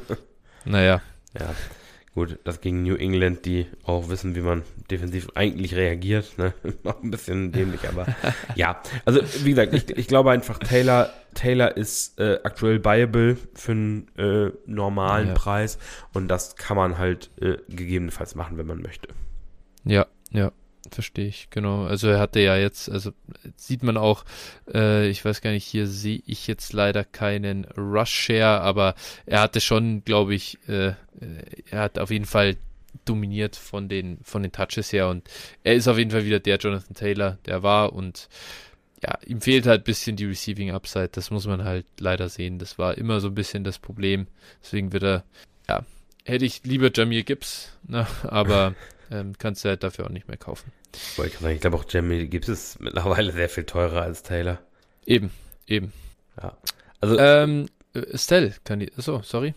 naja, 0.64 1.00
Ja, 1.38 1.54
gut, 2.14 2.38
das 2.44 2.60
gegen 2.60 2.82
New 2.82 2.96
England, 2.96 3.44
die 3.44 3.66
auch 3.84 4.08
wissen, 4.08 4.34
wie 4.34 4.40
man 4.40 4.62
defensiv 4.90 5.28
eigentlich 5.34 5.74
reagiert. 5.74 6.38
Ne? 6.38 6.52
Noch 6.82 7.02
ein 7.02 7.10
bisschen 7.10 7.52
dämlich, 7.52 7.88
aber 7.88 8.06
ja. 8.56 8.80
Also, 9.04 9.20
wie 9.44 9.50
gesagt, 9.50 9.74
ich, 9.74 9.90
ich 9.96 10.08
glaube 10.08 10.30
einfach, 10.30 10.58
Taylor, 10.58 11.10
Taylor 11.34 11.76
ist 11.76 12.18
äh, 12.18 12.38
aktuell 12.42 12.80
buyable 12.80 13.36
für 13.54 13.72
einen 13.72 14.08
äh, 14.18 14.50
normalen 14.66 15.28
Ja. 15.28 15.34
Preis 15.34 15.78
und 16.12 16.28
das 16.28 16.56
kann 16.56 16.76
man 16.76 16.98
halt 16.98 17.30
äh, 17.40 17.58
gegebenenfalls 17.68 18.34
machen, 18.34 18.58
wenn 18.58 18.66
man 18.66 18.82
möchte. 18.82 19.08
Ja, 19.84 20.06
ja, 20.30 20.52
verstehe 20.90 21.26
ich, 21.26 21.48
genau. 21.50 21.84
Also 21.84 22.08
er 22.08 22.18
hatte 22.18 22.40
ja 22.40 22.56
jetzt, 22.56 22.90
also 22.90 23.12
sieht 23.56 23.82
man 23.82 23.96
auch, 23.96 24.24
äh, 24.72 25.08
ich 25.08 25.24
weiß 25.24 25.40
gar 25.40 25.50
nicht, 25.50 25.66
hier 25.66 25.86
sehe 25.86 26.22
ich 26.26 26.46
jetzt 26.46 26.72
leider 26.72 27.04
keinen 27.04 27.64
Rush-Share, 27.76 28.60
aber 28.60 28.94
er 29.26 29.40
hatte 29.40 29.60
schon, 29.60 30.04
glaube 30.04 30.34
ich, 30.34 30.58
äh, 30.68 30.88
äh, 30.88 30.94
er 31.70 31.80
hat 31.80 31.98
auf 31.98 32.10
jeden 32.10 32.24
Fall 32.24 32.56
dominiert 33.04 33.56
von 33.56 33.88
den, 33.88 34.18
von 34.22 34.42
den 34.42 34.52
Touches 34.52 34.92
her 34.92 35.08
und 35.08 35.28
er 35.62 35.74
ist 35.74 35.88
auf 35.88 35.98
jeden 35.98 36.10
Fall 36.10 36.24
wieder 36.24 36.40
der 36.40 36.56
Jonathan 36.56 36.94
Taylor, 36.94 37.38
der 37.46 37.62
war 37.62 37.92
und 37.92 38.28
ja, 39.02 39.18
ihm 39.26 39.40
fehlt 39.40 39.66
halt 39.66 39.82
ein 39.82 39.84
bisschen 39.84 40.16
die 40.16 40.26
Receiving 40.26 40.72
Upside, 40.72 41.10
das 41.12 41.30
muss 41.30 41.46
man 41.46 41.64
halt 41.64 41.86
leider 41.98 42.28
sehen. 42.28 42.58
Das 42.58 42.78
war 42.78 42.98
immer 42.98 43.20
so 43.20 43.28
ein 43.28 43.34
bisschen 43.34 43.64
das 43.64 43.78
Problem. 43.78 44.26
Deswegen 44.62 44.92
wird 44.92 45.02
er, 45.02 45.24
ja, 45.68 45.84
hätte 46.24 46.44
ich 46.44 46.64
lieber 46.64 46.90
Jamir 46.92 47.22
Gibbs, 47.22 47.72
ne, 47.86 48.06
aber 48.24 48.74
ähm, 49.10 49.34
kannst 49.38 49.64
du 49.64 49.68
halt 49.68 49.82
dafür 49.82 50.06
auch 50.06 50.10
nicht 50.10 50.28
mehr 50.28 50.36
kaufen. 50.36 50.72
Ich 50.94 51.40
ich 51.40 51.60
glaube 51.60 51.76
auch 51.76 51.84
Jamie 51.88 52.26
Gibbs 52.26 52.48
ist 52.48 52.80
mittlerweile 52.80 53.32
sehr 53.32 53.48
viel 53.48 53.64
teurer 53.64 54.02
als 54.02 54.22
Taylor. 54.22 54.58
Eben, 55.06 55.30
eben. 55.66 55.92
Also, 57.00 57.18
Ähm, 57.18 57.66
äh, 57.94 58.00
Estelle, 58.12 58.54
kann 58.64 58.80
die, 58.80 58.90
so, 58.96 59.20
sorry. 59.22 59.54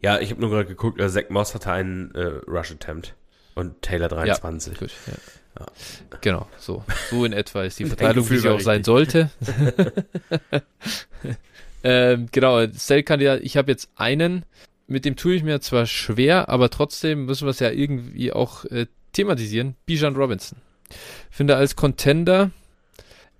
ja, 0.00 0.18
ich 0.18 0.30
habe 0.30 0.40
nur 0.40 0.50
gerade 0.50 0.66
geguckt, 0.66 1.00
äh, 1.00 1.08
Zach 1.08 1.28
Moss 1.28 1.54
hatte 1.54 1.70
einen 1.72 2.14
äh, 2.14 2.40
Rush-Attempt 2.46 3.14
und 3.54 3.80
Taylor 3.82 4.08
23. 4.08 4.78
Gut, 4.78 4.90
ja. 5.06 5.12
Ja. 5.58 5.66
Genau, 6.20 6.48
so. 6.58 6.84
So 7.10 7.24
in 7.24 7.32
etwa 7.32 7.64
ist 7.64 7.78
die 7.78 7.84
Verteilung, 7.86 8.28
wie 8.30 8.38
sie 8.38 8.48
auch 8.48 8.60
sein 8.60 8.84
sollte. 8.84 9.30
ähm, 11.82 12.28
genau, 12.32 12.66
Cell-Kandidat, 12.66 13.40
ich 13.42 13.56
habe 13.56 13.70
jetzt 13.70 13.90
einen, 13.96 14.44
mit 14.90 15.04
dem 15.04 15.16
tue 15.16 15.34
ich 15.34 15.42
mir 15.42 15.60
zwar 15.60 15.86
schwer, 15.86 16.48
aber 16.48 16.68
trotzdem 16.68 17.26
müssen 17.26 17.46
wir 17.46 17.50
es 17.50 17.60
ja 17.60 17.70
irgendwie 17.70 18.32
auch 18.32 18.64
äh, 18.66 18.86
thematisieren. 19.12 19.76
Bijan 19.86 20.16
Robinson. 20.16 20.58
Finde 21.30 21.56
als 21.56 21.76
Contender, 21.76 22.50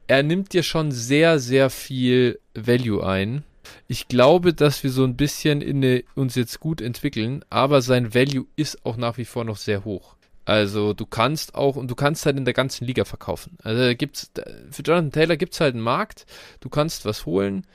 er 0.06 0.22
nimmt 0.22 0.52
dir 0.52 0.62
schon 0.62 0.92
sehr, 0.92 1.40
sehr 1.40 1.68
viel 1.68 2.38
Value 2.54 3.04
ein. 3.04 3.42
Ich 3.88 4.06
glaube, 4.06 4.54
dass 4.54 4.84
wir 4.84 4.90
so 4.90 5.02
ein 5.04 5.16
bisschen 5.16 5.60
in 5.60 5.78
eine, 5.78 6.04
uns 6.14 6.36
jetzt 6.36 6.60
gut 6.60 6.80
entwickeln, 6.80 7.44
aber 7.50 7.82
sein 7.82 8.14
Value 8.14 8.46
ist 8.54 8.86
auch 8.86 8.96
nach 8.96 9.18
wie 9.18 9.24
vor 9.24 9.44
noch 9.44 9.56
sehr 9.56 9.84
hoch. 9.84 10.14
Also 10.44 10.94
du 10.94 11.04
kannst 11.04 11.56
auch, 11.56 11.76
und 11.76 11.90
du 11.90 11.96
kannst 11.96 12.26
halt 12.26 12.36
in 12.36 12.44
der 12.44 12.54
ganzen 12.54 12.84
Liga 12.84 13.04
verkaufen. 13.04 13.58
Also 13.62 13.94
gibt's, 13.96 14.30
für 14.70 14.82
Jonathan 14.82 15.12
Taylor 15.12 15.36
gibt 15.36 15.54
es 15.54 15.60
halt 15.60 15.74
einen 15.74 15.82
Markt, 15.82 16.26
du 16.60 16.68
kannst 16.68 17.04
was 17.04 17.26
holen. 17.26 17.66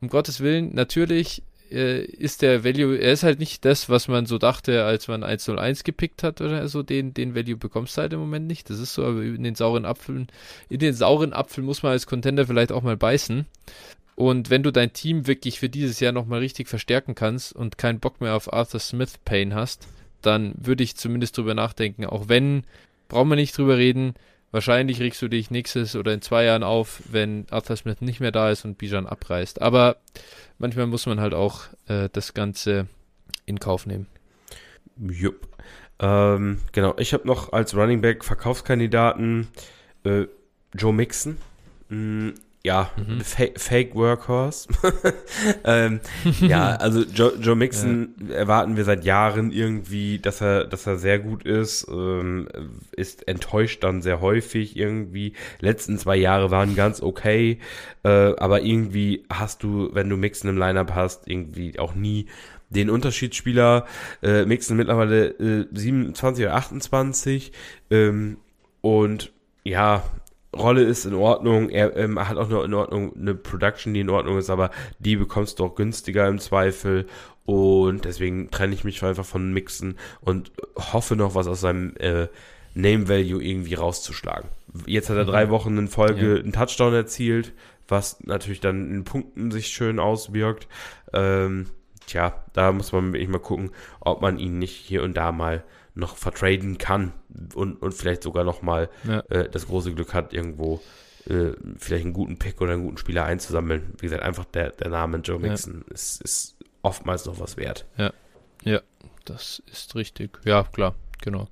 Um 0.00 0.08
Gottes 0.08 0.40
Willen, 0.40 0.74
natürlich 0.74 1.42
äh, 1.72 2.04
ist 2.04 2.42
der 2.42 2.64
Value, 2.64 2.96
er 2.96 3.12
ist 3.12 3.22
halt 3.22 3.38
nicht 3.38 3.64
das, 3.64 3.88
was 3.88 4.08
man 4.08 4.26
so 4.26 4.38
dachte, 4.38 4.84
als 4.84 5.08
man 5.08 5.24
101 5.24 5.84
gepickt 5.84 6.22
hat 6.22 6.40
oder 6.40 6.68
so, 6.68 6.82
den, 6.82 7.14
den 7.14 7.34
Value 7.34 7.56
bekommst 7.56 7.96
du 7.96 8.02
halt 8.02 8.12
im 8.12 8.20
Moment 8.20 8.46
nicht. 8.46 8.70
Das 8.70 8.78
ist 8.78 8.94
so, 8.94 9.04
aber 9.04 9.22
in 9.22 9.42
den 9.42 9.54
sauren 9.54 9.84
Apfeln, 9.84 10.28
in 10.68 10.78
den 10.78 10.94
sauren 10.94 11.32
Apfel 11.32 11.64
muss 11.64 11.82
man 11.82 11.92
als 11.92 12.06
Contender 12.06 12.46
vielleicht 12.46 12.72
auch 12.72 12.82
mal 12.82 12.96
beißen. 12.96 13.46
Und 14.14 14.50
wenn 14.50 14.62
du 14.62 14.70
dein 14.70 14.92
Team 14.92 15.26
wirklich 15.26 15.58
für 15.58 15.68
dieses 15.68 15.98
Jahr 16.00 16.12
nochmal 16.12 16.40
richtig 16.40 16.68
verstärken 16.68 17.14
kannst 17.14 17.54
und 17.54 17.78
keinen 17.78 18.00
Bock 18.00 18.20
mehr 18.20 18.36
auf 18.36 18.52
Arthur 18.52 18.80
Smith 18.80 19.14
Payne 19.24 19.54
hast, 19.54 19.88
dann 20.20 20.54
würde 20.56 20.84
ich 20.84 20.96
zumindest 20.96 21.36
drüber 21.36 21.54
nachdenken. 21.54 22.04
Auch 22.06 22.28
wenn, 22.28 22.64
brauchen 23.08 23.30
wir 23.30 23.36
nicht 23.36 23.56
drüber 23.56 23.78
reden, 23.78 24.14
wahrscheinlich 24.52 25.00
regst 25.00 25.20
du 25.20 25.28
dich 25.28 25.50
nächstes 25.50 25.96
oder 25.96 26.12
in 26.12 26.22
zwei 26.22 26.44
Jahren 26.44 26.62
auf, 26.62 27.02
wenn 27.10 27.46
Arthur 27.50 27.76
Smith 27.76 28.00
nicht 28.00 28.20
mehr 28.20 28.30
da 28.30 28.50
ist 28.50 28.64
und 28.64 28.78
Bijan 28.78 29.06
abreißt. 29.06 29.60
Aber 29.60 29.96
manchmal 30.58 30.86
muss 30.86 31.06
man 31.06 31.20
halt 31.20 31.34
auch 31.34 31.62
äh, 31.88 32.08
das 32.12 32.34
Ganze 32.34 32.86
in 33.46 33.58
Kauf 33.58 33.86
nehmen. 33.86 34.06
Jupp. 34.96 35.48
Ähm, 35.98 36.58
genau, 36.72 36.94
ich 36.98 37.12
habe 37.14 37.26
noch 37.26 37.52
als 37.52 37.74
Running 37.74 38.00
Back 38.00 38.24
Verkaufskandidaten 38.24 39.48
äh, 40.04 40.26
Joe 40.74 40.92
Mixon. 40.92 41.38
Mm, 41.88 42.30
ja, 42.64 42.90
mhm. 42.96 43.20
Fake, 43.22 43.60
Fake 43.60 43.94
Workhorse. 43.96 44.68
ähm, 45.64 46.00
ja, 46.40 46.76
also 46.76 47.02
Joe, 47.02 47.32
Joe 47.40 47.56
Mixon 47.56 48.14
ja. 48.28 48.36
erwarten 48.36 48.76
wir 48.76 48.84
seit 48.84 49.04
Jahren 49.04 49.50
irgendwie, 49.50 50.20
dass 50.20 50.40
er, 50.40 50.64
dass 50.66 50.86
er 50.86 50.96
sehr 50.96 51.18
gut 51.18 51.44
ist, 51.44 51.88
ähm, 51.90 52.46
ist 52.92 53.26
enttäuscht 53.26 53.82
dann 53.82 54.00
sehr 54.00 54.20
häufig 54.20 54.76
irgendwie. 54.76 55.32
Letzten 55.60 55.98
zwei 55.98 56.16
Jahre 56.16 56.52
waren 56.52 56.76
ganz 56.76 57.02
okay, 57.02 57.58
äh, 58.04 58.08
aber 58.08 58.62
irgendwie 58.62 59.24
hast 59.28 59.64
du, 59.64 59.90
wenn 59.92 60.08
du 60.08 60.16
Mixon 60.16 60.50
im 60.50 60.58
Lineup 60.58 60.94
hast, 60.94 61.26
irgendwie 61.26 61.78
auch 61.80 61.94
nie 61.96 62.26
den 62.70 62.90
Unterschiedsspieler. 62.90 63.86
Äh, 64.22 64.46
Mixon 64.46 64.76
mittlerweile 64.76 65.26
äh, 65.30 65.66
27 65.72 66.44
oder 66.44 66.54
28 66.54 67.52
ähm, 67.90 68.38
und 68.80 69.32
ja, 69.64 70.04
Rolle 70.54 70.82
ist 70.82 71.06
in 71.06 71.14
Ordnung, 71.14 71.70
er 71.70 71.96
ähm, 71.96 72.18
hat 72.18 72.36
auch 72.36 72.48
noch 72.48 72.64
in 72.64 72.74
Ordnung 72.74 73.16
eine 73.16 73.34
Production, 73.34 73.94
die 73.94 74.00
in 74.00 74.10
Ordnung 74.10 74.38
ist, 74.38 74.50
aber 74.50 74.70
die 74.98 75.16
bekommst 75.16 75.58
du 75.58 75.64
auch 75.64 75.74
günstiger 75.74 76.28
im 76.28 76.38
Zweifel 76.38 77.06
und 77.44 78.04
deswegen 78.04 78.50
trenne 78.50 78.74
ich 78.74 78.84
mich 78.84 79.02
einfach 79.02 79.24
von 79.24 79.52
Mixen 79.52 79.98
und 80.20 80.52
hoffe 80.76 81.16
noch 81.16 81.34
was 81.34 81.46
aus 81.46 81.60
seinem 81.60 81.96
äh, 81.96 82.28
Name 82.74 83.08
Value 83.08 83.42
irgendwie 83.42 83.74
rauszuschlagen. 83.74 84.48
Jetzt 84.86 85.10
hat 85.10 85.16
er 85.16 85.24
drei 85.24 85.46
mhm. 85.46 85.50
Wochen 85.50 85.78
in 85.78 85.88
Folge 85.88 86.36
ja. 86.36 86.42
einen 86.42 86.52
Touchdown 86.52 86.94
erzielt, 86.94 87.52
was 87.88 88.22
natürlich 88.24 88.60
dann 88.60 88.90
in 88.90 89.04
Punkten 89.04 89.50
sich 89.50 89.68
schön 89.68 89.98
auswirkt. 89.98 90.68
Ähm, 91.12 91.66
tja, 92.06 92.34
da 92.52 92.72
muss 92.72 92.92
man 92.92 93.12
wirklich 93.12 93.28
mal 93.28 93.38
gucken, 93.38 93.70
ob 94.00 94.22
man 94.22 94.38
ihn 94.38 94.58
nicht 94.58 94.76
hier 94.76 95.02
und 95.02 95.16
da 95.16 95.32
mal 95.32 95.64
noch 95.94 96.16
vertraden 96.16 96.78
kann 96.78 97.12
und, 97.54 97.80
und 97.80 97.92
vielleicht 97.92 98.22
sogar 98.22 98.44
noch 98.44 98.62
mal 98.62 98.88
ja. 99.04 99.20
äh, 99.30 99.48
das 99.48 99.66
große 99.66 99.94
Glück 99.94 100.14
hat, 100.14 100.32
irgendwo 100.32 100.80
äh, 101.26 101.52
vielleicht 101.78 102.04
einen 102.04 102.14
guten 102.14 102.38
Pick 102.38 102.60
oder 102.60 102.72
einen 102.72 102.84
guten 102.84 102.96
Spieler 102.96 103.24
einzusammeln. 103.24 103.94
Wie 103.98 104.06
gesagt, 104.06 104.22
einfach 104.22 104.44
der, 104.46 104.70
der 104.70 104.88
Name 104.88 105.18
Joe 105.18 105.38
Mixon 105.38 105.84
ja. 105.86 105.94
ist, 105.94 106.22
ist 106.22 106.56
oftmals 106.82 107.26
noch 107.26 107.38
was 107.38 107.56
wert. 107.56 107.86
Ja, 107.96 108.12
ja, 108.64 108.80
das 109.24 109.62
ist 109.70 109.94
richtig. 109.94 110.38
Ja, 110.44 110.64
klar, 110.64 110.94
genau. 111.20 111.48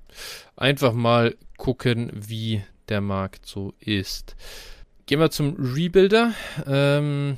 Einfach 0.57 0.93
mal 0.93 1.37
gucken, 1.57 2.11
wie 2.15 2.62
der 2.89 3.01
Markt 3.01 3.47
so 3.47 3.75
ist. 3.79 4.37
Gehen 5.07 5.21
wir 5.21 5.31
zum 5.31 5.57
Rebuilder. 5.59 6.33
Ähm, 6.67 7.37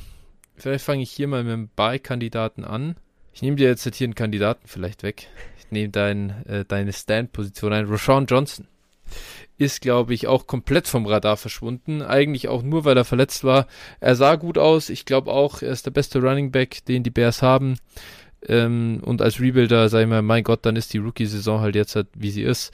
vielleicht 0.57 0.85
fange 0.85 1.03
ich 1.03 1.11
hier 1.11 1.27
mal 1.27 1.43
mit 1.43 1.53
dem 1.53 1.69
Buy-Kandidaten 1.69 2.65
an. 2.65 2.97
Ich 3.35 3.43
nehme 3.43 3.57
dir 3.57 3.69
jetzt 3.69 3.83
hier 3.95 4.07
einen 4.07 4.15
Kandidaten 4.15 4.67
vielleicht 4.67 5.03
weg 5.03 5.29
nehme 5.73 5.91
dein, 5.91 6.45
äh, 6.47 6.65
deine 6.65 6.93
Stand-Position 6.93 7.73
ein. 7.73 7.87
Rashawn 7.87 8.27
Johnson 8.27 8.67
ist, 9.59 9.81
glaube 9.81 10.15
ich, 10.15 10.27
auch 10.27 10.47
komplett 10.47 10.89
vom 10.89 11.07
Radar 11.07 11.37
verschwunden. 11.37 12.03
Eigentlich 12.03 12.49
auch 12.49 12.63
nur, 12.63 12.85
weil 12.85 12.97
er 12.97 13.05
verletzt 13.05 13.45
war. 13.45 13.67
Er 14.01 14.17
sah 14.17 14.37
gut 14.37 14.59
aus. 14.59 14.91
Ich 14.91 15.05
glaube 15.05 15.31
auch, 15.31 15.63
er 15.63 15.73
ist 15.73 15.87
der 15.87 15.91
beste 15.91 16.21
Running 16.21 16.51
Back, 16.51 16.85
den 16.87 17.03
die 17.03 17.11
Bears 17.11 17.43
haben. 17.43 17.79
Ähm, 18.47 19.01
und 19.05 19.23
als 19.23 19.41
Rebuilder, 19.41 19.89
sag 19.89 20.03
ich 20.03 20.09
mal, 20.09 20.23
mein 20.23 20.45
Gott, 20.45 20.67
dann 20.67 20.77
ist 20.77 20.93
die 20.93 20.99
Rookie-Saison 20.99 21.61
halt 21.61 21.75
jetzt 21.75 21.95
halt, 21.95 22.09
wie 22.15 22.31
sie 22.31 22.43
ist. 22.43 22.73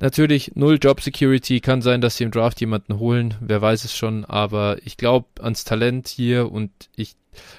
Natürlich, 0.00 0.52
null 0.54 0.78
Job 0.80 1.00
Security. 1.00 1.60
Kann 1.60 1.82
sein, 1.82 2.00
dass 2.00 2.16
sie 2.16 2.24
im 2.24 2.30
Draft 2.30 2.60
jemanden 2.60 2.98
holen. 3.00 3.34
Wer 3.40 3.60
weiß 3.60 3.84
es 3.84 3.96
schon. 3.96 4.24
Aber 4.24 4.76
ich 4.84 4.96
glaube 4.96 5.26
ans 5.40 5.64
Talent 5.64 6.06
hier 6.06 6.52
und 6.52 6.70
ich 6.94 7.16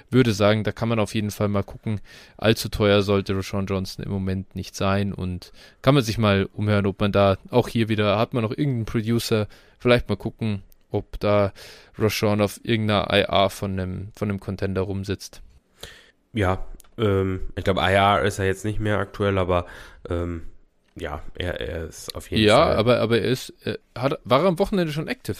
würde 0.09 0.33
sagen, 0.33 0.63
da 0.63 0.71
kann 0.71 0.89
man 0.89 0.99
auf 0.99 1.13
jeden 1.13 1.31
Fall 1.31 1.47
mal 1.47 1.63
gucken. 1.63 2.01
Allzu 2.37 2.69
teuer 2.69 3.01
sollte 3.01 3.35
Rashawn 3.35 3.65
Johnson 3.65 4.05
im 4.05 4.11
Moment 4.11 4.55
nicht 4.55 4.75
sein 4.75 5.13
und 5.13 5.51
kann 5.81 5.95
man 5.95 6.03
sich 6.03 6.17
mal 6.17 6.47
umhören, 6.53 6.85
ob 6.85 6.99
man 6.99 7.11
da 7.11 7.37
auch 7.49 7.67
hier 7.67 7.89
wieder, 7.89 8.17
hat 8.17 8.33
man 8.33 8.43
noch 8.43 8.51
irgendeinen 8.51 8.85
Producer, 8.85 9.47
vielleicht 9.79 10.09
mal 10.09 10.15
gucken, 10.15 10.63
ob 10.91 11.19
da 11.19 11.53
Rashawn 11.97 12.41
auf 12.41 12.59
irgendeiner 12.63 13.07
IR 13.11 13.49
von 13.49 13.79
einem, 13.79 14.11
von 14.15 14.29
einem 14.29 14.39
Contender 14.39 14.81
rumsitzt. 14.81 15.41
Ja, 16.33 16.65
ähm, 16.97 17.41
ich 17.55 17.63
glaube, 17.63 17.81
IR 17.81 18.21
ist 18.23 18.39
er 18.39 18.45
jetzt 18.45 18.65
nicht 18.65 18.79
mehr 18.79 18.97
aktuell, 18.97 19.37
aber 19.37 19.65
ähm, 20.09 20.43
ja, 20.95 21.21
er, 21.35 21.59
er 21.59 21.85
ist 21.85 22.15
auf 22.15 22.29
jeden 22.29 22.43
ja, 22.43 22.57
Fall. 22.57 22.73
Ja, 22.73 22.79
aber, 22.79 22.99
aber 22.99 23.19
er 23.19 23.29
ist, 23.29 23.53
er 23.63 23.79
hat, 23.97 24.19
war 24.23 24.41
er 24.41 24.47
am 24.47 24.59
Wochenende 24.59 24.91
schon 24.91 25.07
active? 25.07 25.37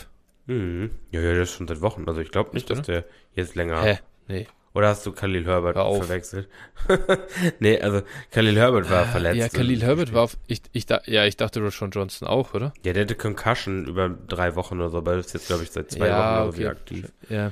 Mhm. 0.47 0.91
Ja, 1.11 1.21
ja, 1.21 1.35
das 1.35 1.49
ist 1.49 1.55
schon 1.55 1.67
seit 1.67 1.81
Wochen. 1.81 2.05
Also 2.07 2.21
ich 2.21 2.31
glaube 2.31 2.51
nicht, 2.53 2.69
dass 2.69 2.81
der 2.81 3.05
jetzt 3.33 3.55
länger. 3.55 3.83
Hä? 3.83 3.99
Nee. 4.29 4.47
Oder 4.73 4.89
hast 4.89 5.05
du 5.05 5.11
Khalil 5.11 5.45
Herbert 5.45 5.75
verwechselt? 5.75 6.47
nee, 7.59 7.81
also 7.81 8.03
Khalil 8.31 8.55
Herbert 8.55 8.89
war 8.89 9.05
verletzt. 9.05 9.37
Ja, 9.37 9.49
Khalil 9.49 9.81
Herbert 9.81 10.13
war 10.13 10.21
auf, 10.21 10.37
ich, 10.47 10.61
ich, 10.73 10.85
ja, 11.07 11.25
ich 11.25 11.35
dachte 11.35 11.63
Rashawn 11.63 11.89
Johnson 11.89 12.27
auch, 12.27 12.53
oder? 12.53 12.71
Ja, 12.85 12.93
der 12.93 13.03
hatte 13.03 13.15
Concussion 13.15 13.85
über 13.85 14.09
drei 14.09 14.55
Wochen 14.55 14.75
oder 14.75 14.89
so, 14.91 14.99
aber 14.99 15.15
das 15.15 15.27
ist 15.27 15.33
jetzt, 15.33 15.47
glaube 15.47 15.63
ich, 15.63 15.71
seit 15.71 15.91
zwei 15.91 16.07
ja, 16.07 16.17
Wochen 16.17 16.25
oder 16.25 16.43
okay. 16.43 16.51
so 16.51 16.59
wieder 16.59 16.69
aktiv. 16.69 17.11
Ja, 17.29 17.51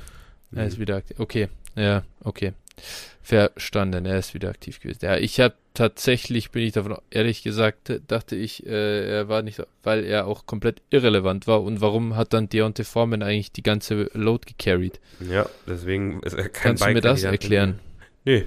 er 0.55 0.67
ist 0.67 0.77
mhm. 0.77 0.81
wieder 0.81 0.95
aktiv. 0.97 1.19
Okay, 1.19 1.49
ja, 1.75 2.03
okay. 2.23 2.53
Verstanden, 3.27 4.05
er 4.05 4.19
ist 4.19 4.33
wieder 4.33 4.47
aktiv 4.47 4.79
gewesen. 4.79 4.99
Ja, 5.03 5.17
ich 5.17 5.41
habe 5.41 5.53
tatsächlich, 5.73 6.51
bin 6.51 6.63
ich 6.63 6.71
davon, 6.71 6.97
ehrlich 7.11 7.43
gesagt, 7.43 7.99
dachte 8.07 8.37
ich, 8.37 8.65
äh, 8.65 9.17
er 9.17 9.27
war 9.27 9.41
nicht, 9.41 9.61
weil 9.83 10.05
er 10.05 10.27
auch 10.27 10.45
komplett 10.45 10.81
irrelevant 10.91 11.45
war. 11.45 11.61
Und 11.61 11.81
warum 11.81 12.15
hat 12.15 12.31
dann 12.31 12.47
Deontay 12.47 12.85
Foreman 12.85 13.21
eigentlich 13.21 13.51
die 13.51 13.63
ganze 13.63 14.09
Load 14.13 14.45
gecarried? 14.47 15.01
Ja, 15.19 15.49
deswegen 15.67 16.21
ist 16.23 16.35
er 16.35 16.47
kein 16.47 16.77
Kannst 16.77 16.85
du 16.85 16.93
mir 16.93 17.01
das 17.01 17.23
erklären? 17.23 17.81
Nee, 18.27 18.45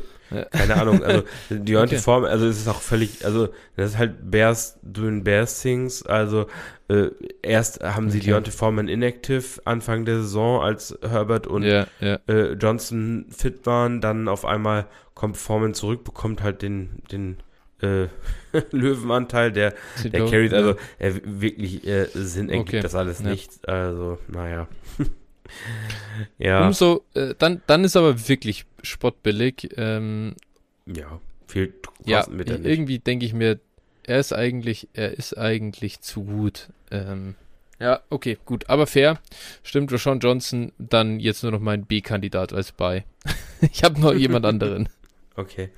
keine 0.51 0.77
Ahnung. 0.77 1.03
Also 1.03 1.25
Deontay 1.49 1.97
okay. 1.97 2.03
Foreman, 2.03 2.31
also 2.31 2.47
es 2.47 2.59
ist 2.59 2.69
auch 2.69 2.81
völlig, 2.81 3.25
also 3.25 3.49
das 3.77 3.91
ist 3.91 3.99
halt 3.99 4.31
Bears 4.31 4.79
doing 4.83 5.25
Bears 5.25 5.61
Things. 5.63 6.05
Also 6.05 6.47
äh, 6.89 7.09
erst 7.43 7.83
haben 7.83 8.11
sie 8.11 8.19
okay. 8.19 8.29
Deontay 8.29 8.51
Foreman 8.51 8.89
inactive 8.89 9.61
Anfang 9.65 10.05
der 10.05 10.17
Saison, 10.17 10.63
als 10.63 10.97
Herbert 11.03 11.47
und 11.47 11.63
ja, 11.63 11.87
ja. 12.01 12.19
Äh, 12.29 12.53
Johnson 12.53 13.27
fit 13.31 13.67
waren. 13.67 14.01
Dann 14.01 14.29
auf 14.29 14.45
einmal 14.45 14.87
kommt 15.15 15.37
Foreman 15.37 15.75
zurück, 15.75 16.05
bekommt 16.05 16.43
halt 16.43 16.63
den, 16.63 17.03
den 17.11 17.39
äh, 17.81 18.07
Löwenanteil, 18.71 19.51
der, 19.51 19.75
der 20.05 20.27
carried, 20.27 20.53
also 20.53 20.75
er 20.99 21.15
wirklich 21.25 21.87
äh, 21.87 22.07
Sinn 22.15 22.51
ergibt 22.51 22.69
okay. 22.69 22.81
das 22.81 22.95
alles 22.95 23.21
ja. 23.21 23.31
nicht. 23.31 23.67
Also, 23.69 24.19
naja. 24.29 24.69
ja. 26.39 26.67
Umso, 26.67 27.05
äh, 27.15 27.35
dann, 27.39 27.63
dann 27.67 27.85
ist 27.85 27.97
aber 27.97 28.29
wirklich 28.29 28.67
spottbillig. 28.83 29.71
Ähm, 29.77 30.35
ja, 30.87 31.21
viel 31.47 31.75
ja, 32.05 32.27
irgendwie 32.31 32.99
denke 32.99 33.27
ich 33.27 33.35
mir, 33.35 33.61
er 34.05 34.21
ist 34.21 34.33
eigentlich, 34.33 34.89
er 34.95 35.17
ist 35.17 35.37
eigentlich 35.37 36.01
zu 36.01 36.25
gut. 36.25 36.69
Ähm, 36.91 37.35
ja, 37.79 38.01
okay, 38.11 38.39
gut, 38.45 38.69
aber 38.69 38.87
fair. 38.87 39.19
Stimmt, 39.63 39.93
Rashawn 39.93 40.21
Johnson, 40.21 40.73
dann 40.79 41.19
jetzt 41.19 41.43
nur 41.43 41.53
noch 41.53 41.61
mein 41.61 41.87
B-Kandidat 41.87 42.53
als 42.53 42.73
bei. 42.73 43.05
ich 43.73 43.85
habe 43.85 44.01
noch 44.01 44.13
jemand 44.13 44.45
anderen. 44.45 44.89
Okay. 45.37 45.71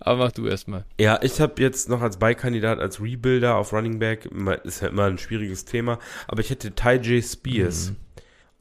Aber 0.00 0.24
mach 0.24 0.32
du 0.32 0.46
erstmal. 0.46 0.84
Ja, 0.98 1.20
ich 1.22 1.40
habe 1.40 1.62
jetzt 1.62 1.88
noch 1.88 2.00
als 2.00 2.18
Beikandidat, 2.18 2.80
als 2.80 3.00
Rebuilder 3.00 3.56
auf 3.56 3.72
Running 3.72 3.98
Back, 3.98 4.28
ist 4.64 4.82
ja 4.82 4.88
immer 4.88 5.04
ein 5.04 5.18
schwieriges 5.18 5.64
Thema, 5.64 5.98
aber 6.26 6.40
ich 6.40 6.50
hätte 6.50 6.72
Ty 6.72 6.94
J. 6.94 7.22
Spears. 7.22 7.90
Mhm. 7.90 7.96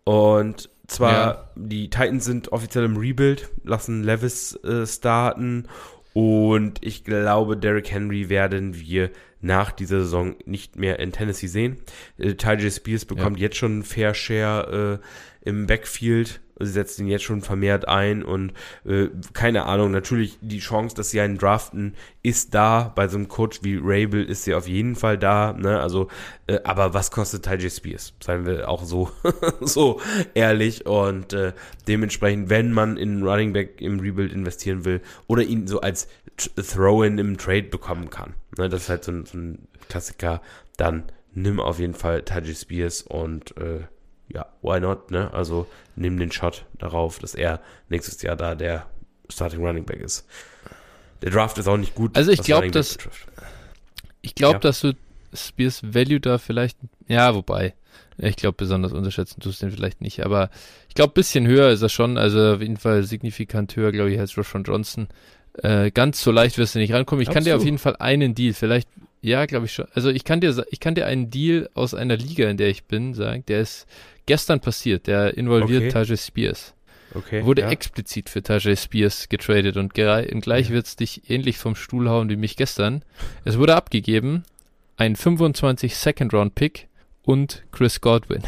Und 0.10 0.72
zwar, 0.88 1.14
ja. 1.14 1.49
die 1.56 1.91
Titans 1.91 2.26
sind 2.26 2.52
offiziell 2.52 2.84
im 2.84 2.98
Rebuild, 2.98 3.52
lassen 3.64 4.02
Levis 4.03 4.56
äh, 4.64 4.88
starten 4.88 5.68
Und 6.14 6.84
ich 6.84 7.03
glaube, 7.03 7.56
Derrick 7.56 7.91
Henry 7.91 8.27
werden 8.27 8.73
wir 8.73 9.11
nach 9.40 9.72
dieser 9.72 9.99
Saison 9.99 10.36
nicht 10.45 10.77
mehr 10.77 10.98
in 10.98 11.11
Tennessee 11.11 11.45
sehen. 11.45 11.77
Äh, 12.18 12.34
Ty 12.34 12.72
Spears 12.72 13.06
bekommt 13.06 13.38
ja. 13.38 13.44
jetzt 13.44 13.57
schon 13.57 13.73
einen 13.73 13.84
Fair 13.84 14.15
Share 14.15 14.99
äh, 14.99 15.48
im 15.48 15.68
Backfield 15.68 16.41
Sie 16.60 16.72
setzt 16.72 16.99
ihn 16.99 17.07
jetzt 17.07 17.23
schon 17.23 17.41
vermehrt 17.41 17.88
ein 17.88 18.23
und 18.23 18.53
äh, 18.86 19.07
keine 19.34 19.65
Ahnung, 19.65 19.91
natürlich 19.91 20.38
die 20.41 20.60
Chance, 20.60 20.95
dass 20.95 21.10
sie 21.10 21.22
einen 21.22 21.38
draften, 21.38 21.95
ist 22.22 22.53
da. 22.53 22.91
Bei 22.95 23.07
so 23.07 23.18
einem 23.18 23.27
Coach 23.27 23.60
wie 23.64 23.80
Rabel 23.81 24.23
ist 24.23 24.44
sie 24.44 24.53
auf 24.53 24.68
jeden 24.68 24.95
Fall 24.95 25.18
da. 25.18 25.53
Ne? 25.53 25.80
Also, 25.80 26.10
äh, 26.48 26.60
aber 26.64 26.94
was 26.94 27.11
kostet 27.11 27.44
Ty 27.45 27.69
Spears? 27.69 28.14
Seien 28.22 28.45
wir 28.45 28.69
auch 28.69 28.84
so, 28.84 29.10
so 29.61 30.02
ehrlich. 30.34 30.86
Und 30.86 31.34
äh, 31.34 31.53
dementsprechend, 31.88 32.49
wenn 32.49 32.72
man 32.72 32.98
in 32.98 33.23
Running 33.23 33.53
Back 33.53 33.81
im 33.81 33.99
Rebuild 33.99 34.34
investieren 34.34 34.86
will 34.86 35.02
oder 35.27 35.44
ihn 35.44 35.68
so 35.68 35.81
als 35.81 36.07
Throw-in 36.38 37.18
im 37.18 37.38
Trade 37.38 37.64
bekommen 37.64 38.10
kann, 38.10 38.34
ne? 38.57 38.69
das 38.69 38.84
ist 38.84 38.90
halt 38.90 39.03
so 39.03 39.11
ein, 39.11 39.26
so 39.26 39.38
ein 39.38 39.68
Klassiker, 39.90 40.41
dann 40.77 41.03
nimm 41.34 41.60
auf 41.60 41.80
jeden 41.80 41.94
Fall 41.94 42.23
Taji 42.23 42.56
Spears 42.56 43.02
und 43.02 43.56
äh, 43.57 43.81
ja, 44.30 44.46
why 44.62 44.80
not, 44.80 45.12
ne? 45.12 45.34
Also 45.34 45.68
nimm 45.96 46.18
den 46.18 46.32
Shot 46.32 46.66
darauf, 46.78 47.20
dass 47.20 47.36
er 47.36 47.60
nächstes 47.90 48.22
Jahr 48.22 48.36
da 48.36 48.56
der 48.56 48.86
Starting 49.30 49.66
Running 49.66 49.86
Back 49.86 50.00
ist. 50.00 50.28
Der 51.22 51.32
Draft 51.32 51.58
ist 51.58 51.68
auch 51.68 51.78
nicht 51.78 51.96
gut. 51.96 52.16
Also 52.16 52.32
ich 52.32 52.42
glaube, 52.42 52.72
dass 52.72 52.98
ich 54.22 54.36
glaube, 54.36 54.56
ja. 54.56 54.60
dass 54.60 54.82
du 54.82 54.94
Spears 55.34 55.82
Value 55.84 56.20
da 56.20 56.38
vielleicht, 56.38 56.78
ja, 57.08 57.34
wobei, 57.36 57.74
ich 58.18 58.36
glaube, 58.36 58.56
besonders 58.58 58.94
unterschätzen 58.94 59.40
tust 59.40 59.62
du 59.62 59.68
den 59.68 59.76
vielleicht 59.76 60.02
nicht, 60.02 60.26
aber 60.26 60.50
ich 60.88 60.96
glaube, 60.96 61.14
bisschen 61.14 61.48
höher 61.48 61.70
ist 61.70 61.82
er 61.82 61.90
schon, 61.90 62.18
also 62.18 62.56
auf 62.56 62.62
jeden 62.62 62.78
Fall 62.78 63.04
signifikant 63.04 63.76
höher, 63.76 63.92
glaube 63.92 64.12
ich, 64.12 64.20
als 64.20 64.38
Roshan 64.38 64.64
Johnson. 64.64 65.08
Äh, 65.54 65.92
ganz 65.92 66.22
so 66.22 66.32
leicht 66.32 66.58
wirst 66.58 66.76
du 66.76 66.80
nicht 66.80 66.94
rankommen. 66.94 67.22
Ich 67.22 67.28
Glaubst 67.28 67.36
kann 67.36 67.44
dir 67.44 67.56
auf 67.56 67.64
jeden 67.64 67.80
Fall 67.80 67.96
einen 67.98 68.36
Deal, 68.36 68.54
vielleicht 68.54 68.88
ja, 69.22 69.46
glaube 69.46 69.66
ich 69.66 69.74
schon. 69.74 69.88
Also 69.94 70.10
ich 70.10 70.24
kann 70.24 70.41
dir, 70.41 70.66
ich 70.70 70.80
kann 70.80 70.96
dir 70.96 71.06
einen 71.06 71.30
Deal 71.30 71.70
aus 71.74 71.94
einer 71.94 72.18
Liga, 72.18 72.50
in 72.50 72.58
der 72.58 72.70
ich 72.70 72.86
bin, 72.86 73.14
sagen. 73.14 73.44
Der 73.48 73.62
ist 73.62 73.86
gestern 74.26 74.60
passiert. 74.60 75.08
Der 75.08 75.38
involviert 75.38 75.84
okay. 75.84 75.91
Tajay 75.91 76.18
Spears. 76.18 76.74
Okay. 77.14 77.44
Wurde 77.44 77.64
ja. 77.64 77.70
explizit 77.70 78.30
für 78.30 78.44
Tajay 78.44 78.76
Spears 78.76 79.30
getradet 79.30 79.76
und, 79.78 79.98
und 79.98 80.41
gleich 80.44 80.68
ja. 80.68 80.74
wird 80.74 80.86
es 80.86 80.96
dich 80.96 81.30
ähnlich 81.30 81.58
vom 81.58 81.76
Stuhl 81.76 82.10
hauen 82.10 82.30
wie 82.30 82.36
mich 82.36 82.56
gestern. 82.56 83.04
Es 83.44 83.58
wurde 83.58 83.76
abgegeben 83.76 84.44
ein 84.96 85.16
25 85.16 85.96
Second 85.96 86.34
Round 86.34 86.56
Pick 86.56 86.88
und 87.24 87.64
Chris 87.72 88.02
Godwin. 88.02 88.44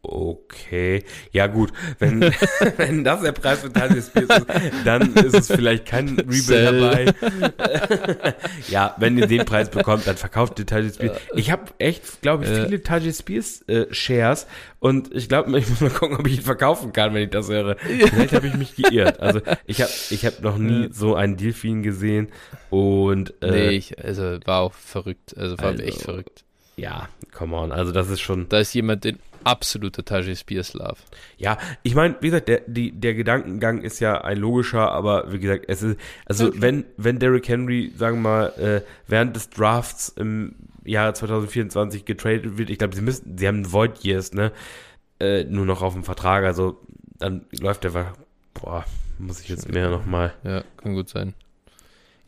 Okay, 0.00 1.02
ja 1.32 1.48
gut, 1.48 1.72
wenn, 1.98 2.20
wenn 2.76 3.02
das 3.02 3.20
der 3.20 3.32
Preis 3.32 3.60
für 3.60 3.72
Taji 3.72 4.00
Spears 4.00 4.38
ist, 4.38 4.46
dann 4.84 5.12
ist 5.14 5.34
es 5.34 5.46
vielleicht 5.48 5.86
kein 5.86 6.08
Rebuild 6.18 6.50
dabei. 6.50 7.14
ja, 8.68 8.94
wenn 8.98 9.18
ihr 9.18 9.26
den 9.26 9.44
Preis 9.44 9.68
bekommt, 9.70 10.06
dann 10.06 10.16
verkauft 10.16 10.58
ihr 10.60 10.66
Taji 10.66 10.90
Spears. 10.90 11.18
Ich 11.34 11.50
habe 11.50 11.64
echt, 11.78 12.22
glaube 12.22 12.44
ich, 12.44 12.50
viele 12.50 12.82
Taji 12.82 13.12
Spears 13.12 13.62
äh, 13.68 13.86
Shares 13.92 14.46
und 14.78 15.12
ich 15.12 15.28
glaube, 15.28 15.58
ich 15.58 15.68
muss 15.68 15.80
mal 15.80 15.90
gucken, 15.90 16.16
ob 16.16 16.26
ich 16.28 16.36
ihn 16.36 16.42
verkaufen 16.42 16.92
kann, 16.92 17.12
wenn 17.12 17.24
ich 17.24 17.30
das 17.30 17.48
höre. 17.48 17.76
Vielleicht 17.76 18.32
habe 18.32 18.46
ich 18.46 18.54
mich 18.54 18.76
geirrt. 18.76 19.18
Also 19.18 19.40
ich 19.66 19.82
habe 19.82 19.90
ich 20.10 20.24
hab 20.24 20.40
noch 20.42 20.58
nie 20.58 20.90
so 20.92 21.16
einen 21.16 21.36
Deal 21.36 21.52
für 21.52 21.66
ihn 21.66 21.82
gesehen 21.82 22.28
und 22.70 23.34
äh, 23.42 23.50
Nee, 23.50 23.70
ich, 23.70 24.02
also 24.02 24.38
war 24.44 24.60
auch 24.60 24.74
verrückt, 24.74 25.36
also 25.36 25.58
war 25.58 25.66
also, 25.66 25.82
echt 25.82 26.02
verrückt. 26.02 26.44
Ja, 26.76 27.08
come 27.32 27.56
on, 27.56 27.72
also 27.72 27.90
das 27.90 28.08
ist 28.08 28.20
schon. 28.20 28.48
Da 28.48 28.60
ist 28.60 28.72
jemand, 28.72 29.02
den 29.02 29.18
absoluter 29.44 30.04
Tajay 30.04 30.36
Spears 30.36 30.74
Love. 30.74 30.96
Ja, 31.36 31.58
ich 31.82 31.94
meine, 31.94 32.16
wie 32.20 32.26
gesagt, 32.26 32.48
der, 32.48 32.62
die, 32.66 32.92
der 32.92 33.14
Gedankengang 33.14 33.82
ist 33.82 34.00
ja 34.00 34.20
ein 34.20 34.38
logischer, 34.38 34.92
aber 34.92 35.32
wie 35.32 35.38
gesagt, 35.38 35.64
es 35.68 35.82
ist, 35.82 35.98
also 36.26 36.48
okay. 36.48 36.58
wenn, 36.60 36.84
wenn 36.96 37.18
Derrick 37.18 37.48
Henry, 37.48 37.92
sagen 37.96 38.18
wir 38.18 38.22
mal, 38.22 38.46
äh, 38.58 38.82
während 39.06 39.36
des 39.36 39.50
Drafts 39.50 40.08
im 40.10 40.54
Jahr 40.84 41.14
2024 41.14 42.04
getradet 42.04 42.58
wird, 42.58 42.70
ich 42.70 42.78
glaube, 42.78 42.94
sie 42.94 43.02
müssen, 43.02 43.36
sie 43.36 43.48
haben 43.48 43.72
Void 43.72 44.04
Years, 44.04 44.32
ne, 44.32 44.52
äh, 45.20 45.44
nur 45.44 45.66
noch 45.66 45.82
auf 45.82 45.94
dem 45.94 46.04
Vertrag, 46.04 46.44
also 46.44 46.80
dann 47.18 47.46
läuft 47.58 47.84
der, 47.84 48.14
boah, 48.54 48.84
muss 49.18 49.40
ich 49.40 49.48
jetzt 49.48 49.72
mehr 49.72 49.90
nochmal. 49.90 50.34
Ja, 50.44 50.62
kann 50.76 50.94
gut 50.94 51.08
sein. 51.08 51.34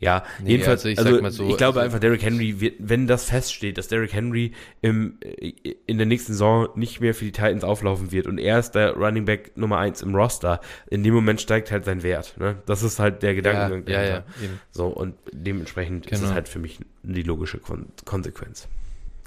Ja, 0.01 0.23
nee, 0.41 0.53
jedenfalls, 0.53 0.83
also 0.83 0.89
ich, 0.89 0.97
also, 0.97 1.29
so, 1.29 1.49
ich 1.49 1.57
glaube 1.57 1.79
also, 1.79 1.85
einfach, 1.85 1.99
Derrick 1.99 2.23
Henry, 2.23 2.59
wird, 2.59 2.73
wenn 2.79 3.05
das 3.05 3.25
feststeht, 3.25 3.77
dass 3.77 3.87
Derrick 3.87 4.11
Henry 4.11 4.51
im, 4.81 5.19
äh, 5.21 5.53
in 5.85 5.99
der 5.99 6.07
nächsten 6.07 6.33
Saison 6.33 6.69
nicht 6.73 7.01
mehr 7.01 7.13
für 7.13 7.25
die 7.25 7.31
Titans 7.31 7.63
auflaufen 7.63 8.11
wird 8.11 8.25
und 8.25 8.39
er 8.39 8.57
ist 8.57 8.71
der 8.71 8.93
Running 8.93 9.25
Back 9.25 9.55
Nummer 9.55 9.77
eins 9.77 10.01
im 10.01 10.15
Roster, 10.15 10.59
in 10.89 11.03
dem 11.03 11.13
Moment 11.13 11.39
steigt 11.39 11.69
halt 11.69 11.85
sein 11.85 12.01
Wert. 12.01 12.35
Ne? 12.39 12.57
Das 12.65 12.81
ist 12.81 12.97
halt 12.97 13.21
der 13.21 13.35
Gedanke. 13.35 13.91
Ja, 13.91 14.01
ja, 14.01 14.09
ja, 14.09 14.23
So, 14.71 14.87
und 14.87 15.13
dementsprechend 15.31 16.07
genau. 16.07 16.13
ist 16.13 16.17
es 16.17 16.23
genau. 16.23 16.33
halt 16.33 16.49
für 16.49 16.59
mich 16.59 16.79
die 17.03 17.23
logische 17.23 17.59
Kon 17.59 17.85
Konsequenz. 18.03 18.67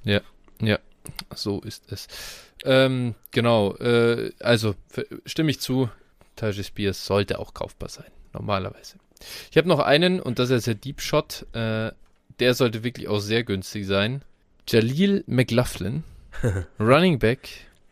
Ja, 0.03 0.23
ja, 0.61 0.81
so 1.37 1.61
ist 1.61 1.85
es. 1.93 2.09
Ähm, 2.65 3.15
genau, 3.31 3.77
äh, 3.77 4.33
also 4.41 4.75
stimme 5.25 5.51
ich 5.51 5.61
zu, 5.61 5.89
Tajay 6.35 6.65
Spears 6.65 7.07
sollte 7.07 7.39
auch 7.39 7.55
kaufbar 7.55 7.89
sein, 7.89 8.11
normalerweise. 8.33 8.97
Ich 9.51 9.57
habe 9.57 9.69
noch 9.69 9.81
einen, 9.81 10.20
und 10.20 10.39
das 10.39 10.51
ist 10.51 10.66
der 10.66 10.74
Deep 10.74 11.01
Shot. 11.01 11.47
Äh, 11.53 11.93
der 12.41 12.55
sollte 12.55 12.85
wirklich 12.85 13.09
auch 13.09 13.20
sehr 13.20 13.45
günstig 13.45 13.86
sein. 13.86 14.23
Jalil 14.69 15.24
McLaughlin, 15.27 16.05
Running 16.81 17.19
Back 17.19 17.49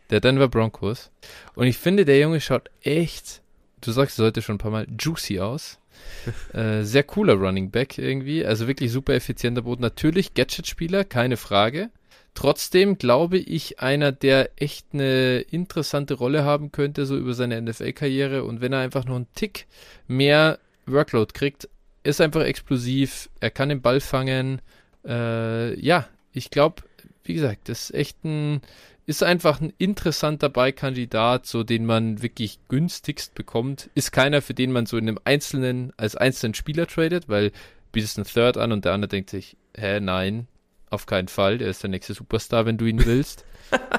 der 0.09 0.19
Denver 0.19 0.47
Broncos. 0.47 1.11
Und 1.55 1.67
ich 1.67 1.77
finde, 1.77 2.05
der 2.05 2.19
Junge 2.19 2.41
schaut 2.41 2.69
echt, 2.81 3.41
du 3.81 3.91
sagst, 3.91 4.19
er 4.19 4.23
sollte 4.23 4.41
schon 4.41 4.55
ein 4.55 4.59
paar 4.59 4.71
Mal 4.71 4.87
juicy 4.99 5.39
aus. 5.39 5.79
äh, 6.53 6.83
sehr 6.83 7.03
cooler 7.03 7.33
Running 7.33 7.71
Back 7.71 7.97
irgendwie. 7.97 8.45
Also 8.45 8.67
wirklich 8.67 8.91
super 8.91 9.13
effizienter 9.13 9.63
Boden. 9.63 9.81
Natürlich 9.81 10.33
Gadget-Spieler, 10.33 11.03
keine 11.03 11.37
Frage. 11.37 11.89
Trotzdem 12.35 12.97
glaube 12.97 13.37
ich, 13.37 13.79
einer, 13.79 14.11
der 14.11 14.49
echt 14.55 14.87
eine 14.93 15.39
interessante 15.39 16.15
Rolle 16.15 16.43
haben 16.43 16.71
könnte, 16.71 17.05
so 17.05 17.15
über 17.15 17.33
seine 17.33 17.61
NFL-Karriere. 17.61 18.43
Und 18.43 18.59
wenn 18.59 18.73
er 18.73 18.79
einfach 18.79 19.05
noch 19.05 19.15
einen 19.15 19.27
Tick 19.35 19.67
mehr 20.07 20.59
Workload 20.85 21.33
kriegt, 21.33 21.69
ist 22.03 22.21
einfach 22.21 22.41
explosiv, 22.41 23.29
er 23.39 23.51
kann 23.51 23.69
den 23.69 23.81
Ball 23.81 23.99
fangen. 23.99 24.61
Äh, 25.05 25.79
ja, 25.79 26.07
ich 26.33 26.49
glaube, 26.49 26.83
wie 27.23 27.33
gesagt, 27.33 27.69
das 27.69 27.89
ist 27.89 27.95
echt 27.95 28.23
ein, 28.25 28.61
ist 29.05 29.23
einfach 29.23 29.61
ein 29.61 29.73
interessanter 29.77 30.49
Beikandidat, 30.49 31.45
so 31.45 31.63
den 31.63 31.85
man 31.85 32.21
wirklich 32.21 32.59
günstigst 32.67 33.35
bekommt. 33.35 33.89
Ist 33.95 34.11
keiner, 34.11 34.41
für 34.41 34.53
den 34.53 34.71
man 34.71 34.85
so 34.85 34.97
in 34.97 35.07
einem 35.07 35.19
einzelnen, 35.23 35.93
als 35.97 36.15
einzelnen 36.15 36.53
Spieler 36.53 36.87
tradet, 36.87 37.29
weil 37.29 37.51
bietest 37.91 38.17
einen 38.17 38.27
Third 38.27 38.57
an 38.57 38.71
und 38.71 38.85
der 38.85 38.93
andere 38.93 39.09
denkt 39.09 39.29
sich, 39.29 39.57
hä, 39.75 39.99
nein, 39.99 40.47
auf 40.89 41.05
keinen 41.05 41.27
Fall, 41.27 41.57
der 41.57 41.69
ist 41.69 41.83
der 41.83 41.89
nächste 41.89 42.13
Superstar, 42.13 42.65
wenn 42.65 42.77
du 42.77 42.85
ihn 42.85 43.05
willst. 43.05 43.45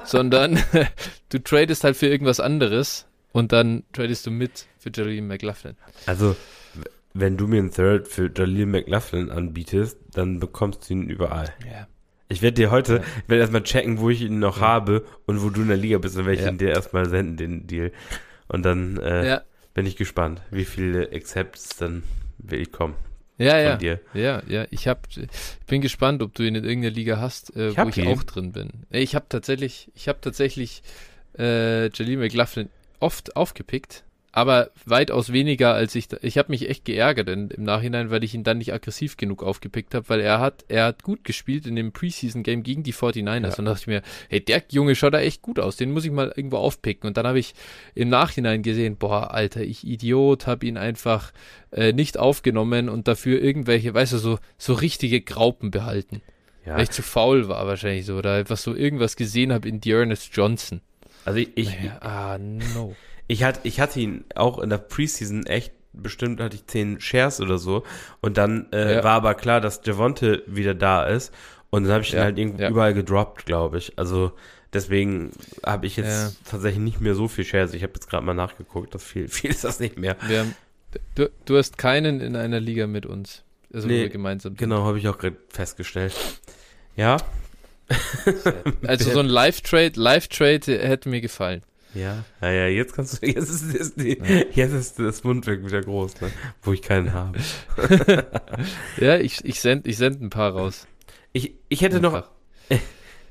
Sondern 0.04 0.62
du 1.30 1.38
tradest 1.38 1.84
halt 1.84 1.96
für 1.96 2.06
irgendwas 2.06 2.40
anderes 2.40 3.06
und 3.32 3.52
dann 3.52 3.82
tradest 3.92 4.26
du 4.26 4.30
mit 4.30 4.66
für 4.78 4.90
Jerry 4.94 5.20
McLaughlin. 5.20 5.76
Also, 6.06 6.36
wenn 7.14 7.36
du 7.36 7.46
mir 7.46 7.58
einen 7.58 7.70
Third 7.70 8.08
für 8.08 8.30
Jalil 8.36 8.66
McLaughlin 8.66 9.30
anbietest, 9.30 9.98
dann 10.12 10.40
bekommst 10.40 10.88
du 10.88 10.94
ihn 10.94 11.08
überall. 11.08 11.52
Ja. 11.64 11.86
Ich 12.28 12.42
werde 12.42 12.54
dir 12.54 12.70
heute, 12.70 12.96
ja. 12.96 13.02
ich 13.22 13.28
werde 13.28 13.40
erstmal 13.42 13.62
checken, 13.62 13.98
wo 13.98 14.10
ich 14.10 14.22
ihn 14.22 14.40
noch 14.40 14.60
ja. 14.60 14.66
habe 14.66 15.04
und 15.26 15.42
wo 15.42 15.50
du 15.50 15.62
in 15.62 15.68
der 15.68 15.76
Liga 15.76 15.98
bist, 15.98 16.16
dann 16.16 16.26
werde 16.26 16.38
ich 16.38 16.44
ja. 16.44 16.50
ihn 16.50 16.58
dir 16.58 16.70
erstmal 16.70 17.08
senden, 17.08 17.36
den 17.36 17.66
Deal. 17.68 17.92
Und 18.48 18.64
dann 18.64 18.98
äh, 18.98 19.40
bin 19.74 19.86
ich 19.86 19.96
gespannt, 19.96 20.42
wie 20.50 20.64
viele 20.64 21.12
Accepts 21.12 21.76
dann 21.76 22.02
will 22.38 22.60
ich 22.60 22.72
kommen. 22.72 22.94
Ja, 23.38 23.58
ja. 23.58 23.76
Dir. 23.76 24.00
Ja, 24.12 24.42
ja. 24.46 24.66
Ich 24.70 24.88
hab, 24.88 25.06
ich 25.16 25.28
bin 25.66 25.80
gespannt, 25.80 26.22
ob 26.22 26.34
du 26.34 26.42
ihn 26.42 26.54
in 26.54 26.64
irgendeiner 26.64 26.94
Liga 26.94 27.18
hast, 27.18 27.54
äh, 27.56 27.68
ich 27.68 27.78
wo 27.78 27.88
ich 27.88 27.98
ihn. 27.98 28.08
auch 28.08 28.22
drin 28.24 28.52
bin. 28.52 28.70
Ich 28.90 29.14
habe 29.14 29.26
tatsächlich, 29.28 29.90
ich 29.94 30.08
habe 30.08 30.20
tatsächlich 30.20 30.82
äh, 31.38 31.88
Jalil 31.88 32.18
McLaughlin 32.18 32.70
oft 33.00 33.36
aufgepickt 33.36 34.04
aber 34.36 34.72
weitaus 34.84 35.32
weniger 35.32 35.74
als 35.74 35.94
ich. 35.94 36.08
Ich 36.22 36.38
habe 36.38 36.50
mich 36.50 36.68
echt 36.68 36.84
geärgert 36.84 37.28
in, 37.28 37.50
im 37.50 37.62
Nachhinein, 37.62 38.10
weil 38.10 38.24
ich 38.24 38.34
ihn 38.34 38.42
dann 38.42 38.58
nicht 38.58 38.72
aggressiv 38.72 39.16
genug 39.16 39.44
aufgepickt 39.44 39.94
habe, 39.94 40.08
weil 40.08 40.18
er 40.18 40.40
hat, 40.40 40.64
er 40.66 40.86
hat 40.86 41.04
gut 41.04 41.22
gespielt 41.22 41.68
in 41.68 41.76
dem 41.76 41.92
Preseason-Game 41.92 42.64
gegen 42.64 42.82
die 42.82 42.92
49ers. 42.92 43.42
Ja. 43.42 43.58
Und 43.58 43.64
da 43.64 43.70
dachte 43.70 43.82
ich 43.82 43.86
mir, 43.86 44.02
hey, 44.28 44.44
der 44.44 44.64
Junge 44.70 44.96
schaut 44.96 45.14
da 45.14 45.20
echt 45.20 45.40
gut 45.40 45.60
aus, 45.60 45.76
den 45.76 45.92
muss 45.92 46.04
ich 46.04 46.10
mal 46.10 46.32
irgendwo 46.34 46.56
aufpicken. 46.56 47.06
Und 47.06 47.16
dann 47.16 47.28
habe 47.28 47.38
ich 47.38 47.54
im 47.94 48.08
Nachhinein 48.08 48.64
gesehen, 48.64 48.96
boah, 48.96 49.32
Alter, 49.32 49.60
ich 49.60 49.86
Idiot, 49.86 50.48
habe 50.48 50.66
ihn 50.66 50.78
einfach 50.78 51.32
äh, 51.70 51.92
nicht 51.92 52.18
aufgenommen 52.18 52.88
und 52.88 53.06
dafür 53.06 53.40
irgendwelche, 53.40 53.94
weißt 53.94 54.14
du, 54.14 54.18
so, 54.18 54.38
so 54.58 54.74
richtige 54.74 55.20
Graupen 55.20 55.70
behalten. 55.70 56.22
Ja. 56.66 56.74
Weil 56.74 56.82
ich 56.82 56.90
zu 56.90 57.02
faul 57.02 57.46
war 57.46 57.68
wahrscheinlich 57.68 58.06
so, 58.06 58.16
oder 58.16 58.34
einfach 58.34 58.56
so 58.56 58.74
irgendwas 58.74 59.14
gesehen 59.14 59.52
habe 59.52 59.68
in 59.68 59.80
Dearness 59.80 60.28
Johnson. 60.32 60.80
Also 61.24 61.38
ich, 61.38 61.50
ich 61.54 61.68
naja, 61.68 61.98
ah, 62.00 62.38
no. 62.38 62.96
Ich 63.26 63.42
hatte, 63.42 63.60
ich 63.62 63.80
hatte 63.80 64.00
ihn 64.00 64.24
auch 64.34 64.58
in 64.58 64.70
der 64.70 64.78
Preseason 64.78 65.46
echt, 65.46 65.72
bestimmt 65.92 66.40
hatte 66.40 66.56
ich 66.56 66.66
zehn 66.66 67.00
Shares 67.00 67.40
oder 67.40 67.58
so. 67.58 67.84
Und 68.20 68.36
dann 68.36 68.66
äh, 68.72 68.96
ja. 68.96 69.04
war 69.04 69.12
aber 69.12 69.34
klar, 69.34 69.60
dass 69.60 69.80
Javonte 69.84 70.42
wieder 70.46 70.74
da 70.74 71.04
ist. 71.06 71.32
Und 71.70 71.84
dann 71.84 71.92
habe 71.92 72.04
ich 72.04 72.12
ihn 72.12 72.20
halt 72.20 72.38
irgendwie 72.38 72.62
ja. 72.62 72.70
überall 72.70 72.94
gedroppt, 72.94 73.46
glaube 73.46 73.78
ich. 73.78 73.98
Also 73.98 74.32
deswegen 74.72 75.32
habe 75.64 75.86
ich 75.86 75.96
jetzt 75.96 76.38
tatsächlich 76.44 76.82
nicht 76.82 77.00
mehr 77.00 77.14
so 77.14 77.26
viel 77.26 77.44
Shares. 77.44 77.74
Ich 77.74 77.82
habe 77.82 77.94
jetzt 77.94 78.08
gerade 78.08 78.24
mal 78.24 78.34
nachgeguckt, 78.34 78.94
das 78.94 79.02
viel, 79.02 79.28
viel 79.28 79.50
ist 79.50 79.64
das 79.64 79.80
nicht 79.80 79.98
mehr. 79.98 80.16
Haben, 80.20 80.54
du, 81.14 81.30
du 81.44 81.56
hast 81.56 81.78
keinen 81.78 82.20
in 82.20 82.36
einer 82.36 82.60
Liga 82.60 82.86
mit 82.86 83.06
uns. 83.06 83.42
Also 83.72 83.88
Nee, 83.88 84.08
gemeinsam. 84.08 84.54
Genau, 84.56 84.84
habe 84.84 84.98
ich 84.98 85.08
auch 85.08 85.18
gerade 85.18 85.36
festgestellt. 85.48 86.14
Ja, 86.94 87.16
Also 88.86 89.10
so 89.10 89.20
ein 89.20 89.26
Live-Trade, 89.26 89.92
Live-Trade 89.96 90.78
hätte 90.78 91.08
mir 91.08 91.20
gefallen. 91.20 91.62
Ja, 91.94 92.24
ja, 92.40 92.50
ja, 92.50 92.66
jetzt 92.68 92.94
kannst 92.94 93.22
du, 93.22 93.26
jetzt 93.30 93.48
ist, 93.50 93.74
ist, 93.74 94.00
die, 94.00 94.18
jetzt 94.54 94.72
ist 94.72 94.98
das 94.98 95.22
Mundwerk 95.24 95.64
wieder 95.64 95.80
groß, 95.80 96.20
ne? 96.20 96.30
wo 96.62 96.72
ich 96.72 96.82
keinen 96.82 97.12
habe. 97.12 97.38
Ja, 98.98 99.16
ich, 99.18 99.44
ich 99.44 99.60
send, 99.60 99.86
ich 99.86 99.96
send 99.96 100.20
ein 100.22 100.30
paar 100.30 100.52
raus. 100.52 100.86
Ich, 101.32 101.54
ich 101.68 101.82
hätte 101.82 102.00
noch, 102.00 102.14
Einfach. 102.14 102.30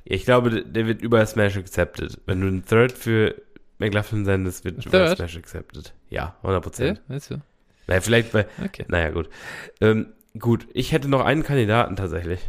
ich 0.06 0.26
glaube, 0.26 0.64
der- 0.64 0.88
wird 0.88 1.02
über 1.02 1.26
Smash 1.26 1.58
accepted. 1.58 2.20
Wenn 2.26 2.42
du 2.42 2.48
einen 2.48 2.66
Third 2.66 2.92
für 2.92 3.36
McLaughlin 3.80 4.26
sendest, 4.26 4.66
wird 4.66 4.86
über? 4.86 5.16
Smash 5.16 5.38
accepted. 5.38 5.94
Ja, 6.10 6.36
100 6.44 6.54
Ja, 6.56 6.60
Prozent. 6.60 7.02
weißt 7.08 7.32
du? 7.32 7.42
Naja, 7.88 8.02
vielleicht 8.02 8.32
bei, 8.32 8.46
Okay. 8.64 8.86
naja, 8.88 9.10
gut. 9.10 9.30
Ähm, 9.82 10.08
gut, 10.40 10.68
ich 10.74 10.92
hätte 10.92 11.08
noch 11.10 11.22
einen 11.26 11.44
Kandidaten 11.44 11.96
tatsächlich. 11.96 12.40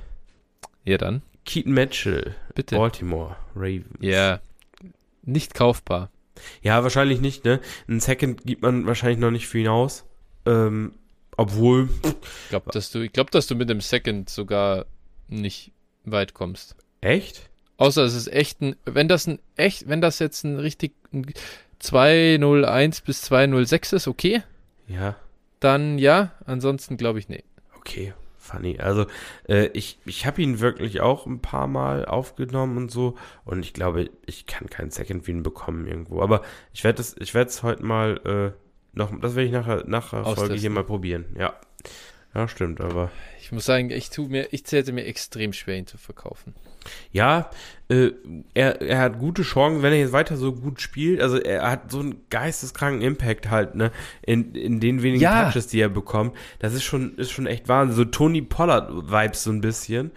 Ja, 0.85 0.99
dann. 0.99 1.23
Keaton 1.45 1.73
Mitchell, 1.75 2.35
Bitte. 2.55 2.77
Baltimore 2.77 3.37
Ravens. 3.55 3.85
Ja. 4.01 4.41
Nicht 5.25 5.55
kaufbar. 5.55 6.11
Ja, 6.63 6.83
wahrscheinlich 6.83 7.21
nicht, 7.21 7.45
ne? 7.45 7.61
Ein 7.89 8.01
Second 8.01 8.45
gibt 8.45 8.63
man 8.63 8.87
wahrscheinlich 8.87 9.19
noch 9.19 9.31
nicht 9.31 9.47
für 9.47 9.59
ihn 9.59 9.69
aus. 9.69 10.05
Ähm, 10.47 10.95
obwohl, 11.37 11.89
Ich 12.05 12.49
glaube, 12.51 12.71
dass 12.71 12.91
du, 12.91 13.01
ich 13.01 13.13
glaube, 13.13 13.31
dass 13.31 13.47
du 13.47 13.55
mit 13.55 13.69
dem 13.71 13.81
Second 13.81 14.29
sogar 14.29 14.87
nicht 15.29 15.73
weit 16.05 16.35
kommst. 16.35 16.77
echt? 17.01 17.49
Außer 17.77 18.05
es 18.05 18.15
ist 18.15 18.29
echt 18.33 18.61
ein, 18.63 18.77
wenn 18.85 19.09
das 19.09 19.27
ein 19.27 19.41
echt, 19.57 19.89
wenn 19.89 20.01
das 20.01 20.21
jetzt 20.21 20.45
ein 20.45 20.59
richtig 20.61 20.93
ein 21.13 21.27
201 21.81 23.01
bis 23.01 23.23
206 23.23 23.93
ist, 23.95 24.09
okay, 24.09 24.43
Ja, 24.87 25.17
dann 25.61 25.99
ja, 25.99 26.33
ansonsten 26.47 26.97
glaube 26.97 27.19
ich 27.19 27.29
nee. 27.29 27.43
okay, 27.77 28.15
funny. 28.45 28.79
Also, 28.79 29.07
äh, 29.49 29.67
ich, 29.69 29.99
ich 30.05 30.27
habe 30.27 30.43
ihn 30.43 30.61
wirklich 30.61 31.01
auch 31.01 31.27
ein 31.27 31.41
paar 31.41 31.67
Mal 31.67 32.05
aufgenommen 32.05 32.77
und 32.77 32.91
so. 32.91 33.17
Und 33.45 33.65
ich 33.65 33.73
glaube, 33.73 34.11
ich 34.27 34.47
kann 34.47 34.69
keinen 34.69 34.91
Second 34.91 35.27
ihn 35.27 35.43
bekommen 35.43 35.87
irgendwo. 35.87 36.21
Aber 36.23 36.43
ich 36.73 36.85
werde 36.85 37.01
es, 37.01 37.17
heute 37.63 37.85
mal 37.85 38.21
äh, 38.25 38.65
noch, 38.97 39.11
das 39.21 39.35
werde 39.35 39.47
ich 39.47 39.53
nachher, 39.53 39.85
nachher 39.87 40.25
Folge 40.25 40.55
hier 40.55 40.71
mal 40.71 40.85
probieren. 40.85 41.25
Ja. 41.39 41.55
Ja, 42.35 42.49
stimmt, 42.49 42.81
aber. 42.81 43.11
Ich 43.41 43.53
muss 43.53 43.65
sagen, 43.65 43.91
ich 43.91 44.11
tu 44.11 44.27
mir, 44.27 44.49
ich 44.53 44.65
zählte 44.65 44.93
mir 44.93 45.05
extrem 45.05 45.53
schwer, 45.53 45.77
ihn 45.77 45.87
zu 45.87 45.99
verkaufen. 45.99 46.55
Ja, 47.13 47.51
äh, 47.89 48.11
er, 48.53 48.83
er 48.83 48.99
hat 48.99 49.19
gute 49.19 49.43
Chancen, 49.43 49.83
wenn 49.83 49.93
er 49.93 50.01
jetzt 50.01 50.13
weiter 50.13 50.37
so 50.37 50.53
gut 50.53 50.81
spielt. 50.83 51.21
Also 51.23 51.39
er 51.39 51.71
hat 51.71 51.91
so 51.91 52.01
einen 52.01 52.23
geisteskranken 52.29 53.01
Impact 53.03 53.51
halt, 53.51 53.75
ne? 53.75 53.91
In, 54.23 54.55
in 54.55 54.81
den 54.81 55.03
wenigen 55.03 55.23
Ja. 55.23 55.45
Touches, 55.47 55.67
die 55.69 55.81
er 55.81 55.89
bekommt. 55.89 56.37
Das 56.59 56.75
ist 56.75 56.83
schon, 56.85 57.17
ist 57.17 57.31
schon 57.31 57.47
echt 57.47 57.69
Wahnsinn. 57.69 57.97
So 57.97 58.05
Tony 58.05 58.43
Pollard-Vibes 58.43 59.45
so 59.45 59.51
ein 59.51 59.61
bisschen. 59.63 60.11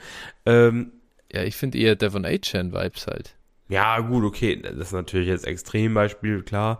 Ähm, 0.46 0.92
Ja, 1.32 1.44
ich 1.44 1.56
finde 1.56 1.78
eher 1.78 1.96
Devon 1.96 2.26
A-Chan-Vibes 2.26 3.08
halt. 3.08 3.36
ja, 3.70 4.00
gut, 4.00 4.24
okay. 4.26 4.62
Das 4.62 4.76
ist 4.76 4.92
natürlich 4.94 5.28
jetzt 5.30 5.46
Extrembeispiel, 5.48 6.42
klar. 6.44 6.80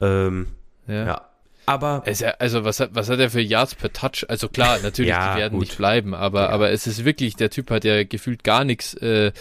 Ähm, 0.00 0.48
Ja. 0.86 1.06
ja. 1.06 1.28
Aber 1.66 2.02
ja, 2.06 2.30
also 2.38 2.64
was 2.64 2.80
hat, 2.80 2.90
was 2.94 3.08
hat 3.08 3.18
er 3.20 3.30
für 3.30 3.40
Yards 3.40 3.74
per 3.74 3.92
Touch? 3.92 4.24
Also 4.28 4.48
klar, 4.48 4.78
natürlich, 4.82 5.10
Ja, 5.10 5.34
die 5.34 5.40
werden 5.40 5.52
gut. 5.58 5.60
nicht 5.68 5.76
bleiben, 5.78 6.14
aber, 6.14 6.42
Ja. 6.42 6.48
aber 6.50 6.70
es 6.70 6.86
ist 6.86 7.04
wirklich, 7.04 7.36
der 7.36 7.50
Typ 7.50 7.70
hat 7.70 7.84
ja 7.84 8.02
gefühlt 8.04 8.42
gar 8.44 8.64
nichts, 8.64 8.94
äh, 8.94 9.32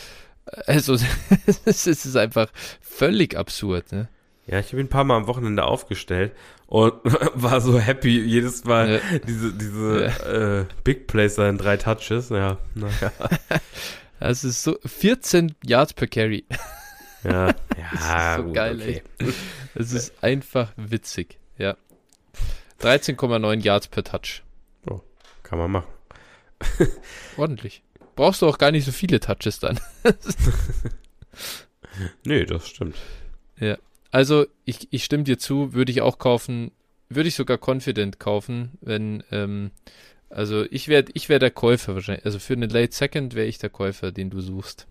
also 0.68 0.96
es 1.66 1.88
ist 1.88 2.16
einfach 2.16 2.48
völlig 2.82 3.36
absurd, 3.38 3.92
ne? 3.92 4.08
ja, 4.48 4.60
ich 4.60 4.68
habe 4.68 4.80
ihn 4.82 4.86
ein 4.88 4.90
paar 4.90 5.04
Mal 5.04 5.18
am 5.18 5.28
Wochenende 5.28 5.64
aufgestellt 5.64 6.34
und 6.68 6.94
war 7.34 7.62
so 7.62 7.80
happy 7.80 8.20
jedes 8.20 8.66
Mal 8.66 8.96
Ja. 9.12 9.20
diese, 9.28 9.54
diese 9.54 10.06
äh, 10.70 10.74
Big 10.84 11.08
Plays 11.08 11.36
da 11.36 11.48
in 11.50 11.58
drei 11.58 11.78
Touches. 11.78 12.30
Ja, 12.30 12.58
naja. 12.76 13.12
Das 14.20 14.44
ist 14.44 14.62
so 14.64 14.78
14 14.86 15.56
Yards 15.66 15.94
per 15.94 16.08
Carry. 16.08 16.46
Ja, 17.24 17.48
ja, 17.78 18.34
ist 18.34 18.38
so 18.38 18.44
gut, 18.44 18.54
geil, 18.54 18.76
okay. 18.80 19.02
Das 19.76 19.92
ist 19.94 20.24
einfach 20.24 20.74
witzig, 20.76 21.38
ja. 21.58 21.76
13,9 22.82 23.62
Yards 23.62 23.88
per 23.88 24.04
Touch. 24.04 24.44
Kann 25.44 25.60
man 25.60 25.72
machen. 25.72 25.88
Ordentlich. 27.38 27.84
Brauchst 28.16 28.42
du 28.42 28.48
auch 28.48 28.58
gar 28.58 28.72
nicht 28.72 28.86
so 28.86 28.92
viele 28.92 29.20
Touches 29.20 29.60
dann. 29.60 29.80
Nee, 32.24 32.46
das 32.46 32.68
stimmt. 32.68 32.96
Also, 34.12 34.46
ich, 34.66 34.88
ich 34.92 35.04
stimme 35.04 35.24
dir 35.24 35.38
zu, 35.38 35.74
würde 35.74 35.92
ich 35.92 36.02
auch 36.02 36.20
kaufen, 36.20 36.72
würde 37.10 37.30
ich 37.30 37.36
sogar 37.36 37.58
confident 37.58 38.20
kaufen, 38.20 38.72
wenn, 38.82 39.24
ähm, 39.32 39.72
also 40.30 40.66
ich 40.70 40.88
wäre 40.88 41.06
ich 41.14 41.30
wär 41.30 41.40
der 41.40 41.52
Käufer 41.52 41.96
wahrscheinlich. 41.96 42.26
Also 42.26 42.40
für 42.40 42.54
eine 42.54 42.68
Late 42.68 42.94
Second 42.94 43.36
wäre 43.36 43.48
ich 43.48 43.58
der 43.58 43.70
Käufer, 43.70 44.12
den 44.12 44.30
du 44.30 44.42
suchst. 44.42 44.88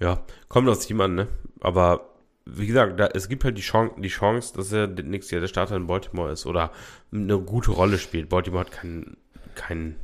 Ja, 0.00 0.24
kommt 0.48 0.68
aus 0.68 0.88
ihm 0.90 1.00
an, 1.00 1.14
ne? 1.14 1.28
Aber 1.60 2.13
wie 2.46 2.66
gesagt, 2.66 3.00
da, 3.00 3.06
es 3.06 3.28
gibt 3.28 3.44
halt 3.44 3.56
die 3.56 3.62
Chance, 3.62 3.94
die 3.98 4.08
Chance, 4.08 4.54
dass 4.54 4.72
er 4.72 4.86
nächstes 4.86 5.30
Jahr 5.30 5.40
der 5.40 5.48
Starter 5.48 5.76
in 5.76 5.86
Baltimore 5.86 6.30
ist 6.32 6.46
oder 6.46 6.72
eine 7.12 7.38
gute 7.38 7.70
Rolle 7.70 7.98
spielt. 7.98 8.28
Baltimore 8.28 8.64
hat 8.64 8.72
keinen 8.72 9.16
kein 9.54 9.96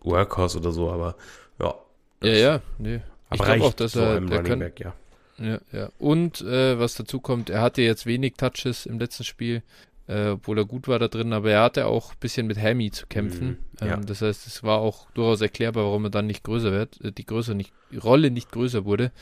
Workhorse 0.00 0.58
oder 0.58 0.70
so, 0.70 0.90
aber 0.90 1.16
ja. 1.60 1.74
Ja, 2.22 2.32
ja, 2.32 2.60
nee. 2.78 2.96
Ich 2.96 3.02
Aber 3.30 3.36
glaube 3.36 3.50
reicht 3.50 3.64
auch, 3.64 3.74
dass 3.74 3.92
so 3.92 4.00
er, 4.00 4.16
im 4.16 4.28
der 4.28 4.38
Running 4.38 4.50
kann, 4.50 4.58
Back, 4.60 4.80
ja. 4.80 4.94
Ja, 5.38 5.60
ja. 5.72 5.90
Und 5.98 6.40
äh, 6.42 6.78
was 6.78 6.94
dazu 6.94 7.20
kommt, 7.20 7.50
er 7.50 7.62
hatte 7.62 7.82
jetzt 7.82 8.06
wenig 8.06 8.34
Touches 8.34 8.86
im 8.86 8.98
letzten 8.98 9.24
Spiel, 9.24 9.62
äh, 10.08 10.30
obwohl 10.30 10.58
er 10.58 10.64
gut 10.64 10.88
war 10.88 10.98
da 10.98 11.08
drin, 11.08 11.32
aber 11.32 11.50
er 11.50 11.62
hatte 11.62 11.86
auch 11.86 12.12
ein 12.12 12.18
bisschen 12.20 12.46
mit 12.46 12.58
Hammy 12.58 12.90
zu 12.90 13.06
kämpfen. 13.06 13.58
Mhm, 13.80 13.86
ja. 13.86 13.94
ähm, 13.94 14.06
das 14.06 14.22
heißt, 14.22 14.46
es 14.46 14.62
war 14.62 14.78
auch 14.78 15.10
durchaus 15.12 15.40
erklärbar, 15.40 15.84
warum 15.84 16.04
er 16.04 16.10
dann 16.10 16.26
nicht 16.26 16.42
größer 16.44 16.72
wird, 16.72 17.00
äh, 17.02 17.12
die 17.12 17.26
Größe 17.26 17.54
nicht, 17.54 17.72
die 17.92 17.98
Rolle 17.98 18.30
nicht 18.30 18.50
größer 18.50 18.84
wurde. 18.84 19.12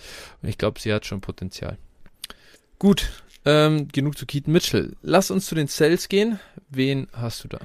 Und 0.43 0.48
ich 0.48 0.59
glaube, 0.59 0.81
sie 0.81 0.93
hat 0.93 1.05
schon 1.05 1.20
Potenzial. 1.20 1.78
Gut, 2.78 3.23
ähm, 3.44 3.89
genug 3.89 4.19
zu 4.19 4.27
Keaton 4.27 4.53
Mitchell. 4.53 4.97
Lass 5.03 5.31
uns 5.31 5.47
zu 5.47 5.55
den 5.55 5.69
Cells 5.69 6.09
gehen. 6.09 6.39
Wen 6.69 7.09
hast 7.12 7.44
du 7.44 7.48
da? 7.48 7.59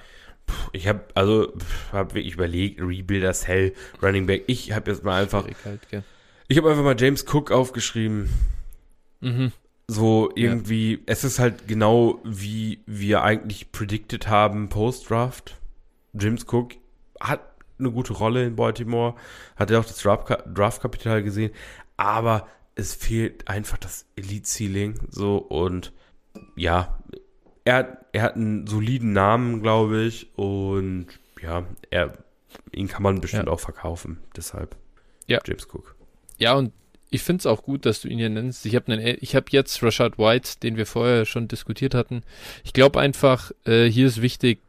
Ich 0.73 0.87
habe 0.87 1.01
also 1.15 1.53
habe 1.91 2.13
wirklich 2.13 2.33
überlegt, 2.33 2.81
Rebuilder 2.81 3.33
Cell, 3.33 3.73
Running 4.01 4.25
Back. 4.25 4.43
Ich 4.47 4.71
habe 4.73 4.91
jetzt 4.91 5.03
mal 5.03 5.21
einfach, 5.21 5.45
halt, 5.65 5.79
ich 6.47 6.57
habe 6.57 6.69
einfach 6.69 6.83
mal 6.83 6.99
James 6.99 7.25
Cook 7.31 7.51
aufgeschrieben. 7.51 8.29
Mhm. 9.21 9.51
So 9.87 10.31
irgendwie, 10.35 11.01
es 11.05 11.23
ist 11.23 11.39
halt 11.39 11.67
genau 11.67 12.19
wie 12.23 12.79
wir 12.85 13.23
eigentlich 13.23 13.71
predicted 13.71 14.27
haben 14.27 14.69
post-Draft. 14.69 15.57
James 16.13 16.45
Cook 16.47 16.73
hat 17.19 17.41
eine 17.79 17.91
gute 17.91 18.13
Rolle 18.13 18.45
in 18.45 18.55
Baltimore, 18.55 19.15
hat 19.55 19.69
ja 19.71 19.79
auch 19.79 19.85
das 19.85 19.97
Draft- 19.97 20.43
Draft-Kapital 20.53 21.23
gesehen, 21.23 21.51
aber 21.97 22.47
es 22.81 22.93
fehlt 22.95 23.47
einfach 23.47 23.77
das 23.77 24.05
Elite-Ceiling 24.15 24.99
so 25.09 25.37
und 25.37 25.93
ja, 26.55 26.99
er, 27.65 27.75
hat- 27.75 28.05
er 28.11 28.21
hat 28.23 28.35
einen 28.35 28.67
soliden 28.67 29.13
Namen, 29.13 29.61
glaube 29.61 30.03
ich, 30.03 30.27
und 30.37 31.07
ja, 31.41 31.65
er, 31.89 32.17
ihn 32.71 32.87
kann 32.87 33.03
man 33.03 33.21
bestimmt 33.21 33.45
Ja. 33.47 33.51
auch 33.53 33.59
verkaufen, 33.59 34.17
deshalb 34.35 34.75
Ja. 35.27 35.39
James 35.45 35.67
Cook. 35.71 35.95
Ja, 36.37 36.53
und 36.55 36.73
ich 37.09 37.21
finde 37.23 37.41
es 37.41 37.45
auch 37.45 37.63
gut, 37.63 37.85
dass 37.85 38.01
du 38.01 38.07
ihn 38.07 38.17
hier 38.17 38.29
nennst. 38.29 38.65
Ich 38.65 38.75
habe 38.75 38.93
ich 39.19 39.35
hab 39.35 39.49
jetzt 39.51 39.83
Rashad 39.83 40.17
White, 40.17 40.59
den 40.63 40.77
wir 40.77 40.85
vorher 40.85 41.25
schon 41.25 41.47
diskutiert 41.47 41.93
hatten. 41.93 42.23
Ich 42.63 42.73
glaube 42.73 42.99
einfach, 42.99 43.51
äh, 43.65 43.85
hier 43.85 44.07
ist 44.07 44.21
wichtig, 44.21 44.59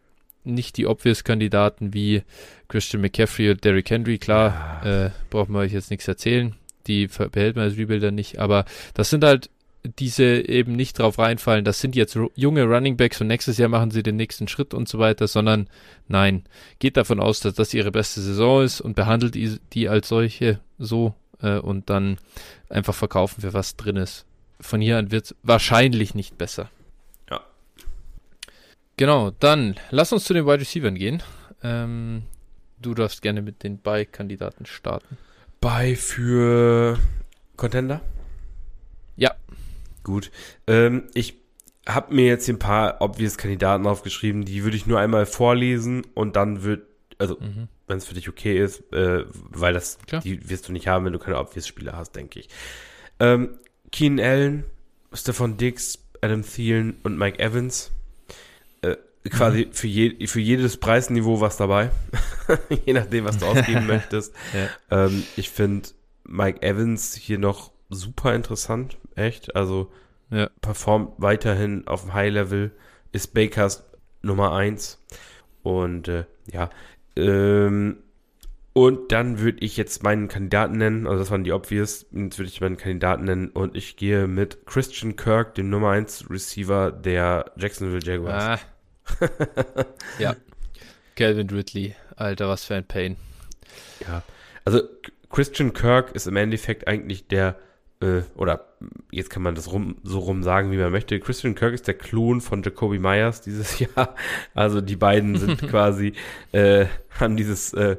nicht 0.45 0.77
die 0.77 0.87
Obvious-Kandidaten 0.89 1.95
wie 1.95 2.23
Christian 2.67 3.01
McCaffrey 3.01 3.51
und 3.51 3.63
Derrick 3.65 3.89
Henry. 3.91 4.19
Klar, 4.19 4.83
Ja. 4.85 5.07
äh, 5.07 5.11
brauchen 5.31 5.53
wir 5.55 5.61
euch 5.61 5.73
jetzt 5.73 5.91
nichts 5.91 6.09
erzählen. 6.09 6.57
Die 6.87 7.07
behält 7.07 7.57
man 7.57 7.65
als 7.65 7.77
Rebuilder 7.77 8.11
nicht. 8.11 8.39
Aber 8.39 8.65
das 8.95 9.11
sind 9.11 9.25
halt 9.25 9.51
diese 9.99 10.49
eben 10.49 10.77
nicht 10.77 10.99
drauf 10.99 11.19
reinfallen, 11.19 11.65
das 11.65 11.81
sind 11.81 11.97
jetzt 11.97 12.17
junge 12.37 12.65
Running 12.65 12.97
Backs 12.97 13.21
und 13.21 13.27
nächstes 13.27 13.59
Jahr 13.59 13.69
machen 13.69 13.91
sie 13.91 14.03
den 14.03 14.17
nächsten 14.17 14.49
Schritt 14.49 14.75
und 14.75 14.89
so 14.89 14.99
weiter, 14.99 15.27
sondern 15.27 15.69
nein, 16.09 16.45
geht 16.79 16.97
davon 16.97 17.21
aus, 17.21 17.41
dass 17.41 17.55
das 17.55 17.75
ihre 17.75 17.91
beste 17.91 18.21
Saison 18.21 18.63
ist 18.63 18.81
und 18.81 18.95
behandelt 18.95 19.35
die, 19.35 19.59
die 19.73 19.89
als 19.89 20.09
solche 20.09 20.61
so 20.79 21.15
äh, 21.41 21.59
und 21.59 21.91
dann 21.91 22.19
einfach 22.69 22.95
verkaufen, 22.95 23.41
für 23.41 23.55
was 23.55 23.77
drin 23.77 23.97
ist. 23.97 24.25
Von 24.61 24.81
hier 24.81 24.99
an 24.99 25.11
wird 25.11 25.27
es 25.27 25.35
wahrscheinlich 25.43 26.15
nicht 26.15 26.39
besser. 26.39 26.71
Ja. 27.29 27.41
Genau, 28.97 29.33
dann 29.41 29.75
lass 29.91 30.13
uns 30.13 30.25
zu 30.25 30.35
den 30.35 30.47
Wide 30.47 30.61
Receivers 30.61 30.95
gehen. 30.95 31.23
Ähm, 31.65 32.23
du 32.81 32.95
darfst 32.95 33.23
gerne 33.23 33.43
mit 33.43 33.65
den 33.65 33.79
Buy-Kandidaten 33.79 34.67
starten. 34.67 35.19
Bei 35.63 35.95
für 35.95 36.99
Contender? 37.57 38.01
Ja. 39.17 39.31
Gut. 40.03 40.33
Ähm, 40.67 41.05
ich 41.15 41.37
habe 41.89 42.13
mir 42.13 42.27
jetzt 42.27 42.47
hier 42.47 42.55
ein 42.55 42.59
paar 42.59 43.01
obvious 43.01 43.39
Kandidaten 43.39 43.87
aufgeschrieben, 43.87 44.45
die 44.45 44.65
würde 44.65 44.77
ich 44.77 44.87
nur 44.87 44.99
einmal 44.99 45.25
vorlesen 45.25 46.05
und 46.15 46.35
dann 46.35 46.65
wird, 46.65 46.83
also 47.19 47.37
Mhm. 47.41 47.69
wenn 47.87 47.97
es 47.99 48.07
für 48.07 48.15
dich 48.15 48.29
okay 48.29 48.59
ist, 48.59 48.93
äh, 48.93 49.25
weil 49.51 49.73
das, 49.73 49.99
Klar. 50.05 50.21
die 50.21 50.51
wirst 50.51 50.67
du 50.69 50.73
nicht 50.73 50.89
haben, 50.89 51.05
wenn 51.05 51.13
du 51.13 51.21
keine 51.21 51.39
obvious 51.39 51.69
Spieler 51.69 51.93
hast, 51.97 52.17
denke 52.17 52.41
ich. 52.41 52.49
Ähm, 53.21 53.59
Keenan 53.93 54.19
Allen, 54.25 54.65
Stefan 55.13 55.59
Dix, 55.59 56.01
Adam 56.23 56.43
Thielen 56.43 56.97
und 57.05 57.17
Mike 57.17 57.39
Evans. 57.39 57.93
Quasi 59.31 59.69
für, 59.71 59.87
je, 59.87 60.27
für 60.27 60.41
jedes 60.41 60.77
Preisniveau 60.77 61.41
was 61.41 61.57
dabei. 61.57 61.91
je 62.85 62.93
nachdem, 62.93 63.25
was 63.25 63.39
du 63.39 63.47
ausgeben 63.47 63.87
möchtest. 63.87 64.35
Ja. 64.53 65.07
Ähm, 65.07 65.23
ich 65.37 65.51
finde 65.51 65.89
Mike 66.25 66.63
Evans 66.63 67.15
hier 67.15 67.39
noch 67.39 67.73
super 67.89 68.35
interessant, 68.35 68.99
echt. 69.15 69.55
Also 69.55 69.93
ja. 70.31 70.51
performt 70.61 71.13
weiterhin 71.19 71.87
auf 71.87 72.03
dem 72.03 72.15
High 72.15 72.33
Level, 72.33 72.73
ist 73.13 73.35
Bakers 73.35 73.85
Nummer 74.23 74.55
1. 74.55 75.01
Und 75.63 76.09
äh, 76.09 76.25
ja, 76.51 76.71
ähm, 77.15 77.99
und 78.75 79.13
dann 79.13 79.39
würde 79.39 79.59
ich 79.61 79.77
jetzt 79.77 80.03
meinen 80.03 80.29
Kandidaten 80.29 80.79
nennen, 80.79 81.07
also 81.07 81.19
das 81.19 81.31
waren 81.31 81.45
die 81.45 81.53
Obvious, 81.53 82.07
jetzt 82.11 82.39
würde 82.39 82.49
ich 82.49 82.61
meinen 82.63 82.79
Kandidaten 82.79 83.25
nennen 83.25 83.51
und 83.51 83.77
ich 83.77 83.97
gehe 83.97 84.27
mit 84.27 84.65
Christian 84.65 85.15
Kirk, 85.15 85.55
dem 85.57 85.69
Nummer 85.69 85.91
1 85.91 86.31
Receiver 86.31 86.91
der 86.91 87.53
Jacksonville 87.57 88.03
Jaguars. 88.03 88.61
Ah. 88.61 88.72
ja. 90.19 90.37
Calvin 91.17 91.51
Ridley, 91.51 91.95
Alter, 92.17 92.49
was 92.49 92.65
für 92.65 92.75
ein 92.75 92.87
Pain. 92.87 93.17
Ja, 94.07 94.23
also 94.65 94.83
Christian 95.31 95.73
Kirk 95.73 96.15
ist 96.15 96.27
im 96.27 96.37
Endeffekt 96.37 96.87
eigentlich 96.87 97.27
der, 97.27 97.57
äh, 98.01 98.23
oder 98.35 98.67
jetzt 99.11 99.31
kann 99.31 99.43
man 99.43 99.55
das 99.55 99.73
rum, 99.73 99.97
so 100.03 100.21
rum 100.21 100.43
sagen, 100.43 100.71
wie 100.73 100.77
man 100.77 100.93
möchte. 100.93 101.19
Christian 101.21 101.55
Kirk 101.55 101.75
ist 101.75 101.87
der 101.87 101.95
Klon 101.95 102.41
von 102.41 102.63
Jacoby 102.63 102.99
Myers 102.99 103.41
dieses 103.41 103.79
Jahr. 103.79 104.15
Also 104.55 104.81
die 104.81 104.97
beiden 104.97 105.37
sind 105.37 105.61
quasi, 105.69 106.13
äh, 106.53 106.87
haben 107.19 107.37
dieses 107.37 107.73
äh, 107.73 107.97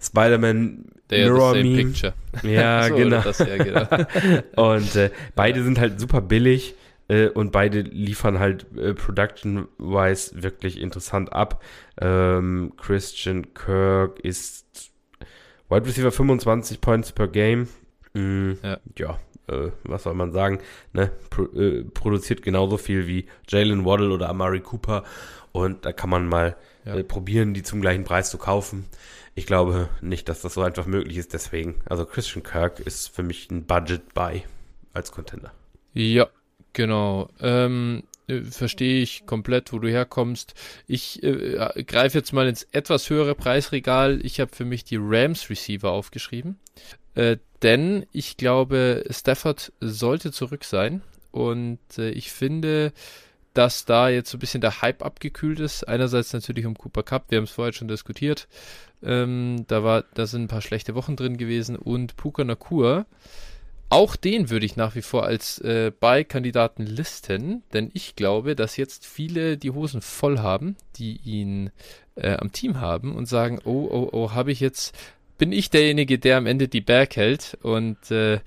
Spider-Man 0.00 0.86
Mirror 1.10 1.54
Meme. 1.54 1.76
Picture. 1.76 2.14
Ja, 2.42 2.88
so, 2.88 2.96
genau. 2.96 3.20
Das, 3.20 3.38
ja, 3.38 3.56
genau. 3.56 3.86
und 4.56 4.96
äh, 4.96 5.10
beide 5.34 5.60
ja. 5.60 5.64
sind 5.64 5.78
halt 5.78 6.00
super 6.00 6.20
billig 6.20 6.74
äh, 7.08 7.28
und 7.28 7.52
beide 7.52 7.80
liefern 7.80 8.38
halt 8.38 8.66
äh, 8.76 8.94
production-wise 8.94 10.42
wirklich 10.42 10.80
interessant 10.80 11.32
ab. 11.32 11.62
Ähm, 12.00 12.72
Christian 12.76 13.54
Kirk 13.54 14.20
ist 14.20 14.92
Wide 15.68 15.86
Receiver 15.86 16.12
25 16.12 16.80
Points 16.80 17.12
per 17.12 17.28
Game. 17.28 17.68
Mhm, 18.14 18.58
ja. 18.62 18.78
ja 18.98 19.18
äh, 19.48 19.70
was 19.84 20.02
soll 20.04 20.14
man 20.14 20.32
sagen, 20.32 20.58
ne? 20.92 21.10
Pro, 21.30 21.44
äh, 21.44 21.84
produziert 21.84 22.42
genauso 22.42 22.76
viel 22.76 23.06
wie 23.06 23.26
Jalen 23.48 23.84
Waddle 23.84 24.10
oder 24.10 24.28
Amari 24.28 24.60
Cooper. 24.60 25.04
Und 25.52 25.84
da 25.84 25.92
kann 25.92 26.10
man 26.10 26.26
mal 26.26 26.56
ja. 26.84 26.96
äh, 26.96 27.04
probieren, 27.04 27.54
die 27.54 27.62
zum 27.62 27.80
gleichen 27.80 28.04
Preis 28.04 28.30
zu 28.30 28.38
kaufen. 28.38 28.86
Ich 29.34 29.46
glaube 29.46 29.88
nicht, 30.00 30.28
dass 30.28 30.40
das 30.40 30.54
so 30.54 30.62
einfach 30.62 30.86
möglich 30.86 31.16
ist. 31.18 31.32
Deswegen, 31.34 31.76
also 31.86 32.04
Christian 32.04 32.42
Kirk 32.42 32.80
ist 32.80 33.08
für 33.08 33.22
mich 33.22 33.50
ein 33.50 33.64
Budget-Buy 33.64 34.42
als 34.92 35.12
Contender. 35.12 35.52
Ja, 35.92 36.26
genau. 36.76 37.28
Ähm, 37.40 38.04
äh, 38.28 38.42
verstehe 38.42 39.02
ich 39.02 39.26
komplett, 39.26 39.72
wo 39.72 39.78
du 39.78 39.88
herkommst. 39.88 40.54
Ich 40.86 41.22
äh, 41.22 41.82
greife 41.84 42.18
jetzt 42.18 42.32
mal 42.32 42.46
ins 42.46 42.68
etwas 42.70 43.10
höhere 43.10 43.34
Preisregal. 43.34 44.20
Ich 44.22 44.38
habe 44.38 44.54
für 44.54 44.64
mich 44.64 44.84
die 44.84 44.98
Rams 45.00 45.50
Receiver 45.50 45.90
aufgeschrieben. 45.90 46.58
Äh, 47.14 47.38
denn 47.62 48.06
ich 48.12 48.36
glaube, 48.36 49.04
Stafford 49.10 49.72
sollte 49.80 50.30
zurück 50.30 50.64
sein. 50.64 51.02
Und 51.32 51.80
äh, 51.98 52.10
ich 52.10 52.30
finde, 52.30 52.92
dass 53.54 53.86
da 53.86 54.10
jetzt 54.10 54.30
so 54.30 54.36
ein 54.36 54.40
bisschen 54.40 54.60
der 54.60 54.82
Hype 54.82 55.02
abgekühlt 55.02 55.58
ist. 55.60 55.88
Einerseits 55.88 56.34
natürlich 56.34 56.66
um 56.66 56.76
Cooper 56.76 57.02
Cup, 57.02 57.30
wir 57.30 57.38
haben 57.38 57.44
es 57.44 57.52
vorher 57.52 57.72
schon 57.72 57.88
diskutiert. 57.88 58.48
Ähm, 59.02 59.64
da, 59.66 59.82
war, 59.82 60.04
da 60.12 60.26
sind 60.26 60.42
ein 60.42 60.48
paar 60.48 60.60
schlechte 60.60 60.94
Wochen 60.94 61.16
drin 61.16 61.38
gewesen. 61.38 61.76
Und 61.76 62.16
Puka 62.16 62.44
Nakur, 62.44 63.06
auch 63.88 64.16
den 64.16 64.50
würde 64.50 64.66
ich 64.66 64.76
nach 64.76 64.94
wie 64.94 65.02
vor 65.02 65.24
als 65.24 65.58
äh, 65.58 65.92
Buy-Kandidaten 65.98 66.84
listen, 66.84 67.62
denn 67.72 67.90
ich 67.94 68.16
glaube, 68.16 68.56
dass 68.56 68.76
jetzt 68.76 69.06
viele 69.06 69.56
die 69.56 69.70
Hosen 69.70 70.02
voll 70.02 70.38
haben, 70.38 70.76
die 70.96 71.20
ihn 71.24 71.70
äh, 72.16 72.34
am 72.34 72.52
Team 72.52 72.80
haben 72.80 73.14
und 73.14 73.26
sagen, 73.26 73.60
oh, 73.64 73.88
oh, 73.90 74.08
oh, 74.12 74.32
habe 74.32 74.52
ich 74.52 74.60
jetzt 74.60 74.96
bin 75.38 75.52
ich 75.52 75.70
derjenige, 75.70 76.18
der 76.18 76.38
am 76.38 76.46
Ende 76.46 76.68
die 76.68 76.80
Berg 76.80 77.16
hält 77.16 77.58
und 77.62 78.10
äh, 78.10 78.40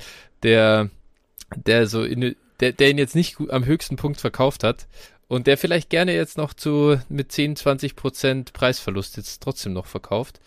der, 0.44 0.90
der 1.56 1.88
so 1.88 2.04
in, 2.04 2.36
der, 2.60 2.72
der 2.74 2.90
ihn 2.90 2.98
jetzt 2.98 3.16
nicht 3.16 3.38
am 3.50 3.66
höchsten 3.66 3.96
Punkt 3.96 4.20
verkauft 4.20 4.64
hat 4.64 4.88
und 5.28 5.48
der 5.48 5.58
vielleicht 5.58 5.90
gerne 5.90 6.14
jetzt 6.14 6.38
noch 6.38 6.54
zu 6.54 7.00
mit 7.10 7.32
10, 7.32 7.56
20 7.56 7.96
Prozent 7.96 8.54
Preisverlust 8.54 9.18
jetzt 9.18 9.44
trotzdem 9.44 9.74
noch 9.74 9.86
verkauft. 9.86 10.40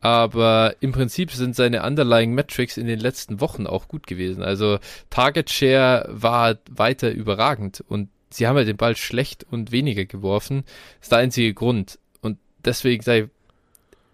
Aber 0.00 0.76
im 0.80 0.92
Prinzip 0.92 1.32
sind 1.32 1.56
seine 1.56 1.82
underlying 1.82 2.32
Metrics 2.32 2.76
in 2.76 2.86
den 2.86 3.00
letzten 3.00 3.40
Wochen 3.40 3.66
auch 3.66 3.88
gut 3.88 4.06
gewesen. 4.06 4.42
Also 4.42 4.78
Target 5.10 5.50
Share 5.50 6.06
war 6.08 6.56
weiter 6.70 7.10
überragend 7.10 7.84
und 7.88 8.08
sie 8.30 8.46
haben 8.46 8.56
halt 8.56 8.68
den 8.68 8.76
Ball 8.76 8.96
schlecht 8.96 9.44
und 9.50 9.72
weniger 9.72 10.04
geworfen. 10.04 10.64
Das 10.98 11.06
ist 11.06 11.12
der 11.12 11.18
einzige 11.18 11.52
Grund. 11.54 11.98
Und 12.20 12.38
deswegen 12.64 13.02
sei 13.02 13.28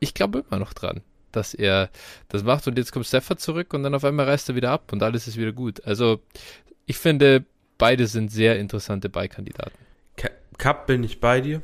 ich 0.01 0.15
glaube 0.15 0.45
immer 0.49 0.59
noch 0.59 0.73
dran 0.73 1.03
dass 1.33 1.53
er 1.53 1.91
das 2.29 2.45
macht 2.45 2.69
und 2.69 2.79
jetzt 2.79 2.93
kommt 2.93 3.07
Stafford 3.07 3.41
zurück 3.41 3.75
und 3.75 3.83
dann 3.83 3.95
auf 3.95 4.05
einmal 4.05 4.27
reißt 4.27 4.51
er 4.51 4.55
wieder 4.55 4.71
ab 4.71 4.93
und 4.93 5.03
alles 5.03 5.27
ist 5.27 5.37
wieder 5.37 5.51
gut. 5.51 5.85
Also 5.85 6.21
ich 6.87 6.97
finde, 6.97 7.45
beide 7.77 8.07
sind 8.07 8.31
sehr 8.31 8.57
interessante 8.61 9.09
Beikandidaten. 9.09 9.77
Cup 10.59 10.87
bin 10.87 11.05
ich 11.05 11.21
bei 11.21 11.41
dir. 11.41 11.63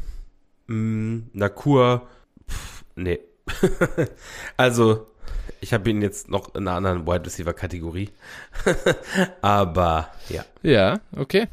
Mm, 0.67 1.21
Nakur, 1.33 2.09
pff, 2.49 2.85
nee. 2.97 3.21
also, 4.57 5.07
ich 5.61 5.73
habe 5.73 5.91
ihn 5.91 6.03
jetzt 6.03 6.29
noch 6.29 6.55
in 6.55 6.67
einer 6.67 6.77
anderen 6.77 7.07
Wide 7.07 7.27
Receiver 7.27 7.53
Kategorie. 7.53 8.11
Aber 9.43 10.09
ja. 10.29 10.45
Ja, 10.63 11.01
okay. 11.17 11.49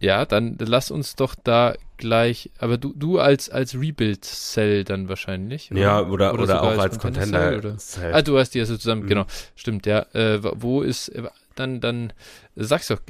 Ja, 0.00 0.26
dann 0.26 0.56
lass 0.58 0.90
uns 0.90 1.16
doch 1.16 1.34
da 1.34 1.74
gleich, 1.96 2.50
aber 2.58 2.76
du, 2.76 2.92
du 2.94 3.18
als, 3.18 3.48
als 3.48 3.74
Rebuild-Cell 3.74 4.84
dann 4.84 5.08
wahrscheinlich. 5.08 5.70
Oder? 5.70 5.80
Ja, 5.80 6.00
oder, 6.00 6.34
oder, 6.34 6.42
oder 6.42 6.62
auch 6.62 6.78
als 6.78 6.98
Contender. 6.98 7.60
Contender 7.60 8.14
ah, 8.14 8.20
du 8.20 8.38
hast 8.38 8.50
die 8.50 8.60
also 8.60 8.76
zusammen, 8.76 9.04
mhm. 9.04 9.08
genau. 9.08 9.26
Stimmt, 9.54 9.86
ja. 9.86 10.00
Äh, 10.12 10.40
wo 10.42 10.82
ist, 10.82 11.10
dann, 11.54 11.80
dann 11.80 12.12
sag's 12.54 12.88
doch, 12.88 13.00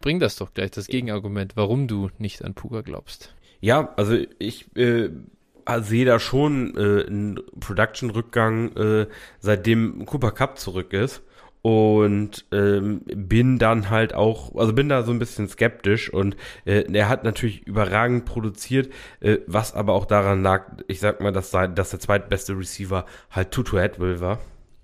bring 0.00 0.20
das 0.20 0.36
doch 0.36 0.54
gleich, 0.54 0.70
das 0.70 0.86
Gegenargument, 0.86 1.56
warum 1.56 1.88
du 1.88 2.10
nicht 2.18 2.44
an 2.44 2.54
Puka 2.54 2.82
glaubst. 2.82 3.34
Ja, 3.60 3.92
also 3.96 4.16
ich 4.38 4.66
äh, 4.76 5.10
sehe 5.80 6.04
da 6.04 6.18
schon 6.18 6.76
äh, 6.76 7.06
einen 7.06 7.40
Production-Rückgang, 7.60 8.76
äh, 8.76 9.06
seitdem 9.40 10.04
Cooper 10.06 10.32
Cup 10.32 10.58
zurück 10.58 10.92
ist 10.92 11.22
und 11.62 12.46
ähm, 12.52 13.00
bin 13.04 13.58
dann 13.58 13.90
halt 13.90 14.14
auch, 14.14 14.54
also 14.54 14.72
bin 14.72 14.88
da 14.88 15.02
so 15.02 15.12
ein 15.12 15.18
bisschen 15.18 15.48
skeptisch 15.48 16.12
und 16.12 16.36
äh, 16.64 16.84
er 16.92 17.08
hat 17.08 17.24
natürlich 17.24 17.66
überragend 17.66 18.24
produziert, 18.24 18.92
äh, 19.20 19.38
was 19.46 19.74
aber 19.74 19.94
auch 19.94 20.06
daran 20.06 20.42
lag, 20.42 20.66
ich 20.86 21.00
sag 21.00 21.20
mal, 21.20 21.32
dass, 21.32 21.50
dass 21.50 21.90
der 21.90 22.00
zweitbeste 22.00 22.56
Receiver 22.56 23.06
halt 23.30 23.50
Tutu 23.50 23.76
Atwell 23.78 24.20
war. 24.20 24.38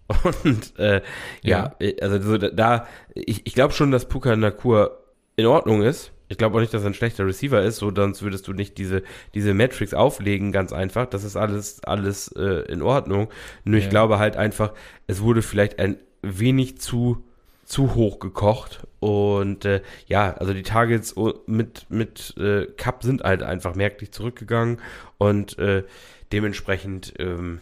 Und 0.44 0.78
äh, 0.78 1.00
ja. 1.42 1.74
ja, 1.80 1.86
äh, 1.86 2.00
also 2.02 2.20
so, 2.20 2.36
da, 2.36 2.86
ich, 3.14 3.46
ich 3.46 3.54
glaube 3.54 3.72
schon, 3.72 3.90
dass 3.90 4.06
Puka 4.06 4.36
Nakur 4.36 5.02
in 5.36 5.46
Ordnung 5.46 5.82
ist. 5.82 6.12
Ich 6.28 6.38
glaube 6.38 6.56
auch 6.56 6.60
nicht, 6.60 6.72
dass 6.72 6.82
er 6.82 6.90
ein 6.90 6.94
schlechter 6.94 7.26
Receiver 7.26 7.62
ist, 7.62 7.76
so 7.76 7.94
sonst 7.94 8.22
würdest 8.22 8.48
du 8.48 8.52
nicht 8.52 8.78
diese, 8.78 9.02
diese 9.34 9.52
Metrics 9.52 9.92
auflegen, 9.92 10.52
ganz 10.52 10.72
einfach. 10.72 11.06
Das 11.06 11.22
ist 11.22 11.36
alles, 11.36 11.84
alles 11.84 12.28
äh, 12.28 12.64
in 12.72 12.82
Ordnung. 12.82 13.28
Nur 13.64 13.78
ja. 13.78 13.84
ich 13.84 13.90
glaube 13.90 14.18
halt 14.18 14.36
einfach, 14.36 14.72
es 15.06 15.20
wurde 15.20 15.42
vielleicht 15.42 15.78
ein 15.78 15.96
wenig 16.22 16.78
zu, 16.78 17.22
zu 17.64 17.94
hoch 17.94 18.18
gekocht. 18.18 18.86
Und 19.00 19.66
äh, 19.66 19.82
ja, 20.06 20.32
also 20.32 20.54
die 20.54 20.62
Targets 20.62 21.14
mit, 21.46 21.86
mit 21.90 22.34
äh, 22.38 22.66
Cup 22.76 23.02
sind 23.02 23.22
halt 23.22 23.42
einfach 23.42 23.74
merklich 23.74 24.12
zurückgegangen. 24.12 24.80
Und 25.18 25.58
äh, 25.58 25.84
dementsprechend 26.32 27.12
ähm, 27.18 27.60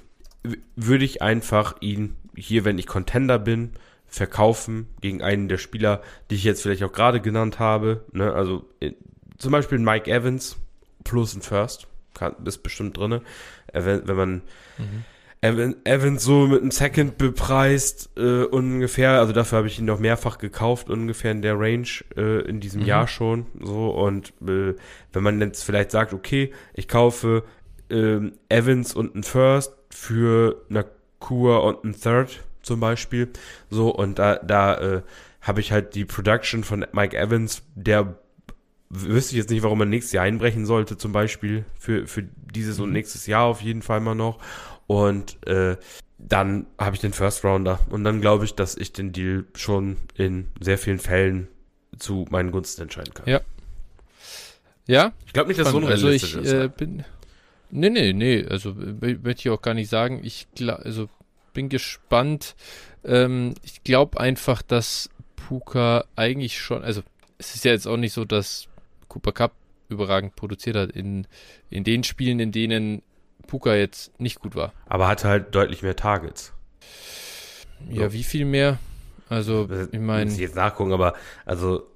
würde 0.77 1.05
ich 1.05 1.21
einfach 1.21 1.77
ihn 1.81 2.17
hier, 2.37 2.65
wenn 2.65 2.79
ich 2.79 2.87
Contender 2.87 3.39
bin, 3.39 3.73
verkaufen 4.13 4.89
gegen 5.01 5.23
einen 5.23 5.49
der 5.49 5.59
Spieler, 5.59 6.03
die 6.31 6.35
ich 6.35 6.45
jetzt 6.45 6.63
vielleicht 6.63 6.85
auch 6.85 6.93
gerade 6.93 7.21
genannt 7.21 7.59
habe. 7.59 8.05
Ne? 8.13 8.33
Also 8.33 8.67
äh, 8.81 8.93
zum 9.39 9.53
Beispiel 9.53 9.79
Mike 9.79 10.11
Evans 10.11 10.59
plus 11.03 11.35
ein 11.35 11.41
First. 11.43 11.89
Kann, 12.15 12.35
ist 12.45 12.63
bestimmt 12.63 12.99
drin. 12.99 13.23
Wenn, 13.73 14.05
man 14.05 14.43
mhm. 14.77 15.75
Evans 15.85 16.23
so 16.23 16.47
mit 16.47 16.61
einem 16.61 16.71
Second 16.71 17.17
bepreist 17.17 18.11
äh, 18.19 18.45
ungefähr, 18.45 19.13
also 19.13 19.33
dafür 19.33 19.59
habe 19.59 19.69
ich 19.69 19.79
ihn 19.79 19.87
noch 19.87 19.99
mehrfach 19.99 20.37
gekauft, 20.37 20.91
ungefähr 20.91 21.33
in 21.33 21.41
der 21.41 21.59
Range 21.59 21.89
äh, 22.15 22.43
in 22.43 22.61
diesem 22.61 22.83
mhm. 22.83 22.87
Jahr 22.87 23.09
schon. 23.09 23.47
So 23.61 23.91
und 23.93 24.35
äh, 24.47 24.75
wenn 25.15 25.23
man 25.23 25.41
jetzt 25.41 25.65
vielleicht 25.65 25.91
sagt, 25.91 26.13
okay, 26.13 26.53
ich 26.75 26.87
kaufe 26.87 27.45
äh, 27.91 28.19
Evans 28.51 28.95
und 28.95 29.15
einen 29.15 29.23
First 29.23 29.73
für 29.89 30.67
eine 30.69 30.85
Kur 31.19 31.65
und 31.65 31.83
einen 31.83 31.99
Third 31.99 32.41
zum 32.63 32.81
Beispiel, 32.81 33.29
so 33.71 33.91
und 33.91 34.19
da 34.19 34.37
da 34.37 34.75
äh, 34.97 35.03
habe 35.41 35.61
ich 35.61 35.73
halt 35.73 35.95
die 35.95 36.05
Production 36.05 36.65
von 36.65 36.87
Mike 36.93 37.17
Evans, 37.17 37.63
der 37.75 38.17
wüsste 38.89 39.35
ich 39.35 39.39
jetzt 39.39 39.51
nicht, 39.51 39.63
warum 39.63 39.79
man 39.79 39.89
nächstes 39.89 40.13
Jahr 40.13 40.25
einbrechen 40.25 40.67
sollte, 40.67 40.97
zum 40.97 41.13
Beispiel 41.13 41.65
für, 41.79 42.07
für 42.07 42.23
dieses 42.55 42.79
mhm. 42.79 42.85
und 42.85 42.93
nächstes 42.93 43.27
Jahr 43.27 43.45
auf 43.45 43.63
jeden 43.63 43.83
Fall 43.83 44.01
mal 44.01 44.15
noch. 44.15 44.39
Und 44.87 45.45
äh, 45.47 45.77
dann 46.19 46.67
habe 46.79 46.95
ich 46.95 47.01
den 47.01 47.13
First 47.13 47.43
Rounder. 47.43 47.81
Und 47.89 48.05
dann 48.05 48.21
glaube 48.21 48.45
ich, 48.45 48.55
dass 48.55 48.77
ich 48.77 48.93
den 48.93 49.13
Deal 49.13 49.47
schon 49.57 49.97
in 50.15 50.49
sehr 50.61 50.77
vielen 50.77 50.99
Fällen 50.99 51.49
zu 51.99 52.27
meinen 52.31 52.53
Gunsten 52.53 52.83
entscheiden 52.83 53.15
kann. 53.15 53.27
Ja. 53.27 53.41
Ja? 54.87 55.13
Ich 55.27 55.33
glaube 55.33 55.49
nicht, 55.49 55.59
dass 55.59 55.69
es 55.69 55.75
unrealistisch 55.75 56.37
also 56.37 56.41
ich, 56.41 56.47
ist. 56.47 56.53
Äh, 56.53 56.69
bin, 56.69 57.05
Nee, 57.75 57.89
nee, 57.89 58.13
nee, 58.13 58.45
also 58.47 58.75
möchte 58.75 59.41
ich 59.41 59.49
auch 59.49 59.63
gar 59.63 59.73
nicht 59.73 59.89
sagen. 59.89 60.21
Ich 60.23 60.47
also 60.61 61.09
bin 61.53 61.69
gespannt. 61.69 62.55
Ähm, 63.05 63.55
ich 63.63 63.83
glaube 63.85 64.21
einfach, 64.21 64.63
dass 64.63 65.11
Puka 65.37 66.05
eigentlich 66.17 66.61
schon, 66.61 66.83
also 66.83 67.03
es 67.39 67.55
ist 67.55 67.65
ja 67.65 67.73
jetzt 67.73 67.87
auch 67.87 67.97
nicht 67.97 68.13
so, 68.13 68.25
dass 68.25 68.69
Cooper 69.09 69.33
Cup 69.33 69.53
überragend 69.89 70.37
produziert 70.37 70.77
hat 70.77 70.93
in, 70.93 71.27
in 71.71 71.85
den 71.85 72.05
Spielen, 72.05 72.41
in 72.41 72.53
denen 72.53 73.03
Puka 73.47 73.75
jetzt 73.75 74.19
nicht 74.21 74.41
gut 74.41 74.55
war. 74.55 74.73
Aber 74.87 75.09
hatte 75.09 75.29
halt 75.29 75.55
deutlich 75.55 75.83
mehr 75.83 75.97
Targets. 75.97 76.53
Ja, 77.91 78.09
so. 78.09 78.13
wie 78.13 78.23
viel 78.23 78.45
mehr? 78.45 78.79
Also, 79.29 79.69
ich 79.93 79.99
meine. 79.99 80.27
Muss 80.27 80.35
ich 80.35 80.41
jetzt 80.41 80.57
nachgucken, 80.57 80.93
aber 80.93 81.15
also. 81.45 81.87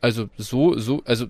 Also, 0.00 0.28
so, 0.36 0.78
so, 0.78 1.02
also, 1.04 1.26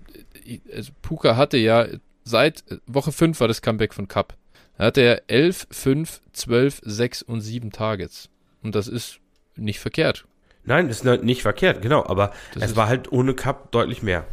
also 0.72 0.92
Puka 1.00 1.36
hatte 1.36 1.56
ja 1.56 1.86
seit 2.24 2.64
Woche 2.86 3.12
5 3.12 3.38
war 3.38 3.48
das 3.48 3.62
Comeback 3.62 3.94
von 3.94 4.08
Cup. 4.08 4.36
Da 4.76 4.84
hatte 4.86 5.00
er 5.00 5.22
11, 5.28 5.68
5, 5.70 6.20
12, 6.32 6.80
6 6.84 7.22
und 7.22 7.40
7 7.40 7.70
Targets. 7.70 8.28
Und 8.62 8.74
das 8.74 8.88
ist 8.88 9.20
nicht 9.56 9.80
verkehrt. 9.80 10.26
Nein, 10.64 10.88
ist 10.88 11.04
nicht 11.04 11.42
verkehrt, 11.42 11.82
genau, 11.82 12.06
aber 12.06 12.32
das 12.54 12.70
es 12.70 12.76
war 12.76 12.88
halt 12.88 13.12
ohne 13.12 13.34
Cup 13.34 13.70
deutlich 13.70 14.02
mehr. 14.02 14.24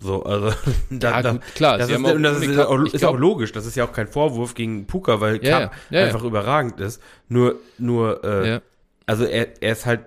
So, 0.00 0.24
also 0.24 0.52
da, 0.90 1.20
ja, 1.20 1.32
gut, 1.32 1.42
klar, 1.54 1.78
das, 1.78 1.90
ist, 1.90 1.96
und 1.96 2.22
das 2.22 2.40
ist, 2.40 2.58
auch, 2.58 2.82
ist 2.82 2.98
glaub, 2.98 3.14
auch, 3.14 3.18
logisch, 3.18 3.52
das 3.52 3.66
ist 3.66 3.76
ja 3.76 3.84
auch 3.84 3.92
kein 3.92 4.08
Vorwurf 4.08 4.54
gegen 4.54 4.86
Puka, 4.86 5.20
weil 5.20 5.44
ja, 5.44 5.60
Cup 5.60 5.74
ja, 5.90 6.04
einfach 6.04 6.24
überragend 6.24 6.80
ist. 6.80 7.00
Nur, 7.28 7.56
nur, 7.78 8.24
äh, 8.24 8.60
also 9.06 9.24
er, 9.24 9.62
er 9.62 9.72
ist 9.72 9.86
halt 9.86 10.00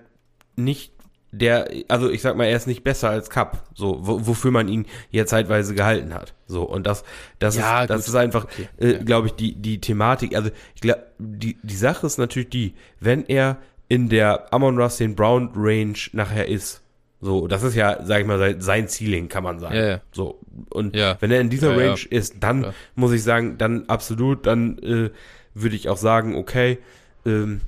nicht 0.56 0.93
der, 1.34 1.68
also 1.88 2.10
ich 2.10 2.22
sag 2.22 2.38
mal, 2.38 2.46
er 2.46 2.56
ist 2.56 2.68
nicht 2.68 2.84
besser 2.84 3.10
als 3.10 3.30
Cup, 3.30 3.64
so, 3.74 3.98
wo, 4.02 4.28
wofür 4.28 4.52
man 4.52 4.68
ihn 4.68 4.86
ja 5.10 5.26
zeitweise 5.26 5.74
gehalten 5.74 6.14
hat. 6.14 6.34
So, 6.46 6.64
und 6.64 6.86
das, 6.86 7.04
das 7.40 7.58
ja, 7.58 7.82
ist, 7.82 7.90
das 7.90 8.08
ist 8.08 8.16
einfach, 8.16 8.46
okay. 8.46 8.68
äh, 8.78 9.04
glaube 9.04 9.28
ich, 9.28 9.34
die, 9.34 9.56
die 9.56 9.82
Thematik. 9.82 10.36
Also, 10.36 10.52
ich 10.76 10.82
glaube, 10.82 11.04
die, 11.18 11.58
die 11.64 11.76
Sache 11.76 12.06
ist 12.06 12.20
natürlich 12.20 12.50
die, 12.50 12.76
wenn 13.00 13.26
er 13.26 13.58
in 13.90 14.10
der 14.10 14.54
Amon 14.54 14.80
Rustin 14.80 15.16
Brown 15.16 15.52
Range 15.56 15.98
nachher 16.12 16.48
ist, 16.48 16.82
so, 17.20 17.48
das 17.48 17.64
ist 17.64 17.76
ja, 17.76 18.04
sag 18.04 18.22
ich 18.22 18.28
mal, 18.28 18.62
sein 18.62 18.88
Ceiling, 18.88 19.28
kann 19.28 19.44
man 19.44 19.58
sagen. 19.58 19.76
Ja, 19.76 19.88
ja. 19.88 20.02
So, 20.12 20.40
und 20.70 20.96
ja. 20.96 21.18
wenn 21.20 21.32
er 21.32 21.42
in 21.42 21.50
dieser 21.50 21.76
Range 21.76 22.00
ist, 22.10 22.36
dann 22.42 22.74
muss 22.96 23.12
ich 23.12 23.24
sagen, 23.24 23.58
dann 23.58 23.88
absolut, 23.88 24.46
dann 24.46 24.78
äh, 24.80 25.10
würde 25.54 25.76
ich 25.76 25.90
auch 25.90 25.98
sagen, 25.98 26.36
okay, 26.36 26.78
ähm, 27.26 27.62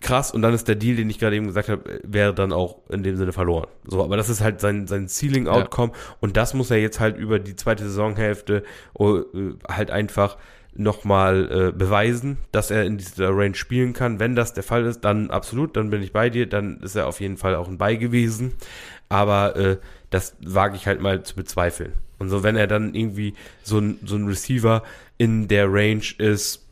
krass 0.00 0.30
und 0.32 0.42
dann 0.42 0.54
ist 0.54 0.68
der 0.68 0.76
Deal, 0.76 0.96
den 0.96 1.10
ich 1.10 1.18
gerade 1.18 1.36
eben 1.36 1.46
gesagt 1.46 1.68
habe, 1.68 2.00
wäre 2.02 2.34
dann 2.34 2.52
auch 2.52 2.78
in 2.88 3.02
dem 3.02 3.16
Sinne 3.16 3.32
verloren. 3.32 3.68
So, 3.86 4.02
aber 4.02 4.16
das 4.16 4.28
ist 4.28 4.40
halt 4.40 4.60
sein, 4.60 4.86
sein 4.86 5.08
Ceiling-Outcome 5.08 5.92
ja. 5.92 6.16
und 6.20 6.36
das 6.36 6.54
muss 6.54 6.70
er 6.70 6.78
jetzt 6.78 7.00
halt 7.00 7.16
über 7.16 7.38
die 7.38 7.56
zweite 7.56 7.84
Saisonhälfte 7.84 8.62
uh, 8.98 9.22
halt 9.68 9.90
einfach 9.90 10.36
nochmal 10.74 11.50
äh, 11.50 11.72
beweisen, 11.76 12.38
dass 12.52 12.70
er 12.70 12.84
in 12.84 12.96
dieser 12.96 13.30
Range 13.30 13.54
spielen 13.54 13.92
kann. 13.92 14.20
Wenn 14.20 14.36
das 14.36 14.54
der 14.54 14.62
Fall 14.62 14.86
ist, 14.86 15.00
dann 15.00 15.30
absolut, 15.30 15.76
dann 15.76 15.90
bin 15.90 16.02
ich 16.02 16.12
bei 16.12 16.30
dir, 16.30 16.46
dann 16.46 16.78
ist 16.80 16.94
er 16.94 17.08
auf 17.08 17.20
jeden 17.20 17.36
Fall 17.36 17.56
auch 17.56 17.68
ein 17.68 17.78
Bei 17.78 17.96
gewesen. 17.96 18.52
Aber 19.08 19.56
äh, 19.56 19.76
das 20.10 20.36
wage 20.40 20.76
ich 20.76 20.86
halt 20.86 21.00
mal 21.00 21.22
zu 21.22 21.34
bezweifeln. 21.34 21.92
Und 22.18 22.28
so, 22.28 22.42
wenn 22.42 22.56
er 22.56 22.66
dann 22.66 22.94
irgendwie 22.94 23.34
so 23.62 23.78
ein, 23.78 23.98
so 24.04 24.14
ein 24.16 24.28
Receiver 24.28 24.82
in 25.18 25.48
der 25.48 25.72
Range 25.72 26.04
ist, 26.18 26.68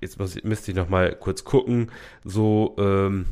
jetzt 0.00 0.18
muss, 0.18 0.42
müsste 0.42 0.70
ich 0.70 0.76
noch 0.76 0.88
mal 0.88 1.14
kurz 1.14 1.44
gucken, 1.44 1.90
so 2.24 2.74
ähm, 2.78 3.26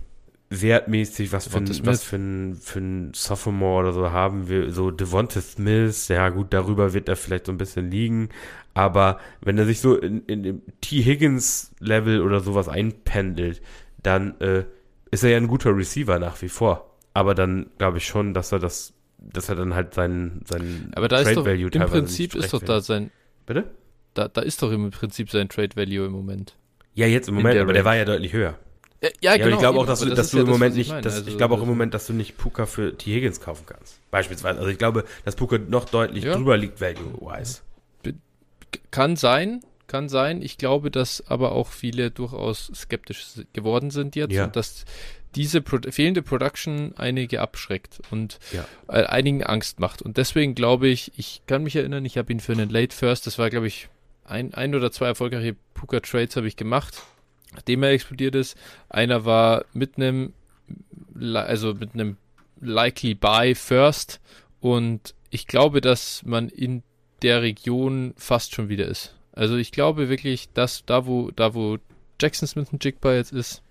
wertmäßig, 0.51 1.32
was 1.32 1.49
für, 1.49 1.59
ein, 1.59 1.86
was 1.86 2.03
für 2.03 2.16
ein, 2.16 2.55
für 2.55 2.78
ein 2.78 3.12
Sophomore 3.15 3.81
oder 3.81 3.93
so 3.93 4.11
haben 4.11 4.49
wir, 4.49 4.73
so 4.73 4.90
Devonta 4.90 5.40
Smith, 5.40 6.09
ja 6.09 6.31
gut, 6.31 6.49
darüber 6.55 6.95
wird 6.95 7.09
er 7.09 7.16
vielleicht 7.16 7.47
so 7.47 7.53
ein 7.53 7.59
bisschen 7.59 7.90
liegen, 7.90 8.31
aber 8.74 9.19
wenn 9.40 9.59
er 9.59 9.66
sich 9.66 9.81
so 9.81 9.97
in, 9.97 10.24
in 10.27 10.43
dem 10.43 10.62
T. 10.81 11.03
Higgins 11.03 11.74
Level 11.81 12.23
oder 12.23 12.40
sowas 12.40 12.69
einpendelt, 12.69 13.61
dann 14.03 14.40
äh, 14.40 14.65
ist 15.11 15.24
er 15.24 15.31
ja 15.31 15.36
ein 15.36 15.49
guter 15.49 15.77
Receiver 15.77 16.19
nach 16.19 16.40
wie 16.43 16.49
vor. 16.49 16.97
Aber 17.15 17.35
dann 17.35 17.70
glaube 17.78 17.99
ich 17.99 18.07
schon, 18.07 18.35
dass 18.35 18.53
er 18.53 18.59
das, 18.59 18.95
dass 19.19 19.49
er 19.49 19.57
dann 19.57 19.74
halt 19.74 19.95
seinen, 19.95 20.43
seinen 20.47 20.93
aber 20.95 21.09
da 21.09 21.16
Trade 21.16 21.31
ist 21.31 21.36
doch, 21.36 21.47
Value 21.47 21.70
im 21.70 21.82
Prinzip 21.82 22.35
ist 22.35 22.53
doch 22.53 22.62
da 22.62 22.81
sein. 22.81 23.11
Bitte? 23.47 23.65
Da, 24.15 24.28
da 24.28 24.40
ist 24.40 24.62
doch 24.62 24.70
im 24.70 24.90
Prinzip 24.90 25.31
sein 25.31 25.49
Trade 25.49 25.74
Value 25.74 26.07
im 26.07 26.12
Moment. 26.12 26.57
Ja, 26.99 27.07
jetzt 27.07 27.29
im 27.29 27.37
Moment, 27.37 27.55
der 27.55 27.62
aber 27.62 27.73
der 27.73 27.85
war 27.85 27.95
ja 27.95 28.05
deutlich 28.05 28.33
höher. 28.33 28.59
Ja, 29.01 29.11
ja, 29.20 29.37
genau. 29.37 29.51
ich 29.55 29.59
glaube 29.61 29.79
auch, 29.79 29.87
dass, 29.87 30.01
du, 30.01 30.12
dass 30.12 30.33
du 30.33 30.41
im 30.41 30.49
Moment 30.49 30.75
nicht, 30.75 30.91
dass, 30.91 31.15
also, 31.15 31.31
ich 31.31 31.37
glaube 31.37 31.55
auch 31.55 31.62
im 31.62 31.69
Moment, 31.69 31.95
dass 31.95 32.09
du 32.09 32.12
nicht 32.12 32.37
Puka 32.37 32.66
für 32.66 32.99
T. 32.99 33.15
Higgins 33.15 33.41
kaufen 33.41 33.66
kannst. 33.66 34.01
Beispielsweise. 34.11 34.59
Also 34.59 34.69
ich 34.69 34.79
glaube, 34.79 35.05
dass 35.25 35.37
Puka 35.37 35.59
noch 35.59 35.85
deutlich 35.85 36.25
ja. 36.25 36.35
drüber 36.35 36.57
liegt, 36.57 36.81
value-wise. 36.81 37.61
Kann 38.91 39.15
sein, 39.15 39.61
kann 39.87 40.09
sein. 40.09 40.43
Ich 40.43 40.59
glaube, 40.59 40.91
dass 40.91 41.23
aber 41.29 41.53
auch 41.53 41.69
viele 41.69 42.11
durchaus 42.11 42.73
skeptisch 42.75 43.27
geworden 43.53 43.93
sind 43.93 44.16
jetzt 44.16 44.33
ja. 44.33 44.47
und 44.47 44.57
dass 44.57 44.85
diese 45.37 45.61
Pro 45.61 45.79
fehlende 45.89 46.23
Production 46.23 46.95
einige 46.97 47.41
abschreckt 47.41 48.01
und 48.11 48.41
ja. 48.51 48.65
äh, 48.89 49.05
einigen 49.05 49.45
Angst 49.45 49.79
macht. 49.79 50.03
Und 50.03 50.16
deswegen 50.16 50.57
glaube 50.57 50.89
ich, 50.89 51.12
ich 51.16 51.43
kann 51.47 51.62
mich 51.62 51.77
erinnern, 51.77 52.05
ich 52.05 52.19
habe 52.19 52.33
ihn 52.33 52.41
für 52.41 52.53
einen 52.53 52.70
Late 52.70 52.97
First, 52.97 53.29
das 53.29 53.39
war 53.39 53.51
glaube 53.51 53.69
ich 53.69 53.89
ein, 54.29 54.55
ein 54.55 54.75
oder 54.75 54.91
zwei 54.91 55.07
erfolgreiche 55.07 55.57
Puka 55.75 56.01
Trades 56.01 56.37
habe 56.37 56.49
ich 56.49 56.57
gemacht, 56.57 57.03
nachdem 57.55 57.83
er 57.83 57.91
explodiert 57.91 58.35
ist. 58.35 58.57
Einer 58.89 59.25
war 59.25 59.65
mit 59.73 59.97
einem, 59.97 60.33
also 61.35 61.75
mit 61.75 61.95
einem 61.95 62.17
likely 62.61 63.15
buy 63.15 63.55
first 63.55 64.21
und 64.61 65.15
ich 65.31 65.47
glaube, 65.47 65.81
dass 65.81 66.23
man 66.25 66.49
in 66.49 66.83
der 67.23 67.43
Region 67.43 68.15
fast 68.17 68.55
schon 68.55 68.69
wieder 68.69 68.87
ist. 68.87 69.15
Also 69.33 69.57
ich 69.57 69.73
glaube 69.73 70.09
wirklich, 70.09 70.53
dass 70.53 70.85
da 70.85 71.07
wo, 71.07 71.31
da 71.31 71.55
wo 71.55 71.79
Jackson 72.21 72.49
Smith 72.49 72.69
und 72.73 72.85
Jigba 72.85 73.15
jetzt 73.15 73.33
ist, 73.33 73.63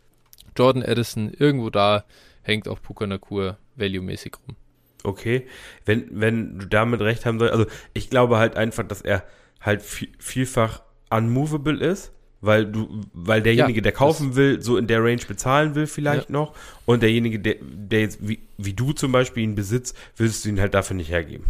Jordan 0.58 0.84
Addison, 0.84 1.34
irgendwo 1.34 1.70
da 1.70 2.06
hängt 2.42 2.68
auch 2.68 2.82
Puka 2.82 3.06
Nakur 3.06 3.58
value-mäßig 3.76 4.34
rum. 4.48 4.56
Okay, 5.04 5.48
wenn, 5.86 6.08
wenn 6.12 6.60
du 6.60 6.68
damit 6.68 7.02
recht 7.02 7.26
haben 7.26 7.40
sollst, 7.40 7.54
also 7.54 7.66
ich 7.94 8.10
glaube 8.10 8.38
halt 8.38 8.56
einfach, 8.56 8.88
dass 8.88 9.02
er 9.02 9.24
halt 9.62 9.82
vielfach 9.82 10.82
unmovable 11.10 11.80
ist, 11.80 12.12
weil 12.42 12.66
du, 12.66 13.02
weil 13.14 13.42
derjenige, 13.42 13.80
ja, 13.80 13.84
der 13.84 13.92
kaufen 13.92 14.36
will, 14.36 14.62
so 14.62 14.78
in 14.78 14.88
der 14.88 15.04
Range 15.04 15.22
bezahlen 15.28 15.76
will 15.76 15.88
vielleicht 15.88 16.30
ja. 16.30 16.34
noch 16.34 16.54
und 16.86 17.02
derjenige, 17.02 17.40
der, 17.40 17.56
der 17.62 18.02
jetzt 18.02 18.28
wie, 18.28 18.40
wie 18.58 18.74
du 18.74 18.94
zum 18.94 19.12
Beispiel 19.12 19.44
ihn 19.44 19.56
besitzt, 19.56 19.98
willst 20.16 20.46
du 20.46 20.50
ihn 20.50 20.60
halt 20.60 20.74
dafür 20.74 20.96
nicht 20.96 21.10
hergeben. 21.10 21.46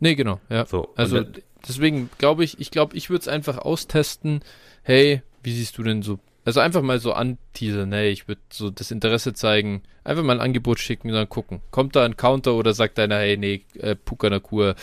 Nee, 0.00 0.14
genau, 0.14 0.40
ja. 0.48 0.66
So, 0.66 0.92
also 0.96 1.24
deswegen 1.66 2.10
glaube 2.18 2.44
ich, 2.44 2.60
ich 2.60 2.70
glaube, 2.70 2.96
ich 2.96 3.10
würde 3.10 3.22
es 3.22 3.28
einfach 3.28 3.58
austesten. 3.58 4.40
Hey, 4.82 5.22
wie 5.42 5.52
siehst 5.52 5.78
du 5.78 5.82
denn 5.82 6.02
so? 6.02 6.18
Also 6.44 6.60
einfach 6.60 6.82
mal 6.82 6.98
so 6.98 7.12
anteasern, 7.12 7.92
hey, 7.92 8.10
ich 8.10 8.28
würde 8.28 8.42
so 8.50 8.70
das 8.70 8.90
Interesse 8.90 9.32
zeigen, 9.32 9.82
einfach 10.02 10.22
mal 10.22 10.34
ein 10.34 10.44
Angebot 10.44 10.78
schicken 10.78 11.08
und 11.08 11.14
dann 11.14 11.28
gucken. 11.28 11.62
Kommt 11.70 11.96
da 11.96 12.04
ein 12.04 12.18
Counter 12.18 12.54
oder 12.54 12.74
sagt 12.74 12.98
einer, 12.98 13.16
hey, 13.16 13.38
nee, 13.38 13.62
äh, 13.78 13.94
Puka 13.94 14.28
Nakur, 14.28 14.74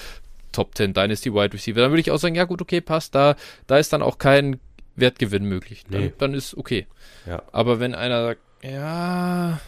Top 0.52 0.76
10 0.76 0.94
Dynasty 0.94 1.34
Wide 1.34 1.54
Receiver, 1.54 1.82
dann 1.82 1.92
würde 1.92 2.02
ich 2.02 2.12
auch 2.12 2.18
sagen, 2.18 2.36
ja 2.36 2.46
gut, 2.46 2.62
okay, 2.62 2.82
passt, 2.82 3.16
da, 3.16 3.36
da 3.68 3.78
ist 3.78 3.94
dann 3.94 4.02
auch 4.02 4.18
kein 4.18 4.60
Wertgewinn 4.96 5.46
möglich. 5.46 5.84
Dann, 5.90 6.02
nee. 6.02 6.14
dann 6.18 6.34
ist 6.34 6.56
okay. 6.56 6.88
Ja. 7.26 7.44
Aber 7.52 7.80
wenn 7.80 7.96
einer 7.96 8.24
sagt, 8.24 8.42
ja, 8.64 9.60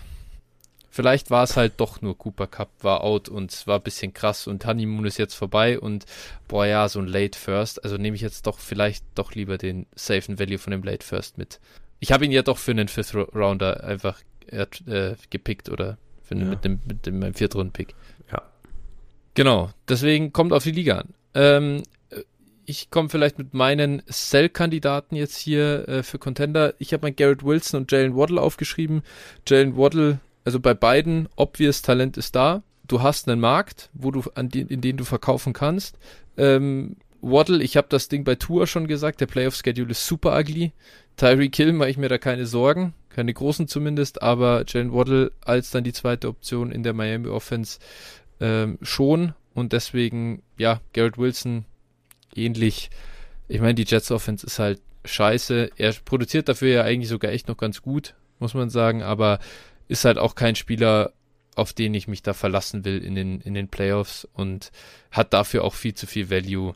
vielleicht 0.90 1.32
war 1.32 1.44
es 1.44 1.58
halt 1.58 1.74
doch 1.78 2.02
nur 2.02 2.18
Cooper 2.18 2.48
Cup 2.48 2.70
war 2.82 3.04
out 3.04 3.28
und 3.28 3.52
es 3.52 3.66
war 3.66 3.80
ein 3.80 3.84
bisschen 3.84 4.14
krass 4.14 4.46
und 4.46 4.66
Honeymoon 4.66 5.06
ist 5.06 5.18
jetzt 5.18 5.34
vorbei 5.34 5.80
und 5.80 6.06
boah 6.48 6.66
ja, 6.66 6.88
so 6.88 7.00
ein 7.00 7.08
Late 7.08 7.38
First, 7.38 7.84
also 7.84 7.98
nehme 7.98 8.16
ich 8.16 8.22
jetzt 8.22 8.46
doch 8.46 8.60
vielleicht 8.60 9.04
doch 9.16 9.34
lieber 9.34 9.58
den 9.58 9.88
safen 9.96 10.40
Value 10.40 10.60
von 10.60 10.72
dem 10.72 10.84
Late 10.84 11.06
First 11.06 11.38
mit. 11.38 11.60
Ich 12.00 12.12
habe 12.12 12.26
ihn 12.26 12.32
ja 12.32 12.44
doch 12.44 12.58
für 12.58 12.72
einen 12.72 12.88
Fifth 12.88 13.16
Rounder 13.16 13.84
einfach 13.84 14.20
äh, 14.48 15.16
gepickt 15.30 15.70
oder 15.70 15.98
für 16.22 16.36
ja. 16.36 16.46
mit 16.46 16.64
dem 16.64 16.80
mit 16.86 17.06
dem 17.06 17.20
meinem 17.20 17.34
Viertrunden-Pick. 17.34 17.96
Genau, 19.34 19.72
deswegen 19.88 20.32
kommt 20.32 20.54
auf 20.54 20.64
die 20.64 20.72
Liga 20.72 21.00
an. 21.00 21.14
Ähm, 21.34 21.84
ich 22.66 22.90
komme 22.92 23.10
vielleicht 23.10 23.38
mit 23.38 23.54
meinen 23.54 24.02
Sell-Kandidaten 24.08 25.16
jetzt 25.16 25.38
hier 25.38 25.88
äh, 25.88 26.04
für 26.04 26.20
Contender. 26.20 26.74
Ich 26.80 26.94
habe 26.94 27.06
mein 27.06 27.16
Garrett 27.16 27.44
Wilson 27.44 27.82
und 27.82 27.92
Jalen 27.92 28.16
Waddle 28.16 28.42
aufgeschrieben. 28.42 29.02
Jalen 29.48 29.76
Waddle, 29.76 30.20
also 30.46 30.60
bei 30.60 30.74
beiden, 30.74 31.28
obvious 31.36 31.82
Talent 31.82 32.18
ist 32.18 32.36
da. 32.36 32.64
Du 32.88 33.02
hast 33.02 33.28
einen 33.28 33.42
Markt, 33.42 33.90
wo 33.94 34.12
du 34.12 34.24
an 34.36 34.50
den, 34.50 34.68
in 34.68 34.82
den 34.82 34.98
du 34.98 35.04
verkaufen 35.04 35.54
kannst. 35.54 35.98
Ähm, 36.38 36.98
Waddle, 37.22 37.64
ich 37.64 37.78
habe 37.78 37.88
das 37.90 38.10
Ding 38.10 38.24
bei 38.24 38.36
Tour 38.36 38.68
schon 38.68 38.88
gesagt, 38.88 39.22
der 39.22 39.28
Playoff-Schedule 39.28 39.92
ist 39.92 40.06
super 40.06 40.38
ugly. 40.38 40.74
Tyree 41.16 41.50
Kill 41.50 41.74
mache 41.74 41.90
ich 41.90 41.98
mir 41.98 42.10
da 42.10 42.18
keine 42.18 42.46
Sorgen, 42.46 42.94
keine 43.10 43.34
großen 43.34 43.68
zumindest, 43.68 44.22
aber 44.22 44.66
Jalen 44.68 44.94
Waddle 44.94 45.32
als 45.42 45.72
dann 45.72 45.84
die 45.84 45.94
zweite 45.94 46.28
Option 46.28 46.72
in 46.72 46.84
der 46.84 46.94
Miami 46.94 47.28
Offense 47.28 47.80
ähm, 48.40 48.78
schon 48.82 49.34
und 49.54 49.74
deswegen, 49.74 50.44
ja, 50.58 50.82
Garrett 50.94 51.18
Wilson 51.18 51.66
ähnlich. 52.36 52.90
Ich 53.48 53.62
meine, 53.62 53.76
die 53.76 53.86
Jets 53.86 54.12
Offense 54.12 54.46
ist 54.46 54.60
halt 54.60 54.82
scheiße. 55.06 55.72
Er 55.76 55.94
produziert 56.06 56.50
dafür 56.50 56.70
ja 56.70 56.84
eigentlich 56.84 57.10
sogar 57.10 57.32
echt 57.32 57.48
noch 57.48 57.58
ganz 57.58 57.82
gut, 57.82 58.16
muss 58.40 58.54
man 58.54 58.70
sagen, 58.70 59.04
aber 59.04 59.40
ist 59.88 60.06
halt 60.06 60.18
auch 60.18 60.36
kein 60.36 60.56
Spieler, 60.56 61.14
auf 61.56 61.74
den 61.74 61.94
ich 61.94 62.08
mich 62.08 62.24
da 62.24 62.34
verlassen 62.34 62.86
will 62.86 63.04
in 63.04 63.16
den, 63.16 63.42
in 63.42 63.54
den 63.54 63.68
Playoffs 63.68 64.28
und 64.34 64.72
hat 65.12 65.34
dafür 65.34 65.64
auch 65.64 65.76
viel 65.76 65.94
zu 65.94 66.08
viel 66.08 66.30
Value. 66.30 66.74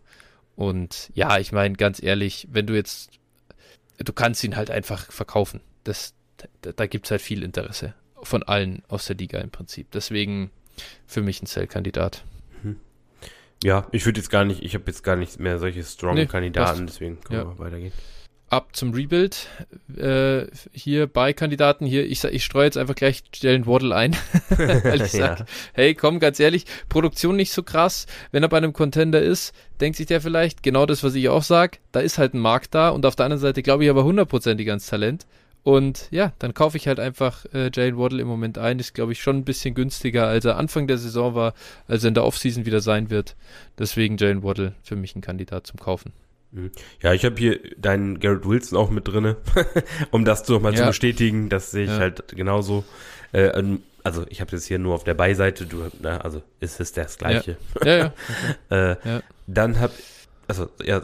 Und 0.56 1.10
ja, 1.14 1.38
ich 1.40 1.52
meine, 1.52 1.76
ganz 1.76 2.02
ehrlich, 2.02 2.48
wenn 2.52 2.68
du 2.68 2.76
jetzt, 2.76 3.12
du 3.98 4.14
kannst 4.14 4.44
ihn 4.44 4.56
halt 4.56 4.70
einfach 4.70 5.12
verkaufen. 5.12 5.62
Das, 5.84 6.14
da, 6.62 6.72
da 6.74 6.86
gibt 6.86 7.06
es 7.06 7.12
halt 7.12 7.22
viel 7.22 7.44
Interesse 7.44 7.94
von 8.22 8.44
allen 8.44 8.84
aus 8.88 9.08
der 9.08 9.16
Liga 9.16 9.40
im 9.40 9.50
Prinzip. 9.50 9.90
Deswegen 9.92 10.52
für 11.06 11.22
mich 11.22 11.42
ein 11.42 11.46
Sell-Kandidat. 11.46 12.24
Mhm. 12.64 12.78
Ja, 13.64 13.88
ich 13.92 14.06
würde 14.06 14.20
jetzt 14.20 14.30
gar 14.30 14.46
nicht, 14.46 14.64
ich 14.64 14.74
habe 14.74 14.86
jetzt 14.88 15.04
gar 15.04 15.16
nicht 15.16 15.40
mehr 15.40 15.58
solche 15.60 15.84
strong 15.84 16.16
nee, 16.16 16.28
deswegen 16.28 17.20
können 17.22 17.40
ja. 17.40 17.46
wir 17.46 17.60
weitergehen. 17.60 17.92
Ab 18.50 18.78
zum 18.78 18.94
Rebuild. 18.94 19.50
Äh, 19.98 20.46
hier 20.72 21.08
bei 21.08 21.34
Kandidaten 21.34 21.86
hier, 21.86 22.06
ich, 22.06 22.24
ich 22.24 22.46
streue 22.46 22.64
jetzt 22.64 22.78
einfach 22.78 22.96
gleich 22.96 23.24
Jalen 23.36 23.66
Waddle 23.66 23.94
ein, 23.94 24.16
weil 24.50 25.02
ich 25.02 25.12
sage, 25.12 25.42
ja. 25.42 25.46
hey, 25.74 25.96
komm, 25.96 26.20
ganz 26.20 26.40
ehrlich, 26.40 26.66
Produktion 26.88 27.36
nicht 27.36 27.52
so 27.52 27.62
krass. 27.62 28.06
Wenn 28.32 28.44
er 28.44 28.50
bei 28.50 28.56
einem 28.56 28.72
Contender 28.72 29.22
ist, 29.22 29.54
denkt 29.82 29.98
sich 29.98 30.06
der 30.06 30.22
vielleicht 30.22 30.64
genau 30.64 30.86
das, 30.86 31.04
was 31.04 31.14
ich 31.16 31.28
auch 31.28 31.44
sage. 31.44 31.80
Da 31.92 32.00
ist 32.00 32.18
halt 32.18 32.36
ein 32.36 32.40
Markt 32.40 32.74
da 32.74 32.90
und 32.90 33.06
auf 33.06 33.18
der 33.18 33.26
anderen 33.26 33.42
Seite 33.42 33.64
glaube 33.64 33.84
ich 33.84 33.90
aber 33.90 34.06
hundertprozentig 34.06 34.70
ans 34.70 34.88
Talent. 34.88 35.26
Und 35.68 36.08
ja, 36.12 36.32
dann 36.40 36.54
kaufe 36.54 36.78
ich 36.78 36.88
halt 36.88 36.98
einfach 36.98 37.44
äh, 37.54 37.70
Jalen 37.74 37.98
Waddle 37.98 38.22
im 38.22 38.28
Moment 38.30 38.58
ein. 38.58 38.80
Ist, 38.80 38.94
glaube 38.94 39.12
ich, 39.12 39.22
schon 39.22 39.36
ein 39.36 39.44
bisschen 39.44 39.76
günstiger, 39.76 40.26
als 40.26 40.46
er 40.46 40.56
Anfang 40.56 40.88
der 40.88 40.98
Saison 40.98 41.36
war, 41.36 41.54
als 41.90 42.06
er 42.06 42.08
in 42.08 42.14
der 42.14 42.24
Offseason 42.24 42.66
wieder 42.66 42.80
sein 42.80 43.10
wird. 43.10 43.36
Deswegen 43.78 44.16
Jalen 44.16 44.44
Waddle 44.44 44.76
für 44.82 44.96
mich 44.96 45.14
ein 45.18 45.22
Kandidat 45.22 45.68
zum 45.68 45.78
Kaufen. 45.78 46.14
Mhm. 46.54 46.72
Ja, 47.02 47.12
ich 47.12 47.26
habe 47.26 47.36
hier 47.38 47.60
deinen 47.76 48.22
Garrett 48.22 48.48
Wilson 48.48 48.78
auch 48.78 48.90
mit 48.90 49.10
drinne, 49.10 49.36
um 50.12 50.24
das 50.24 50.48
nochmal 50.48 50.72
ja. 50.72 50.84
zu 50.84 50.86
bestätigen. 50.86 51.50
Das 51.50 51.72
sehe 51.72 51.84
ich 51.84 51.90
ja. 51.90 51.98
halt 51.98 52.30
genauso. 52.30 52.86
Äh, 53.34 53.62
also 54.06 54.26
ich 54.30 54.40
habe 54.40 54.54
jetzt 54.54 54.68
hier 54.68 54.80
nur 54.80 54.96
auf 54.96 55.04
der 55.04 55.16
Beiseite, 55.16 55.66
du, 55.66 55.92
na, 56.00 56.22
also 56.22 56.42
ist 56.62 56.80
es 56.80 56.94
das 56.94 57.18
Gleiche. 57.18 57.58
Ja, 57.84 57.98
ja. 57.98 58.14
ja. 58.70 58.92
äh, 59.18 59.22
Dann 59.48 59.82
hab, 59.82 59.92
also 60.48 60.70
ja, 60.82 61.02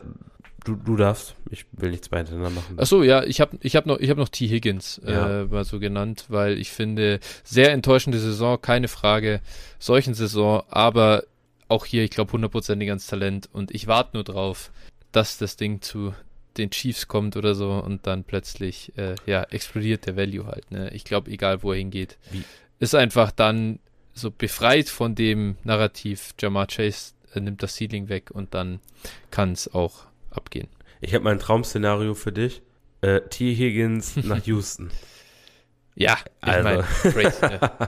Du, 0.63 0.75
du 0.75 0.95
darfst. 0.95 1.35
Ich 1.49 1.65
will 1.73 1.91
nichts 1.91 2.07
hintereinander 2.09 2.49
machen. 2.49 2.79
Achso, 2.79 3.03
ja, 3.03 3.23
ich 3.23 3.41
habe 3.41 3.57
ich 3.61 3.75
hab 3.75 3.85
noch, 3.85 3.99
ich 3.99 4.09
hab 4.09 4.17
noch 4.17 4.29
T. 4.29 4.47
Higgins 4.47 5.01
ja. 5.05 5.41
äh, 5.41 5.45
mal 5.45 5.65
so 5.65 5.79
genannt, 5.79 6.25
weil 6.29 6.57
ich 6.57 6.71
finde, 6.71 7.19
sehr 7.43 7.71
enttäuschende 7.71 8.19
Saison, 8.19 8.61
keine 8.61 8.87
Frage, 8.87 9.41
solchen 9.77 10.13
Saison, 10.13 10.63
aber 10.69 11.23
auch 11.67 11.85
hier, 11.85 12.03
ich 12.03 12.11
glaube, 12.11 12.31
hundertprozentig 12.31 12.89
ans 12.89 13.07
Talent 13.07 13.49
und 13.51 13.73
ich 13.73 13.87
warte 13.87 14.11
nur 14.13 14.23
drauf, 14.23 14.71
dass 15.11 15.37
das 15.37 15.57
Ding 15.57 15.81
zu 15.81 16.13
den 16.57 16.69
Chiefs 16.69 17.07
kommt 17.07 17.35
oder 17.35 17.55
so 17.55 17.71
und 17.71 18.05
dann 18.07 18.23
plötzlich, 18.23 18.93
äh, 18.97 19.15
ja, 19.25 19.43
explodiert 19.43 20.05
der 20.05 20.15
Value 20.15 20.45
halt. 20.45 20.69
Ne? 20.71 20.91
Ich 20.93 21.03
glaube, 21.03 21.31
egal 21.31 21.63
wo 21.63 21.71
er 21.71 21.77
hingeht, 21.77 22.17
Wie? 22.31 22.43
ist 22.79 22.95
einfach 22.95 23.31
dann 23.31 23.79
so 24.13 24.31
befreit 24.31 24.87
von 24.87 25.15
dem 25.15 25.57
Narrativ, 25.63 26.33
Jamar 26.39 26.67
Chase 26.67 27.13
äh, 27.33 27.39
nimmt 27.39 27.63
das 27.63 27.75
Ceiling 27.75 28.07
weg 28.07 28.29
und 28.31 28.53
dann 28.53 28.79
kann 29.31 29.51
es 29.51 29.73
auch 29.73 30.05
abgehen. 30.35 30.67
Ich 31.01 31.13
habe 31.13 31.23
mein 31.23 31.39
Traum-Szenario 31.39 32.13
für 32.13 32.31
dich. 32.31 32.61
Äh, 33.01 33.21
T. 33.21 33.53
Higgins 33.53 34.15
nach 34.23 34.45
Houston. 34.45 34.91
Ja, 35.95 36.17
ich 36.41 36.47
also. 36.47 36.63
meine, 36.63 36.83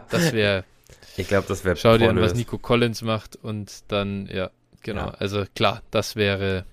das 0.10 0.34
wäre. 0.34 0.64
Ich 1.18 1.30
glaube, 1.30 1.48
das 1.48 1.64
wäre. 1.64 1.78
Schau 1.78 1.98
dir 1.98 2.10
an, 2.10 2.20
was 2.20 2.34
Nico 2.36 2.58
Collins 2.58 3.02
macht 3.02 3.38
und 3.38 3.86
dann, 3.88 4.28
ja, 4.28 4.52
genau. 4.82 5.06
Ja. 5.06 5.12
Also 5.12 5.46
klar, 5.56 5.82
das 5.90 6.18
wäre 6.18 6.66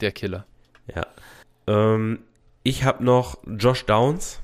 der 0.00 0.10
Killer. 0.10 0.46
Ja. 0.92 1.06
Ähm, 1.68 2.24
ich 2.64 2.82
habe 2.82 3.04
noch 3.04 3.38
Josh 3.46 3.86
Downs. 3.86 4.40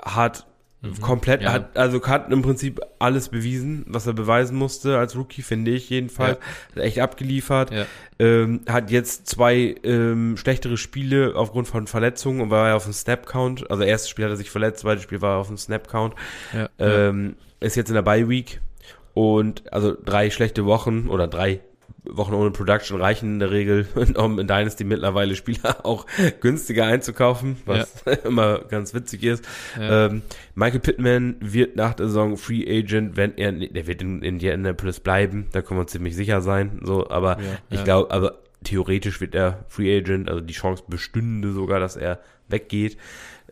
Hat 0.00 0.46
Mhm. 0.82 1.00
Komplett, 1.00 1.42
ja. 1.42 1.52
hat, 1.52 1.76
also 1.76 2.02
hat 2.06 2.32
im 2.32 2.40
Prinzip 2.40 2.80
alles 2.98 3.28
bewiesen, 3.28 3.84
was 3.86 4.06
er 4.06 4.14
beweisen 4.14 4.56
musste 4.56 4.96
als 4.96 5.14
Rookie, 5.14 5.42
finde 5.42 5.72
ich 5.72 5.90
jedenfalls. 5.90 6.38
Ja. 6.38 6.76
Hat 6.76 6.82
echt 6.82 7.00
abgeliefert. 7.00 7.70
Ja. 7.70 7.86
Ähm, 8.18 8.62
hat 8.68 8.90
jetzt 8.90 9.26
zwei 9.26 9.74
ähm, 9.82 10.36
schlechtere 10.38 10.78
Spiele 10.78 11.34
aufgrund 11.36 11.68
von 11.68 11.86
Verletzungen 11.86 12.40
und 12.40 12.50
war 12.50 12.68
ja 12.68 12.76
auf 12.76 12.84
dem 12.84 12.94
Snap-Count. 12.94 13.70
Also 13.70 13.82
erstes 13.82 14.08
Spiel 14.08 14.24
hat 14.24 14.32
er 14.32 14.36
sich 14.36 14.50
verletzt, 14.50 14.80
zweites 14.80 15.02
Spiel 15.02 15.20
war 15.20 15.36
er 15.36 15.38
auf 15.38 15.48
dem 15.48 15.58
Snap-Count. 15.58 16.14
Ähm, 16.78 17.36
ist 17.60 17.76
jetzt 17.76 17.88
in 17.88 17.94
der 17.94 18.02
Bye-Week 18.02 18.60
und 19.12 19.70
also 19.72 19.94
drei 20.02 20.30
schlechte 20.30 20.64
Wochen 20.64 21.08
oder 21.08 21.26
drei 21.26 21.60
Wochen 22.16 22.34
ohne 22.34 22.50
Production 22.50 23.00
reichen 23.00 23.34
in 23.34 23.38
der 23.38 23.50
Regel, 23.50 23.86
um 24.16 24.38
in 24.38 24.46
Dynasty 24.46 24.84
mittlerweile 24.84 25.36
Spieler 25.36 25.78
auch 25.84 26.06
günstiger 26.40 26.86
einzukaufen, 26.86 27.56
was 27.66 28.02
ja. 28.06 28.12
immer 28.24 28.60
ganz 28.60 28.94
witzig 28.94 29.24
ist. 29.24 29.44
Ja. 29.78 30.06
Ähm, 30.06 30.22
Michael 30.54 30.80
Pittman 30.80 31.36
wird 31.40 31.76
nach 31.76 31.94
der 31.94 32.06
Saison 32.06 32.36
Free 32.36 32.64
Agent, 32.66 33.16
wenn 33.16 33.36
er, 33.36 33.52
der 33.52 33.86
wird 33.86 34.02
in 34.02 34.22
Indianapolis 34.22 35.00
bleiben, 35.00 35.48
da 35.52 35.62
können 35.62 35.78
wir 35.78 35.82
uns 35.82 35.92
ziemlich 35.92 36.16
sicher 36.16 36.40
sein, 36.40 36.80
so, 36.82 37.08
aber 37.10 37.38
ja, 37.40 37.58
ich 37.70 37.84
glaube, 37.84 38.10
aber 38.10 38.38
theoretisch 38.64 39.20
wird 39.20 39.34
er 39.34 39.64
Free 39.68 39.96
Agent, 39.96 40.28
also 40.28 40.40
die 40.40 40.52
Chance 40.52 40.84
bestünde 40.86 41.52
sogar, 41.52 41.80
dass 41.80 41.96
er 41.96 42.20
weggeht. 42.48 42.96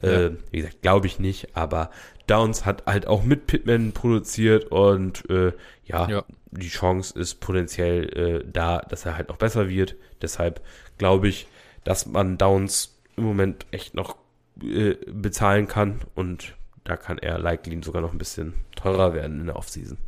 Äh, 0.00 0.30
wie 0.50 0.58
gesagt, 0.58 0.82
glaube 0.82 1.08
ich 1.08 1.18
nicht, 1.18 1.56
aber 1.56 1.90
Downs 2.28 2.64
hat 2.64 2.86
halt 2.86 3.06
auch 3.06 3.24
mit 3.24 3.46
Pittman 3.46 3.92
produziert 3.92 4.66
und 4.66 5.28
äh, 5.30 5.52
ja, 5.84 6.08
ja, 6.08 6.24
die 6.50 6.68
Chance 6.68 7.18
ist 7.18 7.40
potenziell 7.40 8.08
äh, 8.16 8.44
da, 8.50 8.78
dass 8.80 9.04
er 9.04 9.16
halt 9.16 9.28
noch 9.28 9.36
besser 9.36 9.68
wird. 9.68 9.96
Deshalb 10.22 10.60
glaube 10.96 11.28
ich, 11.28 11.46
dass 11.84 12.06
man 12.06 12.38
Downs 12.38 12.98
im 13.16 13.24
Moment 13.24 13.66
echt 13.70 13.94
noch 13.94 14.16
äh, 14.62 14.94
bezahlen 15.06 15.68
kann 15.68 16.00
und 16.14 16.54
da 16.84 16.96
kann 16.96 17.18
er 17.18 17.38
likely 17.38 17.78
sogar 17.82 18.00
noch 18.00 18.12
ein 18.12 18.18
bisschen 18.18 18.54
teurer 18.74 19.12
werden 19.12 19.40
in 19.40 19.46
der 19.46 19.56
Offseason. 19.56 19.98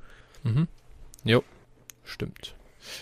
Mhm. 0.43 0.67
Jo, 1.25 1.45
stimmt. 2.05 2.55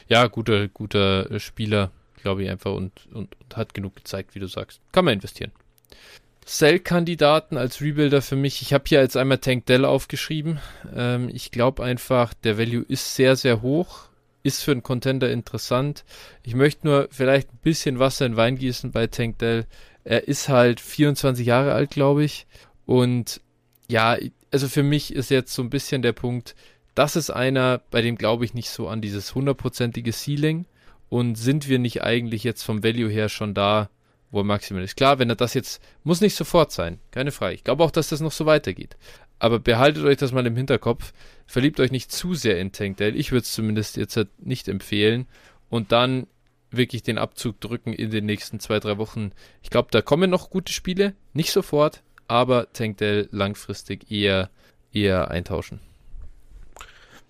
Ja, 0.08 0.26
guter, 0.26 0.68
guter 0.68 1.38
Spieler, 1.38 1.92
glaube 2.20 2.42
ich 2.42 2.50
einfach 2.50 2.72
und, 2.72 3.06
und, 3.12 3.36
und 3.40 3.56
hat 3.56 3.74
genug 3.74 3.94
gezeigt, 3.94 4.34
wie 4.34 4.40
du 4.40 4.48
sagst. 4.48 4.80
Kann 4.90 5.04
man 5.04 5.14
investieren. 5.14 5.52
Sell-Kandidaten 6.48 7.58
als 7.58 7.82
Rebuilder 7.82 8.22
für 8.22 8.34
mich. 8.34 8.62
Ich 8.62 8.72
habe 8.72 8.84
hier 8.86 9.02
jetzt 9.02 9.18
einmal 9.18 9.36
Tank 9.36 9.66
Dell 9.66 9.84
aufgeschrieben. 9.84 10.60
Ähm, 10.96 11.28
ich 11.30 11.50
glaube 11.50 11.84
einfach, 11.84 12.32
der 12.32 12.56
Value 12.56 12.86
ist 12.88 13.14
sehr, 13.14 13.36
sehr 13.36 13.60
hoch. 13.60 14.08
Ist 14.42 14.62
für 14.62 14.72
einen 14.72 14.82
Contender 14.82 15.30
interessant. 15.30 16.06
Ich 16.42 16.54
möchte 16.54 16.86
nur 16.86 17.08
vielleicht 17.10 17.52
ein 17.52 17.58
bisschen 17.62 17.98
Wasser 17.98 18.24
in 18.24 18.36
Wein 18.36 18.56
gießen 18.56 18.92
bei 18.92 19.08
Tank 19.08 19.38
Dell. 19.40 19.66
Er 20.04 20.26
ist 20.26 20.48
halt 20.48 20.80
24 20.80 21.46
Jahre 21.46 21.74
alt, 21.74 21.90
glaube 21.90 22.24
ich. 22.24 22.46
Und 22.86 23.42
ja, 23.86 24.16
also 24.50 24.68
für 24.68 24.82
mich 24.82 25.12
ist 25.12 25.30
jetzt 25.30 25.52
so 25.52 25.60
ein 25.60 25.68
bisschen 25.68 26.00
der 26.00 26.14
Punkt, 26.14 26.54
das 26.94 27.14
ist 27.14 27.28
einer, 27.28 27.82
bei 27.90 28.00
dem 28.00 28.16
glaube 28.16 28.46
ich 28.46 28.54
nicht 28.54 28.70
so 28.70 28.88
an 28.88 29.02
dieses 29.02 29.34
hundertprozentige 29.34 30.12
Ceiling. 30.12 30.64
Und 31.10 31.36
sind 31.36 31.68
wir 31.68 31.78
nicht 31.78 32.02
eigentlich 32.02 32.42
jetzt 32.42 32.62
vom 32.62 32.82
Value 32.82 33.10
her 33.10 33.28
schon 33.28 33.52
da, 33.52 33.90
wo 34.30 34.40
er 34.40 34.44
maximal 34.44 34.82
ist. 34.82 34.96
Klar, 34.96 35.18
wenn 35.18 35.30
er 35.30 35.36
das 35.36 35.54
jetzt, 35.54 35.82
muss 36.04 36.20
nicht 36.20 36.34
sofort 36.34 36.72
sein, 36.72 36.98
keine 37.10 37.32
Frage. 37.32 37.54
Ich 37.54 37.64
glaube 37.64 37.84
auch, 37.84 37.90
dass 37.90 38.08
das 38.08 38.20
noch 38.20 38.32
so 38.32 38.46
weitergeht. 38.46 38.96
Aber 39.38 39.58
behaltet 39.58 40.04
euch 40.04 40.16
das 40.16 40.32
mal 40.32 40.46
im 40.46 40.56
Hinterkopf. 40.56 41.12
Verliebt 41.46 41.80
euch 41.80 41.92
nicht 41.92 42.10
zu 42.10 42.34
sehr 42.34 42.60
in 42.60 42.72
Tankdale. 42.72 43.12
Ich 43.12 43.30
würde 43.30 43.42
es 43.42 43.52
zumindest 43.52 43.96
jetzt 43.96 44.16
halt 44.16 44.28
nicht 44.44 44.68
empfehlen. 44.68 45.26
Und 45.70 45.92
dann 45.92 46.26
wirklich 46.70 47.02
den 47.02 47.18
Abzug 47.18 47.60
drücken 47.60 47.92
in 47.92 48.10
den 48.10 48.26
nächsten 48.26 48.60
zwei, 48.60 48.80
drei 48.80 48.98
Wochen. 48.98 49.32
Ich 49.62 49.70
glaube, 49.70 49.88
da 49.90 50.02
kommen 50.02 50.30
noch 50.30 50.50
gute 50.50 50.72
Spiele. 50.72 51.14
Nicht 51.32 51.52
sofort, 51.52 52.02
aber 52.26 52.72
Tankdale 52.72 53.28
langfristig 53.30 54.10
eher, 54.10 54.50
eher 54.92 55.30
eintauschen. 55.30 55.80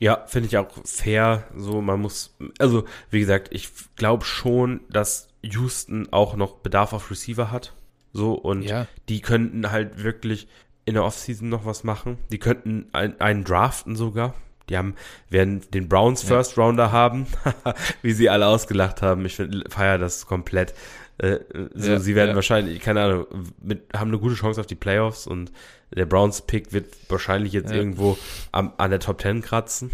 Ja, 0.00 0.24
finde 0.26 0.48
ich 0.48 0.56
auch 0.56 0.70
fair. 0.84 1.44
So, 1.56 1.80
man 1.82 2.00
muss, 2.00 2.34
also, 2.58 2.84
wie 3.10 3.20
gesagt, 3.20 3.48
ich 3.52 3.68
glaube 3.96 4.24
schon, 4.24 4.80
dass 4.88 5.27
Houston 5.42 6.08
auch 6.10 6.36
noch 6.36 6.56
Bedarf 6.56 6.92
auf 6.92 7.10
Receiver 7.10 7.50
hat. 7.50 7.74
So, 8.12 8.32
und 8.32 8.62
ja. 8.62 8.86
die 9.08 9.20
könnten 9.20 9.70
halt 9.70 10.02
wirklich 10.02 10.48
in 10.84 10.94
der 10.94 11.04
Offseason 11.04 11.48
noch 11.48 11.66
was 11.66 11.84
machen. 11.84 12.18
Die 12.30 12.38
könnten 12.38 12.86
ein, 12.92 13.20
einen 13.20 13.44
draften 13.44 13.96
sogar. 13.96 14.34
Die 14.68 14.76
haben, 14.76 14.94
werden 15.30 15.62
den 15.72 15.88
Browns 15.88 16.22
ja. 16.22 16.28
First 16.28 16.58
Rounder 16.58 16.92
haben, 16.92 17.26
wie 18.02 18.12
sie 18.12 18.28
alle 18.28 18.46
ausgelacht 18.46 19.02
haben. 19.02 19.24
Ich 19.26 19.36
feiere 19.68 19.98
das 19.98 20.26
komplett. 20.26 20.74
Äh, 21.18 21.38
so, 21.74 21.92
ja, 21.92 21.98
sie 21.98 22.14
werden 22.14 22.34
wahrscheinlich, 22.34 22.80
keine 22.80 23.02
Ahnung, 23.02 23.26
mit, 23.60 23.92
haben 23.94 24.08
eine 24.08 24.18
gute 24.18 24.34
Chance 24.34 24.60
auf 24.60 24.66
die 24.66 24.74
Playoffs 24.74 25.26
und 25.26 25.52
der 25.90 26.06
Browns 26.06 26.42
Pick 26.42 26.72
wird 26.72 26.94
wahrscheinlich 27.08 27.52
jetzt 27.52 27.72
irgendwo 27.72 28.18
am, 28.52 28.72
an 28.76 28.90
der 28.90 29.00
Top 29.00 29.20
10 29.20 29.42
kratzen. 29.42 29.90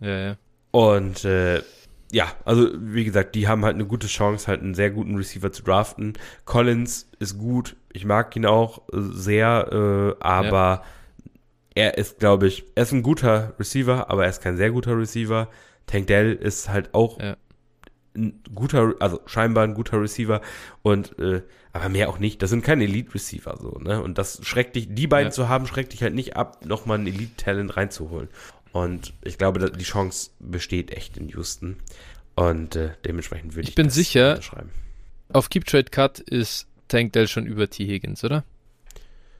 Ja, 0.00 0.18
ja. 0.18 0.36
Und 0.72 1.24
äh, 1.24 1.62
ja, 2.14 2.32
also 2.44 2.68
wie 2.78 3.04
gesagt, 3.04 3.34
die 3.34 3.48
haben 3.48 3.64
halt 3.64 3.74
eine 3.74 3.86
gute 3.86 4.06
Chance, 4.06 4.46
halt 4.46 4.62
einen 4.62 4.74
sehr 4.74 4.92
guten 4.92 5.16
Receiver 5.16 5.50
zu 5.50 5.64
draften. 5.64 6.12
Collins 6.44 7.10
ist 7.18 7.38
gut, 7.38 7.74
ich 7.92 8.04
mag 8.04 8.34
ihn 8.36 8.46
auch 8.46 8.82
sehr, 8.92 9.68
äh, 9.72 10.22
aber 10.22 10.82
ja. 10.84 11.32
er 11.74 11.98
ist, 11.98 12.20
glaube 12.20 12.46
ich, 12.46 12.66
er 12.76 12.84
ist 12.84 12.92
ein 12.92 13.02
guter 13.02 13.54
Receiver, 13.58 14.10
aber 14.10 14.22
er 14.22 14.30
ist 14.30 14.42
kein 14.42 14.56
sehr 14.56 14.70
guter 14.70 14.96
Receiver. 14.96 15.48
Tank 15.88 16.06
Dell 16.06 16.34
ist 16.34 16.68
halt 16.68 16.94
auch 16.94 17.20
ja. 17.20 17.36
ein 18.16 18.40
guter, 18.54 18.94
also 19.00 19.20
scheinbar 19.26 19.64
ein 19.64 19.74
guter 19.74 20.00
Receiver 20.00 20.40
und 20.82 21.18
äh, 21.18 21.42
aber 21.72 21.88
mehr 21.88 22.08
auch 22.08 22.20
nicht. 22.20 22.40
Das 22.42 22.50
sind 22.50 22.62
keine 22.62 22.84
Elite-Receiver 22.84 23.56
so, 23.60 23.80
ne? 23.80 24.00
Und 24.00 24.18
das 24.18 24.38
schreckt 24.46 24.76
dich, 24.76 24.94
die 24.94 25.08
beiden 25.08 25.30
ja. 25.30 25.32
zu 25.32 25.48
haben, 25.48 25.66
schreckt 25.66 25.92
dich 25.92 26.04
halt 26.04 26.14
nicht 26.14 26.36
ab, 26.36 26.64
nochmal 26.64 27.00
ein 27.00 27.08
Elite-Talent 27.08 27.76
reinzuholen. 27.76 28.28
Und 28.74 29.12
ich 29.22 29.38
glaube, 29.38 29.70
die 29.70 29.84
Chance 29.84 30.30
besteht 30.40 30.90
echt 30.90 31.16
in 31.16 31.28
Houston. 31.28 31.76
Und 32.34 32.74
äh, 32.74 32.90
dementsprechend 33.04 33.54
würde 33.54 33.62
ich, 33.62 33.68
Ich 33.70 33.74
bin 33.76 33.86
das 33.86 33.94
sicher- 33.94 34.42
schreiben. 34.42 34.70
Auf 35.32 35.48
Keep 35.48 35.64
Trade 35.64 35.84
Cut 35.90 36.18
ist 36.18 36.66
Tank 36.88 37.12
Dell 37.12 37.28
schon 37.28 37.46
über 37.46 37.70
T. 37.70 37.86
Higgins, 37.86 38.24
oder? 38.24 38.42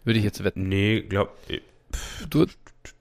Würde 0.05 0.19
ich 0.21 0.25
jetzt 0.25 0.43
wetten. 0.45 0.69
Nee, 0.69 1.01
glaub, 1.03 1.37
Du, 2.31 2.47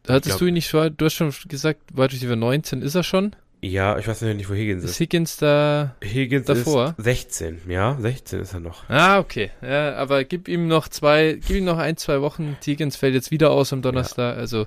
hattest 0.07 0.25
glaub- 0.25 0.39
du 0.39 0.45
ihn 0.47 0.55
nicht 0.55 0.67
schon, 0.67 0.97
du 0.97 1.05
hast 1.05 1.13
schon 1.13 1.31
gesagt, 1.47 1.81
Wide 1.93 2.11
Receiver 2.11 2.35
19 2.35 2.81
ist 2.81 2.95
er 2.95 3.03
schon? 3.03 3.35
ja, 3.61 3.97
ich 3.97 4.07
weiß 4.07 4.21
nicht, 4.23 4.49
wo 4.49 4.53
Higgins 4.55 4.83
Ist 4.83 4.91
ist. 4.91 4.99
Higgins 4.99 5.37
da? 5.37 5.95
Higgins 6.03 6.47
davor? 6.47 6.95
ist 6.97 7.03
16, 7.05 7.61
ja, 7.69 7.95
16 7.99 8.39
ist 8.41 8.53
er 8.53 8.59
noch. 8.59 8.89
Ah, 8.89 9.19
okay. 9.19 9.51
Ja, 9.61 9.95
aber 9.95 10.23
gib 10.25 10.47
ihm 10.49 10.67
noch 10.67 10.87
zwei, 10.89 11.39
gib 11.47 11.55
ihm 11.57 11.63
noch 11.65 11.77
ein, 11.77 11.95
zwei 11.97 12.21
Wochen. 12.21 12.57
T. 12.59 12.71
Higgins 12.71 12.95
fällt 12.97 13.13
jetzt 13.13 13.31
wieder 13.31 13.51
aus 13.51 13.71
am 13.71 13.81
Donnerstag. 13.81 14.35
Also, 14.37 14.65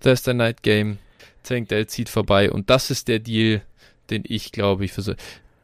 da 0.00 0.12
ist 0.12 0.26
der 0.28 0.34
Night 0.34 0.62
Game. 0.62 0.98
Tank 1.46 1.68
Dell 1.68 1.86
zieht 1.86 2.08
vorbei. 2.08 2.50
Und 2.50 2.70
das 2.70 2.90
ist 2.90 3.08
der 3.08 3.18
Deal, 3.18 3.62
den 4.10 4.22
ich 4.26 4.52
glaube 4.52 4.84
ich 4.84 4.92
versuche. 4.92 5.16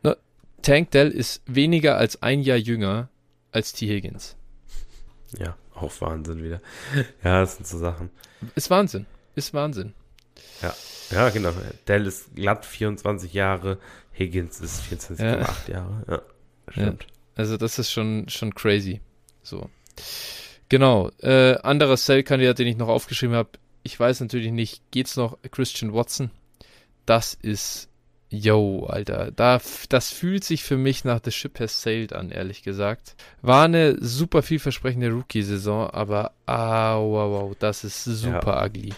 Na, 0.02 0.16
Tank 0.62 0.90
Dell 0.90 1.10
ist 1.10 1.42
weniger 1.46 1.96
als 1.96 2.22
ein 2.22 2.40
Jahr 2.42 2.58
jünger 2.58 3.08
als 3.50 3.72
T. 3.72 3.86
Higgins. 3.86 4.36
Ja, 5.38 5.56
auch 5.74 5.92
Wahnsinn 6.00 6.42
wieder. 6.42 6.60
Ja, 7.24 7.40
das 7.40 7.56
sind 7.56 7.66
so 7.66 7.78
Sachen. 7.78 8.10
Ist 8.54 8.70
Wahnsinn. 8.70 9.06
Ist 9.34 9.54
Wahnsinn. 9.54 9.94
Ja, 11.10 11.28
genau. 11.30 11.52
Dell 11.86 12.06
ist 12.06 12.34
glatt 12.34 12.64
24 12.64 13.32
Jahre, 13.32 13.78
Higgins 14.12 14.60
ist 14.60 14.82
24,8 14.82 15.70
Jahre. 15.70 16.04
Ja, 16.08 16.22
stimmt. 16.68 17.06
Also 17.34 17.56
das 17.56 17.78
ist 17.78 17.90
schon, 17.90 18.28
schon 18.28 18.54
crazy. 18.54 19.00
So. 19.42 19.68
Genau. 20.68 21.10
Äh, 21.20 21.56
anderer 21.62 21.96
Cell-Kandidat, 21.96 22.58
den 22.58 22.66
ich 22.66 22.76
noch 22.76 22.88
aufgeschrieben 22.88 23.36
habe, 23.36 23.50
ich 23.82 23.98
weiß 23.98 24.20
natürlich 24.20 24.52
nicht, 24.52 24.82
geht's 24.90 25.16
noch 25.16 25.38
Christian 25.50 25.92
Watson? 25.92 26.30
Das 27.06 27.34
ist, 27.34 27.88
yo, 28.30 28.86
Alter, 28.86 29.30
da, 29.32 29.60
das 29.88 30.10
fühlt 30.10 30.44
sich 30.44 30.62
für 30.62 30.76
mich 30.76 31.04
nach 31.04 31.20
The 31.24 31.32
Ship 31.32 31.58
Has 31.60 31.82
Sailed 31.82 32.12
an, 32.12 32.30
ehrlich 32.30 32.62
gesagt. 32.62 33.16
War 33.42 33.64
eine 33.64 33.96
super 34.00 34.42
vielversprechende 34.42 35.10
Rookie-Saison, 35.10 35.90
aber 35.90 36.32
ah, 36.46 36.96
wow, 36.98 37.42
wow, 37.42 37.56
das 37.58 37.84
ist 37.84 38.04
super 38.04 38.64
ugly. 38.64 38.92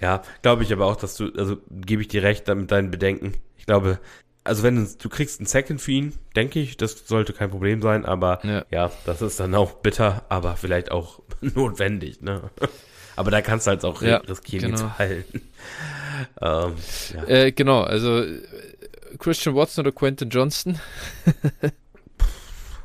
Ja, 0.00 0.22
glaube 0.42 0.64
ich 0.64 0.72
aber 0.72 0.86
auch, 0.86 0.96
dass 0.96 1.14
du, 1.14 1.32
also 1.36 1.58
gebe 1.70 2.02
ich 2.02 2.08
dir 2.08 2.22
recht 2.22 2.48
mit 2.48 2.70
deinen 2.72 2.90
Bedenken. 2.90 3.34
Ich 3.56 3.66
glaube, 3.66 4.00
also 4.44 4.64
wenn 4.64 4.76
du, 4.76 4.90
du 4.98 5.08
kriegst 5.08 5.38
einen 5.38 5.46
Second 5.46 5.80
für 5.80 5.92
ihn, 5.92 6.14
denke 6.34 6.58
ich, 6.58 6.76
das 6.76 7.06
sollte 7.06 7.32
kein 7.32 7.50
Problem 7.50 7.80
sein, 7.80 8.04
aber 8.04 8.40
Ja. 8.44 8.64
ja, 8.70 8.90
das 9.04 9.22
ist 9.22 9.38
dann 9.38 9.54
auch 9.54 9.74
bitter, 9.74 10.24
aber 10.28 10.56
vielleicht 10.56 10.90
auch 10.90 11.20
notwendig, 11.40 12.20
ne? 12.22 12.50
Aber 13.22 13.30
da 13.30 13.40
kannst 13.40 13.66
du 13.68 13.70
halt 13.70 13.84
auch 13.84 14.02
Ja, 14.02 14.16
riskieren, 14.16 14.72
genau. 14.72 14.78
zu 14.78 14.98
halten. 14.98 15.40
ähm, 16.42 16.74
ja. 17.14 17.24
Äh, 17.28 17.52
genau, 17.52 17.82
also 17.82 18.20
äh, 18.20 18.42
Christian 19.18 19.54
Watson 19.54 19.86
oder 19.86 19.92
Quentin 19.94 20.28
Johnston? 20.28 20.80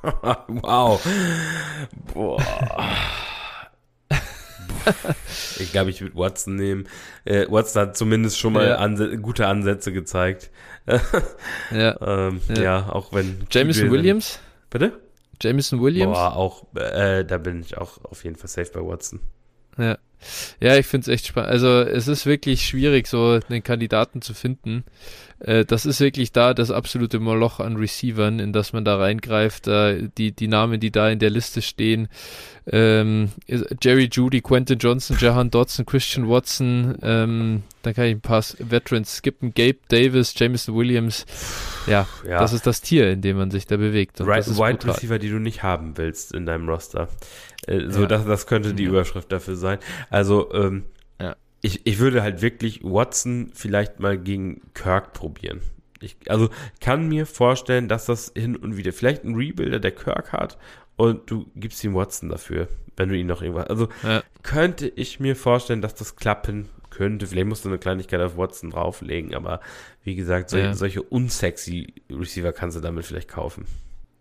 wow. 0.48 1.04
Boah. 2.14 2.44
ich 5.60 5.72
glaube, 5.72 5.90
ich 5.90 6.02
würde 6.02 6.16
Watson 6.16 6.56
nehmen. 6.56 6.88
Äh, 7.26 7.48
Watson 7.50 7.82
hat 7.82 7.98
zumindest 7.98 8.38
schon 8.38 8.54
mal 8.54 8.68
Ja. 8.68 8.76
Anse 8.76 9.18
gute 9.18 9.48
Ansätze 9.48 9.92
gezeigt. 9.92 10.52
Ja. 11.72 12.00
Ähm, 12.00 12.42
Ja. 12.50 12.62
ja. 12.62 12.90
auch 12.90 13.12
wenn. 13.12 13.48
Jameson 13.50 13.90
Williams? 13.90 14.40
Bitte? 14.70 15.00
Jameson 15.42 15.82
Williams? 15.82 16.14
Boah, 16.14 16.36
auch, 16.36 16.64
äh, 16.76 17.24
da 17.26 17.38
bin 17.38 17.62
ich 17.62 17.78
auch 17.78 18.04
auf 18.06 18.24
jeden 18.24 18.36
Fall 18.36 18.50
safe 18.50 18.72
bei 18.72 18.80
Watson. 18.86 19.20
Ja. 19.78 19.98
Ja, 20.60 20.76
ich 20.78 20.88
finde 20.88 21.04
es 21.04 21.14
echt 21.14 21.28
spannend. 21.28 21.52
Also 21.52 21.68
es 21.82 22.08
ist 22.08 22.26
wirklich 22.26 22.66
schwierig, 22.66 23.08
so 23.08 23.40
einen 23.50 23.64
Kandidaten 23.64 24.22
zu 24.22 24.34
finden. 24.34 24.84
Äh, 25.40 25.66
das 25.66 25.86
ist 25.86 26.00
wirklich 26.00 26.32
da 26.32 26.54
das 26.54 26.72
absolute 26.72 27.20
Moloch 27.20 27.60
an 27.60 27.76
Receivern, 27.78 28.40
in 28.40 28.54
das 28.54 28.74
man 28.74 28.84
da 28.86 28.98
reingreift. 28.98 29.68
Äh, 29.68 30.10
die, 30.18 30.32
die 30.32 30.48
Namen, 30.48 30.80
die 30.80 30.92
da 30.92 31.10
in 31.10 31.20
der 31.20 31.30
Liste 31.30 31.62
stehen. 31.62 32.08
Ähm, 32.70 33.30
Jerry 33.82 34.10
Judy, 34.12 34.42
Quentin 34.42 34.78
Johnson, 34.80 35.16
Jahan 35.20 35.50
Dodson, 35.52 35.86
Christian 35.86 36.28
Watson, 36.28 36.98
ähm, 37.02 37.64
dann 37.84 37.94
kann 37.94 38.06
ich 38.06 38.16
ein 38.16 38.22
paar 38.22 38.44
Veterans 38.60 39.16
skippen, 39.18 39.54
Gabe 39.54 39.78
Davis, 39.88 40.34
Jameson 40.36 40.76
Williams. 40.76 41.26
Ja, 41.88 42.08
Ja. 42.28 42.40
das 42.40 42.52
ist 42.52 42.68
das 42.68 42.82
Tier, 42.82 43.10
in 43.12 43.22
dem 43.22 43.38
man 43.38 43.52
sich 43.52 43.68
da 43.68 43.78
bewegt. 43.78 44.20
Und 44.20 44.28
Right, 44.28 44.40
das 44.40 44.48
ist 44.50 44.58
Wide. 44.60 44.86
Receiver, 44.86 45.18
die 45.20 45.30
du 45.30 45.40
nicht 45.40 45.64
haben 45.64 45.98
willst 45.98 46.34
in 46.34 46.46
deinem 46.46 46.68
Roster. 46.68 47.08
Äh, 47.68 47.90
so, 47.90 48.02
Ja. 48.02 48.08
das, 48.08 48.26
das 48.26 48.48
könnte 48.48 48.74
die. 48.74 48.84
Überschrift 48.84 49.32
dafür 49.32 49.56
sein. 49.56 49.78
Also, 50.10 50.54
ähm. 50.54 50.84
Ich, 51.62 51.82
ich 51.86 52.00
würde 52.00 52.22
halt 52.24 52.42
wirklich 52.42 52.84
Watson 52.84 53.52
vielleicht 53.54 54.00
mal 54.00 54.18
gegen 54.18 54.62
Kirk 54.74 55.14
probieren. 55.14 55.62
Ich, 56.00 56.18
also 56.28 56.50
kann 56.80 57.08
mir 57.10 57.26
vorstellen, 57.26 57.88
dass 57.88 58.06
das 58.06 58.32
hin 58.36 58.56
und 58.56 58.78
wieder 58.78 58.94
vielleicht 58.94 59.24
ein 59.24 59.36
Rebuilder, 59.36 59.80
der 59.80 59.92
Kirk 59.92 60.32
hat 60.32 60.58
und 60.96 61.30
du 61.32 61.50
gibst 61.56 61.84
ihm 61.84 61.96
Watson 61.96 62.30
dafür, 62.30 62.68
wenn 62.96 63.10
du 63.10 63.16
ihn 63.18 63.28
noch 63.28 63.42
irgendwas. 63.42 63.68
Also 63.68 63.90
Ja. 64.04 64.24
könnte 64.44 64.88
ich 64.96 65.20
mir 65.20 65.36
vorstellen, 65.36 65.82
dass 65.82 65.96
das 65.96 66.16
klappen 66.16 66.70
könnte. 66.92 67.26
Vielleicht 67.28 67.48
musst 67.48 67.66
du 67.66 67.70
eine 67.70 67.80
Kleinigkeit 67.80 68.22
auf 68.22 68.38
Watson 68.38 68.70
drauflegen, 68.70 69.34
aber 69.34 69.60
wie 70.04 70.16
gesagt, 70.16 70.50
sol 70.52 70.60
Ja. 70.60 70.74
solche 70.76 71.02
unsexy 71.02 71.94
Receiver 72.12 72.54
kannst 72.54 72.78
du 72.78 72.82
damit 72.82 73.06
vielleicht 73.06 73.28
kaufen. 73.30 73.66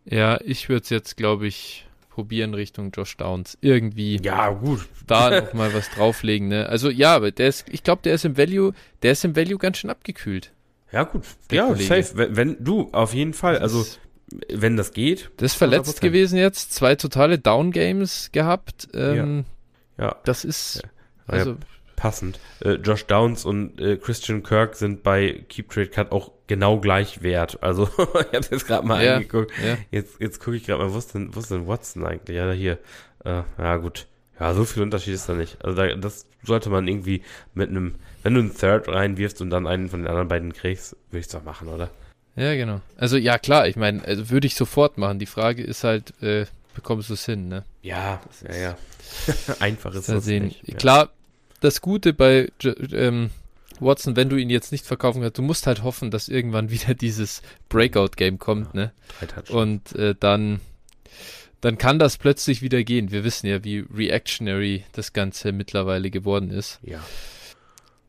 Ja, 0.07 0.39
ich 0.45 0.69
würde 0.69 0.83
es 0.85 0.91
jetzt, 0.91 1.17
glaube 1.17 1.47
ich, 1.47 1.86
probieren 2.17 2.55
Richtung 2.55 2.91
Josh 2.93 3.15
Downs. 3.19 3.59
Irgendwie 3.61 4.19
Ja, 4.23 4.49
gut. 4.51 4.89
da 5.07 5.43
noch 5.43 5.53
mal 5.53 5.75
was 5.75 5.91
drauflegen, 5.91 6.49
ne? 6.49 6.67
Also 6.67 6.89
ja, 6.89 7.15
aber 7.15 7.31
der 7.31 7.49
ist, 7.49 7.67
ich 7.71 7.83
glaube, 7.83 8.01
der 8.03 8.15
ist 8.15 8.25
im 8.25 8.39
Value, 8.39 8.73
der 9.03 9.13
ist 9.13 9.23
im 9.27 9.37
Value 9.37 9.59
ganz 9.59 9.77
schön 9.77 9.91
abgekühlt. 9.91 10.53
Ja, 10.93 11.03
gut. 11.05 11.25
Ja, 11.53 11.67
Kollege. 11.67 11.85
safe. 12.03 12.17
Wenn, 12.17 12.37
wenn 12.37 12.57
du, 12.65 12.89
auf 12.93 13.13
jeden 13.13 13.35
Fall. 13.35 13.59
Also, 13.59 13.81
Das- 13.81 13.99
wenn 14.53 14.77
das 14.79 14.93
geht. 14.93 15.31
der 15.39 15.45
ist 15.47 15.55
verletzt 15.57 15.99
100%. 15.99 16.01
gewesen 16.01 16.39
jetzt, 16.39 16.73
zwei 16.75 16.95
totale 16.97 17.39
Down-Games 17.39 18.31
gehabt. 18.33 18.89
Ähm, 18.95 19.45
Ja, 19.99 20.17
Das 20.25 20.45
ist, 20.45 20.83
Ja, 20.83 20.91
also, 21.29 21.57
passend. 21.97 22.41
Äh, 22.61 22.75
Josh 22.77 23.05
Downs 23.07 23.45
und 23.45 23.79
äh, 23.81 23.97
Christian 23.99 24.43
Kirk 24.43 24.75
sind 24.75 25.03
bei 25.03 25.45
Keep 25.51 25.71
Trade 25.71 25.89
Cut 25.89 26.13
auch 26.13 26.33
genau 26.47 26.79
gleich 26.81 27.23
wert. 27.23 27.63
Also, 27.63 27.85
ich 27.99 27.99
habe 28.37 28.47
jetzt 28.51 28.67
gerade 28.67 28.87
mal 28.87 29.05
Ja. 29.05 29.17
angeguckt. 29.17 29.53
ja. 29.65 29.77
Jetzt, 29.91 30.21
jetzt 30.21 30.41
gucke 30.41 30.57
ich 30.57 30.65
gerade 30.67 30.83
mal, 30.85 30.93
wo 30.93 30.99
ist, 30.99 31.15
denn, 31.15 31.35
wo 31.35 31.41
ist 31.41 31.51
denn 31.51 31.67
Watson 31.67 32.07
eigentlich? 32.07 32.37
Ja, 32.37 32.51
hier. 32.53 32.79
Äh, 33.25 33.43
ja, 33.59 33.77
gut. 33.77 34.07
Ja, 34.39 34.53
so 34.55 34.65
viel 34.65 34.83
Unterschied 34.83 35.15
ist 35.15 35.29
da 35.29 35.35
nicht. 35.35 35.57
Also, 35.65 35.77
da, 35.77 35.95
das 35.95 36.27
sollte 36.43 36.69
man 36.71 36.87
irgendwie 36.87 37.23
mit 37.55 37.71
einem, 37.71 37.95
wenn 38.23 38.35
du 38.35 38.41
einen 38.41 38.55
Third 38.55 38.89
reinwirfst 38.89 39.41
und 39.41 39.51
dann 39.51 39.67
einen 39.67 39.89
von 39.89 40.01
den 40.01 40.09
anderen 40.09 40.29
beiden 40.29 40.53
kriegst, 40.53 40.93
würde 41.11 41.21
ich 41.21 41.27
es 41.27 41.33
doch 41.33 41.43
machen, 41.43 41.69
oder? 41.69 41.91
Ja, 42.37 42.55
genau. 42.55 42.83
Also 42.99 43.17
ja, 43.17 43.39
klar, 43.39 43.67
ich 43.67 43.77
meine, 43.77 44.05
also 44.05 44.29
würde 44.29 44.47
ich 44.47 44.55
sofort 44.57 44.99
machen. 44.99 45.19
Die 45.19 45.25
Frage 45.27 45.63
ist 45.63 45.85
halt, 45.85 46.13
äh, 46.23 46.45
bekommst 46.75 47.09
du 47.09 47.15
es 47.15 47.25
hin, 47.25 47.49
ne? 47.49 47.65
Ja, 47.83 48.21
ja, 48.47 48.55
ja. 48.57 48.77
Einfach 49.61 49.95
ist 49.95 50.09
das 50.11 50.25
sehen. 50.27 50.45
nicht. 50.45 50.77
Klar, 50.77 51.09
das 51.61 51.81
Gute 51.81 52.13
bei 52.13 52.51
ähm, 52.93 53.31
Watson, 53.81 54.17
wenn 54.17 54.29
du 54.29 54.37
ihn 54.37 54.51
jetzt 54.51 54.73
nicht 54.73 54.87
verkaufen 54.87 55.21
kannst, 55.21 55.39
du 55.39 55.43
musst 55.43 55.67
halt 55.67 55.83
hoffen, 55.83 56.11
dass 56.11 56.29
irgendwann 56.29 56.71
wieder 56.71 56.95
dieses 56.95 57.43
Breakout-Game 57.69 58.39
kommt, 58.39 58.75
ne? 58.75 58.93
Drei 59.19 59.27
Touchdowns. 59.27 59.51
Und 59.51 59.97
äh, 59.97 60.15
dann, 60.19 60.61
dann 61.61 61.79
kann 61.79 61.99
das 61.99 62.19
plötzlich 62.19 62.63
wieder 62.63 62.83
gehen. 62.85 63.11
Wir 63.11 63.25
wissen 63.25 63.47
ja, 63.47 63.65
wie 63.65 63.85
reactionary 63.93 64.85
das 64.93 65.13
Ganze 65.13 65.53
mittlerweile 65.53 66.11
geworden 66.11 66.51
ist. 66.51 66.81
Ja. 66.83 67.01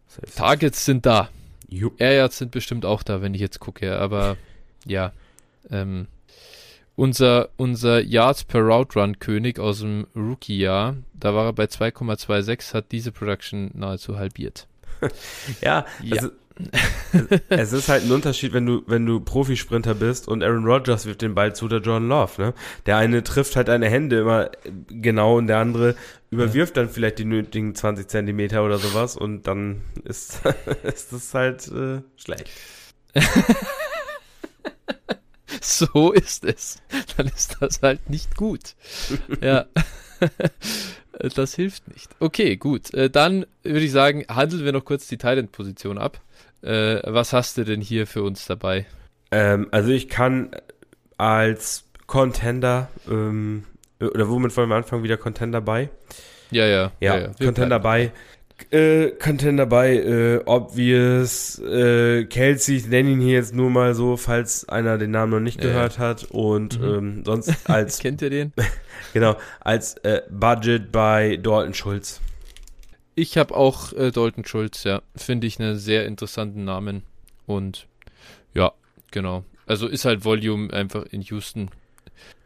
Safe. 0.08 0.28
Targets 0.36 0.86
sind 0.86 1.06
da. 1.06 1.30
Jupp. 1.70 2.00
Air 2.00 2.14
Yards 2.14 2.38
sind 2.38 2.52
bestimmt 2.52 2.86
auch 2.86 3.04
da, 3.04 3.22
wenn 3.22 3.34
ich 3.34 3.42
jetzt 3.42 3.60
gucke, 3.60 3.98
aber 3.98 4.38
ja. 4.86 5.12
Ähm, 5.70 6.08
unser, 6.96 7.50
unser 7.58 8.02
Yards 8.02 8.44
per 8.44 8.62
Route 8.62 9.00
Run 9.00 9.20
König 9.20 9.60
aus 9.60 9.80
dem 9.80 10.08
Rookie-Jahr, 10.16 10.96
da 11.14 11.36
war 11.36 11.46
er 11.46 11.54
bei 11.54 11.66
2,26, 11.66 12.74
hat 12.74 12.92
diese 12.92 13.12
Production 13.12 13.70
nahezu 13.76 14.18
halbiert. 14.18 14.68
Ja, 15.62 15.86
Ja. 16.02 16.16
Also, 16.16 16.30
es 17.50 17.72
ist 17.72 17.88
halt 17.88 18.06
ein 18.06 18.12
Unterschied, 18.12 18.52
wenn 18.54 18.66
du, 18.66 18.82
wenn 18.88 19.06
du 19.06 19.20
Profisprinter 19.20 19.94
bist 19.94 20.28
und 20.28 20.44
Aaron 20.44 20.66
Rodgers 20.66 21.06
wirft 21.06 21.22
den 21.22 21.36
Ball 21.36 21.56
zu 21.56 21.68
der 21.68 21.82
John 21.82 22.08
Love, 22.08 22.42
ne? 22.42 22.54
Der 22.88 22.98
eine 22.98 23.24
trifft 23.24 23.56
halt 23.56 23.68
deine 23.68 23.90
Hände 23.90 24.20
immer 24.20 24.50
genau 24.90 25.38
und 25.38 25.48
der 25.48 25.60
andere 25.60 25.96
überwirft 26.32 26.76
dann 26.78 26.90
vielleicht 26.90 27.20
die 27.20 27.26
nötigen 27.26 27.76
20 27.76 28.08
Zentimeter 28.08 28.66
oder 28.66 28.80
sowas 28.80 29.16
und 29.16 29.46
dann 29.46 29.82
ist, 30.04 30.42
ist 30.84 31.14
das 31.14 31.34
halt 31.34 31.68
äh, 31.68 32.02
schlecht. 32.16 32.50
So 35.62 36.12
ist 36.12 36.44
es. 36.46 36.82
Dann 37.16 37.28
ist 37.28 37.58
das 37.60 37.82
halt 37.82 38.10
nicht 38.10 38.36
gut. 38.36 38.76
Ja. 39.42 39.66
Das 41.36 41.56
hilft 41.56 41.88
nicht. 41.88 42.10
Okay, 42.20 42.58
gut. 42.58 42.94
Äh, 42.94 43.10
Dann 43.10 43.46
würde 43.64 43.86
ich 43.86 43.92
sagen, 43.92 44.26
handeln 44.30 44.64
wir 44.66 44.72
noch 44.72 44.86
kurz 44.86 45.08
die 45.08 45.18
Thailand-Position 45.18 45.98
ab. 45.98 46.22
Äh, 46.62 47.00
was 47.04 47.34
hast 47.34 47.58
du 47.58 47.64
denn 47.64 47.82
hier 47.82 48.06
für 48.08 48.24
uns 48.24 48.46
dabei? 48.46 48.86
Ähm, 49.32 49.68
also 49.72 49.90
ich 49.90 50.10
kann 50.10 50.52
als 51.18 51.86
Contender, 52.06 52.90
ähm, 53.10 53.64
oder 54.00 54.30
womit 54.30 54.56
wollen 54.56 54.70
wir 54.70 54.76
anfangen? 54.76 55.04
Wieder 55.04 55.18
Contender 55.18 55.60
bei? 55.62 55.90
Ja, 56.52 56.66
ja. 56.66 56.92
Ja, 57.00 57.18
ja, 57.18 57.32
Wir 57.38 57.48
Contender 57.48 57.80
bei. 57.80 58.12
Äh, 58.72 59.12
Contender 59.12 59.66
bei, 59.66 59.96
äh, 59.98 60.42
Obvious, 60.46 61.60
äh, 61.60 62.26
Kelsey, 62.26 62.78
ich 62.78 62.88
nenne 62.88 63.12
ihn 63.12 63.22
hier 63.22 63.34
jetzt 63.34 63.54
nur 63.56 63.70
mal 63.70 63.94
so, 63.96 64.18
falls 64.18 64.68
einer 64.68 64.98
den 64.98 65.12
Namen 65.12 65.32
noch 65.32 65.40
nicht 65.40 65.58
Ja, 65.64 65.70
gehört 65.70 66.00
hat. 66.00 66.26
Und 66.26 66.80
Mhm. 66.80 66.86
ähm, 66.86 67.24
sonst 67.26 67.70
als, 67.70 68.00
Kennt 68.02 68.22
ihr 68.22 68.30
den? 68.30 68.54
genau, 69.14 69.36
als 69.60 69.96
äh, 69.98 70.22
Budget 70.30 70.92
bei 70.92 71.38
Dalton 71.38 71.74
Schulz. 71.74 72.20
Ich 73.16 73.38
habe 73.38 73.56
auch 73.56 73.94
äh, 73.94 74.12
Dalton 74.12 74.46
Schulz, 74.46 74.84
ja. 74.84 75.02
Finde 75.16 75.48
ich 75.48 75.60
einen 75.60 75.78
sehr 75.78 76.06
interessanten 76.06 76.66
Namen. 76.66 77.04
Und 77.46 77.88
ja, 78.54 78.74
genau. 79.12 79.44
Also 79.66 79.88
ist 79.88 80.06
halt 80.06 80.24
Volume 80.26 80.72
einfach 80.74 81.06
in 81.12 81.22
Houston. 81.22 81.70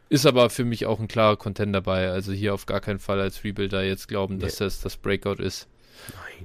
Ist 0.10 0.26
aber 0.26 0.50
für 0.50 0.66
mich 0.66 0.86
auch 0.86 1.00
ein 1.00 1.08
klarer 1.08 1.38
Contender 1.38 1.80
dabei. 1.82 2.10
Also 2.10 2.32
hier 2.34 2.54
auf 2.54 2.66
gar 2.66 2.82
keinen 2.82 3.00
Fall 3.00 3.20
als 3.22 3.44
Rebuilder 3.44 3.84
jetzt 3.84 4.08
glauben, 4.08 4.40
dass 4.40 4.58
das 4.58 4.82
das 4.82 4.98
Breakout 4.98 5.42
ist. 5.42 5.68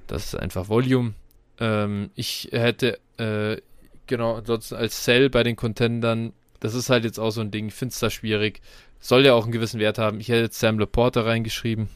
Das 0.06 0.26
ist 0.26 0.34
einfach 0.34 0.68
Volume. 0.68 1.14
Ähm, 1.58 2.10
ich 2.14 2.48
hätte, 2.52 2.98
äh, 3.18 3.60
genau, 4.06 4.36
ansonsten 4.36 4.74
als 4.74 5.04
Sell 5.04 5.30
bei 5.30 5.42
den 5.42 5.56
Contendern, 5.56 6.32
das 6.60 6.74
ist 6.74 6.90
halt 6.90 7.04
jetzt 7.04 7.18
auch 7.18 7.30
so 7.30 7.40
ein 7.40 7.50
Ding, 7.50 7.68
ich 7.68 7.74
finde 7.74 7.92
es 7.92 8.00
da 8.00 8.10
schwierig. 8.10 8.60
Soll 9.00 9.24
ja 9.26 9.34
auch 9.34 9.44
einen 9.44 9.52
gewissen 9.52 9.80
Wert 9.80 9.98
haben. 9.98 10.20
Ich 10.20 10.28
hätte 10.28 10.42
jetzt 10.42 10.58
Sam 10.58 10.78
Laporta 10.78 11.22
reingeschrieben. 11.22 11.88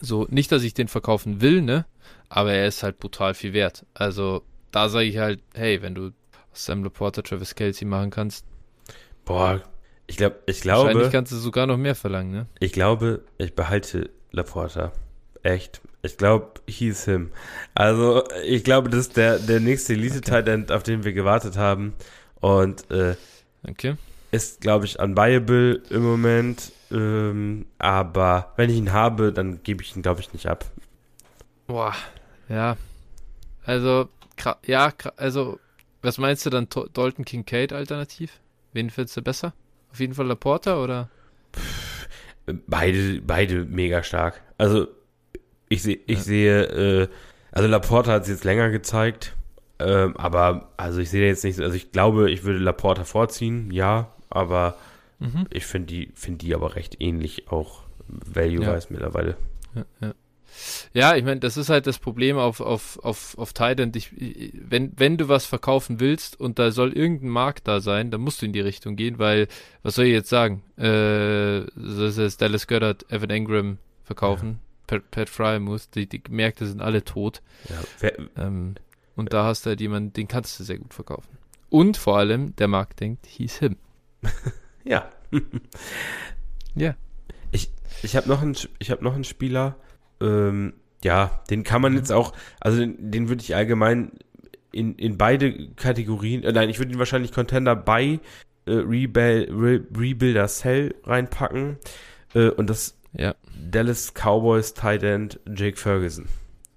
So, 0.00 0.26
nicht, 0.30 0.50
dass 0.52 0.62
ich 0.62 0.74
den 0.74 0.88
verkaufen 0.88 1.40
will, 1.40 1.62
ne? 1.62 1.86
Aber 2.28 2.52
er 2.52 2.66
ist 2.66 2.82
halt 2.82 2.98
brutal 2.98 3.34
viel 3.34 3.52
wert. 3.52 3.84
Also, 3.94 4.42
da 4.70 4.88
sage 4.88 5.06
ich 5.06 5.18
halt, 5.18 5.40
hey, 5.54 5.82
wenn 5.82 5.94
du 5.94 6.10
Sam 6.52 6.84
Laporta 6.84 7.22
Travis 7.22 7.54
Kelsey 7.54 7.86
machen 7.86 8.10
kannst, 8.10 8.44
Boah, 9.28 9.62
ich, 10.06 10.16
glaub, 10.16 10.38
ich 10.46 10.64
wahrscheinlich 10.64 10.94
glaube, 10.94 11.10
kannst 11.10 11.32
du 11.32 11.36
sogar 11.36 11.66
noch 11.66 11.76
mehr 11.76 11.94
verlangen, 11.94 12.32
ne? 12.32 12.46
ich 12.60 12.72
glaube, 12.72 13.24
ich 13.36 13.54
behalte 13.54 14.08
Laporta. 14.30 14.92
Echt. 15.42 15.82
Ich 16.08 16.16
glaube, 16.16 16.60
he's 16.66 17.04
him. 17.04 17.30
Also, 17.74 18.24
ich 18.44 18.64
glaube, 18.64 18.90
das 18.90 19.00
ist 19.00 19.16
der, 19.16 19.38
der 19.38 19.60
nächste 19.60 19.92
Elite-Tight 19.94 20.70
auf 20.72 20.82
den 20.82 21.04
wir 21.04 21.12
gewartet 21.12 21.56
haben. 21.56 21.94
Und 22.40 22.90
äh, 22.90 23.16
Okay. 23.68 23.96
ist, 24.30 24.60
glaube 24.60 24.84
ich, 24.86 24.98
unbuyable 24.98 25.82
im 25.90 26.02
Moment. 26.02 26.72
Ähm, 26.90 27.66
aber 27.78 28.52
wenn 28.56 28.70
ich 28.70 28.76
ihn 28.76 28.92
habe, 28.92 29.32
dann 29.32 29.62
gebe 29.62 29.82
ich 29.82 29.94
ihn, 29.96 30.02
glaube 30.02 30.20
ich, 30.20 30.32
nicht 30.32 30.46
ab. 30.46 30.64
Boah, 31.66 31.94
ja. 32.48 32.76
Also, 33.64 34.10
ja, 34.66 34.92
also, 35.16 35.60
was 36.02 36.18
meinst 36.18 36.46
du 36.46 36.50
dann, 36.50 36.68
To- 36.70 36.88
Dalton 36.88 37.24
Kincaid 37.24 37.72
alternativ? 37.72 38.40
Wen 38.72 38.90
findest 38.90 39.16
du 39.18 39.22
besser? 39.22 39.54
Auf 39.92 40.00
jeden 40.00 40.14
Fall 40.14 40.26
Laporta 40.26 40.82
oder? 40.82 41.10
Beide, 42.66 43.20
beide 43.20 43.64
mega 43.66 44.02
stark. 44.02 44.40
Also, 44.56 44.88
ich, 45.68 45.82
seh, 45.82 45.98
ich 46.06 46.18
Ja. 46.18 46.22
sehe, 46.24 46.62
äh, 47.02 47.08
also 47.52 47.68
Laporta 47.68 48.12
hat 48.12 48.22
es 48.22 48.28
jetzt 48.28 48.44
länger 48.44 48.70
gezeigt. 48.70 49.34
Ähm, 49.80 50.16
aber, 50.16 50.70
also 50.76 50.98
ich 51.00 51.08
sehe 51.10 51.24
jetzt 51.26 51.44
nicht, 51.44 51.56
so- 51.56 51.62
also 51.62 51.76
ich 51.76 51.92
glaube, 51.92 52.30
ich 52.30 52.42
würde 52.44 52.58
Laporta 52.58 53.04
vorziehen, 53.04 53.70
ja. 53.70 54.12
Aber 54.28 54.76
Mhm. 55.20 55.46
ich 55.50 55.66
finde 55.66 55.86
die, 55.86 56.10
finde 56.14 56.38
die 56.38 56.54
aber 56.54 56.74
recht 56.76 56.96
ähnlich 57.00 57.48
auch 57.50 57.82
value-wise 58.08 58.88
mittlerweile. 58.90 59.36
Ja, 59.74 59.84
ja. 60.00 60.14
ja 60.92 61.16
ich 61.16 61.24
meine, 61.24 61.40
das 61.40 61.56
ist 61.56 61.68
halt 61.70 61.86
das 61.86 61.98
Problem 61.98 62.38
auf, 62.38 62.60
auf, 62.60 62.98
auf, 63.04 63.36
auf. 63.38 63.52
Ich, 63.94 64.12
ich- 64.20 64.52
wenn, 64.68 64.92
wenn 64.96 65.16
du 65.16 65.28
was 65.28 65.46
verkaufen 65.46 66.00
willst 66.00 66.38
und 66.40 66.58
da 66.58 66.70
soll 66.72 66.92
irgendein 66.92 67.30
Markt 67.30 67.68
da 67.68 67.80
sein, 67.80 68.10
dann 68.10 68.20
musst 68.20 68.42
du 68.42 68.46
in 68.46 68.52
die 68.52 68.60
Richtung 68.60 68.96
gehen, 68.96 69.18
weil, 69.18 69.46
was 69.82 69.94
soll 69.94 70.06
ich 70.06 70.12
jetzt 70.12 70.28
sagen? 70.30 70.62
Äh, 70.76 71.66
das 71.76 72.16
ist 72.18 72.40
Dallas 72.42 72.66
Goddard, 72.66 73.06
Evan 73.12 73.30
Ingram 73.30 73.78
verkaufen, 74.04 74.58
Pat, 74.88 75.08
Pat 75.12 75.28
Fry 75.28 75.60
muss, 75.60 75.90
die, 75.90 76.08
die 76.08 76.20
Märkte 76.28 76.66
sind 76.66 76.82
alle 76.82 77.04
tot. 77.04 77.42
Ja. 77.68 77.76
Wer, 78.00 78.18
Ähm, 78.36 78.74
und 79.14 79.32
da 79.32 79.44
hast 79.44 79.64
du 79.66 79.70
halt 79.70 79.80
jemanden, 79.80 80.12
den 80.12 80.26
kannst 80.28 80.58
du 80.58 80.64
sehr 80.64 80.78
gut 80.78 80.94
verkaufen. 80.94 81.38
Und 81.70 81.96
vor 81.96 82.18
allem, 82.18 82.56
der 82.56 82.68
Markt 82.68 83.00
denkt, 83.00 83.26
he's 83.26 83.58
him. 83.58 83.76
ja. 84.84 85.08
Ja. 86.74 86.94
Ich, 87.50 87.72
ich 88.02 88.14
habe 88.14 88.28
noch, 88.28 88.40
einen 88.40 88.56
ich 88.78 88.92
hab 88.92 89.02
noch 89.02 89.14
einen 89.14 89.24
Spieler, 89.24 89.76
ähm, 90.20 90.74
ja, 91.02 91.42
den 91.50 91.64
kann 91.64 91.82
man 91.82 91.94
jetzt 91.94 92.12
auch, 92.12 92.32
also 92.60 92.78
den, 92.78 93.10
den 93.10 93.28
würde 93.28 93.42
ich 93.42 93.56
allgemein 93.56 94.12
in, 94.70 94.94
in 94.94 95.18
beide 95.18 95.70
Kategorien, 95.70 96.44
äh, 96.44 96.52
nein, 96.52 96.68
ich 96.68 96.78
würde 96.78 96.92
ihn 96.92 96.98
wahrscheinlich 96.98 97.32
Contender 97.32 97.74
bei 97.74 98.20
äh, 98.66 98.72
Rebuild, 98.72 99.50
Re, 99.50 99.80
Rebuilder 99.96 100.46
Cell 100.46 100.94
reinpacken 101.04 101.78
äh, 102.34 102.50
und 102.50 102.70
das 102.70 102.97
Ja. 103.12 103.34
Dallas 103.70 104.12
Cowboys 104.14 104.74
Tight 104.74 105.02
End 105.02 105.40
Jake 105.46 105.76
Ferguson. 105.76 106.26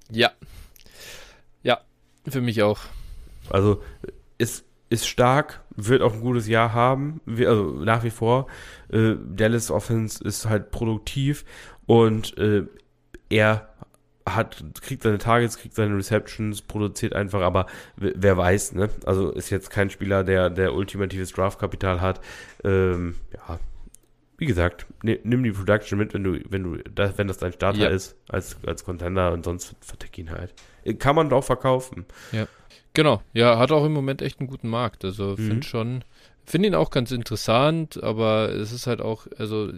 Ja. 0.10 0.32
Ja, 1.64 1.82
für 2.28 2.41
mich 2.41 2.62
auch. 2.64 2.80
Also 3.49 3.82
ist, 4.38 4.66
ist 4.90 5.08
stark, 5.08 5.62
wird 5.76 6.02
auch 6.02 6.14
ein 6.14 6.22
gutes 6.22 6.48
Jahr 6.48 6.74
haben, 6.74 7.22
also 7.28 7.72
nach 7.84 8.03
wie 8.03 8.10
vor. 8.10 8.48
Äh, 8.91 9.16
Dallas 9.26 9.72
Offense 9.72 10.24
ist 10.24 10.48
halt 10.48 10.72
produktiv 10.72 11.45
und 11.86 12.38
äh, 12.38 12.64
er 13.30 13.70
hat, 14.26 14.64
kriegt 14.82 15.03
seine 15.03 15.18
Targets, 15.18 15.58
kriegt 15.58 15.76
seine 15.76 15.95
Receptions, 15.95 16.62
produziert 16.62 17.14
einfach, 17.14 17.41
aber 17.41 17.66
wer 17.95 18.38
weiß, 18.38 18.74
ne? 18.74 18.90
Also 19.06 19.32
ist 19.32 19.49
jetzt 19.49 19.70
kein 19.70 19.90
Spieler, 19.90 20.24
der, 20.24 20.49
der 20.49 20.74
ultimatives 20.74 21.32
Draftkapital 21.32 22.02
hat. 22.02 22.22
Ähm, 22.64 23.16
ja, 23.34 23.60
wie 24.41 24.47
gesagt, 24.47 24.88
ni- 25.03 25.19
nimm 25.23 25.43
die 25.43 25.51
Production 25.51 25.99
mit, 25.99 26.15
wenn 26.15 26.23
du, 26.23 26.39
wenn 26.49 26.63
du, 26.63 26.77
das, 26.89 27.15
wenn 27.19 27.27
das 27.27 27.38
dein 27.38 27.53
Starter 27.53 27.77
Ja. 27.84 27.89
ist, 27.89 28.15
als, 28.27 28.57
als 28.65 28.84
Contender 28.84 29.31
und 29.34 29.45
sonst 29.45 29.76
vertick 29.81 30.18
ihn 30.18 30.31
halt. 30.31 30.51
Äh, 30.84 30.95
Kann 30.95 31.15
man 31.15 31.30
doch 31.30 31.43
verkaufen. 31.43 32.05
Genau, 32.93 33.22
ja, 33.34 33.59
hat 33.59 33.72
auch 33.72 33.85
im 33.85 33.93
Moment 33.93 34.23
echt 34.23 34.39
einen 34.39 34.49
guten 34.49 34.68
Markt. 34.68 35.05
Also 35.05 35.35
Mhm. 35.38 35.47
finde 35.47 35.68
schon, 35.68 36.03
finde 36.43 36.69
ihn 36.69 36.76
auch 36.76 36.89
ganz 36.89 37.11
interessant, 37.11 38.01
aber 38.01 38.49
es 38.49 38.72
ist 38.72 38.88
halt 38.88 38.99
auch, 38.99 39.27
also 39.38 39.72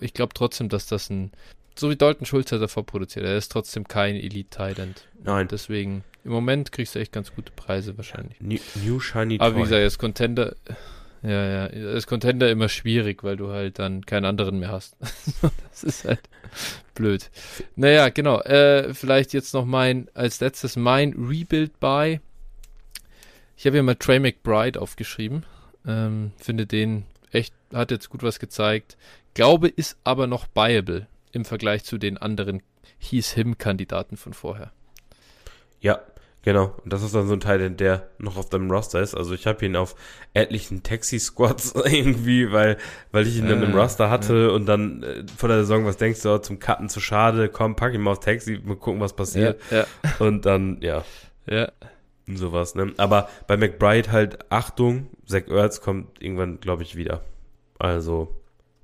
ich 0.00 0.14
glaube 0.14 0.32
trotzdem, 0.34 0.70
dass 0.70 0.86
das 0.86 1.10
ein, 1.10 1.30
so 1.78 1.90
wie 1.90 1.96
Dalton 1.96 2.24
Schulz 2.24 2.50
hat 2.52 2.62
davor 2.62 2.86
produziert, 2.86 3.26
er 3.26 3.36
ist 3.36 3.52
trotzdem 3.52 3.86
kein 3.86 4.16
Elite-Tident. 4.16 5.06
Nein. 5.22 5.46
Deswegen, 5.48 6.04
im 6.24 6.30
Moment 6.32 6.72
kriegst 6.72 6.94
du 6.94 7.00
echt 7.00 7.12
ganz 7.12 7.34
gute 7.34 7.52
Preise 7.52 7.98
wahrscheinlich. 7.98 8.40
New, 8.40 8.58
new 8.82 8.98
Shiny 8.98 9.36
Aber 9.40 9.56
wie 9.56 9.60
gesagt, 9.60 9.82
als 9.82 9.98
Contender, 9.98 10.56
ja, 11.26 11.66
ja, 11.68 11.88
als 11.92 12.06
Contender 12.06 12.48
immer 12.50 12.68
schwierig, 12.68 13.24
weil 13.24 13.36
du 13.36 13.48
halt 13.48 13.80
dann 13.80 14.06
keinen 14.06 14.26
anderen 14.26 14.60
mehr 14.60 14.70
hast. 14.70 14.96
das 15.70 15.82
ist 15.82 16.04
halt 16.04 16.20
blöd. 16.94 17.30
Naja, 17.74 18.10
genau. 18.10 18.40
Äh, 18.42 18.94
vielleicht 18.94 19.32
jetzt 19.32 19.52
noch 19.52 19.64
mein, 19.64 20.08
als 20.14 20.38
letztes 20.38 20.76
mein 20.76 21.14
Rebuild 21.14 21.80
by. 21.80 22.20
Ich 23.56 23.66
habe 23.66 23.76
hier 23.76 23.82
mal 23.82 23.96
Trey 23.96 24.20
McBride 24.20 24.80
aufgeschrieben. 24.80 25.44
Ähm, 25.84 26.30
finde 26.36 26.64
den 26.64 27.06
echt, 27.32 27.54
hat 27.72 27.90
jetzt 27.90 28.08
gut 28.08 28.22
was 28.22 28.38
gezeigt. 28.38 28.96
Glaube, 29.34 29.66
ist 29.66 29.98
aber 30.04 30.28
noch 30.28 30.46
buyable 30.46 31.08
im 31.32 31.44
Vergleich 31.44 31.82
zu 31.82 31.98
den 31.98 32.18
anderen 32.18 32.62
He's-Him-Kandidaten 32.98 34.16
von 34.16 34.32
vorher. 34.32 34.70
Ja, 35.80 36.00
genau. 36.46 36.74
Und 36.82 36.90
das 36.92 37.02
ist 37.02 37.14
dann 37.14 37.26
so 37.28 37.34
ein 37.34 37.40
Teil, 37.40 37.70
der 37.70 38.08
noch 38.18 38.38
auf 38.38 38.48
deinem 38.48 38.70
Roster 38.70 39.02
ist. 39.02 39.14
Also 39.14 39.34
ich 39.34 39.46
habe 39.46 39.66
ihn 39.66 39.76
auf 39.76 39.94
etlichen 40.32 40.82
Taxi-Squads 40.82 41.74
irgendwie, 41.84 42.50
weil, 42.50 42.78
weil 43.12 43.26
ich 43.26 43.36
ihn 43.36 43.46
dann 43.48 43.62
Äh, 43.62 43.66
im 43.66 43.74
Roster 43.74 44.08
hatte 44.08 44.52
und 44.52 44.64
dann 44.64 45.02
äh, 45.02 45.24
vor 45.36 45.50
der 45.50 45.58
Saison, 45.58 45.84
was 45.84 45.98
denkst 45.98 46.22
du, 46.22 46.30
oh, 46.30 46.38
zum 46.38 46.58
Cutten 46.58 46.88
zu 46.88 47.00
schade, 47.00 47.50
komm, 47.50 47.76
pack 47.76 47.92
ihn 47.92 48.00
mal 48.00 48.12
auf 48.12 48.20
Taxi, 48.20 48.58
mal 48.64 48.76
gucken, 48.76 49.00
was 49.02 49.14
passiert. 49.14 49.60
ja, 49.70 49.84
Und 50.18 50.46
dann, 50.46 50.78
ja, 50.80 51.04
ja. 51.46 51.70
sowas, 52.26 52.74
ne? 52.74 52.92
Aber 52.96 53.28
bei 53.46 53.56
McBride 53.58 54.10
halt, 54.10 54.50
Achtung, 54.50 55.08
Zach 55.26 55.48
Ertz 55.48 55.82
kommt 55.82 56.22
irgendwann, 56.22 56.60
glaube 56.60 56.82
ich, 56.84 56.96
wieder. 56.96 57.20
Also, 57.78 58.34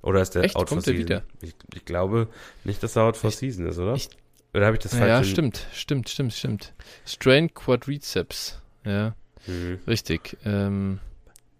oder 0.01 0.21
ist 0.21 0.35
der 0.35 0.43
Echt? 0.43 0.55
out 0.55 0.69
for 0.69 0.75
Kommt 0.77 0.87
der 0.87 0.93
season? 0.93 1.05
wieder? 1.07 1.23
Ich, 1.41 1.55
ich 1.73 1.85
glaube 1.85 2.27
nicht, 2.65 2.83
dass 2.83 2.95
er 2.97 3.03
out 3.03 3.17
for 3.17 3.29
Ich- 3.29 3.37
season 3.37 3.65
ist, 3.67 3.79
oder? 3.79 3.93
ich- 3.95 4.09
oder 4.53 4.65
habe 4.65 4.75
ich 4.77 4.83
das 4.83 4.93
falsch? 4.95 5.07
Ja, 5.07 5.23
stimmt, 5.23 5.65
stimmt, 5.73 6.09
stimmt, 6.09 6.33
stimmt. 6.33 6.73
Strain 7.05 7.53
Quadriceps. 7.53 8.59
Ja, 8.85 9.15
Mhm. 9.47 9.79
richtig. 9.87 10.37
Ähm, 10.45 10.99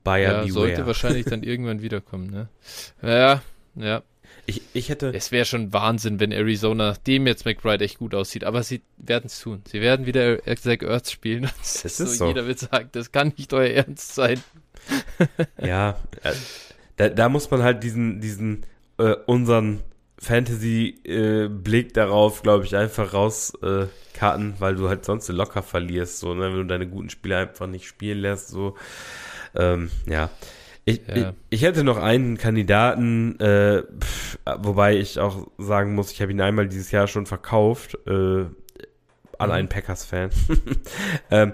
Buyer 0.04 0.46
ja, 0.46 0.52
sollte 0.52 0.86
wahrscheinlich 0.86 1.26
dann 1.26 1.44
irgendwann 1.44 1.82
wiederkommen, 1.82 2.28
ne? 2.30 2.50
Ja, 3.02 3.42
ja. 3.76 4.04
Ich, 4.46 4.62
ich 4.74 4.90
hätte, 4.90 5.14
Es 5.14 5.32
wäre 5.32 5.46
schon 5.46 5.72
Wahnsinn, 5.72 6.20
wenn 6.20 6.34
Arizona, 6.34 6.90
nachdem 6.90 7.28
jetzt 7.28 7.46
McBride 7.46 7.86
echt 7.86 7.98
gut 8.00 8.14
aussieht, 8.14 8.44
aber 8.44 8.62
sie 8.64 8.82
werden 8.98 9.28
es 9.28 9.40
tun. 9.40 9.62
Sie 9.72 9.80
werden 9.80 10.06
wieder 10.06 10.40
Zach 10.58 10.82
Ertz 10.82 11.12
spielen. 11.12 11.50
Das 11.60 11.86
ist 11.86 11.98
so, 11.98 12.06
so. 12.06 12.28
Jeder 12.28 12.46
wird 12.46 12.60
sagen, 12.60 12.90
das 12.92 13.12
kann 13.14 13.32
nicht 13.38 13.54
euer 13.54 13.70
Ernst 13.70 14.16
sein. 14.16 14.42
Ja, 15.62 15.98
äh, 16.24 16.34
da, 16.98 17.08
da 17.10 17.30
muss 17.30 17.50
man 17.52 17.64
halt 17.64 17.84
diesen, 17.84 18.20
diesen, 18.20 18.66
äh, 18.98 19.16
unseren 19.26 19.82
Fantasy-Blick 20.24 21.94
darauf, 21.94 22.42
glaube 22.42 22.66
ich, 22.66 22.76
einfach 22.76 23.14
rauskarten, 23.14 24.54
äh, 24.54 24.60
weil 24.62 24.76
du 24.76 24.90
halt 24.90 25.06
sonst 25.06 25.28
locker 25.30 25.62
verlierst, 25.62 26.20
so, 26.20 26.34
ne? 26.34 26.46
wenn 26.46 26.56
du 26.56 26.66
deine 26.66 26.88
guten 26.88 27.10
Spieler 27.10 27.38
einfach 27.40 27.68
nicht 27.68 27.86
spielen 27.86 28.20
lässt, 28.20 28.48
so. 28.48 28.76
Ähm, 29.56 29.92
ja. 30.08 30.30
Ich, 30.86 31.02
Ja. 31.08 31.16
ich, 31.16 31.26
ich 31.50 31.62
hätte 31.62 31.84
noch 31.84 31.98
einen 31.98 32.38
Kandidaten, 32.38 33.40
äh, 33.40 33.84
pff, 33.84 34.40
wobei 34.60 34.98
ich 34.98 35.20
auch 35.20 35.48
sagen 35.58 35.96
muss, 35.96 36.12
ich 36.12 36.22
habe 36.22 36.32
ihn 36.32 36.42
einmal 36.42 36.68
dieses 36.68 36.92
Jahr 36.92 37.08
schon 37.08 37.26
verkauft, 37.26 37.98
äh, 38.08 38.46
an 39.38 39.52
einen 39.52 39.70
Packers-Fan. 39.70 40.30
ähm, 41.32 41.54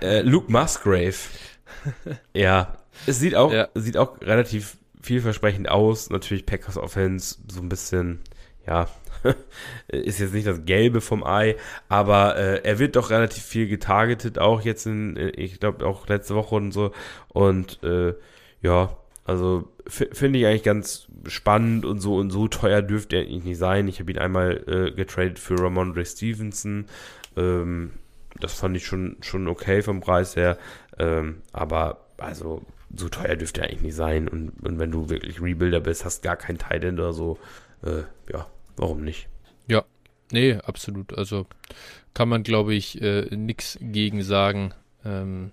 äh, 0.00 0.22
Luke 0.22 0.50
Musgrave. 0.50 1.16
ja, 2.34 2.76
es 3.06 3.18
sieht 3.18 3.34
auch, 3.34 3.52
ja. 3.52 3.68
sieht 3.74 3.96
auch 3.96 4.20
relativ 4.20 4.76
vielversprechend 5.00 5.68
aus. 5.68 6.10
Natürlich 6.10 6.46
Packers 6.46 6.76
Offense 6.76 7.38
so 7.48 7.60
ein 7.60 7.68
bisschen, 7.68 8.20
ja, 8.66 8.88
ist 9.88 10.18
jetzt 10.18 10.34
nicht 10.34 10.46
das 10.46 10.64
Gelbe 10.64 11.00
vom 11.00 11.24
Ei, 11.24 11.56
aber 11.88 12.36
äh, 12.36 12.62
er 12.62 12.78
wird 12.78 12.96
doch 12.96 13.10
relativ 13.10 13.42
viel 13.42 13.68
getargetet, 13.68 14.38
auch 14.38 14.62
jetzt 14.62 14.86
in, 14.86 15.16
äh, 15.16 15.30
ich 15.30 15.60
glaube 15.60 15.86
auch 15.86 16.08
letzte 16.08 16.34
Woche 16.34 16.54
und 16.54 16.72
so. 16.72 16.92
Und 17.28 17.82
äh, 17.82 18.14
ja, 18.62 18.96
also 19.24 19.68
finde 19.86 20.38
ich 20.38 20.46
eigentlich 20.46 20.62
ganz 20.62 21.06
spannend 21.26 21.84
und 21.84 22.00
so 22.00 22.16
und 22.16 22.30
so 22.30 22.48
teuer 22.48 22.82
dürfte 22.82 23.16
er 23.16 23.22
eigentlich 23.22 23.44
nicht 23.44 23.58
sein. 23.58 23.88
Ich 23.88 24.00
habe 24.00 24.10
ihn 24.10 24.18
einmal 24.18 24.64
äh, 24.66 24.90
getradet 24.92 25.38
für 25.38 25.60
Ramondre 25.60 26.04
Stevenson. 26.04 26.86
Ähm, 27.36 27.92
das 28.40 28.54
fand 28.54 28.76
ich 28.76 28.86
schon, 28.86 29.16
schon 29.20 29.48
okay 29.48 29.82
vom 29.82 30.00
Preis 30.00 30.36
her. 30.36 30.58
Ähm, 30.98 31.42
aber 31.52 32.06
also 32.18 32.62
so 32.94 33.08
teuer 33.08 33.36
dürfte 33.36 33.62
er 33.62 33.68
eigentlich 33.68 33.82
nicht 33.82 33.94
sein. 33.94 34.28
Und, 34.28 34.50
und 34.62 34.78
wenn 34.78 34.90
du 34.90 35.08
wirklich 35.08 35.40
Rebuilder 35.40 35.80
bist, 35.80 36.04
hast 36.04 36.22
gar 36.22 36.36
kein 36.36 36.58
Titan 36.58 36.94
oder 36.94 37.12
so, 37.12 37.38
äh, 37.82 38.02
ja, 38.32 38.46
warum 38.76 39.02
nicht? 39.02 39.28
Ja, 39.66 39.84
nee, 40.32 40.54
absolut. 40.54 41.16
Also 41.16 41.46
kann 42.14 42.28
man, 42.28 42.42
glaube 42.42 42.74
ich, 42.74 43.00
äh, 43.00 43.34
nichts 43.34 43.78
gegen 43.80 44.22
sagen. 44.22 44.74
Ähm, 45.04 45.52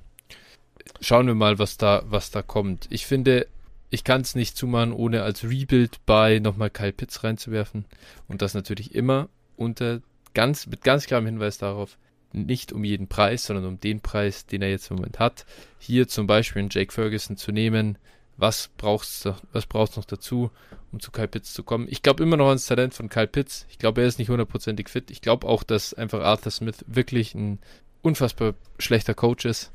schauen 1.01 1.27
wir 1.27 1.35
mal, 1.35 1.59
was 1.59 1.77
da, 1.77 2.03
was 2.05 2.31
da 2.31 2.41
kommt. 2.41 2.87
Ich 2.89 3.05
finde, 3.05 3.47
ich 3.89 4.03
kann 4.03 4.21
es 4.21 4.35
nicht 4.35 4.57
zumachen, 4.57 4.91
ohne 4.91 5.23
als 5.23 5.43
Rebuild 5.43 6.05
bei 6.05 6.39
nochmal 6.39 6.69
Kyle 6.69 6.93
Pitts 6.93 7.23
reinzuwerfen. 7.23 7.85
Und 8.27 8.41
das 8.41 8.53
natürlich 8.53 8.95
immer 8.95 9.29
unter 9.55 10.01
ganz, 10.33 10.67
mit 10.67 10.83
ganz 10.83 11.05
klarem 11.05 11.25
Hinweis 11.25 11.57
darauf, 11.57 11.97
nicht 12.33 12.71
um 12.71 12.83
jeden 12.83 13.07
Preis, 13.07 13.45
sondern 13.45 13.65
um 13.65 13.79
den 13.79 14.01
Preis, 14.01 14.45
den 14.45 14.61
er 14.61 14.69
jetzt 14.69 14.89
im 14.89 14.97
Moment 14.97 15.19
hat. 15.19 15.45
Hier 15.79 16.07
zum 16.07 16.27
Beispiel 16.27 16.61
einen 16.61 16.69
Jake 16.69 16.93
Ferguson 16.93 17.37
zu 17.37 17.51
nehmen. 17.51 17.97
Was 18.37 18.69
brauchst 18.77 19.27
was 19.51 19.65
brauchst 19.65 19.97
noch 19.97 20.05
dazu, 20.05 20.51
um 20.91 20.99
zu 20.99 21.11
Kyle 21.11 21.27
Pitts 21.27 21.53
zu 21.53 21.63
kommen? 21.63 21.87
Ich 21.89 22.03
glaube 22.03 22.21
immer 22.21 22.37
noch 22.37 22.49
ans 22.49 22.67
Talent 22.67 22.93
von 22.93 23.09
Kyle 23.09 23.27
Pitts. 23.27 23.65
Ich 23.69 23.79
glaube, 23.79 24.01
er 24.01 24.07
ist 24.07 24.19
nicht 24.19 24.29
hundertprozentig 24.29 24.89
fit. 24.89 25.09
Ich 25.09 25.21
glaube 25.21 25.47
auch, 25.47 25.63
dass 25.63 25.95
einfach 25.95 26.21
Arthur 26.21 26.51
Smith 26.51 26.85
wirklich 26.87 27.33
ein 27.33 27.59
unfassbar 28.03 28.53
schlechter 28.77 29.15
Coach 29.15 29.45
ist. 29.45 29.71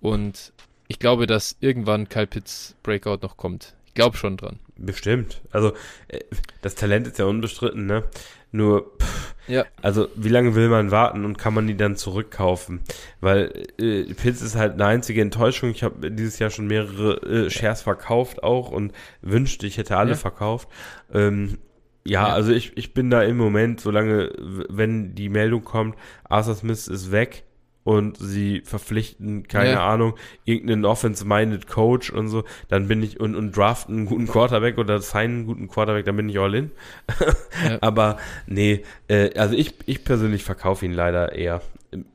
Und 0.00 0.52
ich 0.86 0.98
glaube, 0.98 1.26
dass 1.26 1.56
irgendwann 1.60 2.08
Kyle 2.08 2.26
Pitts 2.26 2.76
Breakout 2.82 3.18
noch 3.22 3.36
kommt. 3.36 3.74
Ich 3.86 3.94
glaube 3.94 4.16
schon 4.16 4.36
dran. 4.36 4.58
Bestimmt. 4.76 5.40
Also, 5.50 5.72
äh, 6.08 6.20
das 6.62 6.74
Talent 6.74 7.06
ist 7.06 7.18
ja 7.18 7.24
unbestritten, 7.24 7.86
ne? 7.86 8.04
Nur, 8.52 8.92
pff, 8.98 9.17
ja. 9.48 9.64
also, 9.82 10.08
wie 10.14 10.28
lange 10.28 10.54
will 10.54 10.68
man 10.68 10.90
warten 10.90 11.24
und 11.24 11.38
kann 11.38 11.54
man 11.54 11.66
die 11.66 11.76
dann 11.76 11.96
zurückkaufen? 11.96 12.80
Weil 13.20 13.64
äh, 13.80 14.04
Pitts 14.14 14.42
ist 14.42 14.56
halt 14.56 14.74
eine 14.74 14.86
einzige 14.86 15.20
Enttäuschung. 15.20 15.70
Ich 15.70 15.82
habe 15.82 16.10
dieses 16.10 16.38
Jahr 16.38 16.50
schon 16.50 16.66
mehrere 16.66 17.46
äh, 17.46 17.50
Shares 17.50 17.82
verkauft 17.82 18.42
auch 18.42 18.70
und 18.70 18.92
wünschte, 19.22 19.66
ich 19.66 19.78
hätte 19.78 19.96
alle 19.96 20.10
ja. 20.10 20.16
verkauft. 20.16 20.68
Ähm, 21.12 21.58
ja, 22.04 22.28
ja, 22.28 22.34
also 22.34 22.52
ich, 22.52 22.76
ich 22.76 22.94
bin 22.94 23.10
da 23.10 23.22
im 23.22 23.36
Moment, 23.36 23.80
solange, 23.80 24.32
wenn 24.38 25.14
die 25.14 25.28
Meldung 25.28 25.64
kommt, 25.64 25.96
Arthur 26.24 26.54
Smith 26.54 26.88
ist 26.88 27.10
weg, 27.10 27.44
und 27.88 28.18
sie 28.18 28.60
verpflichten, 28.66 29.48
keine 29.48 29.70
ja. 29.70 29.88
Ahnung, 29.88 30.14
irgendeinen 30.44 30.84
Offense-minded 30.84 31.68
Coach 31.68 32.10
und 32.10 32.28
so, 32.28 32.44
dann 32.68 32.86
bin 32.86 33.02
ich 33.02 33.18
und, 33.18 33.34
und 33.34 33.56
draften 33.56 33.96
einen 33.96 34.04
guten 34.04 34.26
Quarterback 34.26 34.76
oder 34.76 35.00
signen 35.00 35.22
einen 35.22 35.46
guten 35.46 35.68
Quarterback, 35.68 36.04
dann 36.04 36.14
bin 36.14 36.28
ich 36.28 36.38
all 36.38 36.54
in. 36.54 36.70
ja. 37.64 37.78
Aber 37.80 38.18
nee, 38.46 38.84
äh, 39.08 39.32
also 39.38 39.54
ich, 39.54 39.72
ich 39.86 40.04
persönlich 40.04 40.44
verkaufe 40.44 40.84
ihn 40.84 40.92
leider 40.92 41.32
eher, 41.32 41.62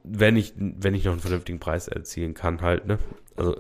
wenn 0.04 0.36
ich, 0.36 0.54
wenn 0.58 0.94
ich 0.94 1.06
noch 1.06 1.14
einen 1.14 1.22
vernünftigen 1.22 1.58
Preis 1.58 1.88
erzielen 1.88 2.36
kann, 2.36 2.62
halt, 2.62 2.86
ne? 2.86 3.00
Also 3.36 3.60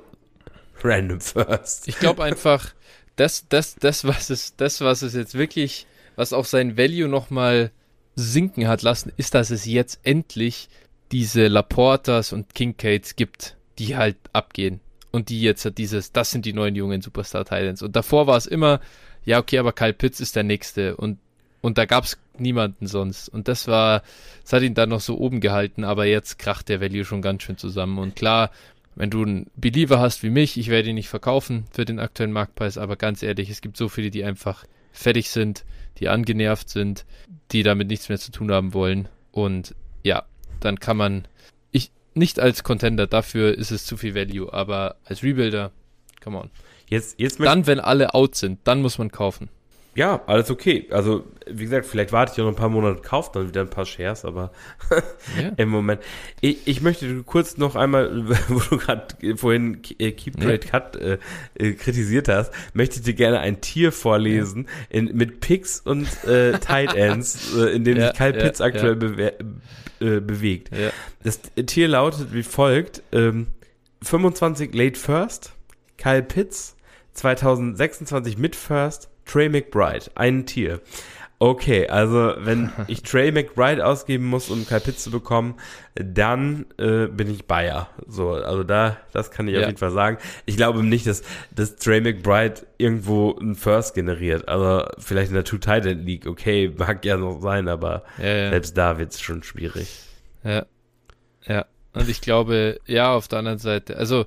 random 0.84 1.20
first. 1.20 1.88
Ich 1.88 1.98
glaube 1.98 2.24
einfach, 2.24 2.76
das, 3.16 3.48
das, 3.50 3.74
das, 3.74 4.06
was 4.06 4.30
es, 4.30 4.56
das, 4.56 4.82
was 4.82 5.02
es 5.02 5.16
jetzt 5.16 5.34
wirklich, 5.34 5.88
was 6.16 6.32
auch 6.32 6.46
sein 6.46 6.78
Value 6.78 7.08
nochmal 7.08 7.72
sinken 8.16 8.68
hat 8.68 8.84
lassen, 8.84 9.12
ist, 9.18 9.34
dass 9.34 9.50
es 9.50 9.66
jetzt 9.66 10.00
endlich 10.04 10.70
diese 11.14 11.48
Laportas 11.48 12.34
und 12.34 12.56
Kincaids 12.56 13.16
gibt, 13.16 13.56
die 13.78 13.96
halt 13.96 14.18
abgehen. 14.34 14.82
Und 15.12 15.30
die 15.30 15.42
jetzt 15.42 15.64
hat 15.64 15.78
dieses, 15.78 16.12
das 16.12 16.32
sind 16.32 16.44
die 16.44 16.54
neuen 16.54 16.76
jungen 16.76 17.04
Superstar 17.04 17.46
Titans. 17.46 17.84
Und 17.84 17.96
davor 17.96 18.26
war 18.26 18.36
es 18.36 18.48
immer, 18.48 18.82
ja, 19.24 19.38
okay, 19.38 19.60
aber 19.60 19.74
Kyle 19.74 19.94
Pitts 19.94 20.20
ist 20.20 20.36
der 20.36 20.42
nächste. 20.42 20.98
Und, 20.98 21.20
und 21.62 21.78
da 21.78 21.86
gab 21.86 22.06
es 22.06 22.18
niemanden 22.40 22.88
sonst. 22.88 23.30
Und 23.30 23.48
das 23.48 23.68
war, 23.68 24.02
das 24.42 24.54
hat 24.54 24.64
ihn 24.64 24.74
dann 24.74 24.90
noch 24.90 25.02
so 25.02 25.20
oben 25.20 25.40
gehalten, 25.40 25.84
aber 25.84 26.06
jetzt 26.06 26.40
kracht 26.40 26.68
der 26.68 26.82
Value 26.82 27.06
schon 27.06 27.22
ganz 27.22 27.44
schön 27.44 27.60
zusammen. 27.60 28.00
Und 28.00 28.16
klar, 28.16 28.50
wenn 28.96 29.12
du 29.12 29.22
einen 29.22 29.52
Believer 29.56 30.00
hast 30.00 30.24
wie 30.24 30.32
mich, 30.32 30.58
ich 30.58 30.70
werde 30.70 30.90
ihn 30.90 30.96
nicht 30.96 31.10
verkaufen 31.10 31.66
für 31.72 31.86
den 31.86 32.00
aktuellen 32.00 32.32
Marktpreis, 32.32 32.80
aber 32.80 32.96
ganz 32.96 33.22
ehrlich, 33.22 33.52
es 33.52 33.62
gibt 33.62 33.78
so 33.78 33.88
viele, 33.88 34.10
die 34.10 34.24
einfach 34.24 34.66
fertig 34.92 35.30
sind, 35.30 35.64
die 36.00 36.10
angenervt 36.10 36.70
sind, 36.70 37.06
die 37.52 37.62
damit 37.62 37.88
nichts 37.88 38.10
mehr 38.10 38.18
zu 38.18 38.32
tun 38.32 38.52
haben 38.52 38.74
wollen. 38.74 39.10
Und 39.32 39.76
ja, 40.02 40.26
dann 40.64 40.80
kann 40.80 40.98
man, 40.98 41.28
ich, 41.72 41.92
nicht 42.14 42.40
als 42.40 42.64
Contender, 42.64 43.08
dafür 43.08 43.58
ist 43.58 43.72
es 43.72 43.86
zu 43.86 43.98
viel 43.98 44.16
Value, 44.16 44.52
aber 44.52 44.96
als 45.06 45.24
Rebuilder, 45.24 45.72
come 46.24 46.40
on. 46.40 46.50
Jetzt, 46.88 47.20
jetzt 47.20 47.40
dann, 47.40 47.66
wenn 47.66 47.80
alle 47.80 48.14
out 48.14 48.36
sind, 48.36 48.60
dann 48.66 48.82
muss 48.82 48.98
man 48.98 49.12
kaufen. 49.12 49.50
Ja, 49.96 50.24
alles 50.26 50.50
okay. 50.50 50.88
Also, 50.90 51.24
wie 51.46 51.66
gesagt, 51.66 51.86
vielleicht 51.86 52.12
warte 52.12 52.32
ich 52.32 52.38
noch 52.40 52.48
ein 52.48 52.56
paar 52.56 52.70
Monate, 52.70 53.02
kaufe 53.02 53.30
dann 53.34 53.48
wieder 53.48 53.62
ein 53.62 53.70
paar 53.70 53.86
Shares, 53.86 54.26
aber 54.26 54.52
ja. 55.40 55.52
im 55.58 55.70
Moment. 55.70 56.02
Ich, 56.42 56.58
ich, 56.66 56.82
möchte 56.82 57.22
kurz 57.24 57.58
noch 57.58 57.76
einmal, 57.76 58.28
wo 58.48 58.60
du 58.60 58.78
gerade 58.78 59.38
vorhin 59.38 59.82
äh, 60.00 60.12
Keep 60.12 60.40
Trade 60.40 60.60
ja. 60.64 60.70
Cut 60.72 60.96
äh, 60.96 61.20
äh, 61.56 61.74
kritisiert 61.74 62.28
hast, 62.28 62.52
möchte 62.74 62.98
ich 62.98 63.04
dir 63.04 63.14
gerne 63.14 63.40
ein 63.40 63.62
Tier 63.62 63.92
vorlesen 63.92 64.68
ja. 64.90 64.98
in, 64.98 65.16
mit 65.16 65.42
Picks 65.42 65.80
und 65.80 66.08
äh, 66.24 66.54
Tight 66.54 66.96
Ends, 66.96 67.56
äh, 67.56 67.76
in 67.76 67.84
dem 67.84 68.00
sich 68.02 68.14
Kyle 68.14 68.34
Pitts 68.34 68.62
aktuell 68.62 68.96
äh, 70.04 70.20
bewegt. 70.20 70.70
Das 71.24 71.40
Tier 71.66 71.88
lautet 71.88 72.34
wie 72.34 72.44
folgt: 72.44 73.02
ähm, 73.12 73.48
25 74.02 74.74
Late 74.74 75.00
First, 75.00 75.54
Kyle 75.98 76.24
Pitts, 76.24 76.76
2026 77.14 78.38
Mid 78.38 78.56
First, 78.56 79.10
Trey 79.26 79.50
McBride, 79.50 80.12
ein 80.16 80.46
Tier. 80.46 80.82
Okay, 81.44 81.90
also 81.90 82.36
wenn 82.38 82.72
ich 82.88 83.04
Trey 83.04 83.30
McBride 83.30 83.86
ausgeben 83.86 84.28
muss, 84.28 84.50
um 84.50 84.66
Kyle 84.66 84.80
Pitts 84.80 85.04
zu 85.04 85.12
bekommen, 85.12 85.56
dann 85.94 86.68
äh, 86.78 87.08
bin 87.08 87.30
ich 87.30 87.48
Bayer. 87.48 87.90
So, 88.08 88.32
also 88.32 88.64
da, 88.64 88.96
das 89.12 89.30
kann 89.30 89.50
ich 89.50 89.56
ja. 89.56 89.60
auf 89.60 89.66
jeden 89.66 89.78
Fall 89.78 89.92
sagen. 89.92 90.20
Ich 90.46 90.56
glaube 90.56 90.84
nicht, 90.84 91.06
dass, 91.06 91.22
dass 91.54 91.76
Trey 91.76 92.00
McBride 92.00 92.66
irgendwo 92.78 93.38
ein 93.38 93.56
First 93.56 93.94
generiert. 93.94 94.48
Also 94.48 94.86
vielleicht 95.00 95.32
in 95.32 95.34
der 95.34 95.44
Two 95.44 95.58
Titan 95.58 96.06
League, 96.06 96.28
okay, 96.28 96.72
mag 96.78 97.04
ja 97.04 97.18
noch 97.18 97.42
sein, 97.42 97.68
aber 97.68 98.04
ja, 98.20 98.26
ja. 98.26 98.50
selbst 98.52 98.78
da 98.78 98.98
wird 98.98 99.12
es 99.12 99.20
schon 99.20 99.44
schwierig. 99.44 100.00
Ja. 100.46 100.66
Ja. 101.46 101.66
Und 101.92 102.08
ich 102.08 102.22
glaube, 102.22 102.80
ja, 102.86 103.14
auf 103.14 103.28
der 103.28 103.40
anderen 103.40 103.60
Seite, 103.60 103.98
also 103.98 104.26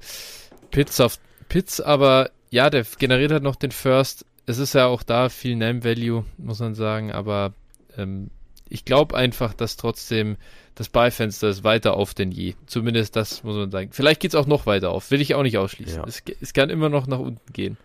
Pitts 0.70 1.01
auf 1.01 1.18
Pitts, 1.48 1.80
aber 1.80 2.28
ja, 2.51 2.68
der 2.68 2.84
generiert 2.98 3.32
halt 3.32 3.43
noch 3.43 3.56
den 3.56 3.70
First 3.70 4.26
es 4.47 4.59
ist 4.59 4.74
ja 4.74 4.86
auch 4.86 5.02
da 5.02 5.28
viel 5.28 5.56
Name 5.56 5.85
Value, 5.85 6.24
muss 6.39 6.60
man 6.60 6.74
sagen, 6.74 7.12
aber 7.12 7.52
ähm, 7.97 8.31
ich 8.68 8.85
glaube 8.85 9.16
einfach, 9.16 9.55
dass 9.55 9.77
trotzdem 9.77 10.36
das 10.74 10.89
Beifenster 10.89 11.48
ist 11.48 11.64
weiter 11.64 11.94
auf 11.94 12.14
denn 12.14 12.31
je. 12.31 12.55
Zumindest 12.66 13.16
das 13.16 13.43
muss 13.44 13.56
man 13.56 13.70
sagen. 13.70 13.90
Vielleicht 13.93 14.20
geht 14.20 14.32
es 14.32 14.35
auch 14.35 14.47
noch 14.47 14.66
weiter 14.66 14.90
auf, 14.90 15.10
will 15.10 15.20
ich 15.20 15.35
auch 15.35 15.43
nicht 15.43 15.59
ausschließen. 15.59 15.98
Ja. 15.98 16.05
Es, 16.06 16.23
es, 16.40 16.52
kann 16.52 16.70
immer 16.70 16.89
noch 16.89 17.06
nach 17.06 17.18
unten 17.18 17.52
gehen. 17.52 17.77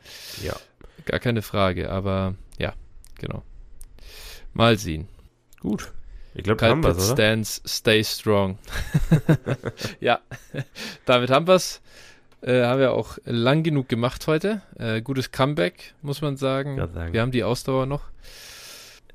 Ja. 0.44 0.56
Gar 1.06 1.20
keine 1.20 1.42
Frage, 1.42 1.90
aber 1.90 2.36
ja, 2.58 2.74
genau. 3.18 3.44
Mal 4.54 4.78
sehen. 4.78 5.08
Gut. 5.62 5.92
Ich 6.34 6.44
glaube, 6.44 6.66
haben 6.66 6.84
wir? 6.84 6.98
Stance, 7.00 7.62
stay 7.66 8.04
strong. 8.04 8.58
ja, 10.00 10.20
damit 11.06 11.30
haben 11.30 11.48
wir 11.48 11.56
es. 11.56 11.82
Äh, 12.42 12.64
haben 12.64 12.80
wir 12.80 12.94
auch 12.94 13.18
lang 13.26 13.64
genug 13.64 13.88
gemacht 13.88 14.26
heute. 14.26 14.62
Äh, 14.78 15.02
gutes 15.02 15.32
Comeback, 15.32 15.94
muss 16.02 16.22
man 16.22 16.38
sagen. 16.38 16.78
sagen. 16.78 17.14
Wir 17.14 17.22
haben 17.22 17.32
die 17.32 17.44
Ausdauer 17.44 17.86
noch. 17.86 18.10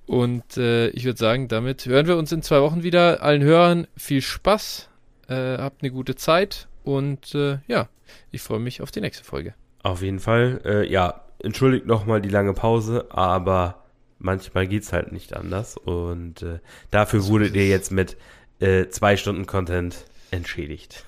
Und 0.06 0.56
äh, 0.56 0.88
ich 0.90 1.04
würde 1.04 1.18
sagen, 1.18 1.48
damit 1.48 1.84
hören 1.86 2.06
wir 2.06 2.16
uns 2.16 2.30
in 2.30 2.42
zwei 2.42 2.60
Wochen 2.62 2.84
wieder. 2.84 3.22
Allen 3.22 3.42
Hörern 3.42 3.88
viel 3.96 4.22
Spaß, 4.22 4.88
äh, 5.28 5.58
habt 5.58 5.82
eine 5.82 5.90
gute 5.90 6.14
Zeit 6.14 6.68
und 6.84 7.34
äh, 7.34 7.58
ja, 7.66 7.88
ich 8.30 8.42
freue 8.42 8.60
mich 8.60 8.80
auf 8.80 8.92
die 8.92 9.00
nächste 9.00 9.24
Folge. 9.24 9.54
Auf 9.82 10.02
jeden 10.02 10.20
Fall. 10.20 10.60
Äh, 10.64 10.88
ja, 10.88 11.22
entschuldigt 11.42 11.86
nochmal 11.86 12.20
die 12.20 12.28
lange 12.28 12.52
Pause, 12.52 13.06
aber 13.10 13.82
manchmal 14.20 14.68
geht 14.68 14.84
es 14.84 14.92
halt 14.92 15.10
nicht 15.10 15.34
anders. 15.34 15.76
Und 15.76 16.46
dafür 16.90 17.26
wurdet 17.26 17.54
ihr 17.54 17.68
jetzt 17.68 17.92
mit 17.92 18.16
zwei 18.58 19.18
Stunden 19.18 19.44
Content 19.44 20.06
entschädigt. 20.30 21.04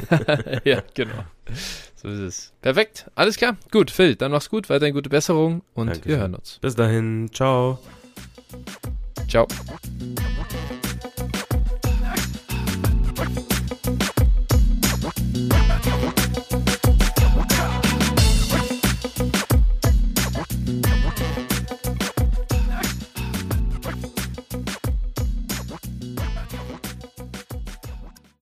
ja, 0.64 0.82
genau. 0.94 1.24
So 1.96 2.08
ist 2.08 2.18
es. 2.18 2.52
Perfekt. 2.62 3.10
Alles 3.14 3.36
klar. 3.36 3.56
Gut, 3.70 3.90
Phil, 3.90 4.16
dann 4.16 4.32
mach's 4.32 4.48
gut. 4.48 4.70
Weiterhin 4.70 4.94
gute 4.94 5.10
Besserung 5.10 5.62
und 5.74 5.88
Danke 5.88 6.08
wir 6.08 6.18
hören 6.18 6.34
uns. 6.34 6.58
Bis 6.60 6.74
dahin. 6.74 7.30
Ciao. 7.32 7.78
Ciao. 9.28 9.46